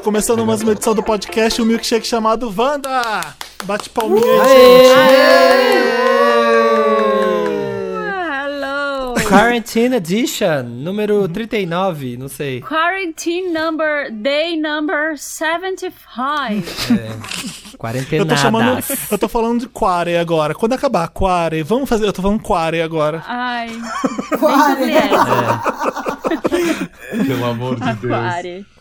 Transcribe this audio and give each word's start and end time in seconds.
Tá 0.00 0.04
começando 0.04 0.46
mais 0.46 0.62
uma 0.62 0.72
edição 0.72 0.94
do 0.94 1.02
podcast, 1.02 1.60
um 1.60 1.66
milkshake 1.66 2.06
chamado 2.06 2.50
Wanda! 2.56 3.20
Bate 3.64 3.90
palminha 3.90 4.42
aí, 4.42 4.86
Hello. 8.46 9.14
Quarantine 9.28 9.96
Edition, 9.96 10.62
número 10.62 11.28
39, 11.28 12.16
não 12.16 12.28
sei. 12.28 12.62
Quarantine 12.62 13.52
number, 13.52 14.10
day 14.10 14.58
number 14.58 15.18
75. 15.18 15.92
Eu 18.10 18.24
tô 18.24 18.36
chamando. 18.38 18.82
Eu 19.10 19.18
tô 19.18 19.28
falando 19.28 19.60
de 19.60 19.68
Quare 19.68 20.16
agora. 20.16 20.54
Quando 20.54 20.72
acabar 20.72 21.08
Quare, 21.08 21.62
vamos 21.62 21.86
fazer. 21.86 22.06
Eu 22.06 22.12
tô 22.14 22.22
falando 22.22 22.40
Quare 22.40 22.80
agora. 22.80 23.22
Ai, 23.26 23.68
Quare. 24.38 24.80
Juliette. 24.80 25.10
Pelo 27.28 27.44
amor 27.44 27.78
de 27.78 27.92
Deus. 27.96 28.14
Aquário. 28.14 28.79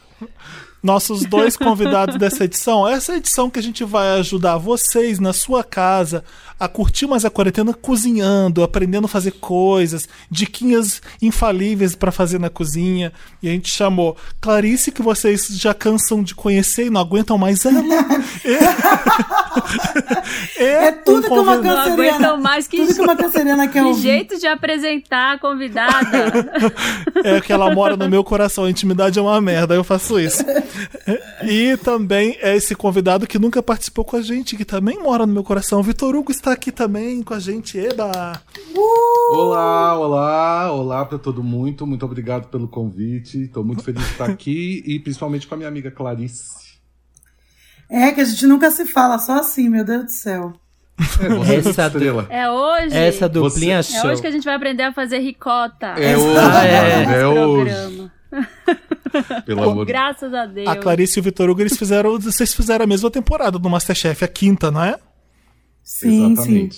Nossos 0.81 1.25
dois 1.25 1.57
convidados 1.57 2.17
dessa 2.17 2.45
edição. 2.45 2.87
Essa 2.87 3.15
edição 3.15 3.49
que 3.49 3.59
a 3.59 3.63
gente 3.63 3.83
vai 3.83 4.20
ajudar 4.20 4.57
vocês 4.57 5.20
na 5.20 5.33
sua 5.33 5.63
casa 5.63 6.23
a 6.59 6.67
curtir 6.67 7.07
mais 7.07 7.23
a 7.23 7.29
quarentena 7.29 7.73
cozinhando, 7.73 8.63
aprendendo 8.63 9.05
a 9.05 9.09
fazer 9.09 9.31
coisas, 9.31 10.09
diquinhas 10.29 11.01
infalíveis 11.21 11.95
pra 11.95 12.11
fazer 12.11 12.39
na 12.39 12.49
cozinha. 12.49 13.13
E 13.41 13.47
a 13.47 13.51
gente 13.51 13.71
chamou 13.71 14.17
Clarice, 14.41 14.91
que 14.91 15.01
vocês 15.01 15.47
já 15.47 15.73
cansam 15.73 16.21
de 16.21 16.35
conhecer 16.35 16.87
e 16.87 16.89
não 16.89 17.01
aguentam 17.01 17.37
mais 17.37 17.65
ela. 17.65 17.82
é, 20.57 20.88
É 20.88 20.91
tudo 20.91 21.24
que 21.27 21.34
uma 21.34 21.55
Não 21.55 21.63
canceriana. 21.63 21.93
aguentam 21.93 22.41
mais 22.41 22.68
que, 22.68 22.77
Tudo 22.77 22.96
que 22.96 23.02
uma 23.02 23.15
canceriana 23.15 23.68
quer 23.68 23.84
que 23.84 23.93
jeito 23.96 24.38
de 24.40 24.48
apresentar 24.48 25.35
a 25.35 25.40
convidada. 25.40 26.51
É 27.24 27.41
que 27.41 27.51
ela 27.51 27.74
mora 27.74 27.96
no 27.98 28.10
meu 28.10 28.24
coração. 28.24 28.66
A 28.66 28.70
intimidade 28.70 29.20
é 29.20 29.21
uma 29.21 29.40
merda, 29.41 29.76
eu 29.76 29.84
faço 29.84 30.20
isso. 30.20 30.43
E 31.43 31.77
também 31.77 32.38
é 32.41 32.55
esse 32.55 32.76
convidado 32.76 33.26
que 33.27 33.40
nunca 33.40 33.62
participou 33.63 34.04
com 34.05 34.16
a 34.18 34.21
gente, 34.21 34.55
que 34.55 34.66
também 34.66 34.99
mora 35.01 35.26
no 35.26 35.34
meu 35.34 35.43
coração. 35.43 35.82
Vitor 35.84 36.16
Hugo 36.16 36.32
está 36.32 36.51
aqui 36.51 36.71
também 36.71 37.21
com 37.23 37.34
a 37.34 37.40
gente. 37.40 37.77
Eba! 37.77 38.41
Olá, 39.32 39.98
olá, 39.99 40.71
olá 40.71 41.05
pra 41.05 41.18
todo 41.18 41.44
mundo. 41.44 41.85
Muito 41.85 42.05
obrigado 42.05 42.48
pelo 42.48 42.68
convite. 42.68 43.48
Tô 43.48 43.63
muito 43.63 43.84
feliz 43.84 44.04
de 44.04 44.12
estar 44.12 44.26
aqui 44.26 44.84
e 44.85 44.99
principalmente 44.99 45.48
com 45.48 45.54
a 45.54 45.57
minha 45.57 45.70
amiga 45.70 45.91
Clarice. 45.91 46.59
É 47.90 48.12
que 48.12 48.21
a 48.21 48.26
gente 48.26 48.45
nunca 48.45 48.70
se 48.71 48.85
fala, 48.85 49.18
só 49.18 49.40
assim, 49.40 49.68
meu 49.70 49.84
Deus 49.84 50.05
do 50.05 50.12
céu. 50.12 50.54
É, 50.99 51.55
Essa 51.55 51.84
é 51.84 51.87
estrela. 51.87 52.27
É 52.29 52.49
hoje. 52.49 52.95
Essa 52.95 53.29
duplinha 53.29 53.82
Você- 53.82 53.95
É 53.98 54.01
show. 54.01 54.12
hoje 54.12 54.21
que 54.21 54.27
a 54.27 54.32
gente 54.32 54.43
vai 54.43 54.55
aprender 54.55 54.84
a 54.84 54.93
fazer 54.93 55.20
ricota. 55.20 55.87
É 55.98 56.17
hoje, 56.17 56.37
Ah, 56.37 56.65
é. 56.67 57.04
é, 57.21 57.27
hoje. 57.27 57.71
programa. 57.73 58.12
Pelo 59.45 59.63
amor 59.71 59.85
de 59.85 59.91
Graças 59.91 60.34
a 60.34 60.45
Deus. 60.45 60.67
A 60.67 60.76
Clarice 60.76 61.17
e 61.17 61.21
o 61.21 61.23
Vitor 61.23 61.49
Hugo, 61.49 61.62
eles 61.62 61.77
fizeram. 61.77 62.20
Vocês 62.20 62.54
fizeram 62.54 62.84
a 62.84 62.87
mesma 62.87 63.10
temporada 63.10 63.57
do 63.57 63.70
Masterchef, 63.70 64.23
a 64.23 64.28
quinta, 64.28 64.69
não 64.69 64.84
é? 64.84 65.00
Sim, 65.81 66.35
sim. 66.35 66.69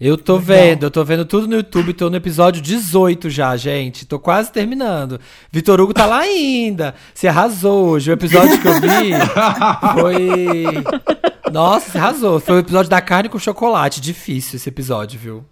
Eu 0.00 0.16
tô 0.16 0.38
vendo, 0.38 0.84
eu 0.84 0.90
tô 0.90 1.04
vendo 1.04 1.26
tudo 1.26 1.46
no 1.46 1.56
YouTube, 1.56 1.92
tô 1.92 2.08
no 2.08 2.16
episódio 2.16 2.62
18 2.62 3.28
já, 3.28 3.54
gente. 3.54 4.06
Tô 4.06 4.18
quase 4.18 4.50
terminando. 4.50 5.20
Vitor 5.52 5.78
Hugo 5.78 5.92
tá 5.92 6.06
lá 6.06 6.20
ainda. 6.20 6.94
Você 7.12 7.28
arrasou 7.28 7.88
hoje. 7.90 8.10
O 8.10 8.14
episódio 8.14 8.58
que 8.58 8.66
eu 8.66 8.80
vi 8.80 9.12
foi. 10.00 11.52
Nossa, 11.52 11.90
você 11.90 11.98
arrasou. 11.98 12.40
Foi 12.40 12.54
o 12.54 12.58
episódio 12.60 12.88
da 12.90 13.02
carne 13.02 13.28
com 13.28 13.38
chocolate. 13.38 14.00
Difícil 14.00 14.56
esse 14.56 14.70
episódio, 14.70 15.20
viu? 15.20 15.44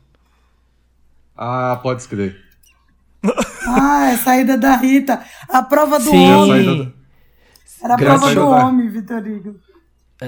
Ah, 1.36 1.78
pode 1.82 2.00
escrever. 2.00 2.40
Ah, 3.66 4.06
é 4.10 4.14
a 4.14 4.18
saída 4.18 4.56
da 4.56 4.76
Rita. 4.76 5.20
A 5.46 5.62
prova 5.62 5.98
do 5.98 6.08
Sim. 6.08 6.32
Homem. 6.32 6.94
Era 7.82 7.94
a 7.94 7.96
Graças 7.98 8.32
prova 8.32 8.34
do 8.34 8.66
homem, 8.66 8.88
Vitorigo. 8.88 9.56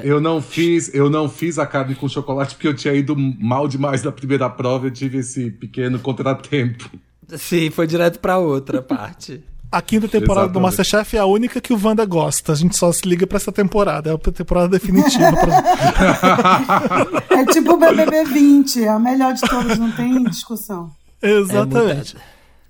Eu 0.05 0.21
não 0.21 0.41
fiz, 0.41 0.93
eu 0.95 1.11
não 1.11 1.29
fiz 1.29 1.59
a 1.59 1.67
carne 1.67 1.95
com 1.95 2.09
chocolate 2.09 2.55
porque 2.55 2.69
eu 2.69 2.75
tinha 2.75 2.95
ido 2.95 3.17
mal 3.17 3.67
demais 3.67 4.03
na 4.05 4.13
primeira 4.13 4.49
prova, 4.49 4.87
eu 4.87 4.91
tive 4.91 5.19
esse 5.19 5.51
pequeno 5.51 5.99
contratempo. 5.99 6.89
Sim, 7.37 7.71
foi 7.71 7.87
direto 7.87 8.19
pra 8.21 8.39
outra 8.39 8.81
parte. 8.83 9.43
A 9.73 9.81
quinta 9.81 10.09
temporada 10.09 10.49
do 10.49 10.59
Exatamente. 10.59 10.79
Masterchef 10.79 11.17
é 11.17 11.21
a 11.21 11.27
única 11.27 11.61
que 11.61 11.73
o 11.73 11.81
Wanda 11.81 12.05
gosta. 12.05 12.53
A 12.53 12.57
gente 12.57 12.77
só 12.77 12.91
se 12.93 13.07
liga 13.07 13.25
pra 13.25 13.37
essa 13.37 13.53
temporada. 13.53 14.11
É 14.11 14.15
a 14.15 14.19
temporada 14.19 14.69
definitiva. 14.69 15.31
pra- 15.33 17.07
É 17.39 17.45
tipo 17.47 17.75
o 17.75 17.77
BBB 17.79 18.25
20, 18.25 18.83
é 18.83 18.89
a 18.89 18.99
melhor 18.99 19.33
de 19.35 19.41
todas, 19.43 19.79
não 19.79 19.93
tem 19.93 20.25
discussão. 20.25 20.91
Exatamente. 21.23 22.17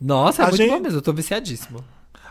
Nossa, 0.00 0.42
é 0.42 0.44
A 0.44 0.48
muito 0.48 0.56
gente- 0.58 0.70
bom 0.70 0.81
mesmo. 0.81 0.98
Eu 0.98 1.02
tô 1.02 1.12
viciadíssimo. 1.14 1.82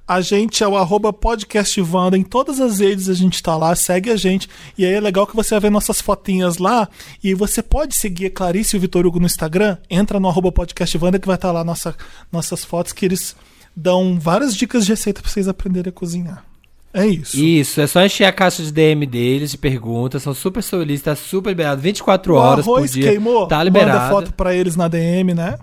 A 0.10 0.22
gente 0.22 0.64
é 0.64 0.68
o 0.68 0.76
arroba 0.76 1.14
podcast 1.14 1.80
Wanda, 1.82 2.18
em 2.18 2.24
todas 2.24 2.60
as 2.60 2.80
redes 2.80 3.08
a 3.10 3.14
gente 3.14 3.44
tá 3.44 3.56
lá, 3.56 3.76
segue 3.76 4.10
a 4.10 4.16
gente. 4.16 4.50
E 4.76 4.84
aí 4.84 4.94
é 4.94 5.00
legal 5.00 5.28
que 5.28 5.36
você 5.36 5.52
vai 5.52 5.60
ver 5.60 5.70
nossas 5.70 6.02
fotinhas 6.02 6.58
lá. 6.58 6.90
E 7.24 7.36
você 7.36 7.62
pode 7.62 7.96
seguir 7.96 8.26
a 8.26 8.32
Clarice 8.32 8.76
e 8.76 8.80
o 8.80 8.82
Vitor 8.82 9.06
Hugo 9.06 9.20
no 9.20 9.28
Instagram. 9.28 9.78
Entra 9.88 10.20
no 10.20 10.28
arroba 10.28 10.52
podcast 10.52 10.98
Wanda 10.98 11.20
que 11.20 11.28
vai 11.28 11.36
estar 11.36 11.52
lá 11.52 11.64
nossa, 11.64 11.96
nossas 12.32 12.66
fotos 12.66 12.92
que 12.92 13.06
eles 13.06 13.36
dão 13.76 14.18
várias 14.20 14.56
dicas 14.56 14.84
de 14.84 14.94
receita 14.94 15.22
pra 15.22 15.30
vocês 15.30 15.48
aprenderem 15.48 15.90
a 15.92 15.94
cozinhar. 15.94 16.44
É 16.92 17.06
isso. 17.06 17.38
Isso, 17.38 17.80
é 17.80 17.86
só 17.86 18.04
encher 18.04 18.24
a 18.26 18.32
caixa 18.32 18.64
de 18.64 18.72
DM 18.72 19.06
deles, 19.06 19.52
de 19.52 19.60
perguntas. 19.60 20.24
São 20.24 20.34
super 20.34 20.64
solistas, 20.64 21.20
super 21.20 21.52
liberados. 21.52 21.84
24 21.84 22.34
o 22.34 22.36
horas 22.36 22.66
por 22.66 22.78
arroz 22.78 22.92
dia. 22.94 23.12
queimou, 23.12 23.46
Tá 23.48 23.58
manda 23.58 23.66
liberado. 23.66 24.10
foto 24.10 24.34
pra 24.34 24.56
eles 24.56 24.76
na 24.76 24.88
DM, 24.88 25.36
né? 25.36 25.56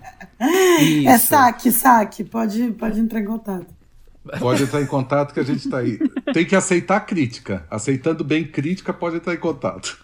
Isso. 0.79 1.09
É 1.09 1.17
saque, 1.17 1.69
saque. 1.69 2.23
Pode, 2.23 2.63
pode 2.71 2.97
entrar 2.97 3.19
em 3.19 3.25
contato. 3.25 3.75
Pode 4.39 4.63
entrar 4.63 4.81
em 4.81 4.85
contato 4.87 5.33
que 5.33 5.39
a 5.39 5.43
gente 5.43 5.69
tá 5.69 5.77
aí. 5.77 5.97
Tem 6.33 6.45
que 6.45 6.55
aceitar 6.55 6.99
crítica. 7.01 7.65
Aceitando 7.69 8.23
bem 8.23 8.43
crítica, 8.45 8.93
pode 8.93 9.17
entrar 9.17 9.33
em 9.33 9.37
contato. 9.39 9.97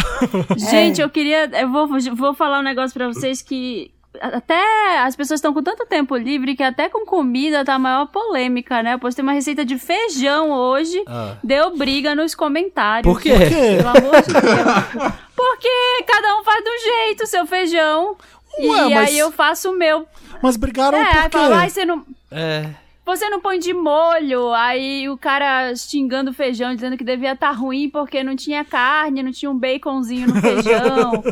Gente, 0.56 1.00
eu 1.00 1.08
queria. 1.08 1.46
Eu 1.60 1.70
vou, 1.70 1.88
vou 2.16 2.34
falar 2.34 2.60
um 2.60 2.62
negócio 2.62 2.92
pra 2.94 3.06
vocês 3.06 3.42
que. 3.42 3.92
Até 4.20 5.00
as 5.00 5.14
pessoas 5.14 5.38
estão 5.38 5.52
com 5.52 5.62
tanto 5.62 5.84
tempo 5.84 6.16
livre 6.16 6.56
que 6.56 6.62
até 6.62 6.88
com 6.88 7.04
comida 7.04 7.62
tá 7.66 7.74
a 7.74 7.78
maior 7.78 8.06
polêmica, 8.06 8.82
né? 8.82 8.94
Eu 8.94 8.98
postei 8.98 9.22
uma 9.22 9.32
receita 9.32 9.62
de 9.62 9.78
feijão 9.78 10.50
hoje, 10.52 11.02
Ah. 11.06 11.34
deu 11.44 11.76
briga 11.76 12.14
nos 12.14 12.34
comentários. 12.34 13.12
Por 13.12 13.20
quê? 13.20 13.30
Por 13.32 13.38
quê? 13.40 13.76
Pelo 13.76 13.88
amor 13.90 14.22
de 14.22 14.32
Deus. 14.32 15.12
Porque 15.36 15.68
cada 16.06 16.34
um 16.38 16.42
faz 16.44 16.64
do 16.64 16.70
jeito 16.82 17.24
o 17.24 17.26
seu 17.26 17.46
feijão. 17.46 18.16
Ué, 18.58 18.88
e 18.90 18.94
mas- 18.94 19.08
aí 19.10 19.18
eu 19.18 19.30
faço 19.30 19.70
o 19.70 19.76
meu. 19.76 20.06
Mas 20.42 20.56
brigaram 20.56 20.96
É, 20.96 21.04
por 21.04 21.22
quê? 21.24 21.28
fala, 21.38 21.56
ai, 21.58 21.68
você 21.68 21.84
não. 21.84 22.02
É. 22.30 22.70
Você 23.06 23.30
não 23.30 23.40
põe 23.40 23.60
de 23.60 23.72
molho, 23.72 24.52
aí 24.52 25.08
o 25.08 25.16
cara 25.16 25.72
xingando 25.76 26.32
o 26.32 26.34
feijão, 26.34 26.74
dizendo 26.74 26.96
que 26.96 27.04
devia 27.04 27.34
estar 27.34 27.52
ruim 27.52 27.88
porque 27.88 28.24
não 28.24 28.34
tinha 28.34 28.64
carne, 28.64 29.22
não 29.22 29.30
tinha 29.30 29.48
um 29.48 29.56
baconzinho 29.56 30.26
no 30.26 30.34
feijão. 30.42 31.22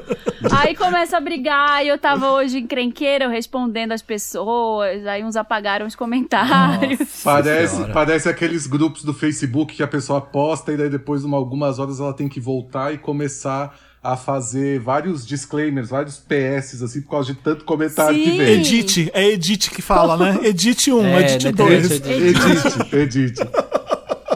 aí 0.56 0.76
começa 0.76 1.16
a 1.16 1.20
brigar, 1.20 1.84
e 1.84 1.88
eu 1.88 1.98
tava 1.98 2.30
hoje 2.30 2.58
encrenqueira, 2.60 3.24
eu 3.24 3.30
respondendo 3.30 3.90
as 3.90 4.02
pessoas, 4.02 5.04
aí 5.04 5.24
uns 5.24 5.34
apagaram 5.34 5.84
os 5.84 5.96
comentários. 5.96 7.22
Parece, 7.24 7.74
Senhora. 7.74 7.92
parece 7.92 8.28
aqueles 8.28 8.66
grupos 8.68 9.02
do 9.02 9.12
Facebook 9.12 9.74
que 9.74 9.82
a 9.82 9.88
pessoa 9.88 10.20
posta 10.20 10.72
e 10.72 10.76
daí 10.76 10.88
depois 10.88 11.22
de 11.22 11.26
uma- 11.26 11.36
algumas 11.38 11.80
horas 11.80 11.98
ela 11.98 12.14
tem 12.14 12.28
que 12.28 12.38
voltar 12.38 12.94
e 12.94 12.98
começar 12.98 13.76
a 14.04 14.18
fazer 14.18 14.78
vários 14.80 15.26
disclaimers, 15.26 15.88
vários 15.88 16.18
PS, 16.18 16.82
assim, 16.82 17.00
por 17.00 17.10
causa 17.10 17.32
de 17.32 17.40
tanto 17.40 17.64
comentário 17.64 18.14
que 18.14 18.30
Sim. 18.32 18.36
vem. 18.36 18.60
Edite, 18.60 19.10
é 19.14 19.28
Edite 19.30 19.70
que 19.70 19.80
fala, 19.80 20.14
né? 20.18 20.38
Edite 20.46 20.92
1, 20.92 21.06
É, 21.06 21.20
Edite 21.22 21.52
2. 21.52 21.90
Edite, 21.90 22.10
Edite, 22.10 22.96
edite. 22.96 23.40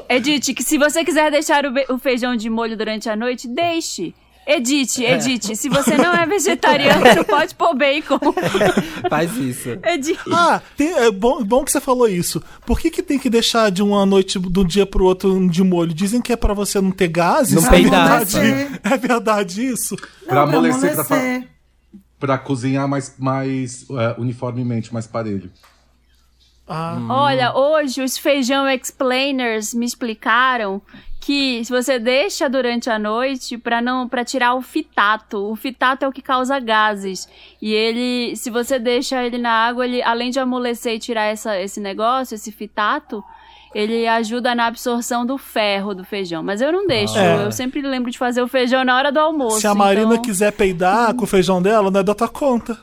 Edite, 0.09 0.55
que 0.55 0.63
se 0.63 0.79
você 0.79 1.05
quiser 1.05 1.31
deixar 1.31 1.65
o 1.91 1.99
feijão 1.99 2.35
de 2.35 2.49
molho 2.49 2.79
durante 2.79 3.11
a 3.11 3.15
noite, 3.15 3.47
deixe. 3.47 4.15
Edite, 4.51 5.05
edite. 5.05 5.55
Se 5.55 5.69
você 5.69 5.95
não 5.99 6.13
é 6.15 6.25
vegetariano, 6.25 7.05
você 7.13 7.23
pode 7.23 7.55
pôr 7.55 7.75
bacon. 7.77 8.19
Faz 9.11 9.37
isso. 9.37 9.69
Edite. 9.85 10.19
Ah, 10.33 10.63
tem- 10.75 10.91
é 10.93 11.11
bom, 11.11 11.45
bom 11.45 11.63
que 11.65 11.71
você 11.71 11.81
falou 11.83 12.09
isso. 12.09 12.43
Por 12.65 12.81
que, 12.81 12.91
que 12.91 13.03
tem 13.03 13.19
que 13.19 13.29
deixar 13.29 13.71
de 13.71 13.83
uma 13.83 14.07
noite, 14.07 14.39
de 14.39 14.59
um 14.61 14.65
dia 14.65 14.87
pro 14.87 15.05
outro, 15.05 15.49
de 15.51 15.63
molho? 15.63 15.93
Dizem 15.93 16.23
que 16.23 16.33
é 16.33 16.37
pra 16.37 16.55
você 16.55 16.81
não 16.81 16.91
ter 16.91 17.09
gases? 17.09 17.55
Não 17.61 17.67
é 17.67 17.71
peidar. 17.71 18.25
verdade? 18.25 18.81
É 18.83 18.97
verdade 18.97 19.67
isso? 19.67 19.97
Pra 20.25 20.35
Não, 20.37 20.43
amolecer, 20.45 20.95
pra 20.95 21.05
fa- 21.05 21.15
amolecer. 21.17 21.49
Pra 22.19 22.39
cozinhar 22.39 22.89
mais, 22.89 23.15
mais 23.19 23.85
é, 23.91 24.15
uniformemente, 24.19 24.93
mais 24.95 25.07
parelho. 25.07 25.51
Ah, 26.67 26.99
Olha, 27.09 27.55
hoje 27.57 28.03
os 28.03 28.19
feijão 28.19 28.69
explainers 28.69 29.73
me 29.73 29.87
explicaram 29.87 30.83
que 31.29 31.63
se 31.63 31.71
você 31.71 31.99
deixa 31.99 32.49
durante 32.49 32.89
a 32.89 32.99
noite 32.99 33.59
para 33.59 33.83
não 33.83 34.09
para 34.09 34.25
tirar 34.25 34.55
o 34.55 34.63
fitato, 34.63 35.37
o 35.53 35.55
fitato 35.55 36.07
é 36.07 36.09
o 36.09 36.11
que 36.11 36.23
causa 36.23 36.59
gases. 36.59 37.29
E 37.61 37.71
ele, 37.71 38.35
se 38.35 38.49
você 38.49 38.79
deixa 38.79 39.23
ele 39.23 39.37
na 39.37 39.51
água, 39.51 39.85
ele 39.85 40.03
além 40.03 40.31
de 40.31 40.41
amolecer 40.41 40.95
e 40.95 40.99
tirar 40.99 41.25
essa, 41.25 41.61
esse 41.61 41.81
negócio, 41.81 42.35
esse 42.35 42.51
fitato, 42.51 43.23
ele 43.75 44.09
ajuda 44.09 44.55
na 44.55 44.69
absorção 44.69 45.27
do 45.27 45.37
ferro 45.37 45.95
do 45.95 46.03
feijão. 46.03 46.43
Mas 46.43 46.63
eu 46.63 46.73
não 46.73 46.87
deixo, 46.87 47.19
É. 47.19 47.45
eu 47.45 47.53
sempre 47.53 47.83
lembro 47.83 48.11
de 48.11 48.17
fazer 48.17 48.41
o 48.41 48.49
feijão 48.49 48.83
na 48.83 48.97
hora 48.97 49.13
do 49.13 49.21
almoço. 49.21 49.61
se 49.61 49.67
a 49.67 49.75
Marina 49.75 50.13
então... 50.15 50.23
quiser 50.23 50.51
peidar 50.53 51.13
com 51.13 51.25
o 51.25 51.27
feijão 51.27 51.61
dela, 51.61 51.91
não 51.91 52.01
é 52.01 52.03
da 52.03 52.15
tua 52.15 52.29
conta. 52.29 52.79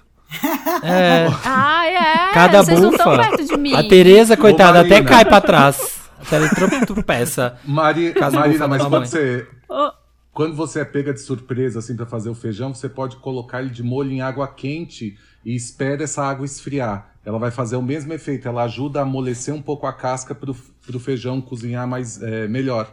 É. 0.83 1.25
Ah, 1.43 1.87
é. 1.87 2.31
Cada 2.31 2.61
Vocês 2.63 2.79
não 2.79 2.91
estão 2.91 3.09
bufa. 3.17 3.27
perto 3.27 3.43
de 3.43 3.57
mim. 3.57 3.73
A 3.73 3.81
Tereza, 3.87 4.37
coitada, 4.37 4.81
até 4.81 5.01
cai 5.01 5.25
pra 5.25 5.41
trás. 5.41 6.04
Até 6.19 6.37
ele 6.37 6.49
tro- 6.49 6.85
tropeça. 6.95 7.57
Mari, 7.65 8.13
Marina, 8.33 8.67
mas 8.67 8.83
mãe. 8.87 8.99
você, 9.05 9.47
Ô, 9.69 9.91
quando 10.33 10.55
você 10.55 10.81
é 10.81 10.85
pega 10.85 11.13
de 11.13 11.21
surpresa 11.21 11.79
assim 11.79 11.95
para 11.95 12.05
fazer 12.05 12.29
o 12.29 12.35
feijão, 12.35 12.73
você 12.73 12.89
pode 12.89 13.15
colocar 13.17 13.61
ele 13.61 13.69
de 13.69 13.83
molho 13.83 14.11
em 14.11 14.21
água 14.21 14.47
quente 14.47 15.17
e 15.43 15.55
espera 15.55 16.03
essa 16.03 16.23
água 16.23 16.45
esfriar. 16.45 17.11
Ela 17.25 17.39
vai 17.39 17.51
fazer 17.51 17.75
o 17.75 17.81
mesmo 17.81 18.13
efeito, 18.13 18.47
ela 18.47 18.63
ajuda 18.63 18.99
a 18.99 19.03
amolecer 19.03 19.53
um 19.53 19.61
pouco 19.61 19.87
a 19.87 19.93
casca 19.93 20.35
pro, 20.35 20.53
pro 20.85 20.99
feijão 20.99 21.41
cozinhar 21.41 21.87
mais 21.87 22.21
é, 22.21 22.47
melhor. 22.47 22.87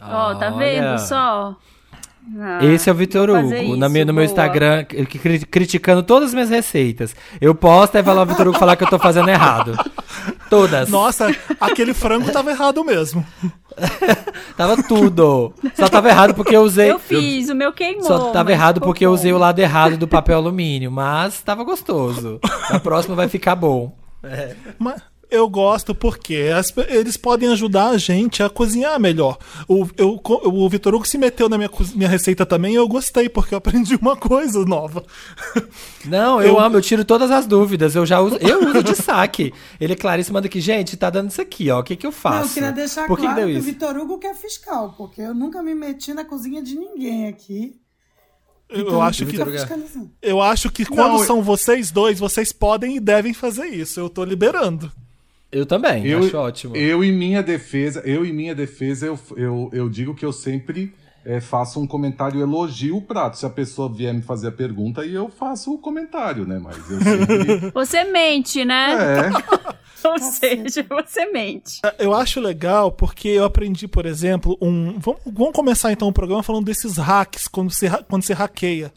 Ó, 0.00 0.34
tá 0.34 0.52
Olha. 0.52 0.56
vendo 0.58 0.98
só? 1.00 1.56
Ah, 2.38 2.64
Esse 2.64 2.90
é 2.90 2.92
o 2.92 2.96
Vitor 2.96 3.30
Hugo, 3.30 3.54
isso, 3.54 3.76
meu, 3.88 4.04
no 4.06 4.12
meu. 4.12 4.24
Instagram, 4.24 4.84
cri- 4.84 5.06
cri- 5.06 5.46
criticando 5.46 6.02
todas 6.02 6.28
as 6.30 6.34
minhas 6.34 6.50
receitas. 6.50 7.14
Eu 7.40 7.54
posto, 7.54 7.96
aí 7.96 8.02
vai 8.02 8.14
lá 8.14 8.22
o 8.22 8.26
Vitor 8.26 8.48
Hugo 8.48 8.58
falar 8.58 8.74
que 8.76 8.82
eu 8.84 8.88
tô 8.88 8.98
fazendo 8.98 9.28
errado. 9.28 9.78
Todas. 10.50 10.88
Nossa, 10.88 11.28
aquele 11.60 11.94
frango 11.94 12.30
tava 12.32 12.50
errado 12.50 12.84
mesmo. 12.84 13.24
Tava 14.56 14.82
tudo. 14.82 15.52
Só 15.74 15.86
tava 15.86 16.08
errado 16.08 16.34
porque 16.34 16.56
eu 16.56 16.62
usei. 16.62 16.90
Eu 16.90 16.98
fiz, 16.98 17.50
o 17.50 17.54
meu 17.54 17.74
queimou. 17.74 18.04
Só 18.04 18.30
tava 18.30 18.50
errado 18.50 18.80
porque 18.80 19.04
eu 19.04 19.10
bom. 19.10 19.14
usei 19.14 19.32
o 19.34 19.38
lado 19.38 19.58
errado 19.58 19.98
do 19.98 20.08
papel 20.08 20.38
alumínio, 20.38 20.90
mas 20.90 21.42
tava 21.42 21.62
gostoso. 21.62 22.40
A 22.70 22.80
próxima 22.80 23.14
vai 23.14 23.28
ficar 23.28 23.54
bom. 23.54 23.94
Mas 24.78 25.02
eu 25.30 25.48
gosto 25.48 25.94
porque 25.94 26.50
as 26.56 26.72
eles 26.88 27.16
podem 27.16 27.48
ajudar 27.50 27.88
a 27.90 27.98
gente 27.98 28.42
a 28.42 28.48
cozinhar 28.48 28.98
melhor. 29.00 29.38
O, 29.68 29.86
eu, 29.96 30.20
o 30.44 30.68
Vitor 30.68 30.94
Hugo 30.94 31.06
se 31.06 31.18
meteu 31.18 31.48
na 31.48 31.58
minha, 31.58 31.70
minha 31.94 32.08
receita 32.08 32.46
também 32.46 32.72
e 32.72 32.76
eu 32.76 32.86
gostei, 32.88 33.28
porque 33.28 33.54
eu 33.54 33.58
aprendi 33.58 33.96
uma 33.96 34.16
coisa 34.16 34.64
nova. 34.64 35.04
Não, 36.04 36.40
eu, 36.40 36.48
Eu- 36.54 36.60
amo, 36.60 36.76
eu 36.76 36.82
tiro 36.82 37.04
todas 37.04 37.30
as 37.30 37.46
dúvidas. 37.46 37.94
Eu 37.96 38.06
já 38.06 38.20
uso, 38.20 38.36
eu 38.36 38.68
uso 38.68 38.82
de 38.82 38.94
saque. 38.94 39.52
Ele, 39.80 39.96
Clarice, 39.96 40.32
manda 40.32 40.46
aqui, 40.46 40.60
gente, 40.60 40.96
tá 40.96 41.10
dando 41.10 41.30
isso 41.30 41.40
aqui, 41.40 41.70
ó. 41.70 41.80
O 41.80 41.82
que 41.84 41.96
que 41.96 42.06
eu 42.06 42.12
faço? 42.12 42.36
Não, 42.38 42.44
eu 42.46 42.54
queria 42.54 42.72
deixar 42.72 43.06
Por 43.06 43.16
que, 43.18 43.22
claro 43.24 43.46
que 43.46 43.52
que, 43.52 43.58
o? 43.58 43.62
Vitor 43.62 43.96
Hugo 43.96 44.18
que 44.18 44.26
é 44.26 44.34
fiscal, 44.34 44.94
porque 44.96 45.20
eu 45.20 45.34
nunca 45.34 45.62
me 45.62 45.74
meti 45.74 46.14
na 46.14 46.24
cozinha 46.24 46.62
de 46.62 46.74
ninguém 46.76 47.26
aqui. 47.28 47.74
Eu, 48.68 48.88
eu 48.88 49.00
acho 49.00 49.24
que, 49.24 49.36
eu 50.20 50.42
acho 50.42 50.70
que 50.70 50.84
quando 50.84 51.18
eu- 51.20 51.24
são 51.24 51.40
vocês 51.40 51.92
dois, 51.92 52.18
vocês 52.18 52.52
podem 52.52 52.96
e 52.96 53.00
devem 53.00 53.32
fazer 53.32 53.66
isso. 53.66 54.00
Eu 54.00 54.08
tô 54.10 54.24
liberando. 54.24 54.90
Eu 55.50 55.64
também, 55.64 56.06
Eu, 56.06 56.18
acho 56.20 56.36
ótimo. 56.36 56.76
eu 56.76 57.04
em 57.04 57.12
minha 57.12 57.42
defesa, 57.42 58.02
eu 58.04 58.24
em 58.26 58.32
minha 58.32 58.54
defesa, 58.54 59.06
eu, 59.06 59.18
eu, 59.36 59.70
eu 59.72 59.88
digo 59.88 60.14
que 60.14 60.24
eu 60.24 60.32
sempre 60.32 60.92
é, 61.24 61.40
faço 61.40 61.80
um 61.80 61.86
comentário 61.86 62.40
elogio 62.40 62.96
o 62.96 63.02
prato. 63.02 63.38
Se 63.38 63.46
a 63.46 63.50
pessoa 63.50 63.92
vier 63.92 64.12
me 64.12 64.22
fazer 64.22 64.48
a 64.48 64.52
pergunta, 64.52 65.02
aí 65.02 65.14
eu 65.14 65.28
faço 65.28 65.72
o 65.72 65.78
comentário, 65.78 66.46
né? 66.46 66.60
Mas 66.62 66.78
eu 66.90 67.00
sempre. 67.00 67.70
Você 67.74 68.04
mente, 68.04 68.64
né? 68.64 68.92
é. 68.92 69.76
Ou 70.08 70.18
seja, 70.20 70.86
você 70.88 71.26
mente. 71.32 71.80
Eu 71.98 72.14
acho 72.14 72.38
legal 72.38 72.92
porque 72.92 73.26
eu 73.26 73.44
aprendi, 73.44 73.88
por 73.88 74.06
exemplo, 74.06 74.56
um. 74.62 75.00
Vamos, 75.00 75.20
vamos 75.26 75.52
começar 75.52 75.90
então 75.90 76.06
o 76.06 76.12
programa 76.12 76.44
falando 76.44 76.64
desses 76.64 76.96
hacks 76.96 77.48
quando 77.48 77.72
você, 77.72 77.90
quando 78.08 78.22
você 78.22 78.32
hackeia. 78.32 78.92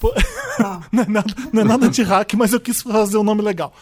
Pô, 0.00 0.12
Tá. 0.56 0.80
não, 0.90 1.02
é 1.04 1.06
nada, 1.06 1.34
não 1.52 1.62
é 1.62 1.64
nada 1.64 1.88
de 1.88 2.02
hack, 2.02 2.34
mas 2.34 2.52
eu 2.52 2.60
quis 2.60 2.82
fazer 2.82 3.18
um 3.18 3.22
nome 3.22 3.40
legal. 3.42 3.72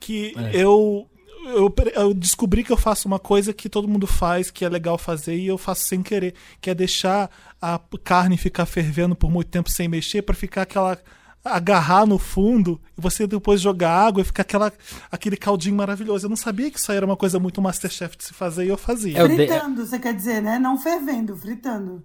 Que 0.00 0.32
eu, 0.54 1.06
eu. 1.44 1.74
Eu 1.94 2.14
descobri 2.14 2.62
que 2.64 2.72
eu 2.72 2.76
faço 2.76 3.06
uma 3.08 3.18
coisa 3.18 3.52
que 3.52 3.68
todo 3.68 3.88
mundo 3.88 4.06
faz, 4.06 4.50
que 4.50 4.64
é 4.64 4.68
legal 4.68 4.96
fazer, 4.98 5.36
e 5.36 5.46
eu 5.46 5.58
faço 5.58 5.84
sem 5.86 6.02
querer, 6.02 6.34
que 6.60 6.70
é 6.70 6.74
deixar 6.74 7.30
a 7.60 7.80
carne 8.02 8.36
ficar 8.36 8.66
fervendo 8.66 9.14
por 9.14 9.30
muito 9.30 9.48
tempo 9.48 9.70
sem 9.70 9.88
mexer, 9.88 10.22
pra 10.22 10.34
ficar 10.34 10.62
aquela. 10.62 10.98
agarrar 11.44 12.06
no 12.06 12.18
fundo 12.18 12.80
e 12.96 13.00
você 13.00 13.26
depois 13.26 13.60
jogar 13.60 13.90
água 13.90 14.22
e 14.22 14.24
ficar 14.24 14.42
aquela, 14.42 14.72
aquele 15.10 15.36
caldinho 15.36 15.74
maravilhoso. 15.76 16.26
Eu 16.26 16.30
não 16.30 16.36
sabia 16.36 16.70
que 16.70 16.78
isso 16.78 16.90
aí 16.92 16.96
era 16.96 17.06
uma 17.06 17.16
coisa 17.16 17.38
muito 17.40 17.60
Masterchef 17.60 18.16
de 18.16 18.24
se 18.24 18.32
fazer 18.32 18.64
e 18.64 18.68
eu 18.68 18.78
fazia. 18.78 19.18
É 19.18 19.24
Fritando, 19.24 19.84
você 19.84 19.98
quer 19.98 20.14
dizer, 20.14 20.40
né? 20.40 20.58
Não 20.58 20.78
fervendo, 20.78 21.36
fritando. 21.36 22.02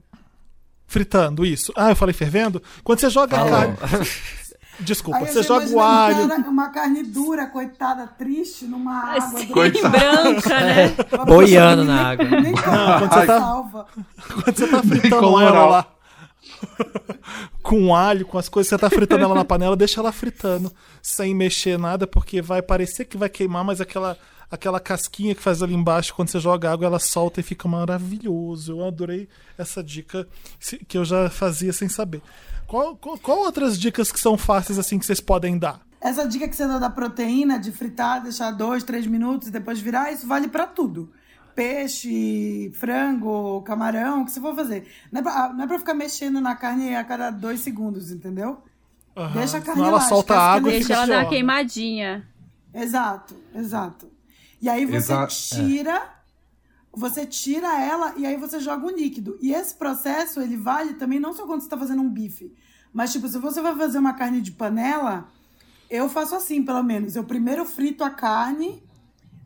Fritando, 0.88 1.46
isso. 1.46 1.72
Ah, 1.76 1.90
eu 1.90 1.96
falei 1.96 2.14
fervendo? 2.14 2.64
Quando 2.84 3.00
você 3.00 3.10
joga 3.10 3.36
a 3.36 3.40
Falou. 3.40 3.76
carne. 3.78 4.08
Desculpa, 4.80 5.20
Aí 5.20 5.28
você 5.28 5.42
joga 5.44 5.66
o 5.68 5.74
uma 5.74 5.86
alho. 6.06 6.26
Uma 6.50 6.70
carne 6.70 7.04
dura, 7.04 7.48
coitada, 7.48 8.06
triste, 8.08 8.66
numa 8.66 9.00
água. 9.12 9.18
Assim, 9.18 9.48
Coitado. 9.48 9.90
branca, 9.90 10.50
né? 10.60 10.96
Uma 11.14 11.26
Boiando 11.26 11.84
na 11.84 12.10
água. 12.12 12.26
Nem 12.42 12.54
quando 12.54 13.10
você 13.10 13.26
tá- 13.26 13.40
salva. 13.40 13.88
Quando 14.44 14.56
você 14.58 14.68
tá 14.68 14.84
fritando 14.88 15.22
Com 15.22 15.40
ela 15.42 15.66
lá. 15.66 15.86
com 17.62 17.94
alho, 17.96 18.26
com 18.26 18.38
as 18.38 18.48
coisas, 18.50 18.70
você 18.70 18.78
tá 18.78 18.90
fritando 18.90 19.24
ela 19.24 19.36
na 19.36 19.44
panela, 19.46 19.76
deixa 19.76 20.00
ela 20.00 20.12
fritando, 20.12 20.72
sem 21.02 21.36
mexer 21.36 21.78
nada, 21.78 22.08
porque 22.08 22.42
vai 22.42 22.62
parecer 22.62 23.06
que 23.06 23.18
vai 23.18 23.30
queimar, 23.30 23.64
mas 23.64 23.82
aquela, 23.82 24.18
aquela 24.50 24.80
casquinha 24.80 25.36
que 25.36 25.42
faz 25.42 25.62
ali 25.62 25.74
embaixo, 25.74 26.14
quando 26.14 26.30
você 26.30 26.40
joga 26.40 26.72
água, 26.72 26.86
ela 26.86 27.00
solta 27.00 27.40
e 27.40 27.44
fica 27.44 27.68
maravilhoso. 27.68 28.74
Eu 28.74 28.86
adorei 28.86 29.28
essa 29.58 29.84
dica 29.84 30.28
que 30.88 30.98
eu 30.98 31.06
já 31.06 31.30
fazia 31.30 31.74
sem 31.74 31.90
saber. 31.90 32.22
Qual, 32.66 32.96
qual, 32.98 33.18
qual 33.18 33.40
outras 33.40 33.80
dicas 33.80 34.12
que 34.12 34.20
são 34.20 34.38
fáceis 34.38 34.78
assim 34.78 35.00
que 35.00 35.06
vocês 35.06 35.22
podem 35.22 35.58
dar? 35.58 35.82
Essa 36.00 36.28
dica 36.28 36.48
que 36.48 36.56
você 36.56 36.68
deu 36.68 36.80
da 36.80 36.90
proteína, 36.90 37.58
de 37.60 37.72
fritar, 37.72 38.22
deixar 38.22 38.52
dois, 38.52 38.84
três 38.84 39.08
minutos 39.08 39.48
e 39.48 39.52
depois 39.52 39.80
virar, 39.80 40.12
isso 40.12 40.28
vale 40.28 40.48
pra 40.48 40.68
tudo. 40.68 41.12
Peixe, 41.56 42.72
frango, 42.76 43.62
camarão, 43.64 44.22
o 44.22 44.26
que 44.26 44.32
você 44.32 44.40
for 44.40 44.54
fazer. 44.54 44.88
Não 45.12 45.22
é, 45.22 45.24
pra, 45.24 45.54
não 45.54 45.64
é 45.64 45.68
pra 45.68 45.80
ficar 45.80 45.96
mexendo 45.96 46.40
na 46.40 46.56
carne 46.56 46.96
a 46.96 47.04
cada 47.04 47.32
dois 47.32 47.62
segundos, 47.62 48.12
entendeu? 48.12 48.62
Aham, 49.16 49.40
Deixa 49.40 49.58
a 49.58 49.62
carne 49.62 49.82
senão 49.82 49.88
ela 49.88 49.98
lá, 49.98 50.04
solta 50.04 50.34
que 50.36 50.40
água 50.40 50.70
e 50.70 50.74
Deixa 50.74 50.94
ela 50.94 51.08
dar 51.08 51.20
uma 51.22 51.30
queimadinha. 51.30 52.28
Exato, 52.72 53.36
exato. 53.56 54.17
E 54.62 54.68
aí 54.70 54.86
você 54.86 55.14
Exa- 55.14 55.28
tira, 55.28 56.10
você 56.92 57.26
tira 57.26 57.80
ela 57.82 58.14
e 58.18 58.26
aí 58.26 58.38
você 58.38 58.60
joga 58.60 58.86
o 58.86 58.90
líquido. 58.90 59.38
E 59.42 59.54
esse 59.54 59.76
processo, 59.76 60.42
ele 60.42 60.58
vale 60.58 60.94
também 60.96 61.20
não 61.20 61.34
só 61.34 61.46
quando 61.46 61.62
você 61.62 61.70
tá 61.70 61.78
fazendo 61.78 62.02
um 62.02 62.10
bife, 62.10 62.52
mas 62.92 63.12
tipo, 63.12 63.28
se 63.28 63.38
você 63.38 63.62
vai 63.62 63.76
fazer 63.76 64.00
uma 64.00 64.14
carne 64.14 64.42
de 64.42 64.52
panela, 64.52 65.28
eu 65.90 66.10
faço 66.10 66.36
assim, 66.36 66.64
pelo 66.64 66.84
menos. 66.84 67.16
Eu 67.16 67.24
primeiro 67.24 67.66
frito 67.66 68.04
a 68.04 68.10
carne, 68.10 68.84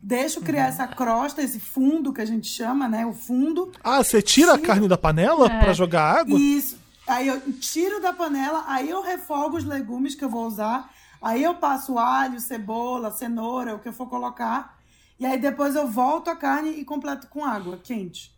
deixo 0.02 0.40
criar 0.40 0.66
essa 0.68 0.86
crosta, 0.86 1.42
esse 1.42 1.60
fundo 1.60 2.12
que 2.12 2.20
a 2.20 2.24
gente 2.24 2.48
chama, 2.48 2.88
né, 2.88 3.04
o 3.04 3.12
fundo. 3.12 3.70
Ah, 3.84 4.02
você 4.02 4.22
tira 4.22 4.52
a 4.54 4.56
Tira. 4.56 4.66
carne 4.68 4.88
da 4.88 4.96
panela 4.96 5.48
pra 5.48 5.72
jogar 5.72 6.20
água? 6.20 6.38
Isso. 6.38 6.80
Aí 7.06 7.26
eu 7.28 7.40
tiro 7.54 8.00
da 8.00 8.12
panela, 8.12 8.64
aí 8.66 8.88
eu 8.88 9.02
refogo 9.02 9.56
os 9.58 9.64
legumes 9.64 10.14
que 10.14 10.24
eu 10.24 10.30
vou 10.30 10.46
usar. 10.46 10.90
Aí 11.20 11.42
eu 11.42 11.54
passo 11.56 11.98
alho, 11.98 12.40
cebola, 12.40 13.10
cenoura, 13.10 13.74
o 13.74 13.78
que 13.78 13.88
eu 13.88 13.92
for 13.92 14.08
colocar. 14.08 14.78
E 15.22 15.24
aí 15.24 15.38
depois 15.38 15.76
eu 15.76 15.86
volto 15.86 16.26
a 16.30 16.34
carne 16.34 16.70
e 16.70 16.84
completo 16.84 17.28
com 17.28 17.44
água 17.44 17.78
quente. 17.80 18.32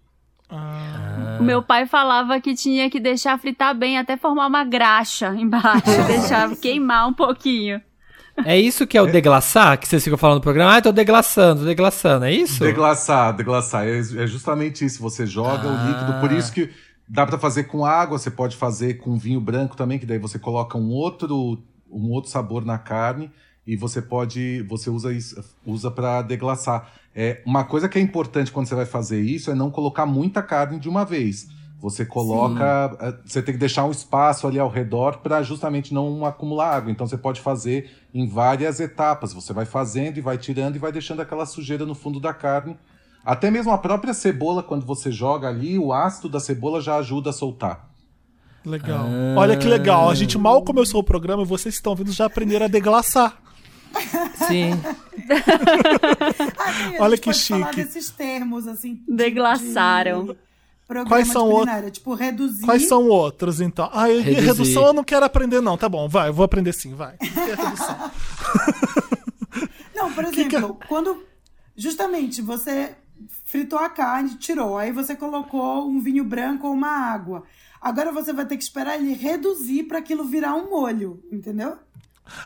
Ah. 0.50 1.38
O 1.40 1.42
meu 1.42 1.62
pai 1.62 1.86
falava 1.86 2.38
que 2.42 2.54
tinha 2.54 2.90
que 2.90 3.00
deixar 3.00 3.38
fritar 3.38 3.74
bem 3.74 3.96
até 3.96 4.18
formar 4.18 4.46
uma 4.48 4.64
graxa 4.64 5.34
embaixo, 5.34 5.82
deixar 6.06 6.54
queimar 6.56 7.08
um 7.08 7.14
pouquinho. 7.14 7.80
É 8.44 8.60
isso 8.60 8.86
que 8.86 8.98
é 8.98 9.00
o 9.00 9.06
deglaçar, 9.10 9.78
que 9.80 9.88
vocês 9.88 10.04
ficam 10.04 10.18
falando 10.18 10.36
no 10.36 10.42
programa? 10.42 10.76
Ah, 10.76 10.82
tô 10.82 10.92
deglaçando, 10.92 11.60
tô 11.60 11.66
deglaçando, 11.66 12.26
é 12.26 12.32
isso? 12.34 12.62
Deglaçar, 12.62 13.34
deglaçar. 13.34 13.86
É, 13.86 13.98
é 14.00 14.26
justamente 14.26 14.84
isso. 14.84 15.00
Você 15.00 15.24
joga 15.24 15.66
Ah. 15.66 15.72
o 15.72 15.88
líquido. 15.88 16.20
Por 16.20 16.32
isso 16.32 16.52
que 16.52 16.68
dá 17.08 17.24
pra 17.24 17.38
fazer 17.38 17.64
com 17.64 17.82
água, 17.86 18.18
você 18.18 18.30
pode 18.30 18.58
fazer 18.58 18.98
com 18.98 19.16
vinho 19.16 19.40
branco 19.40 19.74
também, 19.74 19.98
que 19.98 20.04
daí 20.04 20.18
você 20.18 20.38
coloca 20.38 20.76
um 20.76 20.90
outro, 20.90 21.62
um 21.90 22.10
outro 22.10 22.30
sabor 22.30 22.62
na 22.62 22.76
carne 22.76 23.30
e 23.66 23.76
você 23.76 24.02
pode, 24.02 24.62
você 24.68 24.90
usa 24.90 25.12
isso, 25.12 25.42
usa 25.64 25.90
para 25.90 26.22
deglaçar. 26.22 26.92
É 27.14 27.42
uma 27.46 27.64
coisa 27.64 27.88
que 27.88 27.98
é 27.98 28.02
importante 28.02 28.52
quando 28.52 28.66
você 28.66 28.74
vai 28.74 28.86
fazer 28.86 29.20
isso 29.20 29.50
é 29.50 29.54
não 29.54 29.70
colocar 29.70 30.04
muita 30.04 30.42
carne 30.42 30.78
de 30.78 30.88
uma 30.88 31.04
vez. 31.04 31.48
Você 31.80 32.04
coloca, 32.04 32.96
eh, 32.98 33.14
você 33.26 33.42
tem 33.42 33.52
que 33.52 33.60
deixar 33.60 33.84
um 33.84 33.90
espaço 33.90 34.46
ali 34.46 34.58
ao 34.58 34.70
redor 34.70 35.18
para 35.18 35.42
justamente 35.42 35.92
não 35.92 36.24
acumular 36.24 36.74
água. 36.74 36.90
Então 36.90 37.06
você 37.06 37.18
pode 37.18 37.42
fazer 37.42 37.90
em 38.12 38.26
várias 38.26 38.80
etapas. 38.80 39.34
Você 39.34 39.52
vai 39.52 39.66
fazendo 39.66 40.16
e 40.16 40.22
vai 40.22 40.38
tirando 40.38 40.76
e 40.76 40.78
vai 40.78 40.90
deixando 40.90 41.20
aquela 41.20 41.44
sujeira 41.44 41.84
no 41.84 41.94
fundo 41.94 42.18
da 42.18 42.32
carne. 42.32 42.76
Até 43.22 43.50
mesmo 43.50 43.70
a 43.70 43.78
própria 43.78 44.14
cebola, 44.14 44.62
quando 44.62 44.86
você 44.86 45.12
joga 45.12 45.48
ali, 45.48 45.78
o 45.78 45.92
ácido 45.92 46.28
da 46.28 46.40
cebola 46.40 46.80
já 46.80 46.96
ajuda 46.96 47.30
a 47.30 47.32
soltar. 47.34 47.88
Legal. 48.64 49.06
Olha 49.36 49.56
que 49.56 49.68
legal. 49.68 50.08
A 50.08 50.14
gente 50.14 50.38
mal 50.38 50.62
começou 50.62 51.00
o 51.00 51.04
programa 51.04 51.42
e 51.42 51.46
vocês 51.46 51.74
que 51.74 51.80
estão 51.80 51.94
vindo 51.94 52.12
já 52.12 52.24
aprenderam 52.24 52.64
a 52.64 52.68
deglaçar. 52.68 53.43
Sim. 54.48 54.70
Olha 57.00 57.16
que 57.18 57.32
falar 57.32 57.66
chique. 57.72 57.76
desses 57.84 58.10
termos, 58.10 58.66
assim. 58.66 58.96
de- 59.06 59.14
Deglaçaram. 59.16 60.26
de 60.26 60.36
Quais 61.08 61.26
de 61.26 61.32
são 61.32 61.48
o- 61.48 61.52
culinária. 61.52 61.90
Tipo, 61.90 62.14
reduzir. 62.14 62.64
Quais 62.64 62.86
são 62.88 63.08
outros, 63.08 63.60
então? 63.60 63.88
Ah, 63.92 64.10
eu- 64.10 64.20
Reduzir. 64.22 64.46
redução 64.46 64.86
eu 64.86 64.92
não 64.92 65.04
quero 65.04 65.24
aprender, 65.24 65.60
não. 65.60 65.76
Tá 65.78 65.88
bom, 65.88 66.08
vai, 66.08 66.28
eu 66.28 66.32
vou 66.34 66.44
aprender 66.44 66.72
sim, 66.72 66.94
vai. 66.94 67.16
É? 69.94 69.94
Não, 69.96 70.12
por 70.12 70.24
Que 70.26 70.44
que 70.46 70.56
é? 70.56 70.58
exemplo, 70.58 70.78
quando 70.88 71.24
justamente 71.76 72.42
você 72.42 72.94
fritou 73.44 73.78
a 73.78 73.88
carne, 73.88 74.34
tirou, 74.34 74.76
aí 74.76 74.90
você 74.92 75.14
colocou 75.14 75.88
um 75.88 76.00
vinho 76.00 76.24
branco 76.24 76.66
ou 76.66 76.72
uma 76.74 76.88
água. 76.90 77.44
Agora 77.80 78.10
você 78.12 78.32
vai 78.32 78.44
ter 78.44 78.56
que 78.56 78.64
esperar 78.64 78.96
ele 78.98 79.14
reduzir 79.14 79.84
para 79.84 79.98
aquilo 79.98 80.24
virar 80.24 80.54
um 80.56 80.68
molho, 80.68 81.22
entendeu? 81.30 81.76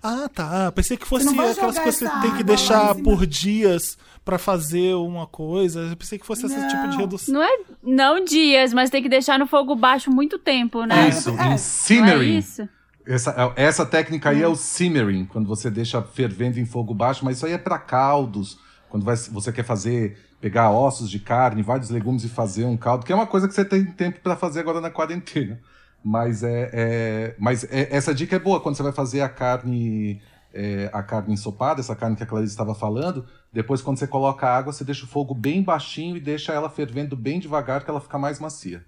Ah, 0.03 0.29
tá. 0.33 0.73
Pensei 0.73 0.97
que 0.97 1.07
fosse 1.07 1.29
aquelas 1.29 1.57
coisas 1.59 1.79
que 1.79 1.93
você 1.93 2.09
tem 2.21 2.35
que 2.37 2.43
deixar 2.43 2.95
por 2.97 3.27
dias 3.27 3.97
pra 4.25 4.39
fazer 4.39 4.95
uma 4.95 5.27
coisa. 5.27 5.81
Eu 5.81 5.97
pensei 5.97 6.19
que 6.19 6.27
fosse 6.27 6.47
esse 6.47 6.57
Não. 6.57 6.69
tipo 6.69 6.89
de 6.89 6.97
redução. 6.97 7.35
Não 7.35 7.43
é 7.43 7.59
não 7.83 8.25
dias, 8.25 8.73
mas 8.75 8.91
tem 8.91 9.03
que 9.03 9.09
deixar 9.09 9.39
no 9.39 9.47
fogo 9.47 9.75
baixo 9.75 10.11
muito 10.11 10.39
tempo, 10.39 10.85
né? 10.85 11.09
Isso, 11.09 11.31
é. 11.31 11.33
Não 11.33 11.43
é 11.53 11.55
incinerate. 11.55 12.37
isso? 12.39 12.69
Essa, 13.07 13.53
essa 13.57 13.87
técnica 13.87 14.29
aí 14.31 14.43
é 14.43 14.49
o 14.49 14.55
simmering, 14.55 15.25
quando 15.25 15.47
você 15.49 15.71
deixa 15.71 16.03
fervendo 16.03 16.61
em 16.61 16.67
fogo 16.67 16.93
baixo, 16.93 17.25
mas 17.25 17.39
isso 17.39 17.47
aí 17.47 17.53
é 17.53 17.59
para 17.59 17.79
caldos, 17.79 18.59
quando 18.91 19.03
vai- 19.05 19.17
você 19.17 19.51
quer 19.51 19.65
fazer, 19.65 20.19
pegar 20.43 20.71
ossos 20.71 21.09
de 21.09 21.19
carne, 21.19 21.63
vários 21.63 21.89
legumes 21.89 22.23
e 22.25 22.29
fazer 22.29 22.67
um 22.67 22.77
caldo, 22.77 23.07
que 23.07 23.13
é 23.13 23.15
uma 23.15 23.27
coisa 23.27 23.49
que 23.49 23.55
você 23.55 23.65
tem 23.65 23.83
tempo 23.87 24.21
para 24.21 24.37
fazer 24.37 24.61
agora 24.61 24.79
na 24.83 24.91
quarentena. 24.91 25.59
Mas, 26.05 26.43
é, 26.43 26.71
é- 26.73 27.35
mas 27.39 27.65
é- 27.65 27.89
essa 27.95 28.15
dica 28.15 28.37
é 28.37 28.39
boa 28.39 28.61
quando 28.61 28.77
você 28.77 28.83
vai 28.83 28.93
fazer 28.93 29.21
a 29.21 29.29
carne, 29.29 30.23
é, 30.55 30.89
a 30.93 31.03
carne 31.03 31.35
ensopada, 31.35 31.81
essa 31.81 31.95
carne 31.97 32.17
que 32.17 32.23
a 32.23 32.27
Clarice 32.27 32.53
estava 32.53 32.75
falando. 32.75 33.27
Depois, 33.53 33.83
quando 33.83 33.99
você 33.99 34.07
coloca 34.07 34.47
a 34.47 34.57
água, 34.57 34.73
você 34.73 34.85
deixa 34.85 35.05
o 35.05 35.09
fogo 35.09 35.35
bem 35.35 35.63
baixinho 35.63 36.17
e 36.17 36.21
deixa 36.21 36.53
ela 36.53 36.71
fervendo 36.71 37.17
bem 37.17 37.41
devagar, 37.41 37.85
que 37.85 37.91
ela 37.91 38.01
fica 38.01 38.19
mais 38.19 38.39
macia. 38.39 38.85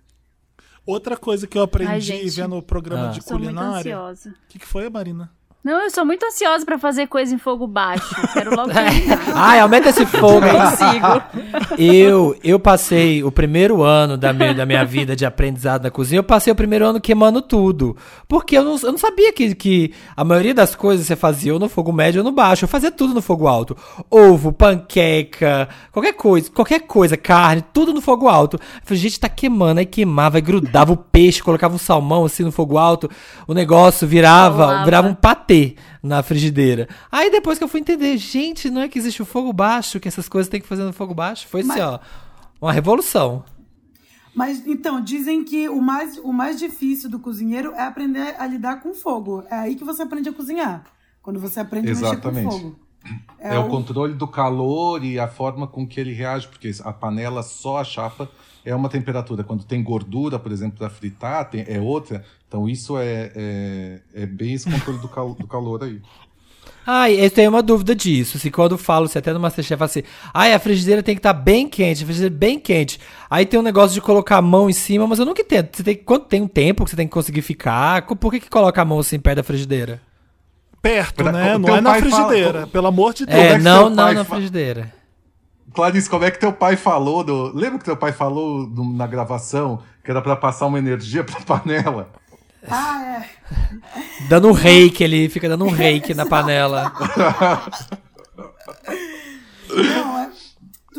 Outra 0.86 1.16
coisa 1.16 1.46
que 1.46 1.58
eu 1.58 1.62
aprendi 1.62 1.90
Ai, 1.92 2.00
gente. 2.00 2.30
vendo 2.30 2.56
o 2.56 2.62
programa 2.62 3.08
Ah. 3.08 3.12
de 3.12 3.20
culinária. 3.20 3.98
O 4.00 4.14
que, 4.48 4.58
que 4.58 4.66
foi, 4.66 4.88
Marina? 4.88 5.30
Não, 5.62 5.82
eu 5.82 5.90
sou 5.90 6.06
muito 6.06 6.24
ansiosa 6.24 6.64
pra 6.64 6.78
fazer 6.78 7.06
coisa 7.06 7.34
em 7.34 7.38
fogo 7.38 7.66
baixo. 7.66 8.14
Quero 8.32 8.56
logo 8.56 8.72
terminar. 8.72 9.20
Ai, 9.34 9.60
aumenta 9.60 9.90
esse 9.90 10.06
fogo 10.06 10.42
aí. 10.42 10.52
Consigo. 10.52 11.76
Eu, 11.76 12.34
eu 12.42 12.58
passei 12.58 13.22
o 13.22 13.30
primeiro 13.30 13.82
ano 13.82 14.16
da 14.16 14.32
minha, 14.32 14.54
da 14.54 14.64
minha 14.64 14.82
vida 14.86 15.14
de 15.14 15.26
aprendizado 15.26 15.82
na 15.82 15.90
cozinha, 15.90 16.20
eu 16.20 16.24
passei 16.24 16.50
o 16.50 16.56
primeiro 16.56 16.86
ano 16.86 16.98
queimando 16.98 17.42
tudo. 17.42 17.94
Porque 18.26 18.56
eu 18.56 18.64
não, 18.64 18.76
eu 18.82 18.92
não 18.92 18.98
sabia 18.98 19.34
que, 19.34 19.54
que 19.54 19.92
a 20.16 20.24
maioria 20.24 20.54
das 20.54 20.74
coisas 20.74 21.06
você 21.06 21.14
fazia 21.14 21.52
ou 21.52 21.60
no 21.60 21.68
fogo 21.68 21.92
médio 21.92 22.20
ou 22.20 22.24
no 22.24 22.32
baixo. 22.32 22.64
Eu 22.64 22.68
fazia 22.68 22.90
tudo 22.90 23.12
no 23.12 23.20
fogo 23.20 23.46
alto. 23.46 23.76
Ovo, 24.10 24.52
panqueca, 24.54 25.68
qualquer 25.92 26.14
coisa, 26.14 26.50
qualquer 26.50 26.80
coisa, 26.80 27.18
carne, 27.18 27.62
tudo 27.70 27.92
no 27.92 28.00
fogo 28.00 28.28
alto. 28.28 28.56
Eu 28.56 28.60
falei, 28.82 29.02
gente, 29.02 29.20
tá 29.20 29.28
queimando. 29.28 29.80
Aí 29.80 29.86
queimava, 29.86 30.38
aí 30.38 30.42
grudava 30.42 30.90
o 30.94 30.96
peixe, 30.96 31.42
colocava 31.42 31.74
um 31.74 31.78
salmão 31.78 32.24
assim 32.24 32.44
no 32.44 32.50
fogo 32.50 32.78
alto. 32.78 33.10
O 33.46 33.52
negócio 33.52 34.08
virava, 34.08 34.64
Colava. 34.64 34.84
virava 34.86 35.08
um 35.08 35.14
patê 35.14 35.49
na 36.02 36.22
frigideira. 36.22 36.88
Aí 37.10 37.30
depois 37.30 37.58
que 37.58 37.64
eu 37.64 37.68
fui 37.68 37.80
entender, 37.80 38.16
gente, 38.16 38.70
não 38.70 38.80
é 38.82 38.88
que 38.88 38.98
existe 38.98 39.22
o 39.22 39.26
fogo 39.26 39.52
baixo, 39.52 39.98
que 40.00 40.08
essas 40.08 40.28
coisas 40.28 40.48
tem 40.50 40.60
que 40.60 40.66
fazer 40.66 40.84
no 40.84 40.92
fogo 40.92 41.14
baixo. 41.14 41.46
Foi 41.48 41.60
assim, 41.60 41.68
Mas- 41.68 41.80
ó, 41.80 42.00
uma 42.60 42.72
revolução. 42.72 43.44
Mas 44.34 44.64
então, 44.66 45.00
dizem 45.02 45.42
que 45.44 45.68
o 45.68 45.80
mais, 45.82 46.16
o 46.18 46.32
mais 46.32 46.58
difícil 46.58 47.10
do 47.10 47.18
cozinheiro 47.18 47.72
é 47.72 47.82
aprender 47.82 48.36
a 48.38 48.46
lidar 48.46 48.80
com 48.80 48.94
fogo. 48.94 49.42
É 49.50 49.54
aí 49.56 49.74
que 49.74 49.84
você 49.84 50.02
aprende 50.02 50.28
a 50.28 50.32
cozinhar. 50.32 50.84
Quando 51.20 51.40
você 51.40 51.60
aprende 51.60 51.88
a 51.88 51.90
mexer 51.90 52.04
Exatamente. 52.04 52.44
com 52.46 52.50
fogo. 52.52 52.78
É, 53.38 53.58
o 53.58 53.68
controle 53.68 54.12
do 54.14 54.28
calor 54.28 55.02
e 55.04 55.18
a 55.18 55.26
forma 55.26 55.66
com 55.66 55.86
que 55.86 55.98
ele 55.98 56.12
reage, 56.12 56.46
porque 56.46 56.70
a 56.84 56.92
panela 56.92 57.42
só 57.42 57.78
a 57.78 57.84
chapa 57.84 58.28
é 58.64 58.74
uma 58.74 58.88
temperatura. 58.88 59.42
Quando 59.42 59.64
tem 59.64 59.82
gordura, 59.82 60.38
por 60.38 60.52
exemplo, 60.52 60.78
para 60.78 60.90
fritar, 60.90 61.48
tem- 61.48 61.64
é 61.66 61.80
outra. 61.80 62.22
Então 62.46 62.68
isso 62.68 62.98
é, 62.98 63.32
é, 63.34 64.00
é 64.14 64.26
bem 64.26 64.52
esse 64.54 64.70
controle 64.70 64.98
do, 64.98 65.08
cal- 65.08 65.34
do 65.34 65.46
calor 65.46 65.82
aí. 65.82 66.00
Ai, 66.86 67.14
eu 67.24 67.30
tenho 67.30 67.50
uma 67.50 67.62
dúvida 67.62 67.94
disso. 67.94 68.38
Se 68.38 68.50
quando 68.50 68.72
eu 68.72 68.78
falo, 68.78 69.06
se 69.08 69.16
até 69.16 69.32
no 69.32 69.40
Masterchef 69.40 69.78
fala 69.78 69.86
assim, 69.90 70.02
ai, 70.34 70.52
a 70.52 70.58
frigideira 70.58 71.02
tem 71.02 71.14
que 71.14 71.20
estar 71.20 71.32
bem 71.32 71.68
quente, 71.68 72.02
a 72.02 72.06
frigideira 72.06 72.34
bem 72.34 72.58
quente. 72.58 72.98
Aí 73.28 73.46
tem 73.46 73.58
um 73.60 73.62
negócio 73.62 73.94
de 73.94 74.00
colocar 74.00 74.38
a 74.38 74.42
mão 74.42 74.68
em 74.68 74.72
cima, 74.72 75.06
mas 75.06 75.18
eu 75.18 75.24
nunca 75.26 75.40
entendo. 75.42 75.68
Você 75.72 75.82
tem, 75.82 75.96
quanto 75.96 76.26
tem 76.26 76.42
um 76.42 76.48
tempo 76.48 76.84
que 76.84 76.90
você 76.90 76.96
tem 76.96 77.06
que 77.06 77.12
conseguir 77.12 77.42
ficar? 77.42 78.02
Por 78.06 78.30
que, 78.30 78.40
que 78.40 78.50
coloca 78.50 78.80
a 78.82 78.84
mão 78.84 78.98
assim 78.98 79.18
perto 79.18 79.36
da 79.36 79.42
frigideira? 79.42 80.00
Perto, 80.82 81.22
Pra- 81.24 81.32
né? 81.32 81.58
Não 81.58 81.76
é 81.76 81.80
na 81.80 81.90
pai 81.90 82.00
fala- 82.02 82.14
frigideira, 82.28 82.66
pelo 82.66 82.86
amor 82.86 83.12
de 83.12 83.26
Deus. 83.26 83.38
É, 83.38 83.48
é 83.52 83.58
não, 83.58 83.90
não 83.90 84.12
na 84.12 84.24
frigideira. 84.24 84.92
Clarice, 85.74 86.08
como 86.10 86.24
é 86.24 86.30
que 86.30 86.38
teu 86.40 86.52
pai 86.52 86.74
falou? 86.76 87.22
Do... 87.22 87.54
Lembra 87.56 87.78
que 87.78 87.84
teu 87.84 87.96
pai 87.96 88.12
falou 88.12 88.66
do- 88.66 88.84
na 88.84 89.06
gravação 89.06 89.80
que 90.04 90.10
era 90.10 90.20
para 90.22 90.34
passar 90.36 90.66
uma 90.66 90.78
energia 90.78 91.22
pra 91.24 91.40
panela? 91.42 92.10
Ah, 92.68 93.22
é. 93.22 93.24
Dando 94.28 94.48
um 94.48 94.52
reiki, 94.52 95.02
ele 95.04 95.28
fica 95.28 95.48
dando 95.48 95.64
um 95.64 95.70
reiki 95.70 96.12
na 96.14 96.26
panela. 96.26 96.92
Não, 99.70 100.18
é. 100.18 100.29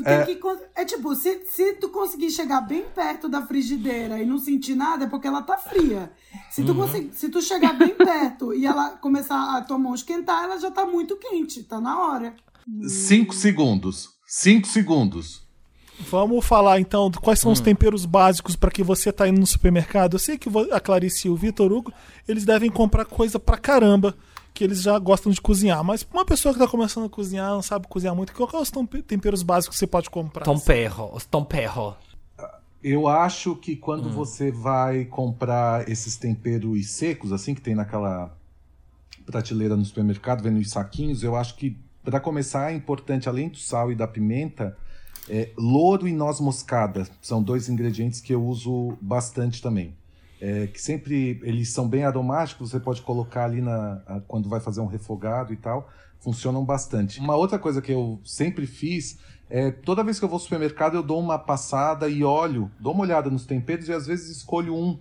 Tu 0.02 0.06
tem 0.06 0.26
que. 0.26 0.36
con- 0.36 0.58
É 0.76 0.84
tipo, 0.86 1.14
se, 1.16 1.46
se 1.46 1.74
tu 1.74 1.90
conseguir 1.90 2.30
chegar 2.32 2.62
bem 2.62 2.84
perto 2.96 3.30
da 3.30 3.42
frigideira 3.46 4.20
e 4.22 4.26
não 4.26 4.38
sentir 4.38 4.76
nada, 4.76 5.06
é 5.06 5.08
porque 5.08 5.28
ela 5.28 5.42
tá 5.42 5.58
fria. 5.58 6.12
Se 6.50 6.62
Uhum. 6.62 6.68
tu, 6.68 6.76
conseguir, 6.76 7.14
se 7.14 7.30
tu 7.30 7.42
chegar 7.42 7.74
bem 7.74 7.96
perto 7.96 8.54
e 8.54 8.66
ela 8.66 8.92
começar 8.98 9.58
a 9.58 9.62
tua 9.62 9.78
mão 9.78 9.94
esquentar, 9.96 10.44
ela 10.44 10.58
já 10.58 10.72
tá 10.72 10.86
muito 10.86 11.16
quente, 11.18 11.64
tá 11.64 11.80
na 11.80 12.00
hora. 12.00 12.36
Cinco 12.88 13.34
segundos. 13.34 14.10
Cinco 14.26 14.68
segundos. 14.68 15.42
Vamos 16.10 16.44
falar 16.46 16.80
então 16.80 17.12
de 17.12 17.20
quais 17.20 17.40
Hum. 17.40 17.44
são 17.44 17.52
os 17.52 17.60
temperos 17.60 18.06
básicos 18.06 18.56
para 18.56 18.72
que 18.72 18.82
você 18.84 19.12
tá 19.12 19.28
indo 19.28 19.40
no 19.40 19.46
supermercado. 19.46 20.14
Eu 20.16 20.20
sei 20.20 20.38
que 20.38 20.50
a 20.72 20.80
Clarice 20.80 21.28
e 21.28 21.30
o 21.32 21.36
Vitor 21.36 21.72
Hugo, 21.72 21.94
eles 22.28 22.44
devem 22.46 22.72
comprar 22.72 23.06
coisa 23.06 23.40
pra 23.40 23.58
caramba, 23.58 24.16
que 24.54 24.64
eles 24.64 24.82
já 24.82 24.98
gostam 25.00 25.32
de 25.32 25.40
cozinhar. 25.42 25.84
Mas 25.84 26.04
pra 26.04 26.20
uma 26.20 26.26
pessoa 26.26 26.54
que 26.54 26.60
tá 26.60 26.68
começando 26.68 27.06
a 27.06 27.10
cozinhar, 27.10 27.50
não 27.52 27.62
sabe 27.62 27.88
cozinhar 27.88 28.16
muito, 28.16 28.34
qual 28.34 28.48
que 28.48 28.52
são 28.54 28.62
os 28.62 28.72
tempe- 28.72 29.02
temperos 29.02 29.44
básicos 29.44 29.76
que 29.76 29.80
você 29.80 29.88
pode 29.88 30.10
comprar? 30.10 30.44
Tom 30.44 30.60
perro, 30.60 31.10
os 31.14 31.26
tom 31.26 31.44
perro. 31.44 31.96
Eu 32.84 33.08
acho 33.08 33.56
que 33.56 33.76
quando 33.76 34.08
Hum. 34.08 34.12
você 34.12 34.52
vai 34.52 35.06
comprar 35.06 35.88
esses 35.88 36.18
temperos 36.18 36.90
secos, 36.92 37.32
assim, 37.32 37.54
que 37.54 37.62
tem 37.62 37.76
naquela 37.76 38.36
prateleira 39.26 39.76
no 39.76 39.86
supermercado, 39.86 40.42
vendo 40.42 40.60
os 40.60 40.72
saquinhos, 40.72 41.24
eu 41.24 41.36
acho 41.36 41.56
que, 41.56 41.78
para 42.04 42.20
começar, 42.20 42.72
é 42.72 42.76
importante, 42.76 43.30
além 43.30 43.50
do 43.50 43.58
sal 43.58 43.92
e 43.92 43.96
da 43.96 44.08
pimenta, 44.08 44.76
é, 45.30 45.52
louro 45.56 46.08
e 46.08 46.12
noz 46.12 46.40
moscada. 46.40 47.08
São 47.22 47.42
dois 47.44 47.70
ingredientes 47.70 48.20
que 48.20 48.34
eu 48.34 48.44
uso 48.44 48.98
bastante 49.00 49.62
também. 49.62 49.96
É, 50.42 50.66
que 50.66 50.82
sempre 50.82 51.40
eles 51.44 51.70
são 51.72 51.88
bem 51.88 52.04
aromáticos, 52.04 52.72
você 52.72 52.80
pode 52.80 53.04
colocar 53.04 53.46
ali 53.46 53.62
na, 53.62 54.02
a- 54.08 54.22
quando 54.28 54.50
vai 54.50 54.60
fazer 54.60 54.82
um 54.82 54.88
refogado 54.88 55.54
e 55.54 55.56
tal, 55.56 55.88
funcionam 56.20 56.66
bastante. 56.66 57.20
Uma 57.20 57.36
outra 57.36 57.60
coisa 57.60 57.80
que 57.80 57.92
eu 57.92 58.20
sempre 58.26 58.66
fiz 58.66 59.20
é 59.50 59.70
toda 59.70 60.04
vez 60.04 60.18
que 60.18 60.26
eu 60.26 60.30
vou 60.30 60.38
ao 60.38 60.40
supermercado 60.40 60.96
eu 60.96 61.04
dou 61.04 61.20
uma 61.20 61.38
passada 61.38 62.10
e 62.10 62.24
olho, 62.24 62.72
dou 62.80 62.92
uma 62.94 63.04
olhada 63.04 63.30
nos 63.30 63.46
temperos 63.46 63.88
e 63.88 63.94
às 63.94 64.08
vezes 64.08 64.36
escolho 64.38 64.74
um. 64.76 64.98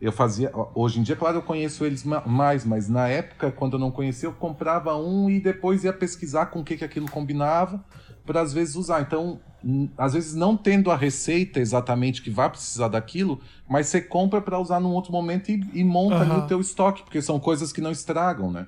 Eu 0.00 0.12
fazia, 0.12 0.52
hoje 0.74 1.00
em 1.00 1.02
dia, 1.02 1.16
claro, 1.16 1.38
eu 1.38 1.42
conheço 1.42 1.84
eles 1.84 2.04
ma- 2.04 2.22
mais, 2.26 2.64
mas 2.64 2.88
na 2.88 3.08
época, 3.08 3.50
quando 3.50 3.72
eu 3.72 3.78
não 3.80 3.90
conhecia, 3.90 4.28
eu 4.28 4.32
comprava 4.32 4.94
um 4.96 5.28
e 5.28 5.40
depois 5.40 5.82
ia 5.82 5.92
pesquisar 5.92 6.46
com 6.46 6.60
o 6.60 6.64
que, 6.64 6.76
que 6.76 6.84
aquilo 6.84 7.10
combinava 7.10 7.82
para 8.24 8.40
às 8.40 8.52
vezes 8.52 8.74
usar. 8.76 9.02
Então, 9.02 9.40
às 9.96 10.12
vezes 10.14 10.34
não 10.34 10.56
tendo 10.56 10.90
a 10.90 10.96
receita 10.96 11.60
exatamente 11.60 12.22
que 12.22 12.30
vai 12.30 12.48
precisar 12.50 12.88
daquilo, 12.88 13.40
mas 13.68 13.86
você 13.88 14.00
compra 14.00 14.40
para 14.40 14.58
usar 14.58 14.80
num 14.80 14.92
outro 14.92 15.12
momento 15.12 15.50
e, 15.50 15.62
e 15.74 15.84
monta 15.84 16.20
ali 16.20 16.30
Aham. 16.32 16.44
o 16.44 16.46
teu 16.46 16.60
estoque, 16.60 17.02
porque 17.02 17.20
são 17.22 17.38
coisas 17.40 17.72
que 17.72 17.80
não 17.80 17.90
estragam, 17.90 18.50
né? 18.50 18.66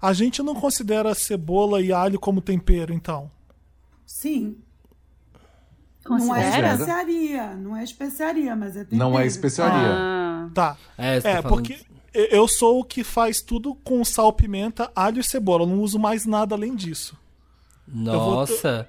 A 0.00 0.12
gente 0.12 0.42
não 0.42 0.54
considera 0.54 1.14
cebola 1.14 1.80
e 1.80 1.90
alho 1.92 2.18
como 2.20 2.40
tempero, 2.42 2.92
então. 2.92 3.30
Sim. 4.06 4.56
Não 6.08 6.16
é 6.34 6.40
Considera? 6.42 6.72
especiaria, 6.72 7.54
não 7.56 7.76
é 7.76 7.84
especiaria, 7.84 8.56
mas 8.56 8.76
é 8.76 8.80
tempero. 8.84 8.98
Não 8.98 9.18
é 9.18 9.26
especiaria. 9.26 9.92
Ah, 9.92 10.50
Tá. 10.54 10.76
É, 10.98 11.20
você 11.20 11.28
É, 11.28 11.42
tá 11.42 11.48
porque 11.48 11.78
eu- 12.12 12.24
eu 12.26 12.48
sou 12.48 12.80
o 12.80 12.84
que 12.84 13.04
faz 13.04 13.40
tudo 13.40 13.74
com 13.76 14.04
sal, 14.04 14.32
pimenta, 14.32 14.90
alho 14.96 15.20
e 15.20 15.24
cebola. 15.24 15.62
Eu 15.62 15.68
não 15.68 15.80
uso 15.80 15.98
mais 15.98 16.26
nada 16.26 16.54
além 16.54 16.74
disso. 16.74 17.16
Nossa. 17.92 18.88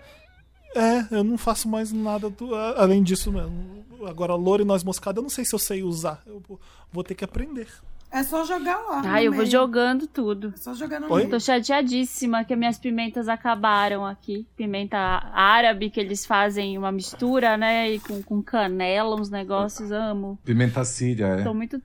É, 0.75 1.05
eu 1.17 1.23
não 1.23 1.37
faço 1.37 1.67
mais 1.67 1.91
nada 1.91 2.29
do- 2.29 2.55
além 2.55 3.03
disso 3.03 3.31
mesmo. 3.31 3.83
Agora, 4.07 4.33
louro 4.35 4.61
e 4.63 4.65
noz 4.65 4.83
moscada, 4.83 5.19
eu 5.19 5.23
não 5.23 5.29
sei 5.29 5.43
se 5.43 5.53
eu 5.53 5.59
sei 5.59 5.83
usar. 5.83 6.21
Eu 6.25 6.41
vou- 6.47 6.59
vou 6.91 7.03
ter 7.03 7.13
que 7.13 7.23
aprender. 7.25 7.67
É 8.09 8.23
só 8.23 8.43
jogar 8.43 8.77
lá. 8.77 9.01
Ai, 9.05 9.21
no 9.23 9.27
eu 9.27 9.31
vou 9.31 9.39
meio. 9.41 9.51
jogando 9.51 10.05
tudo. 10.07 10.53
É 10.53 10.57
só 10.57 10.73
jogar 10.73 10.99
no 10.99 11.09
Oi? 11.11 11.19
meio. 11.21 11.29
Tô 11.29 11.39
chateadíssima 11.39 12.43
que 12.43 12.53
minhas 12.57 12.77
pimentas 12.77 13.29
acabaram 13.29 14.05
aqui. 14.05 14.45
Pimenta 14.57 14.97
árabe, 14.97 15.89
que 15.89 15.99
eles 15.99 16.25
fazem 16.25 16.77
uma 16.77 16.91
mistura, 16.91 17.55
né? 17.55 17.89
E 17.91 17.99
com, 17.99 18.21
com 18.21 18.41
canela, 18.41 19.15
uns 19.15 19.29
negócios, 19.29 19.91
amo. 19.93 20.37
Pimenta 20.43 20.83
síria, 20.83 21.25
é. 21.27 21.43
Tô 21.43 21.53
muito. 21.53 21.81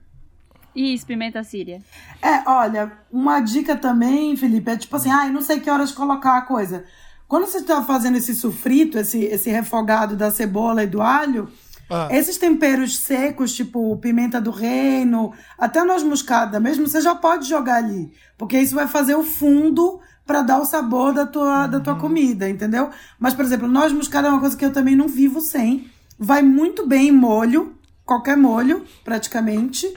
Isso, 0.75 1.05
pimenta 1.05 1.41
síria. 1.43 1.81
É, 2.21 2.47
olha, 2.47 2.91
uma 3.11 3.39
dica 3.39 3.75
também, 3.75 4.35
Felipe, 4.35 4.69
é 4.69 4.77
tipo 4.77 4.95
assim, 4.95 5.09
ai, 5.09 5.29
não 5.31 5.41
sei 5.41 5.59
que 5.59 5.69
horas 5.69 5.91
colocar 5.91 6.37
a 6.37 6.41
coisa. 6.41 6.83
Quando 7.27 7.45
você 7.45 7.57
está 7.57 7.83
fazendo 7.83 8.17
esse 8.17 8.33
sofrito, 8.33 8.97
esse, 8.97 9.19
esse 9.25 9.49
refogado 9.49 10.15
da 10.15 10.31
cebola 10.31 10.83
e 10.83 10.87
do 10.87 11.01
alho, 11.01 11.49
Ah. 11.89 12.07
esses 12.11 12.37
temperos 12.37 12.99
secos, 12.99 13.53
tipo 13.53 13.95
pimenta 13.97 14.39
do 14.41 14.51
reino, 14.51 15.33
até 15.57 15.83
noz 15.83 16.03
moscada 16.03 16.59
mesmo, 16.59 16.87
você 16.87 17.01
já 17.01 17.15
pode 17.15 17.47
jogar 17.47 17.75
ali. 17.75 18.11
Porque 18.37 18.59
isso 18.59 18.75
vai 18.75 18.87
fazer 18.87 19.15
o 19.15 19.23
fundo 19.23 19.99
para 20.25 20.41
dar 20.41 20.59
o 20.59 20.65
sabor 20.65 21.13
da 21.13 21.25
tua, 21.25 21.67
da 21.67 21.79
tua 21.79 21.95
comida, 21.95 22.49
entendeu? 22.49 22.89
Mas, 23.17 23.33
por 23.33 23.45
exemplo, 23.45 23.67
noz 23.67 23.91
moscada 23.93 24.27
é 24.27 24.31
uma 24.31 24.41
coisa 24.41 24.57
que 24.57 24.65
eu 24.65 24.73
também 24.73 24.95
não 24.95 25.07
vivo 25.07 25.39
sem. 25.39 25.89
Vai 26.19 26.41
muito 26.41 26.85
bem 26.85 27.07
em 27.07 27.11
molho, 27.11 27.73
qualquer 28.05 28.35
molho, 28.35 28.83
praticamente. 29.05 29.87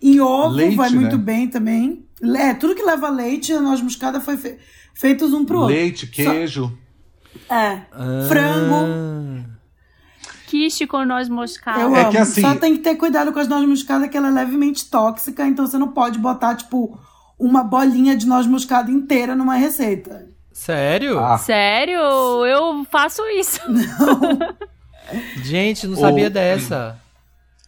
Em 0.00 0.20
ovo 0.20 0.54
Leite, 0.54 0.76
vai 0.76 0.90
muito 0.90 1.16
né? 1.18 1.22
bem 1.22 1.48
também. 1.48 2.06
É, 2.36 2.54
tudo 2.54 2.74
que 2.74 2.82
leva 2.82 3.08
leite, 3.10 3.52
a 3.52 3.60
noz 3.60 3.80
moscada 3.82 4.20
foi 4.20 4.36
fe... 4.36 4.56
feitos 4.94 5.32
um 5.32 5.44
pro 5.44 5.58
outro. 5.60 5.74
Leite, 5.74 6.06
queijo. 6.06 6.76
É. 7.50 7.80
Frango. 8.28 8.74
Ah, 8.74 9.44
Quiche 10.46 10.86
com 10.86 11.04
noz 11.04 11.28
moscada. 11.28 11.80
Eu 11.80 11.94
É 11.96 12.02
amo. 12.02 12.10
que 12.12 12.18
assim- 12.18 12.40
Só 12.40 12.54
tem 12.54 12.76
que 12.76 12.82
ter 12.82 12.94
cuidado 12.94 13.32
com 13.32 13.38
as 13.40 13.48
noz 13.48 13.66
moscada, 13.68 14.06
que 14.08 14.16
ela 14.16 14.28
é 14.28 14.30
levemente 14.30 14.88
tóxica, 14.88 15.44
então 15.46 15.66
você 15.66 15.76
não 15.76 15.88
pode 15.88 16.18
botar, 16.18 16.54
tipo, 16.54 16.96
uma 17.38 17.64
bolinha 17.64 18.16
de 18.16 18.24
noz 18.26 18.46
moscada 18.46 18.90
inteira 18.90 19.34
numa 19.34 19.56
receita. 19.56 20.28
Sério? 20.52 21.18
Ah, 21.18 21.36
Sério? 21.36 21.98
Eu 21.98 22.84
faço 22.90 23.20
isso. 23.30 23.58
Gente, 25.42 25.86
não 25.86 25.94
Ou- 25.96 26.00
sabia 26.00 26.30
dessa. 26.30 26.98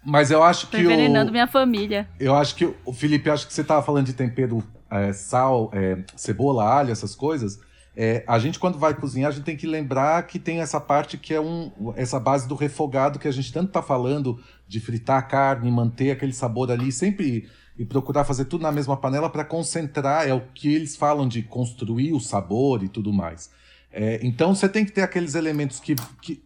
Mas 0.06 0.30
eu 0.30 0.42
acho 0.42 0.68
Tô 0.68 0.76
que 0.76 0.84
o, 0.84 0.86
envenenando 0.86 1.32
minha 1.32 1.48
família. 1.48 2.08
eu 2.18 2.34
acho 2.34 2.54
que 2.54 2.72
o 2.84 2.92
Felipe, 2.92 3.28
acho 3.28 3.46
que 3.46 3.52
você 3.52 3.64
tava 3.64 3.82
falando 3.82 4.06
de 4.06 4.12
tempero, 4.12 4.62
é, 4.90 5.12
sal, 5.12 5.68
é, 5.74 5.98
cebola, 6.14 6.64
alho, 6.64 6.92
essas 6.92 7.14
coisas. 7.14 7.58
É, 7.96 8.22
a 8.26 8.38
gente 8.38 8.58
quando 8.58 8.78
vai 8.78 8.94
cozinhar, 8.94 9.30
a 9.30 9.32
gente 9.32 9.44
tem 9.44 9.56
que 9.56 9.66
lembrar 9.66 10.22
que 10.26 10.38
tem 10.38 10.60
essa 10.60 10.78
parte 10.78 11.16
que 11.16 11.34
é 11.34 11.40
um, 11.40 11.72
essa 11.96 12.20
base 12.20 12.46
do 12.46 12.54
refogado 12.54 13.18
que 13.18 13.26
a 13.26 13.32
gente 13.32 13.52
tanto 13.52 13.72
tá 13.72 13.82
falando 13.82 14.38
de 14.68 14.78
fritar 14.78 15.18
a 15.18 15.22
carne, 15.22 15.70
manter 15.70 16.10
aquele 16.10 16.32
sabor 16.32 16.70
ali, 16.70 16.92
sempre 16.92 17.48
e 17.78 17.84
procurar 17.84 18.24
fazer 18.24 18.44
tudo 18.44 18.62
na 18.62 18.72
mesma 18.72 18.96
panela 18.96 19.28
para 19.28 19.44
concentrar, 19.44 20.28
é 20.28 20.32
o 20.32 20.40
que 20.54 20.74
eles 20.74 20.94
falam 20.94 21.26
de 21.26 21.42
construir 21.42 22.12
o 22.12 22.20
sabor 22.20 22.82
e 22.84 22.88
tudo 22.88 23.12
mais. 23.12 23.50
É, 23.90 24.20
então 24.22 24.54
você 24.54 24.68
tem 24.68 24.84
que 24.84 24.92
ter 24.92 25.02
aqueles 25.02 25.34
elementos 25.34 25.80
que, 25.80 25.94
que, 26.20 26.42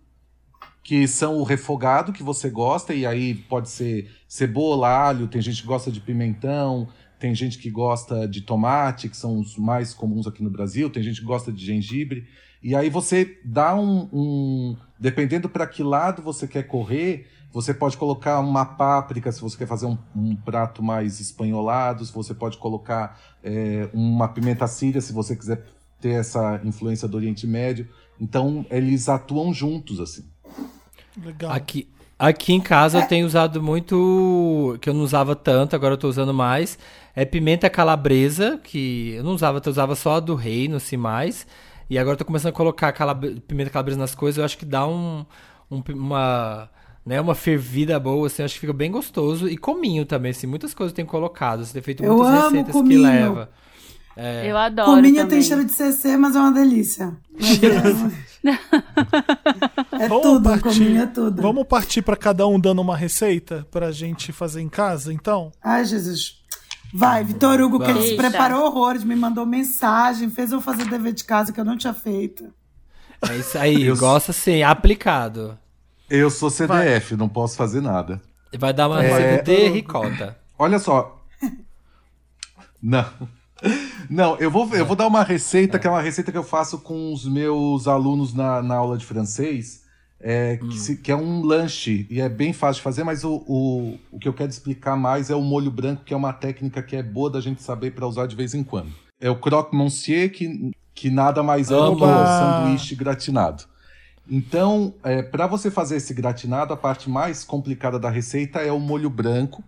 que 0.91 1.07
são 1.07 1.39
o 1.39 1.45
refogado 1.45 2.13
que 2.13 2.21
você 2.21 2.51
gosta, 2.51 2.93
e 2.93 3.07
aí 3.07 3.33
pode 3.33 3.71
ser 3.71 4.11
cebola, 4.27 4.89
alho, 4.89 5.29
tem 5.29 5.41
gente 5.41 5.63
que 5.63 5.69
gosta 5.69 5.89
de 5.89 6.01
pimentão, 6.01 6.89
tem 7.17 7.33
gente 7.33 7.59
que 7.59 7.71
gosta 7.71 8.27
de 8.27 8.41
tomate, 8.41 9.09
que 9.09 9.17
são 9.17 9.39
os 9.39 9.57
mais 9.57 9.95
comuns 9.95 10.27
aqui 10.27 10.43
no 10.43 10.51
Brasil, 10.51 10.91
tem 10.91 11.01
gente 11.01 11.21
que 11.21 11.27
gosta 11.27 11.53
de 11.53 11.65
gengibre, 11.65 12.27
e 12.61 12.75
aí 12.75 12.91
você 12.91 13.39
dá 13.45 13.73
um. 13.77 14.09
um 14.13 14.77
dependendo 14.99 15.49
para 15.49 15.65
que 15.65 15.81
lado 15.85 16.23
você 16.23 16.49
quer 16.49 16.65
correr, 16.65 17.29
você 17.53 17.73
pode 17.73 17.97
colocar 17.97 18.41
uma 18.41 18.65
páprica 18.65 19.31
se 19.31 19.41
você 19.41 19.57
quer 19.57 19.69
fazer 19.69 19.87
um, 19.87 19.97
um 20.13 20.35
prato 20.35 20.83
mais 20.83 21.21
espanholado, 21.21 22.05
você 22.05 22.35
pode 22.35 22.59
colocar 22.59 23.17
é, 23.45 23.89
uma 23.95 24.27
pimenta 24.27 24.67
síria 24.67 25.01
se 25.01 25.13
você 25.13 25.37
quiser 25.37 25.65
ter 26.01 26.19
essa 26.19 26.61
influência 26.65 27.07
do 27.07 27.17
Oriente 27.17 27.47
Médio. 27.47 27.89
Então 28.21 28.67
eles 28.71 29.09
atuam 29.09 29.55
juntos 29.55 30.01
assim. 30.01 30.29
Legal. 31.25 31.50
Aqui, 31.53 31.89
aqui 32.19 32.53
em 32.53 32.61
casa 32.61 32.99
eu 32.99 33.07
tenho 33.07 33.27
usado 33.27 33.62
muito, 33.62 34.79
que 34.81 34.89
eu 34.89 34.95
não 34.95 35.03
usava 35.03 35.35
tanto, 35.37 35.75
agora 35.75 35.95
eu 35.95 35.99
tô 35.99 36.09
usando 36.09 36.33
mais. 36.35 36.79
É 37.15 37.25
pimenta 37.25 37.69
calabresa, 37.69 38.59
que 38.62 39.15
eu 39.17 39.25
não 39.25 39.33
usava, 39.35 39.61
eu 39.65 39.71
usava 39.71 39.95
só 39.95 40.17
a 40.17 40.21
do 40.21 40.35
reino, 40.35 40.77
assim, 40.77 40.97
mais. 40.97 41.47
E 41.89 41.99
agora 41.99 42.15
eu 42.15 42.19
tô 42.19 42.25
começando 42.25 42.50
a 42.50 42.57
colocar 42.57 42.93
calabre- 42.93 43.41
pimenta 43.41 43.71
calabresa 43.71 43.99
nas 43.99 44.15
coisas, 44.15 44.39
eu 44.39 44.45
acho 44.45 44.57
que 44.57 44.65
dá 44.65 44.87
um, 44.87 45.25
um- 45.71 45.83
uma, 45.95 46.71
né, 47.05 47.21
uma 47.21 47.35
fervida 47.35 47.99
boa, 47.99 48.27
assim, 48.29 48.43
eu 48.43 48.45
acho 48.47 48.55
que 48.55 48.61
fica 48.61 48.73
bem 48.73 48.91
gostoso. 48.91 49.49
E 49.49 49.57
cominho 49.57 50.05
também, 50.07 50.31
assim, 50.31 50.47
muitas 50.47 50.73
coisas 50.73 50.95
tenho 50.95 51.09
colocado, 51.09 51.65
você 51.65 51.73
tem 51.73 51.83
feito 51.83 52.03
Eu 52.05 52.15
muitas 52.17 52.31
receitas 52.45 52.75
que 52.75 52.81
cominho. 52.81 53.03
leva. 53.03 53.50
É. 54.17 54.50
Eu 54.50 54.57
adoro 54.57 54.90
Cominha 54.90 55.23
também. 55.23 55.38
tem 55.38 55.43
cheiro 55.43 55.64
de 55.64 55.73
CC, 55.73 56.17
mas 56.17 56.35
é 56.37 56.38
uma 56.40 56.52
delícia. 56.52 57.17
é 59.93 60.09
Vamos 60.09 60.23
tudo, 60.23 60.43
partir- 60.49 60.62
cominha 60.62 61.02
é 61.02 61.07
tudo. 61.07 61.40
Vamos 61.43 61.67
partir 61.67 62.02
para 62.02 62.17
cada 62.17 62.47
um 62.47 62.58
dando 62.58 62.80
uma 62.82 62.97
receita 62.97 63.67
pra 63.71 63.91
gente 63.93 64.32
fazer 64.32 64.61
em 64.61 64.69
casa, 64.69 65.13
então? 65.13 65.52
Ai, 65.63 65.85
Jesus. 65.85 66.39
Vai, 66.93 67.23
Vitor 67.23 67.61
Hugo, 67.61 67.78
que 67.78 67.91
ele 67.91 68.02
se 68.02 68.17
preparou 68.17 68.65
horrores, 68.65 69.04
me 69.04 69.15
mandou 69.15 69.47
mensagem, 69.47 70.28
fez 70.28 70.50
eu 70.50 70.61
fazer 70.61 70.87
dever 70.87 71.13
de 71.13 71.23
casa 71.25 71.52
que 71.52 71.61
eu 71.61 71.65
não 71.65 71.76
tinha 71.78 71.95
feito. 71.95 72.52
É 73.28 73.37
isso 73.37 73.56
aí, 73.58 73.82
Eu- 73.85 73.97
gosta 73.97 74.32
assim, 74.32 74.63
aplicado. 74.63 75.56
Eu 76.08 76.30
sou 76.30 76.50
CDF, 76.50 77.15
não 77.17 77.28
posso 77.28 77.56
fazer 77.56 77.80
nada. 77.80 78.21
Vai 78.58 78.73
dar 78.73 78.89
uma 78.89 79.02
É. 79.04 79.08
receita 79.08 79.45
de 79.54 79.69
ricota. 79.69 80.37
Olha 80.58 80.78
só. 80.80 81.23
Não. 82.82 83.06
Não, 84.09 84.37
eu 84.39 84.51
vou, 84.51 84.69
eu 84.75 84.85
vou 84.85 84.97
dar 84.97 85.07
uma 85.07 85.23
receita, 85.23 85.79
que 85.79 85.87
é 85.87 85.91
uma 85.91 86.01
receita 86.01 86.33
que 86.33 86.39
eu 86.39 86.43
faço 86.43 86.79
com 86.79 87.13
os 87.13 87.25
meus 87.27 87.87
alunos 87.87 88.35
na, 88.35 88.63
na 88.63 88.75
aula 88.75 88.97
de 88.99 89.05
francês, 89.05 89.83
é, 90.21 90.57
que, 90.57 90.79
se- 90.79 90.97
que 90.97 91.13
é 91.13 91.17
um 91.17 91.43
lanche, 91.43 92.07
e 92.11 92.21
é 92.21 92.29
bem 92.29 92.53
fácil 92.53 92.81
de 92.81 92.85
fazer, 92.85 93.05
mas 93.05 93.23
o, 93.25 93.43
o, 93.47 93.99
o 94.11 94.19
que 94.19 94.29
eu 94.29 94.33
quero 94.33 94.51
explicar 94.51 94.97
mais 94.97 95.31
é 95.31 95.35
o 95.35 95.43
molho 95.43 95.71
branco, 95.71 96.05
que 96.05 96.13
é 96.13 96.17
uma 96.17 96.33
técnica 96.33 96.83
que 96.83 96.97
é 96.97 97.03
boa 97.03 97.31
da 97.31 97.41
gente 97.41 97.63
saber 97.63 97.93
para 97.93 98.07
usar 98.07 98.27
de 98.27 98.35
vez 98.37 98.55
em 98.55 98.65
quando. 98.65 98.91
É 99.21 99.31
o 99.31 99.37
croque 99.37 99.77
monsieur, 99.77 100.31
que, 100.31 100.73
que 100.95 101.11
nada 101.11 101.43
mais 101.43 101.71
é 101.71 101.75
do 101.75 101.97
que 101.97 102.03
um 102.05 102.27
sanduíche 102.27 102.95
gratinado. 102.95 103.65
Então, 104.29 104.95
para 105.31 105.47
você 105.47 105.71
fazer 105.71 105.97
esse 105.97 106.15
gratinado, 106.15 106.73
a 106.73 106.77
parte 106.77 107.11
mais 107.11 107.43
complicada 107.45 107.99
da 107.99 108.09
receita 108.09 108.61
é 108.61 108.71
o 108.71 108.79
molho 108.79 109.11
branco. 109.11 109.63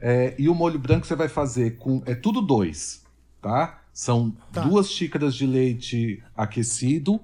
É, 0.00 0.34
e 0.38 0.48
o 0.48 0.54
molho 0.54 0.78
branco 0.78 1.06
você 1.06 1.14
vai 1.14 1.28
fazer 1.28 1.76
com. 1.76 2.02
É 2.06 2.14
tudo 2.14 2.40
dois, 2.42 3.01
tá? 3.42 3.82
São 3.92 4.30
Tá. 4.52 4.62
duas 4.62 4.90
xícaras 4.90 5.34
de 5.34 5.46
leite 5.46 6.22
aquecido, 6.34 7.20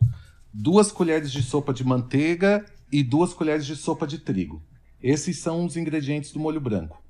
duas 0.52 0.92
colheres 0.92 1.32
de 1.32 1.42
sopa 1.42 1.72
de 1.72 1.84
manteiga 1.84 2.66
e 2.92 3.02
duas 3.02 3.32
colheres 3.32 3.64
de 3.64 3.74
sopa 3.76 4.06
de 4.06 4.18
trigo. 4.18 4.62
Esses 5.02 5.38
são 5.38 5.64
os 5.64 5.76
ingredientes 5.76 6.32
do 6.32 6.40
molho 6.40 6.60
branco. 6.60 7.00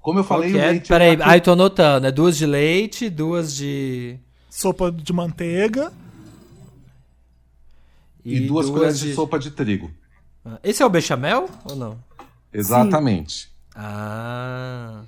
Como 0.00 0.18
eu 0.18 0.24
falei, 0.24 0.52
o 0.54 0.58
é? 0.58 0.70
leite. 0.70 0.88
Peraí, 0.88 1.14
é 1.14 1.18
aí 1.22 1.40
tô 1.42 1.52
anotando. 1.52 2.06
É 2.06 2.10
duas 2.10 2.36
de 2.38 2.46
leite, 2.46 3.10
duas 3.10 3.54
de. 3.54 4.18
Sopa 4.48 4.90
de 4.90 5.12
manteiga. 5.12 5.92
e, 8.24 8.40
duas, 8.40 8.68
colheres 8.70 8.98
de... 8.98 9.14
sopa 9.14 9.38
de 9.38 9.50
trigo. 9.50 9.90
Ah, 10.44 10.58
Esse 10.64 10.82
é 10.82 10.86
o 10.86 10.90
bechamel 10.90 11.48
ou 11.64 11.76
não? 11.76 11.98
Exatamente. 12.52 13.50
Ah. 13.74 15.02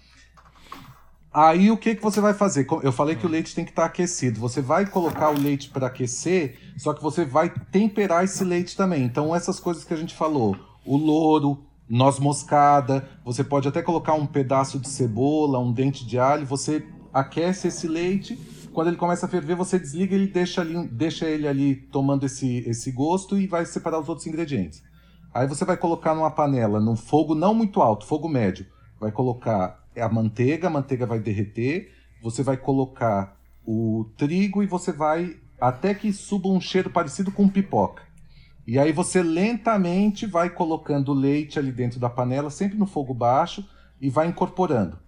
Aí 1.35 1.71
o 1.71 1.79
que, 1.79 1.95
que 1.95 2.03
você 2.03 2.21
vai 2.21 2.35
fazer? 2.35 2.66
Eu 2.83 2.92
falei 2.92 3.16
que 3.16 3.25
o 3.25 3.29
leite 3.29 3.55
tem 3.55 3.64
que 3.64 3.71
estar 3.71 3.87
aquecido. 3.87 4.38
Você 4.38 4.61
vai 4.61 4.85
colocar 4.85 5.31
o 5.31 5.40
leite 5.40 5.71
para 5.71 5.87
aquecer, 5.87 6.59
só 6.77 6.92
que 6.92 7.03
você 7.03 7.25
vai 7.25 7.49
temperar 7.49 8.23
esse 8.23 8.45
leite 8.45 8.77
também. 8.77 9.03
Então, 9.03 9.35
essas 9.35 9.59
coisas 9.59 9.83
que 9.83 9.95
a 9.95 9.97
gente 9.97 10.14
falou: 10.14 10.55
o 10.85 10.95
louro, 10.95 11.64
noz 11.88 12.18
moscada, 12.18 13.09
você 13.25 13.42
pode 13.42 13.66
até 13.66 13.81
colocar 13.81 14.12
um 14.12 14.27
pedaço 14.27 14.79
de 14.79 14.90
cebola, 14.90 15.59
um 15.59 15.73
dente 15.73 16.07
de 16.07 16.18
alho. 16.18 16.45
Você 16.45 16.87
aquece 17.12 17.68
esse 17.68 17.88
leite. 17.88 18.38
Quando 18.73 18.88
ele 18.88 18.97
começa 18.97 19.27
a 19.27 19.29
ferver, 19.29 19.55
você 19.55 19.79
desliga 19.79 20.16
e 20.16 20.27
deixa, 20.27 20.62
ali, 20.62 20.87
deixa 20.88 21.27
ele 21.27 21.47
ali 21.47 21.75
tomando 21.75 22.25
esse, 22.25 22.59
esse 22.66 22.90
gosto 22.90 23.38
e 23.38 23.47
vai 23.47 23.66
separar 23.66 24.01
os 24.01 24.09
outros 24.09 24.27
ingredientes. 24.27 24.83
Aí 25.33 25.47
você 25.47 25.64
vai 25.64 25.77
colocar 25.77 26.14
numa 26.14 26.31
panela, 26.31 26.81
num 26.81 26.97
fogo 26.97 27.35
não 27.35 27.55
muito 27.55 27.81
alto, 27.83 28.07
fogo 28.07 28.29
médio. 28.29 28.66
Vai 28.99 29.12
colocar 29.12 29.82
a 30.00 30.09
manteiga, 30.09 30.68
a 30.68 30.70
manteiga 30.70 31.07
vai 31.07 31.18
derreter. 31.18 31.92
Você 32.22 32.42
vai 32.42 32.57
colocar 32.57 33.37
o 33.66 34.07
trigo 34.16 34.62
e 34.62 34.66
você 34.66 34.92
vai 34.92 35.37
até 35.61 35.94
que 35.94 36.12
suba 36.12 36.48
um 36.48 36.61
cheiro 36.61 36.90
parecido 36.90 37.31
com 37.31 37.48
pipoca. 37.48 38.02
E 38.66 38.78
aí 38.78 38.92
você 38.92 39.22
lentamente 39.22 40.26
vai 40.26 40.50
colocando 40.50 41.12
leite 41.12 41.59
ali 41.59 41.72
dentro 41.72 41.98
da 41.98 42.09
panela, 42.09 42.50
sempre 42.50 42.78
no 42.78 42.87
fogo 42.87 43.12
baixo, 43.12 43.64
e 44.00 44.09
vai 44.09 44.28
incorporando. 44.28 44.98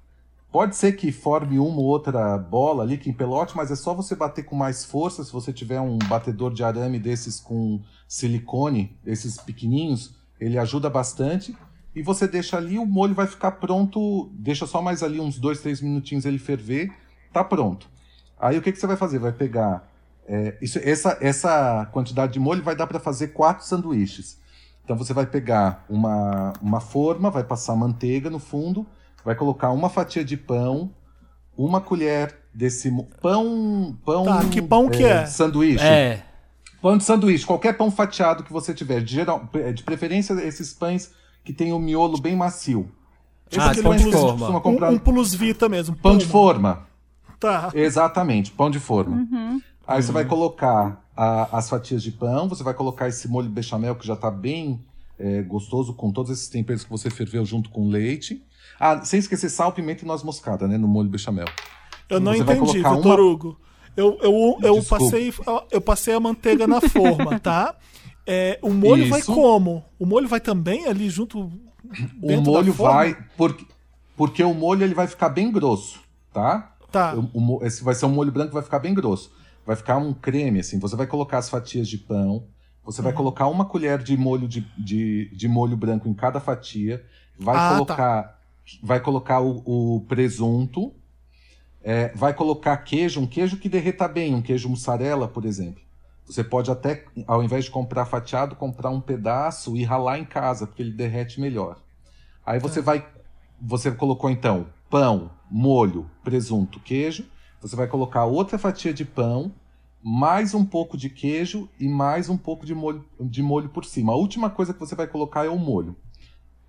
Pode 0.50 0.76
ser 0.76 0.92
que 0.92 1.10
forme 1.10 1.58
uma 1.58 1.78
ou 1.78 1.86
outra 1.86 2.38
bola 2.38 2.84
ali 2.84 2.96
que 2.96 3.10
empelote, 3.10 3.56
mas 3.56 3.72
é 3.72 3.76
só 3.76 3.92
você 3.92 4.14
bater 4.14 4.44
com 4.44 4.54
mais 4.54 4.84
força. 4.84 5.24
Se 5.24 5.32
você 5.32 5.52
tiver 5.52 5.80
um 5.80 5.98
batedor 5.98 6.52
de 6.52 6.62
arame 6.62 7.00
desses 7.00 7.40
com 7.40 7.80
silicone, 8.06 8.96
esses 9.04 9.36
pequenininhos, 9.36 10.14
ele 10.38 10.56
ajuda 10.56 10.88
bastante. 10.88 11.56
E 11.94 12.02
você 12.02 12.26
deixa 12.26 12.56
ali, 12.56 12.78
o 12.78 12.86
molho 12.86 13.14
vai 13.14 13.26
ficar 13.26 13.52
pronto. 13.52 14.30
Deixa 14.32 14.66
só 14.66 14.82
mais 14.82 15.02
ali 15.02 15.20
uns 15.20 15.38
dois, 15.38 15.60
três 15.60 15.80
minutinhos 15.80 16.24
ele 16.24 16.38
ferver, 16.38 16.92
tá 17.32 17.44
pronto. 17.44 17.88
Aí 18.38 18.58
o 18.58 18.62
que, 18.62 18.72
que 18.72 18.78
você 18.78 18.86
vai 18.86 18.96
fazer? 18.96 19.18
Vai 19.18 19.32
pegar 19.32 19.88
é, 20.26 20.56
isso, 20.60 20.78
essa, 20.82 21.18
essa 21.20 21.86
quantidade 21.92 22.32
de 22.32 22.40
molho 22.40 22.62
vai 22.62 22.74
dar 22.74 22.86
para 22.86 22.98
fazer 22.98 23.28
quatro 23.28 23.64
sanduíches. 23.64 24.38
Então 24.84 24.96
você 24.96 25.12
vai 25.12 25.26
pegar 25.26 25.84
uma, 25.88 26.52
uma 26.60 26.80
forma, 26.80 27.30
vai 27.30 27.44
passar 27.44 27.74
manteiga 27.74 28.28
no 28.28 28.38
fundo, 28.38 28.86
vai 29.24 29.34
colocar 29.34 29.70
uma 29.70 29.88
fatia 29.88 30.24
de 30.24 30.36
pão, 30.36 30.90
uma 31.56 31.80
colher 31.80 32.34
desse 32.52 32.90
pão. 33.20 33.96
pão 34.04 34.24
Tá, 34.24 34.44
que 34.48 34.60
pão 34.60 34.88
que 34.88 35.04
é? 35.04 35.26
Sanduíche. 35.26 35.84
É. 35.84 36.22
Pão 36.82 36.98
de 36.98 37.04
sanduíche, 37.04 37.46
qualquer 37.46 37.74
pão 37.78 37.90
fatiado 37.90 38.44
que 38.44 38.52
você 38.52 38.74
tiver. 38.74 39.00
De, 39.00 39.14
geral, 39.14 39.48
de 39.74 39.82
preferência, 39.82 40.34
esses 40.34 40.74
pães 40.74 41.12
que 41.44 41.52
tem 41.52 41.72
o 41.72 41.78
miolo 41.78 42.18
bem 42.20 42.34
macio. 42.34 42.88
Ah, 43.56 43.70
Esses 43.70 43.82
pão 43.82 43.94
de 43.94 44.04
forma. 44.10 44.32
costuma 44.32 44.58
Um, 44.58 44.60
comprar. 44.62 44.90
um 44.90 44.98
plus 44.98 45.34
vita 45.34 45.68
mesmo. 45.68 45.94
Pão 45.96 46.16
de 46.16 46.24
Puma. 46.26 46.32
forma. 46.32 46.86
Tá. 47.38 47.70
Exatamente, 47.74 48.50
pão 48.50 48.70
de 48.70 48.80
forma. 48.80 49.16
Uhum. 49.30 49.60
Aí 49.86 50.02
você 50.02 50.10
vai 50.10 50.24
colocar 50.24 51.04
a- 51.16 51.56
as 51.56 51.68
fatias 51.68 52.02
de 52.02 52.10
pão, 52.10 52.48
você 52.48 52.62
vai 52.64 52.72
colocar 52.74 53.06
esse 53.08 53.28
molho 53.28 53.48
bechamel 53.50 53.94
que 53.94 54.06
já 54.06 54.14
está 54.14 54.30
bem 54.30 54.80
é, 55.16 55.42
gostoso 55.42 55.94
com 55.94 56.10
todos 56.10 56.32
esses 56.32 56.48
temperos 56.48 56.82
que 56.82 56.90
você 56.90 57.08
ferveu 57.08 57.44
junto 57.44 57.70
com 57.70 57.86
leite. 57.88 58.42
Ah, 58.80 59.04
sem 59.04 59.20
esquecer 59.20 59.48
sal, 59.48 59.70
pimenta 59.70 60.02
e 60.04 60.08
noz 60.08 60.24
moscada, 60.24 60.66
né? 60.66 60.76
No 60.76 60.88
molho 60.88 61.08
bechamel. 61.08 61.46
Eu 62.10 62.18
não 62.18 62.32
Você 62.32 62.42
entendi, 62.42 62.78
Vitor 62.78 62.98
uma- 62.98 63.14
Hugo. 63.20 63.56
Eu, 63.96 64.18
eu, 64.20 64.58
eu, 64.60 64.74
Desculpa. 64.80 65.04
passei, 65.04 65.32
eu 65.70 65.80
passei 65.80 66.14
a 66.14 66.18
manteiga 66.18 66.66
na 66.66 66.80
forma, 66.80 67.38
tá? 67.38 67.76
É, 68.26 68.58
o 68.62 68.70
molho 68.70 69.08
vai 69.08 69.20
Isso. 69.20 69.32
como? 69.34 69.84
O 69.98 70.06
molho 70.06 70.26
vai 70.28 70.40
também 70.40 70.86
ali 70.86 71.10
junto 71.10 71.50
O 72.22 72.40
molho 72.40 72.72
vai. 72.72 73.16
Porque, 73.36 73.66
porque 74.16 74.42
o 74.42 74.54
molho 74.54 74.82
ele 74.82 74.94
vai 74.94 75.06
ficar 75.06 75.28
bem 75.28 75.50
grosso, 75.52 76.00
tá? 76.32 76.74
Tá. 76.90 77.14
O- 77.14 77.58
o 77.58 77.64
esse 77.66 77.82
vai 77.84 77.94
ser 77.94 78.06
um 78.06 78.10
molho 78.10 78.32
branco 78.32 78.48
que 78.48 78.54
vai 78.54 78.62
ficar 78.62 78.78
bem 78.78 78.94
grosso. 78.94 79.30
Vai 79.66 79.76
ficar 79.76 79.96
um 79.98 80.12
creme, 80.14 80.60
assim. 80.60 80.78
Você 80.78 80.96
vai 80.96 81.06
colocar 81.06 81.38
as 81.38 81.48
fatias 81.50 81.88
de 81.88 81.98
pão. 81.98 82.44
Você 82.84 83.00
Uhum. 83.00 83.04
vai 83.04 83.12
colocar 83.12 83.46
uma 83.48 83.64
colher 83.64 84.02
de 84.02 84.16
molho 84.16 84.46
de, 84.48 84.60
de, 84.78 85.30
de 85.34 85.48
molho 85.48 85.76
branco 85.76 86.08
em 86.08 86.14
cada 86.14 86.40
fatia. 86.40 87.04
Vai 87.38 87.56
Ah, 87.56 87.68
tá. 87.68 87.74
colocar. 87.74 88.40
Vai 88.82 89.00
colocar 89.00 89.40
o, 89.40 89.62
o 89.96 90.00
presunto. 90.08 90.92
É, 91.82 92.10
vai 92.14 92.32
colocar 92.32 92.74
queijo, 92.78 93.20
um 93.20 93.26
queijo 93.26 93.58
que 93.58 93.68
derreta 93.68 94.08
bem, 94.08 94.34
um 94.34 94.40
queijo 94.40 94.70
mussarela, 94.70 95.28
por 95.28 95.44
exemplo. 95.44 95.82
Você 96.26 96.42
pode 96.42 96.70
até, 96.70 97.04
ao 97.26 97.42
invés 97.42 97.66
de 97.66 97.70
comprar 97.70 98.06
fatiado, 98.06 98.56
comprar 98.56 98.90
um 98.90 99.00
pedaço 99.00 99.76
e 99.76 99.84
ralar 99.84 100.18
em 100.18 100.24
casa, 100.24 100.66
porque 100.66 100.82
ele 100.82 100.92
derrete 100.92 101.40
melhor. 101.40 101.76
Aí 102.44 102.58
você 102.58 102.80
vai. 102.80 103.06
Você 103.60 103.90
colocou 103.90 104.30
então 104.30 104.66
pão, 104.90 105.30
molho, 105.50 106.10
presunto, 106.22 106.80
queijo. 106.80 107.26
Você 107.60 107.74
vai 107.76 107.86
colocar 107.86 108.24
outra 108.24 108.58
fatia 108.58 108.92
de 108.92 109.04
pão, 109.04 109.52
mais 110.02 110.54
um 110.54 110.64
pouco 110.64 110.96
de 110.96 111.08
queijo 111.10 111.68
e 111.80 111.88
mais 111.88 112.28
um 112.28 112.36
pouco 112.36 112.64
de 112.66 112.74
molho, 112.74 113.04
de 113.20 113.42
molho 113.42 113.68
por 113.70 113.84
cima. 113.84 114.12
A 114.12 114.16
última 114.16 114.50
coisa 114.50 114.72
que 114.72 114.80
você 114.80 114.94
vai 114.94 115.06
colocar 115.06 115.44
é 115.46 115.48
o 115.48 115.58
molho. 115.58 115.96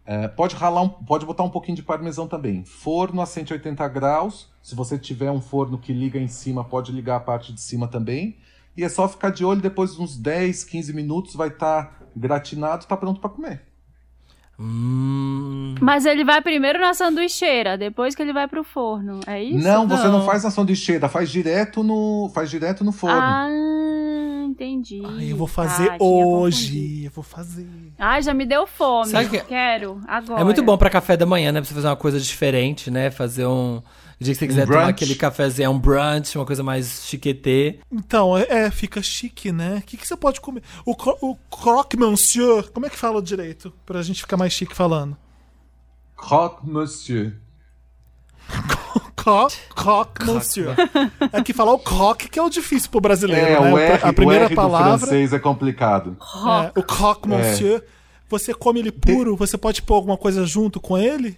É, 0.06 0.28
pode 0.28 0.56
ralar, 0.56 0.82
um- 0.84 0.89
pode 0.89 1.26
botar 1.26 1.44
um 1.44 1.50
pouquinho 1.50 1.76
de 1.76 1.82
parmesão 1.84 2.28
também. 2.28 2.63
Forno 2.63 3.22
a 3.22 3.26
180 3.26 3.88
graus. 3.88 4.50
Se 4.62 4.76
você 4.76 4.98
tiver 5.00 5.32
um 5.32 5.41
forno 5.41 5.78
que 5.80 5.91
liga 5.91 6.20
em 6.20 6.28
cima, 6.28 6.63
pode 6.63 6.91
ligar 6.91 7.15
a 7.18 7.20
parte 7.20 7.52
de 7.52 7.60
cima 7.60 7.88
também. 7.88 8.38
E 8.78 8.84
é 8.84 8.90
só 8.90 9.08
ficar 9.08 9.30
de 9.30 9.46
olho, 9.46 9.62
depois 9.62 9.96
de 9.96 10.02
uns 10.02 10.18
10, 10.18 10.64
15 10.66 10.94
minutos, 10.94 11.34
vai 11.36 11.48
estar 11.48 12.02
gratinado, 12.16 12.84
está 12.84 12.96
pronto 12.98 13.20
para 13.22 13.30
comer. 13.30 13.62
Hum. 14.60 15.76
Mas 15.82 16.06
ele 16.06 16.24
vai 16.24 16.42
primeiro 16.42 16.80
na 16.80 16.94
sanduicheira, 16.94 17.78
depois 17.78 18.16
que 18.16 18.22
ele 18.22 18.32
vai 18.34 18.48
pro 18.48 18.64
forno. 18.64 19.20
É 19.28 19.44
isso? 19.44 19.66
Não, 19.68 19.88
você 19.88 20.04
não 20.06 20.20
Não. 20.20 20.26
faz 20.26 20.44
na 20.44 20.52
sanduicheira, 20.52 21.10
faz 21.10 21.30
direto 21.30 21.84
no, 21.84 22.32
faz 22.34 22.50
direto 22.50 22.84
no 22.84 22.92
forno. 22.94 23.18
Ah, 23.20 23.48
entendi. 24.46 25.02
Ai, 25.06 25.32
eu 25.32 25.36
vou 25.38 25.48
fazer 25.48 25.92
Ah, 25.92 25.98
hoje. 26.00 27.04
Eu 27.06 27.12
vou 27.12 27.24
fazer. 27.24 27.68
Ai, 28.00 28.22
já 28.22 28.34
me 28.34 28.46
deu 28.46 28.66
fome. 28.66 29.10
Sabe 29.12 29.30
que- 29.30 29.42
Quero, 29.42 30.00
agora. 30.08 30.40
É 30.40 30.44
muito 30.44 30.64
bom 30.64 30.78
pra 30.78 30.90
café 30.90 31.18
da 31.18 31.26
manhã, 31.26 31.52
né? 31.52 31.60
Pra 31.60 31.68
você 31.68 31.74
fazer 31.74 31.88
uma 31.88 31.96
coisa 31.98 32.20
diferente, 32.20 32.90
né? 32.90 33.12
Fazer 33.12 33.46
um. 33.46 33.82
O 34.19 34.23
dia 34.23 34.34
que 34.34 34.39
você 34.39 34.47
quiser 34.47 34.65
tomar 34.65 34.78
brunch. 34.80 34.89
aquele 34.91 35.15
cafezinho, 35.15 35.65
é 35.65 35.69
um 35.69 35.78
brunch, 35.80 36.38
uma 36.38 36.45
coisa 36.45 36.63
mais 36.63 37.04
chiquetê. 37.06 37.80
Então, 37.91 38.38
é, 38.38 38.45
é, 38.49 38.71
fica 38.71 39.01
chique, 39.01 39.51
né? 39.51 39.78
O 39.80 39.82
que, 39.82 39.97
que 39.97 40.08
você 40.08 40.15
pode 40.15 40.39
comer? 40.39 40.63
O, 40.86 40.95
cro- 40.95 41.17
o 41.21 41.36
croque 41.36 41.97
monsieur, 41.97 42.69
como 42.71 42.86
é 42.86 42.89
que 42.89 42.95
fala 42.97 43.21
direito? 43.21 43.73
Pra 43.86 44.01
gente 44.01 44.21
ficar 44.21 44.38
mais 44.38 44.54
chique 44.54 44.73
falando. 44.75 45.17
Croque 46.15 46.65
monsieur. 46.67 47.34
Croque, 49.15 49.56
croque 49.75 50.23
monsieur. 50.23 50.75
É 51.34 51.41
que 51.41 51.51
falar 51.51 51.73
o 51.73 51.80
croque 51.80 52.30
que 52.30 52.38
é 52.38 52.41
o 52.43 52.49
difícil 52.49 52.91
pro 52.91 53.01
brasileiro, 53.01 53.43
É, 53.47 53.60
né? 53.60 53.73
o 53.73 53.78
R, 53.78 53.99
a 54.04 54.13
primeira 54.13 54.45
o 54.45 54.47
R 54.49 54.56
palavra, 54.56 54.91
do 54.91 54.99
francês 54.99 55.34
é 55.34 55.39
complicado. 55.39 56.15
é, 56.21 56.80
o 56.80 56.84
croque 56.84 57.28
monsieur. 57.28 57.84
Você 58.30 58.54
come 58.54 58.80
ele 58.82 58.91
puro, 58.91 59.36
você 59.36 59.58
pode 59.58 59.82
pôr 59.82 59.95
alguma 59.95 60.15
coisa 60.15 60.45
junto 60.45 60.80
com 60.80 60.95
ele? 60.95 61.38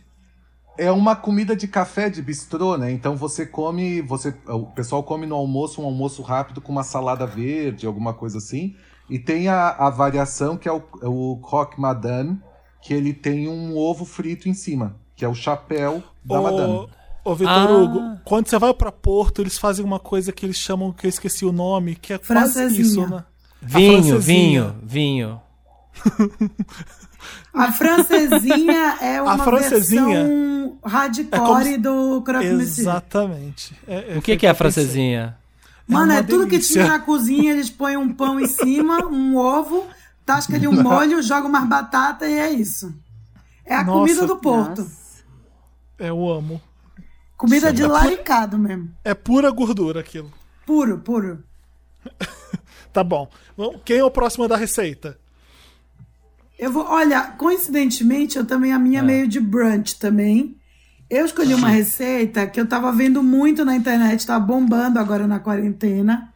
É 0.77 0.91
uma 0.91 1.15
comida 1.15 1.55
de 1.55 1.67
café 1.67 2.09
de 2.09 2.21
bistrô, 2.21 2.77
né? 2.77 2.91
Então 2.91 3.15
você 3.15 3.45
come, 3.45 4.01
você, 4.01 4.33
o 4.47 4.67
pessoal 4.67 5.01
come 5.03 5.25
no 5.25 5.35
almoço 5.35 5.81
um 5.81 5.85
almoço 5.85 6.21
rápido 6.21 6.61
com 6.61 6.71
uma 6.71 6.83
salada 6.83 7.25
verde, 7.25 7.85
alguma 7.87 8.13
coisa 8.13 8.37
assim. 8.37 8.75
E 9.09 9.17
tem 9.17 9.47
a, 9.47 9.69
a 9.69 9.89
variação 9.89 10.55
que 10.57 10.67
é 10.67 10.71
o, 10.71 10.81
é 11.01 11.07
o 11.07 11.37
croque 11.41 11.79
madame, 11.81 12.39
que 12.81 12.93
ele 12.93 13.13
tem 13.13 13.47
um 13.47 13.75
ovo 13.75 14.05
frito 14.05 14.47
em 14.47 14.53
cima, 14.53 14.95
que 15.15 15.25
é 15.25 15.27
o 15.27 15.33
chapéu 15.33 16.03
da 16.23 16.39
madame. 16.41 16.87
Ô, 17.23 17.35
Vitor 17.35 17.53
Ah. 17.53 17.71
Hugo, 17.71 18.19
quando 18.23 18.47
você 18.47 18.57
vai 18.59 18.73
pra 18.73 18.91
Porto, 18.91 19.41
eles 19.41 19.57
fazem 19.57 19.83
uma 19.83 19.99
coisa 19.99 20.31
que 20.31 20.45
eles 20.45 20.57
chamam, 20.57 20.93
que 20.93 21.07
eu 21.07 21.09
esqueci 21.09 21.43
o 21.45 21.51
nome, 21.51 21.95
que 21.95 22.13
é 22.13 22.17
quase 22.17 22.27
Francesinha. 22.53 22.81
isso, 22.81 23.07
né? 23.07 23.23
Vinho, 23.61 24.19
vinho, 24.19 24.75
vinho. 24.83 25.41
A 27.53 27.71
francesinha 27.71 28.97
é 29.01 29.21
uma 29.21 29.37
francesinha 29.39 30.05
versão 30.23 30.77
é 30.83 30.89
hardcore 30.89 31.39
como 31.39 31.63
se- 31.63 31.77
do 31.77 32.21
Croque 32.21 32.49
Monsieur. 32.51 32.87
Exatamente. 32.89 33.75
É- 33.87 34.15
O 34.17 34.21
que, 34.21 34.37
que 34.37 34.45
é 34.45 34.49
a 34.49 34.55
francesinha? 34.55 35.37
Mano, 35.87 36.11
É 36.11 36.17
é, 36.17 36.23
tudo 36.23 36.47
que 36.47 36.59
tinha 36.59 36.87
na 36.87 36.99
cozinha, 36.99 37.51
eles 37.51 37.69
põem 37.69 37.95
um 37.97 38.13
pão 38.13 38.39
em 38.39 38.47
cima, 38.47 39.05
um 39.07 39.37
ovo, 39.37 39.87
tasca 40.25 40.55
ali 40.55 40.67
um 40.67 40.73
molho, 40.83 41.21
joga 41.23 41.47
umas 41.47 41.67
batatas 41.67 42.29
e 42.29 42.33
é 42.33 42.49
isso. 42.51 42.93
É 43.65 43.75
a 43.75 43.83
Nossa. 43.83 43.99
comida 43.99 44.27
do 44.27 44.35
Porto. 44.37 44.81
Nossa. 44.81 44.97
Eu 45.97 46.29
amo. 46.29 46.61
Comida 47.37 47.71
de 47.71 47.85
laricado 47.85 48.57
mesmo. 48.57 48.89
É 49.03 49.13
pura 49.13 49.49
gordura 49.51 49.99
aquilo. 50.01 50.31
Puro, 50.65 50.97
puro. 50.99 51.43
Tá 52.93 53.03
bom. 53.03 53.29
Quem 53.85 53.97
é 53.99 54.03
o 54.03 54.09
próximo 54.09 54.47
da 54.47 54.55
receita? 54.57 55.19
Eu 56.58 56.72
vou, 56.72 56.86
olha, 56.88 57.22
coincidentemente, 57.38 58.38
eu 58.38 58.46
também 58.46 58.72
a 58.74 58.80
minha 58.80 59.00
é 59.00 59.04
meio 59.04 59.28
de 59.28 59.39
brunch 59.39 60.00
também. 60.00 60.58
Eu 61.10 61.26
escolhi 61.26 61.54
uma 61.54 61.70
receita 61.70 62.46
que 62.48 62.60
eu 62.60 62.67
tava 62.67 62.91
vendo 62.91 63.22
muito 63.24 63.63
na 63.63 63.76
internet, 63.76 64.26
tá 64.26 64.39
bombando 64.39 65.00
agora 65.00 65.26
na 65.28 65.39
quarentena, 65.39 66.34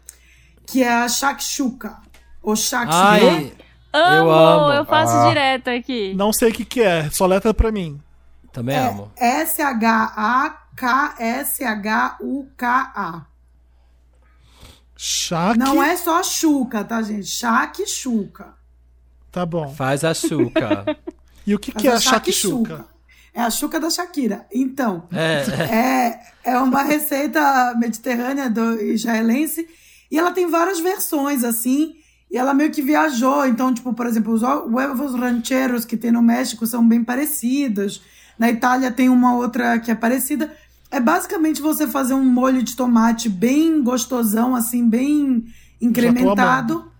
que 0.66 0.82
é 0.84 0.94
a 0.94 1.10
shakshuka. 1.10 1.98
Ou 2.42 2.56
shakshuka. 2.56 2.96
Ai, 3.08 3.54
Amo, 3.94 4.16
Eu 4.16 4.32
amo. 4.32 4.74
eu 4.74 4.86
faço 4.86 5.12
Ah. 5.14 5.28
direto 5.28 5.70
aqui. 5.70 6.14
Não 6.16 6.32
sei 6.32 6.50
o 6.50 6.54
que, 6.54 6.64
que 6.64 6.82
é, 6.82 7.10
só 7.10 7.26
letra 7.26 7.54
pra 7.54 7.72
mim. 7.72 8.00
também 8.54 8.76
É 8.76 8.88
amo. 8.88 9.12
S-H-A-K-S-H-U-K-A. 11.92 13.26
Chaque. 14.96 15.58
Não 15.58 15.82
é 15.82 15.98
só 15.98 16.22
chuca, 16.24 16.84
tá, 16.84 17.02
gente? 17.02 17.26
Shakshuka. 17.28 18.54
Tá 19.32 19.46
bom. 19.46 19.74
Faz 19.74 20.04
açúcar. 20.04 20.86
E 21.46 21.56
o 21.56 21.60
que, 21.60 21.72
que 21.72 21.88
é 21.88 21.92
a 21.92 22.00
shakshuka. 22.00 22.70
shakshuka? 22.70 22.92
É 23.34 23.42
a 23.42 23.50
chuca 23.50 23.80
da 23.80 23.90
Shakira. 23.90 24.46
Então, 24.54 25.04
é, 25.12 26.20
É, 26.44 26.52
é 26.52 26.58
uma 26.58 26.84
receita 26.84 27.74
mediterrânea 27.78 28.50
do 28.50 28.82
israelense 28.82 29.68
e 30.12 30.20
ela 30.20 30.32
tem 30.32 30.50
várias 30.50 30.80
versões, 30.80 31.44
assim, 31.44 31.94
e 32.30 32.38
ela 32.38 32.54
meio 32.54 32.72
que 32.72 32.82
viajou. 32.82 33.46
Então, 33.46 33.74
tipo, 33.74 33.94
por 33.94 34.06
exemplo, 34.06 34.34
os 34.34 34.42
huevos 34.42 35.16
rancheros 35.16 35.86
que 35.86 35.96
tem 35.96 36.12
no 36.12 36.22
México 36.22 36.68
são 36.68 36.86
bem 36.86 37.04
parecidos. 37.04 38.02
Na 38.38 38.50
Itália 38.50 38.92
tem 38.92 39.08
uma 39.08 39.36
outra 39.36 39.80
que 39.80 39.92
é 39.92 39.96
parecida. 39.96 40.54
É 40.90 41.00
basicamente 41.00 41.62
você 41.62 41.88
fazer 41.88 42.14
um 42.14 42.26
molho 42.26 42.62
de 42.62 42.76
tomate 42.76 43.30
bem 43.30 43.82
gostosão, 43.82 44.54
assim, 44.56 44.90
bem 44.90 45.46
incrementado. 45.80 46.91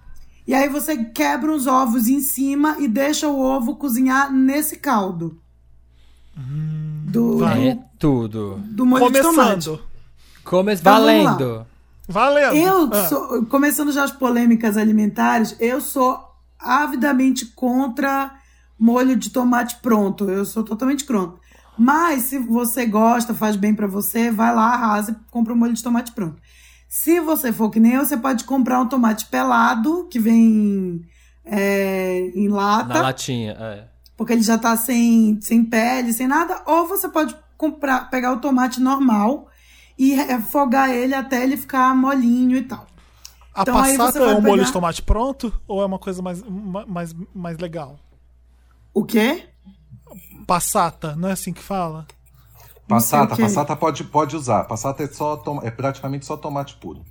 E 0.52 0.54
aí 0.54 0.68
você 0.68 0.98
quebra 0.98 1.50
os 1.50 1.66
ovos 1.66 2.10
em 2.10 2.20
cima 2.20 2.76
e 2.78 2.86
deixa 2.86 3.26
o 3.26 3.40
ovo 3.40 3.78
cozinhar 3.78 4.30
nesse 4.34 4.76
caldo. 4.76 5.40
do, 6.36 7.38
vai. 7.38 7.70
é 7.70 7.80
tudo. 7.98 8.60
do 8.66 8.86
molho 8.86 9.10
de 9.10 9.22
tomate. 9.22 9.70
Começando. 9.70 9.80
Come... 10.44 10.74
Então. 10.74 10.94
Valendo. 10.94 11.66
Valendo. 12.06 12.56
Eu 12.58 12.90
Ah, 12.92 13.08
sou, 13.08 13.46
começando 13.46 13.94
já 13.94 14.04
as 14.04 14.12
polêmicas 14.12 14.76
alimentares, 14.76 15.56
eu 15.58 15.80
sou 15.80 16.20
avidamente 16.60 17.46
contra 17.46 18.36
molho 18.78 19.16
de 19.16 19.30
tomate 19.30 19.78
pronto. 19.78 20.30
Eu 20.30 20.44
sou 20.44 20.66
totalmente 20.66 21.06
contra. 21.06 21.40
Mas 21.78 22.24
se 22.24 22.38
você 22.38 22.86
gosta, 22.86 23.34
faz 23.34 23.56
bem 23.56 23.74
pra 23.74 23.88
você, 23.88 24.30
vai 24.30 24.54
lá, 24.54 24.74
arrasa 24.74 25.12
e 25.14 25.32
compra 25.32 25.54
um 25.54 25.58
molho 25.58 25.72
de 25.72 25.82
tomate 25.82 26.12
pronto. 26.12 26.42
Se 26.94 27.22
você 27.22 27.54
for 27.54 27.70
que 27.70 27.80
nem 27.80 27.94
eu, 27.94 28.04
você 28.06 28.18
pode 28.18 28.44
comprar 28.44 28.82
um 28.82 28.86
tomate 28.86 29.26
pelado, 29.28 30.10
que 30.12 30.20
vem 30.20 31.02
é, 31.46 32.20
em 32.36 32.50
lata, 32.50 32.94
Na 32.96 33.02
latinha, 33.04 33.54
é. 33.58 33.88
porque 34.18 34.34
ele 34.34 34.42
já 34.44 34.58
tá 34.58 34.76
sem, 34.76 35.40
sem 35.42 35.64
pele, 35.64 36.12
sem 36.12 36.28
nada. 36.28 36.62
Ou 36.66 36.86
você 36.86 37.08
pode 37.08 37.34
comprar, 37.58 38.10
pegar 38.10 38.34
o 38.34 38.42
tomate 38.42 38.82
normal 38.82 39.48
e 39.98 40.14
refogar 40.16 40.90
ele 40.90 41.14
até 41.16 41.42
ele 41.42 41.56
ficar 41.56 41.96
molinho 41.96 42.58
e 42.58 42.64
tal. 42.64 42.86
a 43.56 43.62
então 43.62 43.78
aí 43.78 43.98
passata 43.98 44.20
você 44.20 44.26
é 44.26 44.36
um 44.36 44.42
molho 44.42 44.56
pegar- 44.56 44.66
de 44.66 44.74
tomate 44.74 45.02
pronto 45.02 45.62
ou 45.66 45.82
é 45.82 45.86
uma 45.86 45.98
coisa 45.98 46.22
mais, 46.22 46.44
ma- 46.44 46.86
mais, 46.86 47.16
mais 47.34 47.58
legal? 47.58 47.98
O 48.94 49.06
quê? 49.06 49.46
Passata, 50.46 51.16
não 51.16 51.30
é 51.30 51.32
assim 51.32 51.54
que 51.54 51.62
fala? 51.64 52.06
Não 52.92 53.00
sei 53.00 53.20
o 53.20 53.22
Passata, 53.28 53.42
passata 53.42 53.76
pode, 53.76 54.04
pode 54.04 54.36
usar. 54.36 54.64
Passata 54.66 55.04
é, 55.04 55.08
só 55.08 55.36
tom- 55.38 55.62
é 55.64 55.72
praticamente 55.72 56.26
só 56.26 56.36
tomate 56.38 56.76
puro. 56.76 57.04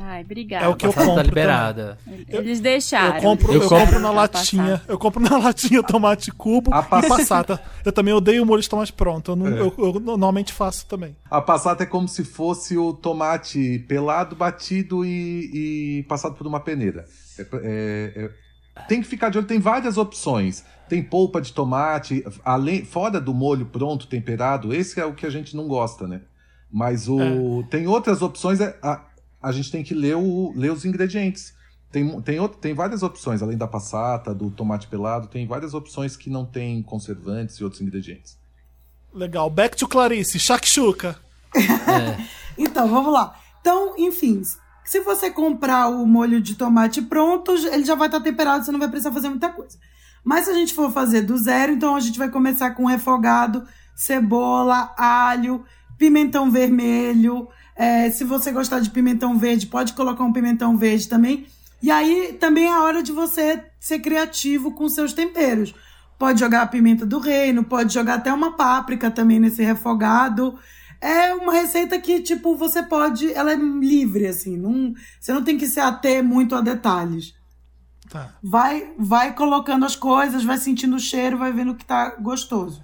Ai, 0.00 0.22
obrigada. 0.22 0.64
É 0.64 0.68
o 0.68 0.76
que 0.76 0.86
eu 0.86 0.92
compro. 0.92 1.16
tá 1.16 1.22
liberada. 1.24 1.98
Eles 2.28 2.60
deixaram. 2.60 3.16
Eu 3.16 3.20
compro, 3.22 3.52
Eu 3.52 3.62
eu 3.62 3.68
compro- 3.68 3.84
compro 3.86 3.98
na 4.00 4.10
latinha. 4.12 4.82
Eu 4.86 4.96
compro 4.96 5.20
na 5.20 5.38
latinha 5.38 5.82
tomate 5.82 6.30
cubo 6.30 6.72
A 6.72 6.82
pass- 6.84 7.04
e 7.04 7.08
passata. 7.08 7.60
Eu 7.84 7.90
também 7.90 8.14
odeio 8.14 8.46
molho 8.46 8.62
de 8.62 8.68
tomate 8.68 8.92
pronto. 8.92 9.32
Eu, 9.32 9.36
não- 9.36 9.48
É. 9.48 9.60
eu- 9.60 9.74
eu 9.76 9.92
normalmente 10.00 10.52
faço 10.52 10.86
também. 10.86 11.16
A 11.28 11.40
passata 11.42 11.82
é 11.82 11.86
como 11.86 12.06
se 12.06 12.22
fosse 12.24 12.78
o 12.78 12.92
tomate 12.92 13.80
pelado, 13.88 14.36
batido 14.36 15.04
e, 15.04 15.98
e 16.00 16.02
passado 16.04 16.36
por 16.36 16.46
uma 16.46 16.60
peneira. 16.60 17.04
É- 17.36 17.42
é- 17.42 18.24
é- 18.24 18.30
tem 18.86 19.00
que 19.00 19.08
ficar 19.08 19.30
de 19.30 19.38
olho, 19.38 19.46
tem 19.46 19.58
várias 19.58 19.96
opções. 19.96 20.64
Tem 20.88 21.02
polpa 21.02 21.40
de 21.40 21.52
tomate, 21.52 22.24
além, 22.44 22.84
fora 22.84 23.20
do 23.20 23.34
molho 23.34 23.66
pronto, 23.66 24.06
temperado, 24.06 24.74
esse 24.74 24.98
é 24.98 25.04
o 25.04 25.14
que 25.14 25.26
a 25.26 25.30
gente 25.30 25.54
não 25.54 25.68
gosta, 25.68 26.06
né? 26.06 26.22
Mas 26.70 27.08
o, 27.08 27.62
tem 27.70 27.86
outras 27.86 28.22
opções, 28.22 28.60
é- 28.60 28.76
a, 28.82 29.04
a 29.42 29.52
gente 29.52 29.70
tem 29.70 29.82
que 29.82 29.94
ler, 29.94 30.16
o, 30.16 30.52
ler 30.56 30.72
os 30.72 30.84
ingredientes. 30.84 31.54
Tem, 31.90 32.20
tem, 32.22 32.38
outro, 32.38 32.58
tem 32.58 32.74
várias 32.74 33.02
opções, 33.02 33.42
além 33.42 33.56
da 33.56 33.66
passata, 33.66 34.34
do 34.34 34.50
tomate 34.50 34.86
pelado, 34.86 35.28
tem 35.28 35.46
várias 35.46 35.74
opções 35.74 36.16
que 36.16 36.28
não 36.28 36.44
tem 36.44 36.82
conservantes 36.82 37.56
e 37.56 37.64
outros 37.64 37.80
ingredientes. 37.82 38.38
Legal. 39.12 39.48
Back 39.48 39.76
to 39.76 39.88
Clarice. 39.88 40.38
Shakshuka. 40.38 41.16
Então, 42.58 42.88
vamos 42.88 43.12
lá. 43.12 43.38
Então, 43.60 43.94
enfim, 43.96 44.42
se 44.88 45.00
você 45.00 45.30
comprar 45.30 45.88
o 45.88 46.06
molho 46.06 46.40
de 46.40 46.54
tomate 46.54 47.02
pronto, 47.02 47.52
ele 47.52 47.84
já 47.84 47.94
vai 47.94 48.08
estar 48.08 48.20
temperado, 48.20 48.64
você 48.64 48.72
não 48.72 48.78
vai 48.78 48.88
precisar 48.88 49.12
fazer 49.12 49.28
muita 49.28 49.50
coisa. 49.50 49.76
Mas 50.24 50.46
se 50.46 50.50
a 50.50 50.54
gente 50.54 50.72
for 50.72 50.90
fazer 50.90 51.20
do 51.20 51.36
zero, 51.36 51.72
então 51.72 51.94
a 51.94 52.00
gente 52.00 52.18
vai 52.18 52.30
começar 52.30 52.70
com 52.70 52.86
refogado, 52.86 53.68
cebola, 53.94 54.94
alho, 54.96 55.62
pimentão 55.98 56.50
vermelho. 56.50 57.48
É, 57.76 58.10
se 58.10 58.24
você 58.24 58.50
gostar 58.50 58.80
de 58.80 58.88
pimentão 58.88 59.36
verde, 59.36 59.66
pode 59.66 59.92
colocar 59.92 60.24
um 60.24 60.32
pimentão 60.32 60.74
verde 60.74 61.06
também. 61.06 61.46
E 61.82 61.90
aí 61.90 62.38
também 62.40 62.64
é 62.64 62.72
a 62.72 62.82
hora 62.82 63.02
de 63.02 63.12
você 63.12 63.62
ser 63.78 63.98
criativo 63.98 64.72
com 64.72 64.88
seus 64.88 65.12
temperos. 65.12 65.74
Pode 66.18 66.40
jogar 66.40 66.62
a 66.62 66.66
pimenta 66.66 67.04
do 67.04 67.18
reino, 67.18 67.62
pode 67.62 67.92
jogar 67.92 68.14
até 68.14 68.32
uma 68.32 68.56
páprica 68.56 69.10
também 69.10 69.38
nesse 69.38 69.62
refogado. 69.62 70.58
É 71.00 71.32
uma 71.34 71.52
receita 71.52 71.98
que, 72.00 72.20
tipo, 72.20 72.56
você 72.56 72.82
pode. 72.82 73.32
Ela 73.32 73.52
é 73.52 73.56
livre, 73.56 74.26
assim. 74.26 74.56
Não, 74.56 74.94
você 75.20 75.32
não 75.32 75.44
tem 75.44 75.56
que 75.56 75.66
se 75.66 75.78
ater 75.78 76.24
muito 76.24 76.54
a 76.54 76.60
detalhes. 76.60 77.34
Tá. 78.10 78.34
Vai, 78.42 78.92
vai 78.98 79.34
colocando 79.34 79.84
as 79.84 79.94
coisas, 79.94 80.42
vai 80.42 80.58
sentindo 80.58 80.96
o 80.96 81.00
cheiro, 81.00 81.38
vai 81.38 81.52
vendo 81.52 81.74
que 81.74 81.84
tá 81.84 82.16
gostoso. 82.16 82.82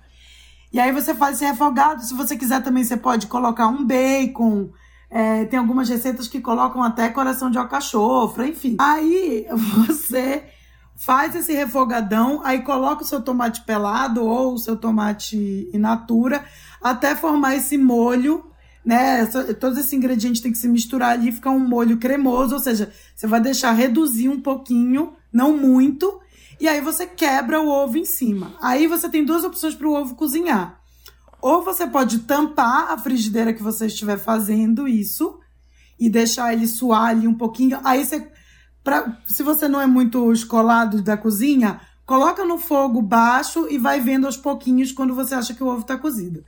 E 0.72 0.78
aí 0.78 0.92
você 0.92 1.14
faz 1.14 1.36
esse 1.36 1.44
refogado. 1.44 2.02
Se 2.02 2.14
você 2.14 2.36
quiser 2.36 2.62
também, 2.62 2.84
você 2.84 2.96
pode 2.96 3.26
colocar 3.26 3.68
um 3.68 3.84
bacon. 3.84 4.70
É, 5.10 5.44
tem 5.44 5.58
algumas 5.58 5.88
receitas 5.88 6.28
que 6.28 6.40
colocam 6.40 6.82
até 6.82 7.08
coração 7.08 7.50
de 7.50 7.58
alcachofra, 7.58 8.46
enfim. 8.46 8.76
Aí 8.80 9.46
você 9.86 10.44
faz 10.96 11.34
esse 11.34 11.52
refogadão, 11.52 12.40
aí 12.44 12.62
coloca 12.62 13.02
o 13.02 13.06
seu 13.06 13.20
tomate 13.20 13.62
pelado 13.62 14.24
ou 14.24 14.54
o 14.54 14.58
seu 14.58 14.76
tomate 14.76 15.68
in 15.72 15.78
natura 15.78 16.44
até 16.84 17.16
formar 17.16 17.56
esse 17.56 17.78
molho, 17.78 18.44
né? 18.84 19.24
Todos 19.58 19.78
esses 19.78 19.94
ingredientes 19.94 20.42
têm 20.42 20.52
que 20.52 20.58
se 20.58 20.68
misturar 20.68 21.12
ali, 21.12 21.32
ficar 21.32 21.50
um 21.50 21.58
molho 21.58 21.96
cremoso, 21.96 22.54
ou 22.54 22.60
seja, 22.60 22.92
você 23.16 23.26
vai 23.26 23.40
deixar 23.40 23.72
reduzir 23.72 24.28
um 24.28 24.38
pouquinho, 24.38 25.14
não 25.32 25.56
muito, 25.56 26.20
e 26.60 26.68
aí 26.68 26.82
você 26.82 27.06
quebra 27.06 27.58
o 27.58 27.68
ovo 27.68 27.96
em 27.96 28.04
cima. 28.04 28.54
Aí 28.60 28.86
você 28.86 29.08
tem 29.08 29.24
duas 29.24 29.44
opções 29.44 29.74
para 29.74 29.88
o 29.88 29.94
ovo 29.94 30.14
cozinhar. 30.14 30.78
Ou 31.40 31.62
você 31.62 31.86
pode 31.86 32.20
tampar 32.20 32.90
a 32.90 32.98
frigideira 32.98 33.54
que 33.54 33.62
você 33.62 33.86
estiver 33.86 34.18
fazendo 34.18 34.86
isso 34.86 35.40
e 35.98 36.10
deixar 36.10 36.52
ele 36.52 36.66
suar 36.66 37.10
ali 37.10 37.26
um 37.26 37.34
pouquinho. 37.34 37.80
Aí 37.82 38.04
você, 38.04 38.30
pra, 38.82 39.18
se 39.26 39.42
você 39.42 39.68
não 39.68 39.80
é 39.80 39.86
muito 39.86 40.30
escolado 40.32 41.00
da 41.02 41.16
cozinha, 41.16 41.80
coloca 42.04 42.44
no 42.44 42.58
fogo 42.58 43.00
baixo 43.00 43.66
e 43.70 43.78
vai 43.78 44.00
vendo 44.00 44.26
aos 44.26 44.36
pouquinhos 44.36 44.92
quando 44.92 45.14
você 45.14 45.34
acha 45.34 45.54
que 45.54 45.64
o 45.64 45.66
ovo 45.66 45.80
está 45.80 45.96
cozido. 45.96 46.44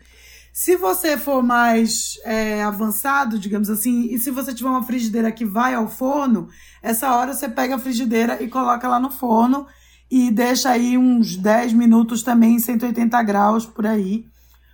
Se 0.57 0.75
você 0.75 1.19
for 1.19 1.43
mais 1.43 2.19
é, 2.25 2.63
avançado, 2.63 3.39
digamos 3.39 3.69
assim, 3.69 4.07
e 4.11 4.19
se 4.19 4.31
você 4.31 4.55
tiver 4.55 4.71
uma 4.71 4.83
frigideira 4.83 5.31
que 5.31 5.45
vai 5.45 5.75
ao 5.75 5.87
forno, 5.87 6.49
essa 6.83 7.15
hora 7.15 7.35
você 7.35 7.47
pega 7.47 7.75
a 7.75 7.79
frigideira 7.79 8.43
e 8.43 8.49
coloca 8.49 8.89
lá 8.89 8.99
no 8.99 9.11
forno 9.11 9.67
e 10.11 10.31
deixa 10.31 10.71
aí 10.71 10.97
uns 10.97 11.37
10 11.37 11.75
minutos 11.75 12.23
também 12.23 12.55
em 12.55 12.59
180 12.59 13.23
graus 13.23 13.67
por 13.67 13.87
aí. 13.87 14.25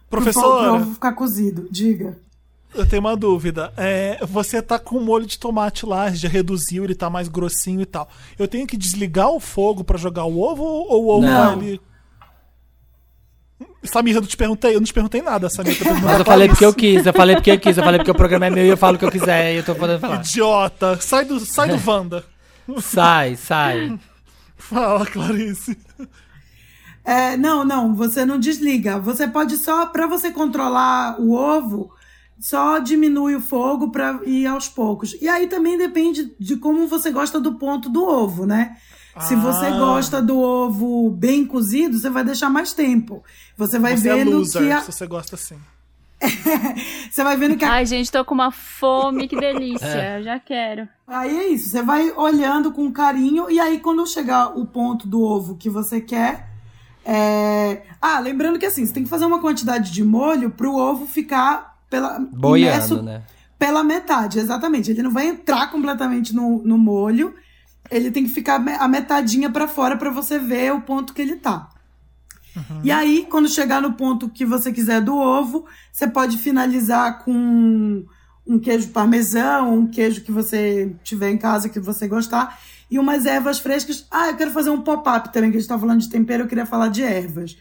Pro 0.08 0.22
pro 0.22 0.32
Professora, 0.32 0.74
ovo 0.74 0.94
ficar 0.94 1.14
cozido. 1.14 1.66
Diga. 1.68 2.16
eu 2.72 2.86
tenho 2.86 3.02
uma 3.02 3.16
dúvida. 3.16 3.72
É, 3.76 4.24
você 4.24 4.62
tá 4.62 4.78
com 4.78 4.98
o 4.98 5.04
molho 5.04 5.26
de 5.26 5.36
tomate 5.36 5.84
lá, 5.84 6.08
já 6.12 6.28
reduziu, 6.28 6.84
ele 6.84 6.94
tá 6.94 7.10
mais 7.10 7.26
grossinho 7.26 7.80
e 7.80 7.86
tal. 7.86 8.08
Eu 8.38 8.46
tenho 8.46 8.68
que 8.68 8.76
desligar 8.76 9.30
o 9.30 9.40
fogo 9.40 9.82
pra 9.82 9.98
jogar 9.98 10.26
o 10.26 10.38
ovo 10.38 10.62
ou 10.62 11.06
o 11.06 11.08
ovo 11.08 11.26
Não. 11.26 11.32
vai 11.32 11.52
ali. 11.54 11.80
Samir, 13.84 14.14
eu 14.14 14.20
não 14.20 14.28
te 14.28 14.36
perguntei, 14.36 14.74
eu 14.74 14.80
não 14.80 14.86
te 14.86 14.92
perguntei 14.92 15.22
nada, 15.22 15.48
Samir. 15.50 15.78
Tá 15.78 15.92
Mas 15.94 16.18
eu 16.18 16.24
falei 16.24 16.48
porque 16.48 16.64
eu 16.64 16.74
quis, 16.74 17.06
eu 17.06 17.12
falei 17.12 17.36
porque 17.36 17.50
eu 17.50 17.60
quis, 17.60 17.76
eu 17.76 17.84
falei 17.84 17.98
porque 17.98 18.10
o 18.10 18.14
programa 18.14 18.46
é 18.46 18.50
meu 18.50 18.64
e 18.64 18.68
eu 18.68 18.76
falo 18.76 18.96
o 18.96 18.98
que 18.98 19.04
eu 19.04 19.10
quiser 19.12 19.54
e 19.54 19.56
eu 19.56 19.64
tô 19.64 19.74
podendo 19.74 20.00
falar. 20.00 20.16
Idiota, 20.16 20.98
sai 21.00 21.24
do, 21.24 21.40
sai 21.40 21.68
do 21.68 21.80
Wanda. 21.88 22.24
Sai, 22.80 23.36
sai. 23.36 23.98
Fala, 24.56 25.04
Clarice. 25.04 25.76
É, 27.04 27.36
não, 27.36 27.64
não, 27.64 27.94
você 27.94 28.24
não 28.24 28.38
desliga. 28.38 28.98
Você 29.00 29.26
pode 29.26 29.56
só, 29.56 29.86
para 29.86 30.06
você 30.06 30.30
controlar 30.30 31.20
o 31.20 31.32
ovo, 31.32 31.90
só 32.38 32.78
diminui 32.78 33.34
o 33.34 33.40
fogo 33.40 33.90
para 33.90 34.20
ir 34.24 34.46
aos 34.46 34.68
poucos. 34.68 35.16
E 35.20 35.28
aí 35.28 35.46
também 35.46 35.76
depende 35.76 36.34
de 36.38 36.56
como 36.56 36.86
você 36.86 37.10
gosta 37.10 37.40
do 37.40 37.54
ponto 37.54 37.88
do 37.88 38.04
ovo, 38.04 38.46
né? 38.46 38.76
Se 39.20 39.36
você 39.36 39.66
Ah. 39.66 39.78
gosta 39.78 40.22
do 40.22 40.38
ovo 40.40 41.10
bem 41.10 41.44
cozido, 41.46 41.98
você 41.98 42.08
vai 42.08 42.24
deixar 42.24 42.48
mais 42.48 42.72
tempo. 42.72 43.22
Você 43.56 43.78
vai 43.78 43.96
Você 43.96 44.08
é 44.08 44.14
vendo 44.16 44.38
loser, 44.38 44.62
que 44.62 44.72
a- 44.72 44.80
se 44.80 44.92
você 44.92 45.06
gosta 45.06 45.34
assim. 45.36 45.56
você 47.10 47.22
vai 47.24 47.36
vendo 47.36 47.56
que 47.56 47.64
a 47.64 47.72
Ai, 47.72 47.86
gente, 47.86 48.10
tô 48.10 48.24
com 48.24 48.34
uma 48.34 48.50
fome, 48.50 49.26
que 49.28 49.36
delícia. 49.38 50.18
Eu 50.18 50.22
já 50.22 50.38
quero. 50.38 50.88
Aí 51.06 51.36
é 51.36 51.48
isso, 51.48 51.68
você 51.68 51.82
vai 51.82 52.10
olhando 52.12 52.72
com 52.72 52.90
carinho 52.92 53.50
e 53.50 53.58
aí 53.60 53.80
quando 53.80 54.06
chegar 54.06 54.56
o 54.56 54.64
ponto 54.64 55.06
do 55.06 55.20
ovo 55.20 55.56
que 55.56 55.68
você 55.68 56.00
quer, 56.00 56.48
é... 57.04 57.82
ah, 58.00 58.18
lembrando 58.20 58.58
que 58.58 58.66
assim, 58.66 58.86
você 58.86 58.92
tem 58.92 59.02
que 59.04 59.10
fazer 59.10 59.26
uma 59.26 59.40
quantidade 59.40 59.90
de 59.92 60.04
molho 60.04 60.50
pro 60.50 60.74
ovo 60.76 61.06
ficar 61.06 61.76
pela 61.90 62.18
Boiando, 62.20 62.76
imerso 62.76 63.02
né? 63.02 63.22
pela 63.58 63.82
metade, 63.84 64.38
exatamente. 64.38 64.90
Ele 64.90 65.02
não 65.02 65.10
vai 65.10 65.26
entrar 65.26 65.70
completamente 65.70 66.34
no, 66.34 66.62
no 66.64 66.78
molho, 66.78 67.34
ele 67.92 68.10
tem 68.10 68.24
que 68.24 68.30
ficar 68.30 68.56
a 68.56 68.88
metadinha 68.88 69.50
pra 69.50 69.68
fora 69.68 69.96
pra 69.96 70.10
você 70.10 70.38
ver 70.38 70.72
o 70.72 70.80
ponto 70.80 71.12
que 71.12 71.22
ele 71.22 71.36
tá. 71.36 71.68
E 72.82 72.90
aí, 72.90 73.26
quando 73.30 73.48
chegar 73.48 73.80
no 73.80 73.94
ponto 73.94 74.28
que 74.28 74.44
você 74.44 74.72
quiser 74.72 75.00
do 75.00 75.16
ovo, 75.16 75.64
você 75.90 76.06
pode 76.06 76.36
finalizar 76.36 77.24
com 77.24 78.04
um 78.46 78.58
queijo 78.58 78.88
parmesão, 78.88 79.78
um 79.78 79.86
queijo 79.86 80.22
que 80.22 80.32
você 80.32 80.94
tiver 81.02 81.30
em 81.30 81.38
casa 81.38 81.68
que 81.68 81.80
você 81.80 82.06
gostar, 82.06 82.58
e 82.90 82.98
umas 82.98 83.24
ervas 83.24 83.58
frescas. 83.58 84.06
Ah, 84.10 84.28
eu 84.28 84.36
quero 84.36 84.50
fazer 84.50 84.70
um 84.70 84.82
pop-up 84.82 85.32
também, 85.32 85.50
que 85.50 85.56
a 85.56 85.60
gente 85.60 85.68
tá 85.68 85.78
falando 85.78 86.00
de 86.00 86.10
tempero, 86.10 86.42
eu 86.42 86.48
queria 86.48 86.66
falar 86.66 86.88
de 86.88 87.02
ervas. 87.02 87.56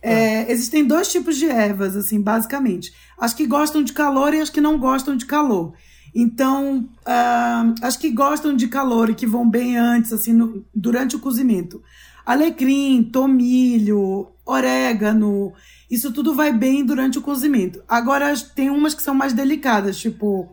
É, 0.00 0.50
existem 0.50 0.84
dois 0.84 1.12
tipos 1.12 1.36
de 1.36 1.46
ervas, 1.46 1.94
assim, 1.94 2.20
basicamente. 2.20 2.92
As 3.18 3.34
que 3.34 3.46
gostam 3.46 3.82
de 3.82 3.92
calor 3.92 4.32
e 4.32 4.40
as 4.40 4.48
que 4.50 4.60
não 4.60 4.78
gostam 4.78 5.16
de 5.16 5.26
calor. 5.26 5.74
Então, 6.14 6.88
ah, 7.06 7.72
as 7.82 7.96
que 7.96 8.10
gostam 8.10 8.54
de 8.54 8.68
calor 8.68 9.08
e 9.10 9.14
que 9.14 9.26
vão 9.26 9.48
bem 9.48 9.76
antes, 9.78 10.12
assim, 10.12 10.32
no- 10.32 10.64
durante 10.74 11.16
o 11.16 11.18
cozimento. 11.20 11.82
Alecrim, 12.24 13.02
tomilho, 13.02 14.28
orégano, 14.44 15.52
isso 15.90 16.12
tudo 16.12 16.34
vai 16.34 16.52
bem 16.52 16.84
durante 16.84 17.18
o 17.18 17.22
cozimento. 17.22 17.82
Agora, 17.88 18.32
tem 18.54 18.70
umas 18.70 18.94
que 18.94 19.02
são 19.02 19.14
mais 19.14 19.32
delicadas, 19.32 19.96
tipo 19.98 20.48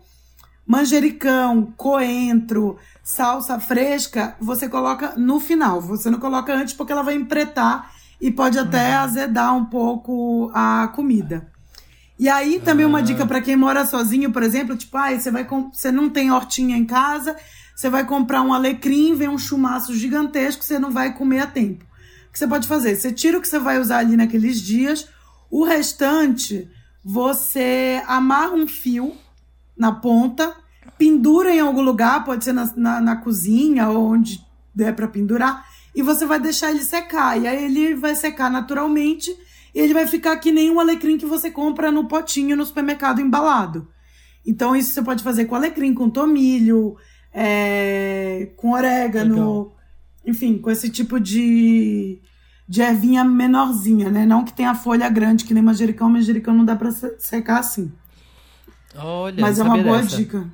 manjericão, 0.65 1.73
coentro, 1.75 2.77
salsa 3.03 3.59
fresca, 3.59 4.35
você 4.39 4.69
coloca 4.69 5.13
no 5.17 5.39
final. 5.39 5.81
Você 5.81 6.09
não 6.11 6.19
coloca 6.19 6.53
antes 6.53 6.73
porque 6.75 6.91
ela 6.91 7.01
vai 7.01 7.15
empretar 7.15 7.91
e 8.21 8.29
pode 8.31 8.59
até 8.59 8.93
azedar 8.93 9.55
um 9.55 9.65
pouco 9.65 10.51
a 10.53 10.87
comida. 10.89 11.51
E 12.19 12.27
aí 12.27 12.59
também 12.59 12.85
uma 12.85 13.01
dica 13.01 13.25
para 13.25 13.39
quem 13.39 13.55
mora 13.55 13.85
sozinho, 13.85 14.29
por 14.29 14.43
exemplo, 14.43 14.75
tipo, 14.75 14.97
ah, 14.97 15.17
você 15.17 15.31
vai 15.31 15.47
você 15.71 15.89
não 15.89 16.09
tem 16.09 16.29
hortinha 16.29 16.75
em 16.75 16.83
casa, 16.83 17.33
você 17.73 17.89
vai 17.89 18.05
comprar 18.05 18.41
um 18.41 18.53
alecrim, 18.53 19.15
vem 19.15 19.29
um 19.29 19.37
chumaço 19.37 19.95
gigantesco, 19.95 20.61
você 20.61 20.77
não 20.77 20.91
vai 20.91 21.13
comer 21.13 21.39
a 21.39 21.47
tempo. 21.47 21.85
O 22.27 22.33
que 22.33 22.37
você 22.37 22.45
pode 22.45 22.67
fazer? 22.67 22.97
Você 22.97 23.13
tira 23.13 23.37
o 23.37 23.41
que 23.41 23.47
você 23.47 23.57
vai 23.57 23.79
usar 23.79 23.99
ali 23.99 24.17
naqueles 24.17 24.61
dias, 24.61 25.07
o 25.49 25.63
restante 25.63 26.69
você 27.01 28.03
amarra 28.05 28.53
um 28.53 28.67
fio 28.67 29.15
na 29.77 29.93
ponta, 29.93 30.53
pendura 30.97 31.55
em 31.55 31.61
algum 31.61 31.81
lugar, 31.81 32.25
pode 32.25 32.43
ser 32.43 32.51
na, 32.51 32.69
na, 32.75 32.99
na 32.99 33.15
cozinha 33.15 33.87
ou 33.87 34.11
onde 34.11 34.45
der 34.75 34.93
para 34.93 35.07
pendurar, 35.07 35.65
e 35.95 36.01
você 36.01 36.25
vai 36.25 36.39
deixar 36.39 36.69
ele 36.69 36.83
secar. 36.83 37.41
E 37.41 37.47
aí 37.47 37.63
ele 37.63 37.95
vai 37.95 38.13
secar 38.13 38.51
naturalmente 38.51 39.33
ele 39.73 39.93
vai 39.93 40.07
ficar 40.07 40.37
que 40.37 40.51
nem 40.51 40.71
um 40.71 40.79
alecrim 40.79 41.17
que 41.17 41.25
você 41.25 41.49
compra 41.51 41.91
no 41.91 42.07
potinho 42.07 42.55
no 42.57 42.65
supermercado 42.65 43.21
embalado. 43.21 43.87
Então 44.45 44.75
isso 44.75 44.93
você 44.93 45.01
pode 45.03 45.23
fazer 45.23 45.45
com 45.45 45.55
alecrim, 45.55 45.93
com 45.93 46.09
tomilho, 46.09 46.95
é, 47.33 48.49
com 48.55 48.71
orégano, 48.71 49.35
Legal. 49.35 49.75
enfim, 50.25 50.57
com 50.57 50.71
esse 50.71 50.89
tipo 50.89 51.19
de, 51.19 52.19
de 52.67 52.81
ervinha 52.81 53.23
menorzinha, 53.23 54.09
né? 54.09 54.25
Não 54.25 54.43
que 54.43 54.53
tenha 54.53 54.73
folha 54.75 55.09
grande, 55.09 55.45
que 55.45 55.53
nem 55.53 55.61
manjericão, 55.63 56.09
manjericão 56.09 56.53
não 56.53 56.65
dá 56.65 56.75
pra 56.75 56.91
se- 56.91 57.15
secar 57.19 57.59
assim. 57.59 57.91
Olha, 58.95 59.39
Mas 59.41 59.59
é 59.59 59.63
uma 59.63 59.77
boa 59.77 60.01
dessa. 60.01 60.17
dica. 60.17 60.49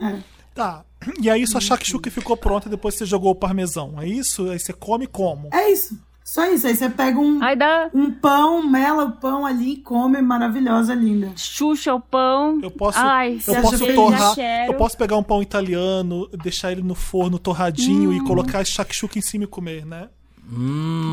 É. 0.00 0.18
Tá. 0.54 0.84
E 1.20 1.30
aí 1.30 1.46
sua 1.46 1.60
shakshuka 1.60 2.10
ficou 2.10 2.36
pronta 2.36 2.68
depois 2.68 2.94
você 2.94 3.06
jogou 3.06 3.30
o 3.32 3.34
parmesão. 3.36 3.98
É 4.00 4.06
isso? 4.06 4.50
Aí 4.50 4.58
você 4.58 4.72
come 4.72 5.06
como? 5.06 5.48
É 5.52 5.70
isso. 5.72 5.98
Só 6.24 6.46
isso. 6.46 6.66
Aí 6.66 6.74
você 6.76 6.88
pega 6.88 7.18
um, 7.18 7.42
Aí 7.42 7.56
dá 7.56 7.90
um 7.92 8.10
pão, 8.10 8.62
mela 8.66 9.04
o 9.04 9.12
pão 9.12 9.44
ali 9.44 9.72
e 9.72 9.76
come, 9.78 10.20
maravilhosa, 10.22 10.94
linda. 10.94 11.30
Xuxa 11.36 11.94
o 11.94 12.00
pão. 12.00 12.60
Eu 12.62 12.70
posso, 12.70 12.98
Ai, 12.98 13.38
eu 13.46 13.60
posso 13.60 13.94
torrar, 13.94 14.34
eu 14.66 14.74
posso 14.74 14.96
pegar 14.96 15.16
um 15.16 15.22
pão 15.22 15.42
italiano, 15.42 16.28
deixar 16.42 16.72
ele 16.72 16.82
no 16.82 16.94
forno 16.94 17.38
torradinho 17.38 18.10
Hum. 18.10 18.14
e 18.14 18.20
colocar 18.24 18.64
shakshuka 18.64 19.18
em 19.18 19.22
cima 19.22 19.44
e 19.44 19.46
comer, 19.46 19.84
né? 19.84 20.08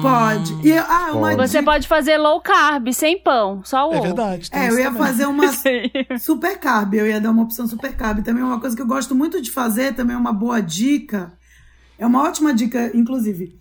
Pode. 0.01 0.67
E, 0.67 0.77
ah, 0.77 1.11
uma 1.13 1.35
Pode. 1.35 1.49
Você 1.49 1.61
pode 1.63 1.87
fazer 1.87 2.17
low 2.17 2.41
carb, 2.41 2.91
sem 2.91 3.17
pão, 3.19 3.61
só 3.63 3.89
o 3.89 3.93
É 3.93 4.01
verdade. 4.01 4.49
tem 4.49 4.61
É, 4.61 4.69
eu 4.69 4.77
ia 4.77 4.85
também. 4.85 5.01
fazer 5.01 5.25
uma 5.27 5.43
super 6.19 6.57
carb, 6.59 6.93
eu 6.95 7.07
ia 7.07 7.21
dar 7.21 7.31
uma 7.31 7.43
opção 7.43 7.67
super 7.67 7.95
carb. 7.95 8.23
Também 8.23 8.43
uma 8.43 8.59
coisa 8.59 8.75
que 8.75 8.81
eu 8.81 8.87
gosto 8.87 9.15
muito 9.15 9.41
de 9.41 9.51
fazer, 9.51 9.93
também 9.93 10.15
é 10.15 10.19
uma 10.19 10.33
boa 10.33 10.61
dica. 10.61 11.31
É 11.97 12.05
uma 12.05 12.23
ótima 12.23 12.53
dica, 12.53 12.91
inclusive. 12.93 13.57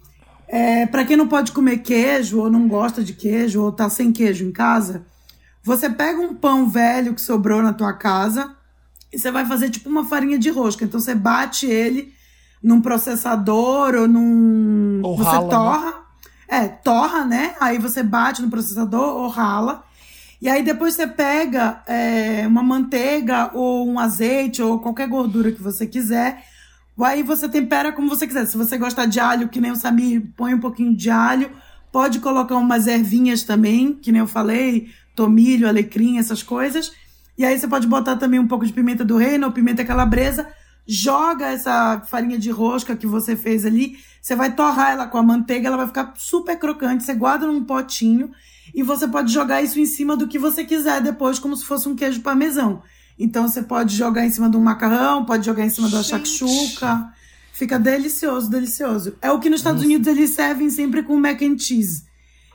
É, 0.48 0.86
para 0.86 1.04
quem 1.04 1.16
não 1.16 1.28
pode 1.28 1.52
comer 1.52 1.78
queijo, 1.78 2.40
ou 2.40 2.50
não 2.50 2.66
gosta 2.66 3.04
de 3.04 3.12
queijo, 3.12 3.62
ou 3.62 3.70
tá 3.70 3.90
sem 3.90 4.10
queijo 4.10 4.44
em 4.44 4.50
casa, 4.50 5.04
você 5.62 5.90
pega 5.90 6.18
um 6.18 6.34
pão 6.34 6.68
velho 6.68 7.14
que 7.14 7.20
sobrou 7.20 7.62
na 7.62 7.74
tua 7.74 7.92
casa 7.92 8.56
e 9.12 9.18
você 9.18 9.30
vai 9.30 9.44
fazer 9.44 9.68
tipo 9.68 9.88
uma 9.88 10.06
farinha 10.06 10.38
de 10.38 10.48
rosca. 10.48 10.84
Então 10.84 10.98
você 10.98 11.14
bate 11.14 11.66
ele 11.66 12.14
num 12.62 12.80
processador 12.80 13.94
ou 13.94 14.08
num. 14.08 15.00
Ou 15.02 15.16
você 15.16 15.30
rala, 15.30 15.44
né? 15.44 15.50
torra. 15.50 15.94
É, 16.48 16.68
torra, 16.68 17.24
né? 17.24 17.54
Aí 17.60 17.78
você 17.78 18.02
bate 18.02 18.40
no 18.40 18.48
processador 18.48 19.16
ou 19.16 19.28
rala. 19.28 19.84
E 20.40 20.48
aí 20.48 20.62
depois 20.62 20.94
você 20.94 21.06
pega 21.06 21.82
é, 21.86 22.46
uma 22.46 22.62
manteiga 22.62 23.50
ou 23.52 23.86
um 23.86 23.98
azeite 23.98 24.62
ou 24.62 24.78
qualquer 24.78 25.08
gordura 25.08 25.52
que 25.52 25.62
você 25.62 25.86
quiser. 25.86 26.44
Aí 27.00 27.22
você 27.22 27.48
tempera 27.48 27.92
como 27.92 28.08
você 28.08 28.26
quiser. 28.26 28.46
Se 28.46 28.56
você 28.56 28.76
gostar 28.76 29.06
de 29.06 29.20
alho, 29.20 29.48
que 29.48 29.60
nem 29.60 29.70
o 29.70 29.76
Samir, 29.76 30.22
põe 30.36 30.54
um 30.54 30.60
pouquinho 30.60 30.94
de 30.96 31.10
alho. 31.10 31.50
Pode 31.92 32.18
colocar 32.20 32.56
umas 32.56 32.86
ervinhas 32.86 33.42
também, 33.42 33.94
que 33.94 34.12
nem 34.12 34.20
eu 34.20 34.26
falei, 34.26 34.88
tomilho, 35.14 35.68
alecrim, 35.68 36.18
essas 36.18 36.42
coisas. 36.42 36.92
E 37.36 37.44
aí 37.44 37.58
você 37.58 37.68
pode 37.68 37.86
botar 37.86 38.16
também 38.16 38.40
um 38.40 38.48
pouco 38.48 38.66
de 38.66 38.72
pimenta 38.72 39.04
do 39.04 39.16
reino 39.16 39.46
ou 39.46 39.52
pimenta 39.52 39.84
calabresa. 39.84 40.48
Joga 40.86 41.46
essa 41.46 42.00
farinha 42.00 42.38
de 42.38 42.50
rosca 42.50 42.96
que 42.96 43.06
você 43.06 43.36
fez 43.36 43.64
ali. 43.64 43.98
Você 44.20 44.34
vai 44.34 44.54
torrar 44.54 44.90
ela 44.90 45.06
com 45.06 45.18
a 45.18 45.22
manteiga, 45.22 45.68
ela 45.68 45.76
vai 45.76 45.86
ficar 45.86 46.14
super 46.16 46.58
crocante. 46.58 47.04
Você 47.04 47.14
guarda 47.14 47.46
num 47.46 47.64
potinho 47.64 48.30
e 48.74 48.82
você 48.82 49.06
pode 49.06 49.32
jogar 49.32 49.62
isso 49.62 49.78
em 49.78 49.86
cima 49.86 50.16
do 50.16 50.26
que 50.26 50.38
você 50.38 50.64
quiser 50.64 51.00
depois, 51.00 51.38
como 51.38 51.56
se 51.56 51.64
fosse 51.64 51.88
um 51.88 51.94
queijo 51.94 52.20
parmesão. 52.20 52.82
Então 53.18 53.48
você 53.48 53.62
pode 53.62 53.96
jogar 53.96 54.24
em 54.24 54.30
cima 54.30 54.48
de 54.48 54.56
um 54.56 54.60
macarrão, 54.60 55.24
pode 55.24 55.44
jogar 55.44 55.64
em 55.64 55.70
cima 55.70 55.88
da 55.88 56.02
shakshuka. 56.02 57.12
Fica 57.52 57.78
delicioso, 57.78 58.48
delicioso. 58.48 59.16
É 59.20 59.32
o 59.32 59.40
que 59.40 59.50
nos 59.50 59.60
Estados 59.60 59.82
Unidos 59.82 60.06
eles 60.06 60.30
servem 60.30 60.70
sempre 60.70 61.02
com 61.02 61.16
mac 61.16 61.42
and 61.42 61.58
cheese. 61.58 62.04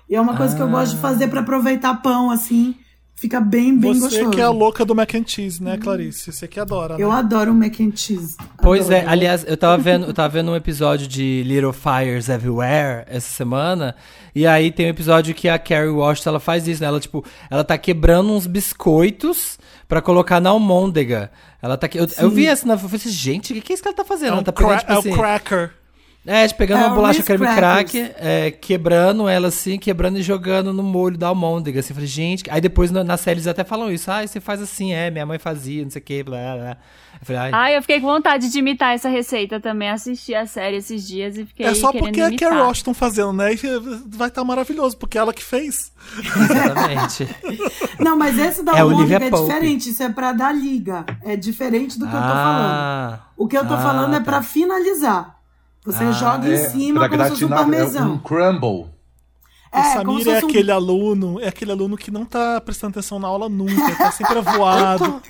E 0.10 0.16
é 0.16 0.22
uma 0.22 0.38
coisa 0.38 0.56
que 0.56 0.62
eu 0.62 0.70
gosto 0.70 0.96
de 0.96 1.02
fazer 1.02 1.28
pra 1.28 1.42
aproveitar 1.42 1.96
pão 1.96 2.32
assim. 2.32 2.76
Fica 3.16 3.40
bem, 3.40 3.78
bem 3.78 3.94
Você 3.94 4.18
gostoso. 4.18 4.32
que 4.32 4.42
é 4.42 4.44
a 4.44 4.50
louca 4.50 4.84
do 4.84 4.94
mac 4.94 5.14
and 5.16 5.24
cheese, 5.26 5.64
né, 5.64 5.78
Clarice? 5.78 6.32
Você 6.32 6.48
que 6.48 6.60
adora, 6.60 6.98
né? 6.98 7.04
Eu 7.04 7.12
adoro 7.12 7.54
mac 7.54 7.80
and 7.80 7.96
cheese. 7.96 8.36
Pois 8.62 8.88
Adoro. 8.88 8.96
é, 8.96 9.06
aliás, 9.06 9.46
eu 9.48 9.56
tava 9.56 9.82
vendo, 9.82 10.08
eu 10.08 10.14
tava 10.14 10.30
vendo 10.30 10.52
um 10.52 10.56
episódio 10.56 11.08
de 11.08 11.44
Little 11.46 11.72
Fires 11.72 12.28
Everywhere 12.28 13.06
essa 13.08 13.30
semana, 13.30 13.96
e 14.36 14.46
aí 14.46 14.72
tem 14.72 14.88
um 14.88 14.90
episódio 14.90 15.34
que 15.34 15.48
a 15.48 15.58
Carrie 15.58 15.90
Washington, 15.90 16.32
ela 16.32 16.40
faz 16.40 16.68
isso, 16.68 16.82
né? 16.82 16.88
Ela, 16.88 17.00
tipo, 17.00 17.24
ela 17.50 17.64
tá 17.64 17.78
quebrando 17.78 18.30
uns 18.32 18.46
biscoitos 18.46 19.58
pra 19.94 20.02
colocar 20.02 20.40
na 20.42 20.50
almôndega. 20.50 21.30
Ela 21.62 21.78
tá, 21.78 21.88
que- 21.88 22.00
eu, 22.00 22.08
eu 22.18 22.30
vi 22.32 22.48
essa, 22.48 22.66
na, 22.66 22.74
eu 22.74 22.80
falei 22.80 22.96
assim, 22.96 23.10
gente, 23.12 23.54
o 23.54 23.56
que, 23.56 23.62
que 23.62 23.74
é 23.74 23.76
isso 23.76 23.84
que 23.84 23.88
ela 23.88 23.96
tá 23.96 24.04
fazendo? 24.04 24.30
É, 24.30 24.32
um 24.32 24.36
ela 24.38 24.44
tá 24.44 24.52
pegando, 24.52 24.80
tipo 24.80 24.92
é 24.92 24.96
assim, 24.98 25.12
o 25.12 25.16
cracker. 25.16 25.72
É, 26.26 26.48
pegando 26.50 26.84
É 26.84 26.88
uma 26.88 26.96
bolacha 26.96 27.22
creme 27.24 27.46
crack, 27.46 28.12
é, 28.18 28.52
quebrando 28.52 29.28
ela 29.28 29.50
assim, 29.50 29.78
quebrando 29.78 30.18
e 30.20 30.22
jogando 30.24 30.72
no 30.74 30.82
molho 30.84 31.18
da 31.18 31.28
almôndega. 31.28 31.80
Assim, 31.82 31.90
eu 31.92 31.96
falei, 31.96 32.08
gente. 32.10 32.44
Aí 32.50 32.62
depois 32.62 32.92
na, 32.92 33.04
na 33.04 33.18
série 33.18 33.36
eles 33.40 33.48
até 33.48 33.64
falam 33.64 33.92
isso. 33.92 34.10
Ah, 34.10 34.26
você 34.26 34.40
faz 34.40 34.62
assim, 34.62 34.94
é, 34.94 35.10
minha 35.12 35.26
mãe 35.26 35.38
fazia, 35.40 35.84
não 35.84 35.92
sei 35.92 36.02
o 36.02 36.06
que, 36.06 36.24
blá, 36.24 36.38
blá, 36.38 36.56
blá. 36.56 36.78
Eu 37.22 37.26
falei, 37.28 37.42
ai. 37.42 37.52
Ai, 37.54 37.78
eu 37.78 37.82
fiquei 37.82 38.02
com 38.02 38.08
vontade 38.08 38.50
de 38.52 38.60
imitar 38.60 38.96
essa 38.96 39.08
receita 39.08 39.60
também. 39.60 39.90
Assisti 39.90 40.34
a 40.34 40.46
série 40.46 40.78
esses 40.78 41.08
dias 41.08 41.38
e 41.38 41.46
fiquei 41.46 41.66
É 41.66 41.74
só 41.76 41.92
querendo 41.92 42.06
porque 42.08 42.22
é 42.22 42.26
a 42.26 42.28
imitar. 42.30 42.50
Carrie 42.50 42.64
Washington 42.64 42.94
fazendo, 42.94 43.34
né? 43.34 43.54
E 43.54 43.58
vai 44.18 44.28
estar 44.30 44.44
maravilhoso, 44.44 44.98
porque 44.98 45.18
é 45.18 45.22
ela 45.22 45.34
que 45.34 45.44
fez. 45.44 45.92
Exatamente. 46.50 47.28
Não, 48.00 48.18
mas 48.18 48.38
esse 48.38 48.64
da 48.64 48.74
É 48.74 48.80
almôndega 48.82 49.26
é 49.26 49.30
Pope. 49.30 49.44
diferente. 49.46 49.90
Isso 49.90 50.04
é 50.04 50.10
pra 50.10 50.34
dar 50.34 50.52
liga. 50.54 51.06
É 51.24 51.36
diferente 51.36 51.98
do 52.00 52.08
que 52.08 52.14
eu 52.16 52.20
tô 52.20 52.28
falando. 52.28 52.72
ah, 52.72 53.20
O 53.38 53.48
que 53.48 53.58
eu 53.58 53.66
tô 53.68 53.74
Ah, 53.76 53.80
falando 53.80 54.16
é 54.16 54.20
tá. 54.20 54.26
pra 54.26 54.42
finalizar. 54.42 55.40
Você 55.86 56.04
Ah, 56.04 56.12
joga 56.12 56.48
em 56.48 56.54
É, 56.54 56.70
cima 56.70 57.00
pra 57.02 57.10
como 57.10 57.24
se 57.24 57.30
fosse 57.32 57.46
um 57.46 57.48
gratinar, 57.50 57.74
é 57.74 57.78
parmesão. 57.82 58.14
um 58.14 58.18
crumble. 58.20 58.68
o 58.70 58.90
É, 59.72 59.82
como 59.82 60.20
Samir 60.20 60.22
é 60.22 60.24
fosse 60.34 60.46
um- 60.46 60.50
aquele 60.50 60.72
aluno, 60.72 61.40
é 61.42 61.48
aquele 61.48 61.72
aluno 61.72 61.98
que 61.98 62.10
não 62.12 62.26
tá 62.26 62.62
prestando 62.62 62.92
atenção 62.92 63.20
na 63.20 63.28
aula 63.28 63.50
nunca, 63.50 63.96
tá 63.96 64.12
sempre 64.12 64.38
avoado. 64.40 65.22